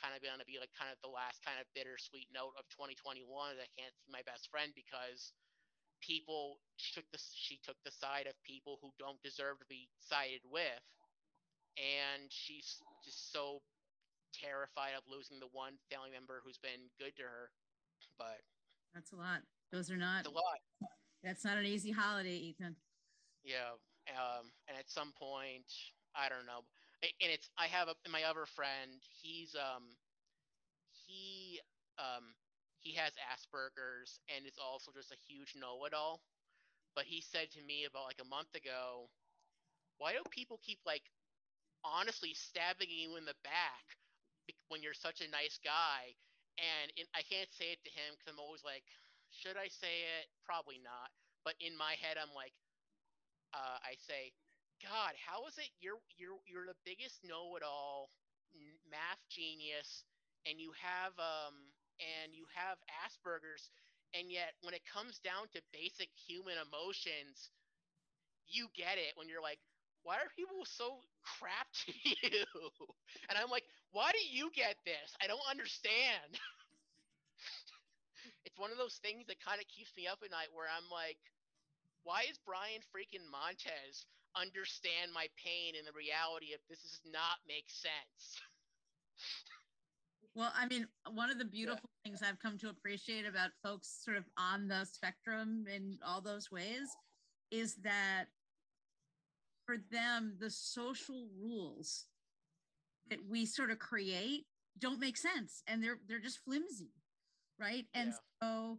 kind 0.00 0.12
of 0.12 0.20
going 0.20 0.40
to 0.40 0.48
be 0.48 0.60
like 0.60 0.72
kind 0.76 0.90
of 0.90 0.98
the 1.00 1.12
last 1.12 1.40
kind 1.44 1.58
of 1.60 1.66
bittersweet 1.72 2.28
note 2.32 2.56
of 2.58 2.68
2021 2.72 3.24
that 3.56 3.66
I 3.66 3.72
can't 3.76 3.94
see 4.02 4.10
my 4.12 4.24
best 4.24 4.48
friend 4.52 4.72
because 4.76 5.32
people 6.02 6.58
she 6.76 6.92
took 6.98 7.06
the 7.14 7.20
she 7.32 7.56
took 7.62 7.78
the 7.86 7.94
side 7.94 8.26
of 8.26 8.34
people 8.42 8.82
who 8.82 8.90
don't 8.98 9.22
deserve 9.22 9.62
to 9.62 9.68
be 9.70 9.88
sided 10.02 10.42
with, 10.50 10.82
and 11.78 12.26
she's 12.28 12.82
just 13.06 13.32
so 13.32 13.62
terrified 14.34 14.98
of 14.98 15.06
losing 15.06 15.38
the 15.38 15.50
one 15.52 15.78
family 15.88 16.10
member 16.10 16.42
who's 16.42 16.58
been 16.58 16.90
good 16.98 17.14
to 17.16 17.22
her. 17.22 17.54
But 18.18 18.42
that's 18.92 19.12
a 19.12 19.16
lot. 19.16 19.46
Those 19.70 19.90
are 19.90 19.96
not 19.96 20.26
a 20.26 20.34
lot. 20.34 20.60
That's 21.22 21.44
not 21.44 21.56
an 21.56 21.66
easy 21.66 21.92
holiday, 21.92 22.34
Ethan. 22.34 22.76
Yeah, 23.44 23.78
um, 24.10 24.50
and 24.68 24.76
at 24.76 24.90
some 24.90 25.14
point, 25.18 25.70
I 26.14 26.28
don't 26.28 26.46
know 26.46 26.66
and 27.02 27.30
it's 27.32 27.48
I 27.58 27.66
have 27.66 27.88
a, 27.88 27.94
my 28.10 28.22
other 28.24 28.46
friend. 28.46 29.02
He's 29.22 29.54
um 29.54 29.84
he 31.06 31.60
um 31.98 32.34
he 32.80 32.94
has 32.98 33.12
Asperger's 33.30 34.18
and 34.30 34.46
is 34.46 34.58
also 34.58 34.90
just 34.90 35.12
a 35.12 35.20
huge 35.28 35.54
know-it-all. 35.54 36.20
But 36.96 37.04
he 37.06 37.22
said 37.22 37.50
to 37.52 37.62
me 37.62 37.84
about 37.86 38.06
like 38.10 38.20
a 38.22 38.28
month 38.28 38.54
ago, 38.54 39.08
why 39.98 40.12
do 40.12 40.22
people 40.30 40.60
keep 40.64 40.80
like 40.86 41.04
honestly 41.84 42.34
stabbing 42.34 42.90
you 42.90 43.16
in 43.16 43.24
the 43.26 43.38
back 43.44 43.86
when 44.68 44.82
you're 44.82 44.96
such 44.96 45.20
a 45.20 45.30
nice 45.30 45.58
guy? 45.64 46.14
And 46.60 46.92
in, 46.96 47.06
I 47.14 47.22
can't 47.24 47.50
say 47.52 47.72
it 47.72 47.82
to 47.84 47.92
him 47.92 48.14
because 48.16 48.28
I'm 48.32 48.40
always 48.42 48.64
like, 48.64 48.84
should 49.32 49.56
I 49.56 49.68
say 49.68 50.04
it? 50.20 50.28
Probably 50.44 50.80
not. 50.82 51.10
But 51.44 51.54
in 51.60 51.76
my 51.76 51.96
head, 52.00 52.18
I'm 52.20 52.34
like, 52.36 52.54
uh, 53.54 53.78
I 53.84 53.96
say, 54.00 54.32
God, 54.82 55.14
how 55.14 55.46
is 55.46 55.54
it 55.62 55.70
you're 55.78 56.02
you're 56.18 56.42
you're 56.44 56.66
the 56.66 56.78
biggest 56.82 57.22
know-it-all 57.22 58.10
math 58.90 59.22
genius 59.30 60.04
and 60.44 60.60
you 60.60 60.74
have 60.76 61.14
um 61.16 61.54
and 62.02 62.34
you 62.34 62.44
have 62.52 62.76
Asperger's 63.06 63.70
and 64.12 64.28
yet 64.28 64.58
when 64.60 64.74
it 64.74 64.84
comes 64.84 65.22
down 65.24 65.48
to 65.56 65.62
basic 65.72 66.10
human 66.28 66.60
emotions 66.60 67.48
you 68.44 68.68
get 68.76 69.00
it 69.00 69.16
when 69.16 69.30
you're 69.30 69.44
like 69.44 69.62
why 70.02 70.18
are 70.18 70.28
people 70.34 70.66
so 70.66 70.98
crap 71.38 71.70
to 71.86 71.94
you? 72.26 72.44
And 73.30 73.38
i'm 73.38 73.48
like 73.48 73.64
why 73.94 74.10
do 74.12 74.20
you 74.20 74.50
get 74.52 74.76
this? 74.84 75.14
I 75.22 75.28
don't 75.28 75.44
understand. 75.48 76.36
It's 78.44 78.58
one 78.58 78.70
of 78.70 78.78
those 78.78 78.98
things 79.02 79.26
that 79.30 79.40
kind 79.40 79.62
of 79.62 79.66
keeps 79.70 79.94
me 79.96 80.06
up 80.06 80.18
at 80.22 80.30
night 80.30 80.50
where 80.52 80.68
i'm 80.68 80.86
like 80.90 81.18
why 82.04 82.26
is 82.28 82.38
brian 82.44 82.82
freaking 82.90 83.24
montez 83.30 84.04
understand 84.36 85.12
my 85.14 85.26
pain 85.36 85.74
and 85.78 85.86
the 85.86 85.92
reality 85.96 86.52
if 86.52 86.60
this 86.68 86.80
does 86.80 87.00
not 87.12 87.38
make 87.46 87.68
sense. 87.68 88.40
Well, 90.34 90.52
I 90.56 90.66
mean, 90.66 90.86
one 91.12 91.30
of 91.30 91.38
the 91.38 91.44
beautiful 91.44 91.90
yeah. 92.04 92.10
things 92.10 92.22
I've 92.22 92.40
come 92.40 92.56
to 92.58 92.70
appreciate 92.70 93.26
about 93.26 93.50
folks 93.62 94.00
sort 94.02 94.16
of 94.16 94.24
on 94.38 94.66
the 94.66 94.84
spectrum 94.84 95.66
in 95.72 95.98
all 96.06 96.20
those 96.20 96.50
ways 96.50 96.88
is 97.50 97.76
that 97.84 98.26
for 99.66 99.76
them, 99.90 100.36
the 100.40 100.50
social 100.50 101.28
rules 101.38 102.06
that 103.10 103.20
we 103.28 103.44
sort 103.44 103.70
of 103.70 103.78
create 103.78 104.46
don't 104.78 105.00
make 105.00 105.18
sense 105.18 105.62
and 105.66 105.84
they're 105.84 105.98
they're 106.08 106.18
just 106.18 106.40
flimsy, 106.44 106.92
right? 107.60 107.84
And 107.94 108.08
yeah. 108.08 108.48
so 108.48 108.78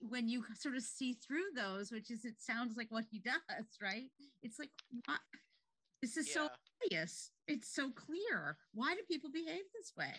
when 0.00 0.28
you 0.28 0.44
sort 0.58 0.76
of 0.76 0.82
see 0.82 1.14
through 1.14 1.54
those, 1.54 1.90
which 1.90 2.10
is 2.10 2.24
it 2.24 2.34
sounds 2.38 2.76
like 2.76 2.90
what 2.90 3.04
he 3.10 3.18
does, 3.24 3.66
right? 3.82 4.10
It's 4.42 4.58
like 4.58 4.70
what? 5.06 5.20
this 6.02 6.16
is 6.16 6.28
yeah. 6.28 6.34
so 6.34 6.48
obvious. 6.84 7.30
It's 7.48 7.74
so 7.74 7.90
clear. 7.90 8.56
Why 8.74 8.94
do 8.94 9.00
people 9.08 9.30
behave 9.30 9.64
this 9.74 9.92
way? 9.96 10.12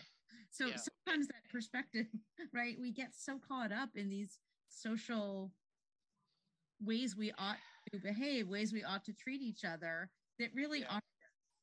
So 0.50 0.66
yeah. 0.66 0.76
sometimes 0.76 1.28
that 1.28 1.50
perspective, 1.52 2.06
right? 2.54 2.76
We 2.80 2.92
get 2.92 3.10
so 3.14 3.38
caught 3.46 3.72
up 3.72 3.90
in 3.94 4.08
these 4.08 4.38
social 4.68 5.52
ways 6.84 7.16
we 7.16 7.32
ought 7.38 7.56
to 7.92 7.98
behave, 7.98 8.48
ways 8.48 8.72
we 8.72 8.84
ought 8.84 9.04
to 9.04 9.12
treat 9.12 9.42
each 9.42 9.64
other 9.64 10.10
that 10.38 10.50
really 10.54 10.80
yeah. 10.80 10.86
aren't 10.90 11.04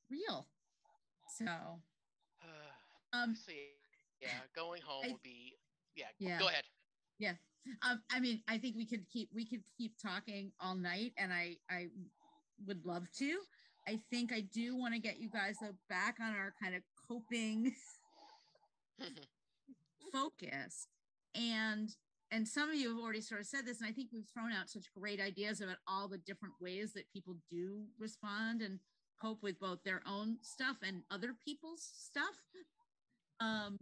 real. 0.09 0.47
So 1.37 1.45
um 3.13 3.35
yeah, 4.21 4.29
going 4.55 4.81
home 4.81 5.03
I, 5.05 5.11
would 5.11 5.21
be 5.23 5.53
yeah, 5.95 6.05
yeah. 6.19 6.39
Go 6.39 6.47
ahead. 6.47 6.63
Yeah. 7.19 7.33
Um, 7.87 8.01
I 8.11 8.19
mean, 8.19 8.41
I 8.47 8.57
think 8.57 8.75
we 8.75 8.85
could 8.85 9.09
keep 9.11 9.29
we 9.33 9.45
could 9.45 9.63
keep 9.77 9.93
talking 10.01 10.51
all 10.59 10.75
night, 10.75 11.13
and 11.17 11.33
I 11.33 11.57
I 11.69 11.87
would 12.65 12.85
love 12.85 13.07
to. 13.17 13.39
I 13.87 13.99
think 14.09 14.33
I 14.33 14.41
do 14.41 14.75
want 14.75 14.93
to 14.93 14.99
get 14.99 15.19
you 15.19 15.29
guys 15.29 15.55
though 15.61 15.75
back 15.89 16.17
on 16.19 16.33
our 16.33 16.53
kind 16.61 16.75
of 16.75 16.81
coping 17.07 17.73
focus, 20.13 20.87
and 21.33 21.89
and 22.31 22.47
some 22.47 22.69
of 22.69 22.75
you 22.75 22.89
have 22.89 23.03
already 23.03 23.21
sort 23.21 23.41
of 23.41 23.47
said 23.47 23.65
this, 23.65 23.81
and 23.81 23.89
I 23.89 23.93
think 23.93 24.09
we've 24.11 24.27
thrown 24.33 24.51
out 24.51 24.69
such 24.69 24.91
great 24.93 25.21
ideas 25.21 25.61
about 25.61 25.77
all 25.87 26.07
the 26.07 26.17
different 26.17 26.55
ways 26.59 26.93
that 26.93 27.11
people 27.13 27.35
do 27.49 27.85
respond 27.99 28.61
and 28.61 28.79
cope 29.21 29.41
with 29.41 29.59
both 29.59 29.83
their 29.83 30.01
own 30.07 30.37
stuff 30.41 30.77
and 30.85 31.03
other 31.09 31.35
people's 31.45 31.87
stuff. 31.97 32.35
Um, 33.39 33.77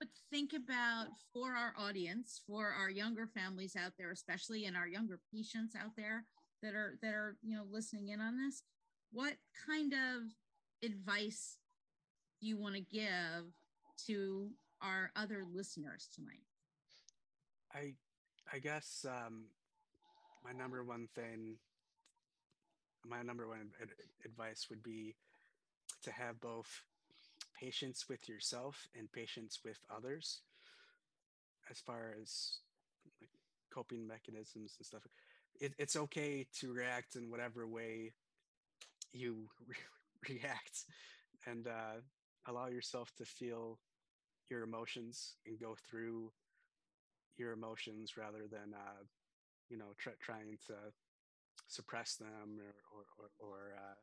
but 0.00 0.08
think 0.30 0.52
about 0.54 1.08
for 1.32 1.52
our 1.52 1.72
audience 1.78 2.40
for 2.46 2.72
our 2.72 2.90
younger 2.90 3.26
families 3.26 3.76
out 3.76 3.92
there 3.98 4.10
especially 4.10 4.64
and 4.64 4.76
our 4.76 4.88
younger 4.88 5.20
patients 5.32 5.76
out 5.76 5.92
there 5.96 6.24
that 6.62 6.74
are 6.74 6.98
that 7.02 7.14
are 7.14 7.36
you 7.42 7.54
know 7.54 7.64
listening 7.70 8.08
in 8.08 8.20
on 8.20 8.36
this 8.36 8.62
what 9.12 9.34
kind 9.66 9.92
of 9.92 10.22
advice 10.82 11.58
do 12.40 12.46
you 12.46 12.56
want 12.56 12.74
to 12.74 12.80
give 12.80 13.52
to 14.06 14.48
our 14.82 15.10
other 15.14 15.44
listeners 15.52 16.08
tonight? 16.14 16.46
I 17.74 17.94
i 18.52 18.58
guess 18.58 19.04
um 19.08 19.44
my 20.44 20.52
number 20.52 20.82
one 20.82 21.08
thing 21.14 21.56
my 23.04 23.22
number 23.22 23.46
one 23.46 23.70
ad- 23.80 23.88
advice 24.24 24.66
would 24.70 24.82
be 24.82 25.14
to 26.02 26.10
have 26.10 26.40
both 26.40 26.82
patience 27.60 28.06
with 28.08 28.28
yourself 28.28 28.88
and 28.98 29.12
patience 29.12 29.60
with 29.64 29.78
others 29.94 30.40
as 31.70 31.78
far 31.78 32.14
as 32.20 32.58
like 33.20 33.30
coping 33.72 34.06
mechanisms 34.06 34.74
and 34.78 34.86
stuff 34.86 35.02
it, 35.60 35.74
it's 35.78 35.96
okay 35.96 36.46
to 36.58 36.72
react 36.72 37.16
in 37.16 37.30
whatever 37.30 37.66
way 37.66 38.12
you 39.12 39.48
re- 39.66 40.36
react 40.36 40.84
and 41.46 41.66
uh, 41.66 42.00
allow 42.46 42.66
yourself 42.66 43.12
to 43.16 43.24
feel 43.24 43.78
your 44.50 44.62
emotions 44.62 45.36
and 45.46 45.60
go 45.60 45.76
through 45.88 46.32
your 47.36 47.52
emotions 47.52 48.16
rather 48.16 48.46
than 48.50 48.74
uh, 48.74 49.02
you 49.68 49.78
know 49.78 49.92
try, 49.98 50.12
trying 50.20 50.58
to 50.66 50.74
suppress 51.68 52.16
them 52.16 52.58
or 52.58 52.74
or 52.92 53.04
or, 53.18 53.48
or 53.48 53.58
uh, 53.76 53.94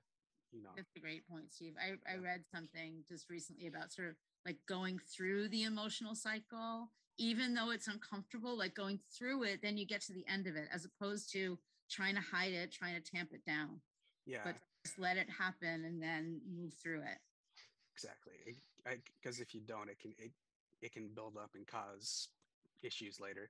you 0.51 0.63
know 0.63 0.69
That's 0.75 0.95
a 0.95 0.99
great 0.99 1.27
point, 1.27 1.53
Steve. 1.53 1.73
I, 1.79 1.95
I 2.11 2.17
read 2.17 2.43
something 2.53 3.03
just 3.09 3.29
recently 3.29 3.67
about 3.67 3.91
sort 3.91 4.09
of 4.09 4.15
like 4.45 4.57
going 4.67 4.99
through 4.99 5.49
the 5.49 5.63
emotional 5.63 6.15
cycle, 6.15 6.91
even 7.17 7.53
though 7.53 7.71
it's 7.71 7.87
uncomfortable, 7.87 8.57
like 8.57 8.75
going 8.75 8.99
through 9.17 9.43
it, 9.43 9.61
then 9.61 9.77
you 9.77 9.85
get 9.85 10.01
to 10.01 10.13
the 10.13 10.25
end 10.27 10.47
of 10.47 10.55
it, 10.55 10.67
as 10.73 10.85
opposed 10.85 11.31
to 11.33 11.57
trying 11.89 12.15
to 12.15 12.21
hide 12.21 12.53
it, 12.53 12.71
trying 12.71 12.95
to 12.95 13.01
tamp 13.01 13.29
it 13.33 13.45
down. 13.45 13.81
yeah 14.25 14.39
But 14.43 14.55
just 14.85 14.99
let 14.99 15.17
it 15.17 15.29
happen 15.29 15.83
and 15.85 16.01
then 16.01 16.41
move 16.49 16.73
through 16.81 17.01
it. 17.01 17.17
exactly 17.93 18.55
because 19.21 19.39
if 19.39 19.53
you 19.53 19.61
don't 19.67 19.89
it 19.89 19.99
can 19.99 20.13
it, 20.17 20.31
it 20.81 20.93
can 20.93 21.09
build 21.13 21.37
up 21.37 21.51
and 21.55 21.67
cause 21.67 22.29
issues 22.83 23.19
later 23.19 23.49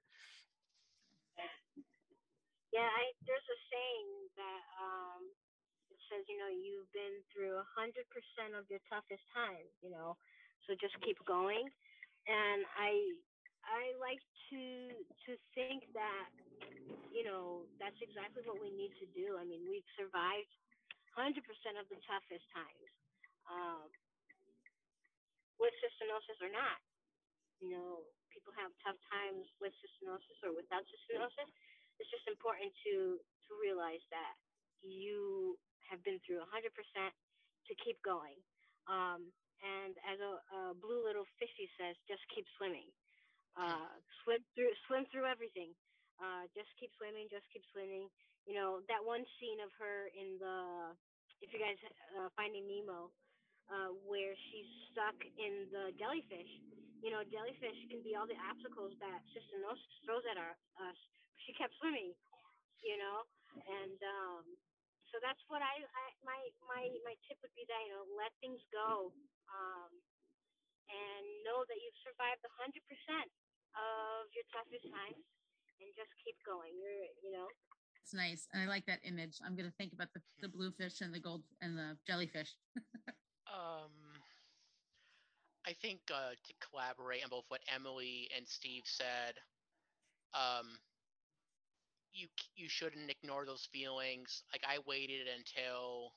Yeah, 2.73 2.87
I 2.87 3.11
there's 3.25 3.47
a 3.47 3.59
saying 3.71 4.09
that 4.37 4.61
um 4.81 5.23
it 5.31 5.46
says, 6.11 6.23
you 6.27 6.37
know, 6.39 6.49
you've 6.51 6.89
been 6.91 7.21
through 7.31 7.57
a 7.59 7.67
hundred 7.75 8.07
percent 8.11 8.55
of 8.57 8.67
your 8.71 8.81
toughest 8.87 9.23
times, 9.33 9.71
you 9.83 9.91
know, 9.91 10.17
so 10.65 10.75
just 10.79 10.97
keep 11.03 11.19
going. 11.27 11.67
And 12.27 12.65
I 12.75 12.91
I 13.67 13.95
like 13.99 14.21
to 14.51 14.63
to 15.27 15.31
think 15.55 15.87
that, 15.95 16.29
you 17.11 17.23
know, 17.27 17.67
that's 17.79 17.97
exactly 18.03 18.43
what 18.47 18.59
we 18.59 18.71
need 18.71 18.95
to 19.03 19.07
do. 19.15 19.37
I 19.39 19.43
mean, 19.47 19.67
we've 19.67 19.87
survived 19.95 20.51
hundred 21.15 21.43
percent 21.47 21.79
of 21.81 21.87
the 21.89 21.99
toughest 22.05 22.45
times. 22.53 22.89
Um 23.49 23.87
with 25.57 25.73
cystinosis 25.81 26.37
or 26.43 26.51
not. 26.53 26.77
You 27.57 27.73
know, 27.73 28.05
people 28.29 28.53
have 28.61 28.69
tough 28.85 28.99
times 29.09 29.49
with 29.57 29.73
cystinosis 29.81 30.37
or 30.45 30.53
without 30.53 30.85
cystinosis 30.85 31.49
it's 31.99 32.09
just 32.13 32.25
important 32.29 32.71
to 32.85 33.17
to 33.49 33.51
realize 33.61 34.01
that 34.13 34.37
you 34.85 35.57
have 35.89 36.03
been 36.03 36.19
through 36.23 36.43
100% 36.43 36.71
to 36.71 37.73
keep 37.83 37.99
going. 38.03 38.37
Um, 38.87 39.27
and 39.59 39.93
as 40.05 40.21
a, 40.21 40.33
a 40.53 40.59
blue 40.77 41.01
little 41.01 41.25
fishy 41.41 41.67
says, 41.75 41.97
just 42.05 42.21
keep 42.31 42.45
swimming. 42.55 42.87
Uh, 43.57 43.89
swim 44.21 44.37
through 44.53 44.69
swim 44.85 45.09
through 45.09 45.25
everything. 45.25 45.73
Uh, 46.21 46.45
just 46.53 46.69
keep 46.77 46.93
swimming. 47.01 47.25
Just 47.33 47.49
keep 47.49 47.65
swimming. 47.73 48.05
You 48.45 48.53
know 48.53 48.85
that 48.85 49.01
one 49.01 49.25
scene 49.41 49.57
of 49.65 49.73
her 49.81 50.13
in 50.13 50.37
the, 50.37 50.93
if 51.41 51.49
you 51.49 51.57
guys 51.57 51.81
uh, 52.21 52.29
Finding 52.37 52.69
Nemo, 52.69 53.09
uh, 53.73 53.97
where 54.05 54.37
she's 54.37 54.69
stuck 54.93 55.17
in 55.41 55.65
the 55.73 55.89
jellyfish. 55.97 56.53
You 57.01 57.09
know, 57.09 57.25
jellyfish 57.25 57.77
can 57.89 58.05
be 58.05 58.13
all 58.13 58.29
the 58.29 58.37
obstacles 58.45 58.93
that 59.01 59.25
Sister 59.33 59.57
cystinosis 59.57 59.97
throws 60.05 60.25
at 60.29 60.37
our, 60.37 60.53
us 60.85 60.97
she 61.47 61.55
kept 61.55 61.71
swimming, 61.79 62.11
you 62.83 62.99
know, 62.99 63.23
and 63.55 63.97
um, 64.03 64.43
so 65.11 65.19
that's 65.23 65.41
what 65.47 65.61
I, 65.63 65.81
I 65.83 66.05
my 66.25 66.41
my 66.67 66.83
my 67.07 67.15
tip 67.27 67.39
would 67.43 67.53
be 67.55 67.65
that 67.67 67.81
you 67.87 67.91
know 67.95 68.05
let 68.17 68.31
things 68.43 68.61
go, 68.73 69.11
um, 69.51 69.91
and 70.91 71.23
know 71.47 71.63
that 71.67 71.77
you've 71.79 71.99
survived 72.03 72.43
a 72.45 72.53
hundred 72.59 72.83
percent 72.87 73.29
of 73.77 74.27
your 74.35 74.45
toughest 74.51 74.87
times, 74.91 75.23
and 75.79 75.89
just 75.95 76.11
keep 76.23 76.37
going. 76.45 76.73
You're 76.77 77.07
you 77.23 77.31
know 77.31 77.47
It's 78.03 78.13
nice. 78.13 78.47
And 78.53 78.63
I 78.63 78.67
like 78.67 78.85
that 78.87 78.99
image. 79.03 79.39
I'm 79.43 79.55
going 79.55 79.69
to 79.69 79.75
think 79.77 79.93
about 79.93 80.13
the, 80.13 80.21
the 80.41 80.47
bluefish 80.49 81.01
and 81.01 81.13
the 81.13 81.19
gold 81.19 81.43
and 81.61 81.77
the 81.77 81.97
jellyfish. 82.07 82.55
Um, 83.47 83.91
I 85.65 85.73
think 85.73 85.99
uh, 86.11 86.31
to 86.35 86.53
collaborate 86.69 87.23
on 87.23 87.29
both 87.29 87.45
what 87.49 87.61
Emily 87.73 88.29
and 88.35 88.47
Steve 88.47 88.83
said, 88.85 89.35
um, 90.33 90.79
you 92.17 92.27
you 92.55 92.69
shouldn't 92.69 93.09
ignore 93.11 93.45
those 93.45 93.65
feelings. 93.71 94.43
Like 94.53 94.63
I 94.67 94.79
waited 94.87 95.27
until 95.27 96.13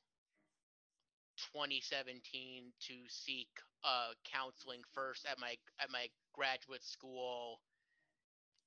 2017 1.52 2.72
to 2.80 2.94
seek 3.08 3.48
uh, 3.84 4.12
counseling 4.24 4.82
first 4.94 5.26
at 5.26 5.38
my 5.38 5.56
at 5.80 5.90
my 5.90 6.08
graduate 6.34 6.84
school, 6.84 7.60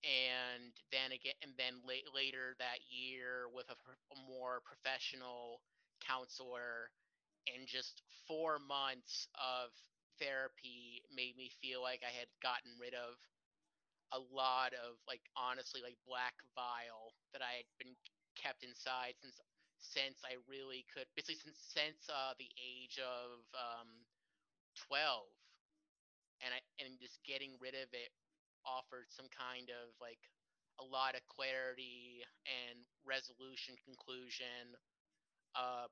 and 0.03 0.71
then 0.91 1.11
again, 1.15 1.35
and 1.41 1.53
then 1.57 1.79
la- 1.87 2.11
later 2.11 2.55
that 2.59 2.83
year 2.91 3.47
with 3.53 3.67
a, 3.71 3.77
a 3.79 4.17
more 4.27 4.59
professional 4.67 5.61
counselor, 6.03 6.91
and 7.47 7.67
just 7.67 8.03
four 8.27 8.59
months 8.59 9.27
of 9.39 9.71
therapy 10.19 11.03
made 11.13 11.35
me 11.37 11.51
feel 11.61 11.81
like 11.81 12.01
I 12.03 12.13
had 12.13 12.27
gotten 12.43 12.75
rid 12.79 12.93
of 12.95 13.15
a 14.13 14.19
lot 14.33 14.73
of 14.77 14.99
like 15.07 15.21
honestly 15.37 15.81
like 15.83 15.97
black 16.07 16.35
vial 16.55 17.12
that 17.33 17.43
I 17.43 17.65
had 17.65 17.69
been 17.81 17.93
kept 18.37 18.63
inside 18.63 19.17
since 19.21 19.37
since 19.83 20.23
I 20.23 20.39
really 20.47 20.87
could 20.87 21.09
basically 21.13 21.43
since 21.43 21.59
since 21.59 22.01
uh, 22.07 22.33
the 22.39 22.49
age 22.55 22.97
of 23.03 23.43
um, 23.53 23.89
12 24.87 25.27
and 26.41 26.55
I 26.55 26.59
and 26.79 26.95
just 27.01 27.19
getting 27.27 27.59
rid 27.59 27.75
of 27.75 27.91
it 27.91 28.11
offered 28.63 29.11
some 29.11 29.27
kind 29.33 29.67
of 29.69 29.91
like 29.99 30.21
a 30.81 30.85
lot 30.87 31.13
of 31.13 31.21
clarity 31.29 32.23
and 32.47 32.79
resolution 33.03 33.75
conclusion 33.83 34.73
uh, 35.53 35.85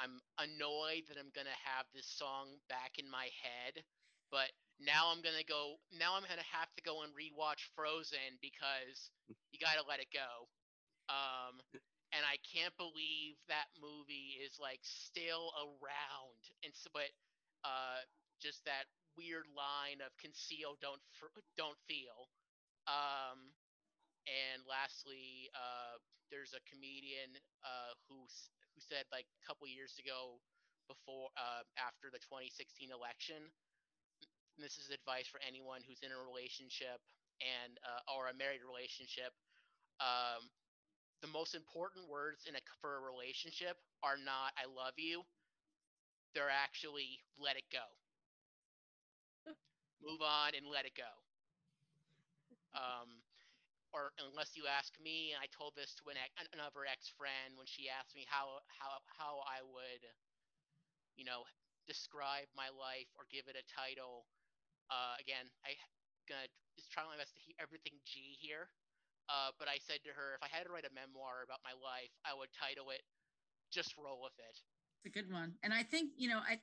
I'm 0.00 0.22
annoyed 0.38 1.08
that 1.10 1.18
I'm 1.20 1.34
gonna 1.34 1.56
have 1.66 1.88
this 1.92 2.06
song 2.06 2.56
back 2.70 2.96
in 2.96 3.10
my 3.10 3.28
head 3.42 3.82
but 4.30 4.50
now 4.80 5.08
I'm 5.08 5.22
gonna 5.22 5.46
go. 5.46 5.80
Now 5.92 6.16
I'm 6.16 6.26
gonna 6.28 6.44
have 6.52 6.68
to 6.76 6.82
go 6.82 7.02
and 7.02 7.12
rewatch 7.16 7.64
Frozen 7.74 8.36
because 8.40 9.10
you 9.52 9.58
gotta 9.60 9.86
let 9.88 10.00
it 10.00 10.12
go. 10.12 10.48
Um, 11.08 11.62
and 12.14 12.22
I 12.24 12.38
can't 12.42 12.74
believe 12.78 13.36
that 13.48 13.68
movie 13.78 14.38
is 14.40 14.58
like 14.58 14.80
still 14.82 15.52
around. 15.58 16.40
And 16.64 16.72
so, 16.74 16.90
but 16.94 17.10
uh, 17.66 18.02
just 18.40 18.64
that 18.64 18.86
weird 19.18 19.46
line 19.52 20.00
of 20.04 20.14
conceal, 20.20 20.76
don't 20.80 21.02
fr- 21.12 21.42
don't 21.58 21.78
feel. 21.88 22.30
Um, 22.88 23.52
and 24.26 24.62
lastly, 24.66 25.50
uh, 25.54 25.98
there's 26.30 26.54
a 26.54 26.62
comedian 26.66 27.38
uh, 27.62 27.94
who 28.08 28.26
who 28.26 28.80
said 28.82 29.06
like 29.12 29.26
a 29.26 29.42
couple 29.46 29.66
years 29.68 29.96
ago, 29.98 30.38
before 30.88 31.30
uh, 31.38 31.62
after 31.78 32.10
the 32.10 32.22
2016 32.22 32.90
election, 32.94 33.50
and 34.56 34.62
this 34.64 34.78
is 34.78 34.90
advice 34.90 35.28
for 35.28 35.40
anyone 35.44 35.80
who's 35.84 36.00
in 36.02 36.12
a 36.12 36.18
relationship 36.20 37.00
and 37.42 37.76
uh, 37.84 38.02
or 38.16 38.28
a 38.32 38.34
married 38.36 38.64
relationship. 38.64 39.32
Um, 40.00 40.48
the 41.22 41.28
most 41.28 41.54
important 41.54 42.08
words 42.08 42.46
in 42.46 42.56
a 42.56 42.60
for 42.80 42.96
a 42.96 43.00
relationship 43.00 43.78
are 44.02 44.16
not 44.16 44.52
"I 44.56 44.66
love 44.66 44.94
you." 44.98 45.24
They're 46.34 46.50
actually 46.50 47.24
"Let 47.36 47.56
it 47.56 47.68
go." 47.72 47.82
Move 50.02 50.22
on 50.22 50.54
and 50.54 50.66
let 50.68 50.84
it 50.84 50.94
go. 50.94 51.08
Um, 52.74 53.22
or 53.92 54.12
unless 54.20 54.56
you 54.56 54.68
ask 54.68 54.92
me, 55.00 55.32
and 55.32 55.40
I 55.40 55.48
told 55.48 55.74
this 55.76 55.94
to 56.02 56.10
an 56.12 56.18
another 56.52 56.84
ex-friend 56.84 57.56
when 57.56 57.66
she 57.66 57.88
asked 57.88 58.14
me 58.14 58.26
how 58.28 58.60
how 58.68 59.00
how 59.08 59.40
I 59.48 59.64
would, 59.64 60.02
you 61.16 61.24
know, 61.24 61.44
describe 61.88 62.48
my 62.56 62.68
life 62.68 63.08
or 63.16 63.24
give 63.32 63.48
it 63.48 63.56
a 63.56 63.64
title. 63.72 64.26
Uh, 64.90 65.16
again, 65.20 65.48
I 65.64 65.74
gonna 66.28 66.48
just 66.76 66.90
try 66.92 67.04
my 67.06 67.16
best 67.18 67.34
to 67.34 67.42
keep 67.42 67.56
everything 67.60 67.94
G 68.04 68.36
here. 68.40 68.68
Uh, 69.28 69.50
but 69.58 69.68
I 69.68 69.78
said 69.82 70.04
to 70.04 70.14
her, 70.14 70.38
if 70.38 70.42
I 70.42 70.48
had 70.54 70.66
to 70.66 70.72
write 70.72 70.86
a 70.86 70.94
memoir 70.94 71.42
about 71.42 71.58
my 71.64 71.74
life, 71.74 72.14
I 72.24 72.36
would 72.36 72.48
title 72.54 72.90
it 72.90 73.02
"Just 73.72 73.94
Roll 73.98 74.22
with 74.22 74.36
It." 74.38 74.56
It's 75.02 75.06
a 75.06 75.10
good 75.10 75.32
one. 75.32 75.54
And 75.62 75.74
I 75.74 75.82
think, 75.82 76.12
you 76.16 76.28
know, 76.28 76.38
I 76.38 76.60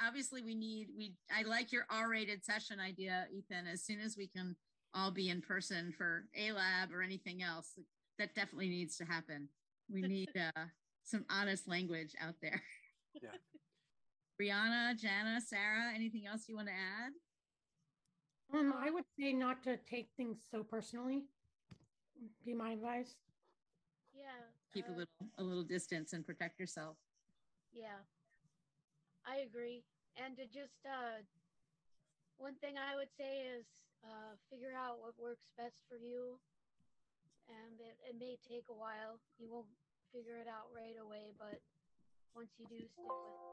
obviously 0.00 0.42
we 0.42 0.54
need 0.54 0.88
we 0.96 1.14
I 1.34 1.42
like 1.42 1.72
your 1.72 1.86
R-rated 1.90 2.44
session 2.44 2.80
idea, 2.80 3.26
Ethan. 3.32 3.66
As 3.66 3.82
soon 3.84 4.00
as 4.00 4.16
we 4.16 4.28
can 4.28 4.56
all 4.94 5.10
be 5.10 5.28
in 5.28 5.42
person 5.42 5.92
for 5.96 6.24
ALAB 6.38 6.92
or 6.92 7.02
anything 7.02 7.42
else, 7.42 7.78
that 8.18 8.34
definitely 8.34 8.68
needs 8.68 8.96
to 8.96 9.04
happen. 9.04 9.48
We 9.92 10.02
need 10.08 10.30
uh, 10.36 10.64
some 11.04 11.24
honest 11.30 11.68
language 11.68 12.14
out 12.20 12.34
there. 12.40 12.62
Yeah. 13.22 13.30
Brianna, 14.38 14.94
Jana, 15.00 15.40
Sarah, 15.40 15.90
anything 15.94 16.26
else 16.26 16.44
you 16.48 16.54
want 16.54 16.68
to 16.68 16.74
add? 16.74 17.12
Um, 18.52 18.74
I 18.76 18.90
would 18.90 19.04
say 19.18 19.32
not 19.32 19.62
to 19.62 19.78
take 19.88 20.10
things 20.18 20.36
so 20.50 20.62
personally. 20.62 21.24
Be 22.44 22.54
my 22.54 22.72
advice. 22.72 23.16
Yeah. 24.14 24.48
Keep 24.72 24.86
a 24.88 24.92
uh, 24.92 24.96
little 25.04 25.22
a 25.38 25.42
little 25.42 25.64
distance 25.64 26.12
and 26.12 26.24
protect 26.24 26.58
yourself. 26.60 26.96
Yeah. 27.72 28.00
I 29.26 29.44
agree. 29.44 29.82
And 30.16 30.36
to 30.36 30.44
just 30.46 30.80
uh 30.86 31.20
one 32.38 32.54
thing 32.60 32.76
I 32.78 32.96
would 32.96 33.12
say 33.18 33.44
is 33.44 33.64
uh 34.04 34.36
figure 34.50 34.72
out 34.72 35.00
what 35.00 35.18
works 35.20 35.44
best 35.58 35.76
for 35.88 35.96
you. 35.96 36.38
And 37.48 37.78
it, 37.78 37.96
it 38.10 38.16
may 38.18 38.38
take 38.42 38.66
a 38.70 38.74
while. 38.74 39.20
You 39.38 39.46
won't 39.50 39.70
figure 40.12 40.38
it 40.40 40.48
out 40.48 40.72
right 40.74 40.96
away, 40.98 41.30
but 41.38 41.60
once 42.34 42.50
you 42.58 42.66
do 42.66 42.80
stick 42.80 43.06
with. 43.06 43.46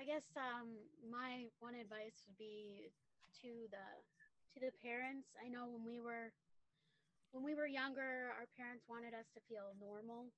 I 0.00 0.04
guess 0.04 0.24
um 0.36 0.80
my 1.10 1.50
one 1.60 1.74
advice 1.74 2.24
would 2.26 2.38
be 2.38 2.88
to 3.42 3.68
the 3.70 3.86
to 4.54 4.58
the 4.58 4.74
parents. 4.82 5.30
I 5.38 5.46
know 5.46 5.70
when 5.70 5.86
we 5.86 6.02
were 6.02 6.34
when 7.30 7.46
we 7.46 7.54
were 7.54 7.70
younger, 7.70 8.34
our 8.34 8.50
parents 8.58 8.90
wanted 8.90 9.14
us 9.14 9.30
to 9.38 9.40
feel 9.46 9.70
normal, 9.78 10.34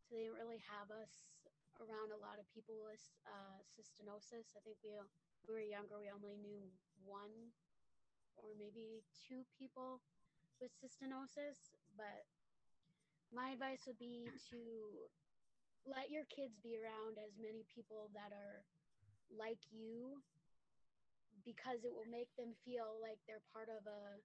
so 0.00 0.16
they 0.16 0.24
didn't 0.24 0.40
really 0.40 0.64
have 0.64 0.88
us 0.88 1.36
around 1.76 2.16
a 2.16 2.20
lot 2.20 2.40
of 2.40 2.48
people 2.56 2.80
with 2.80 3.04
uh, 3.28 3.60
cystinosis. 3.76 4.56
I 4.56 4.64
think 4.64 4.80
we 4.80 4.96
we 5.48 5.52
were 5.52 5.64
younger, 5.64 6.00
we 6.00 6.08
only 6.08 6.36
knew 6.40 6.72
one 7.04 7.52
or 8.40 8.56
maybe 8.56 9.04
two 9.28 9.44
people 9.52 10.00
with 10.60 10.72
cystinosis. 10.80 11.76
But 11.96 12.24
my 13.28 13.52
advice 13.52 13.84
would 13.84 14.00
be 14.00 14.32
to 14.48 14.60
let 15.84 16.08
your 16.08 16.24
kids 16.28 16.56
be 16.60 16.76
around 16.76 17.16
as 17.20 17.36
many 17.40 17.64
people 17.68 18.08
that 18.16 18.32
are 18.32 18.64
like 19.32 19.60
you 19.72 20.20
because 21.44 21.84
it 21.84 21.92
will 21.92 22.08
make 22.08 22.30
them 22.36 22.56
feel 22.64 22.98
like 23.00 23.18
they're 23.26 23.44
part 23.52 23.68
of 23.70 23.82
a 23.86 24.18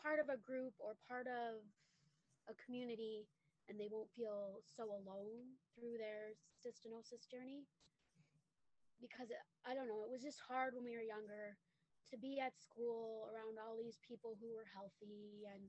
part 0.00 0.18
of 0.18 0.26
a 0.28 0.40
group 0.42 0.74
or 0.82 0.98
part 1.06 1.30
of 1.30 1.62
a 2.50 2.54
community 2.58 3.28
and 3.70 3.78
they 3.78 3.86
won't 3.86 4.10
feel 4.18 4.58
so 4.66 4.82
alone 4.90 5.54
through 5.78 5.94
their 5.96 6.34
cystinosis 6.58 7.22
journey. 7.30 7.62
Because 9.00 9.30
i 9.66 9.74
don't 9.74 9.90
know 9.90 10.06
it 10.06 10.10
was 10.14 10.22
just 10.22 10.38
hard 10.46 10.74
when 10.74 10.86
we 10.86 10.94
were 10.94 11.02
younger 11.02 11.58
to 12.10 12.16
be 12.18 12.38
at 12.38 12.54
school 12.54 13.26
around 13.32 13.58
all 13.58 13.74
these 13.74 13.98
people 14.06 14.38
who 14.38 14.54
were 14.54 14.68
healthy 14.70 15.42
and 15.48 15.66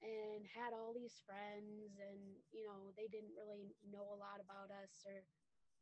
and 0.00 0.44
had 0.48 0.72
all 0.72 0.92
these 0.92 1.20
friends 1.24 1.96
and 2.00 2.20
you 2.52 2.64
know 2.64 2.92
they 2.96 3.08
didn't 3.08 3.32
really 3.36 3.76
know 3.88 4.04
a 4.12 4.20
lot 4.20 4.40
about 4.40 4.72
us 4.72 5.04
or 5.04 5.24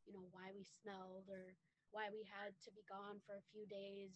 you 0.07 0.11
know 0.11 0.27
why 0.31 0.51
we 0.55 0.63
smelled 0.63 1.27
or 1.31 1.55
why 1.91 2.09
we 2.13 2.25
had 2.25 2.53
to 2.65 2.69
be 2.71 2.83
gone 2.85 3.21
for 3.25 3.37
a 3.37 3.45
few 3.53 3.65
days 3.65 4.13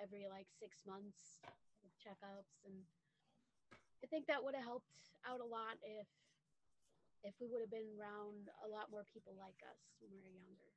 every 0.00 0.26
like 0.28 0.48
six 0.60 0.84
months 0.86 1.40
checkups. 2.00 2.64
And 2.64 2.74
i 4.02 4.06
think 4.06 4.26
that 4.26 4.42
would 4.42 4.54
have 4.54 4.64
helped 4.64 4.92
out 5.28 5.40
a 5.40 5.44
lot 5.44 5.76
if 5.84 6.08
if 7.22 7.34
we 7.40 7.48
would 7.52 7.60
have 7.60 7.70
been 7.70 7.88
around 8.00 8.48
a 8.64 8.68
lot 8.68 8.88
more 8.90 9.04
people 9.12 9.36
like 9.36 9.60
us 9.68 9.76
when 10.00 10.08
we 10.08 10.20
were 10.24 10.32
younger. 10.32 10.70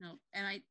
No 0.00 0.16
and 0.32 0.46
i 0.46 0.62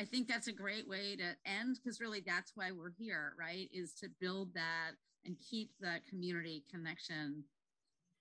i 0.00 0.04
think 0.04 0.28
that's 0.28 0.48
a 0.48 0.52
great 0.52 0.88
way 0.88 1.16
to 1.16 1.36
end 1.44 1.76
because 1.76 2.00
really 2.00 2.22
that's 2.24 2.52
why 2.54 2.72
we're 2.72 2.96
here 2.96 3.34
right 3.38 3.68
is 3.72 3.92
to 4.00 4.08
build 4.20 4.54
that 4.54 4.96
and 5.24 5.36
keep 5.38 5.70
that 5.80 6.06
community 6.06 6.64
connection 6.70 7.44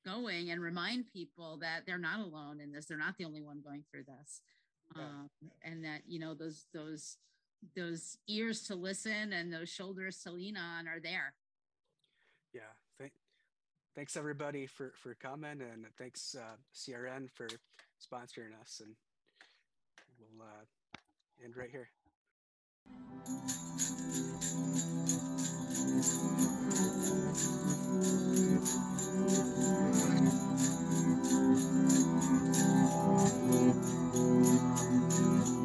going 0.06 0.52
and 0.52 0.62
remind 0.62 1.06
people 1.12 1.58
that 1.62 1.82
they're 1.86 1.98
not 1.98 2.20
alone 2.20 2.60
in 2.60 2.72
this. 2.72 2.86
They're 2.86 2.98
not 2.98 3.18
the 3.18 3.26
only 3.26 3.42
one 3.42 3.62
going 3.64 3.84
through 3.90 4.04
this. 4.04 4.42
Um, 4.94 5.30
and 5.64 5.86
that 5.86 6.02
you 6.06 6.20
know 6.20 6.34
those 6.34 6.66
those 6.74 7.16
those 7.78 8.18
ears 8.28 8.64
to 8.64 8.76
listen 8.76 9.32
and 9.32 9.54
those 9.54 9.70
shoulders 9.70 10.18
to 10.24 10.32
lean 10.32 10.58
on 10.58 10.86
are 10.86 11.00
there. 11.00 11.34
Yeah. 12.54 12.74
Thank, 13.00 13.14
thanks 13.96 14.18
everybody 14.18 14.68
for 14.68 14.92
for 15.02 15.16
coming. 15.16 15.62
And 15.62 15.86
thanks 15.98 16.36
uh, 16.38 16.58
crn 16.76 17.30
for 17.32 17.48
sponsoring 18.02 18.60
us. 18.60 18.82
And 18.84 18.96
we'll 20.20 20.46
uh, 20.46 20.66
end 21.44 21.56
right 21.56 21.72
here 21.72 21.90
Thank 25.92 26.06
you. 35.56 35.61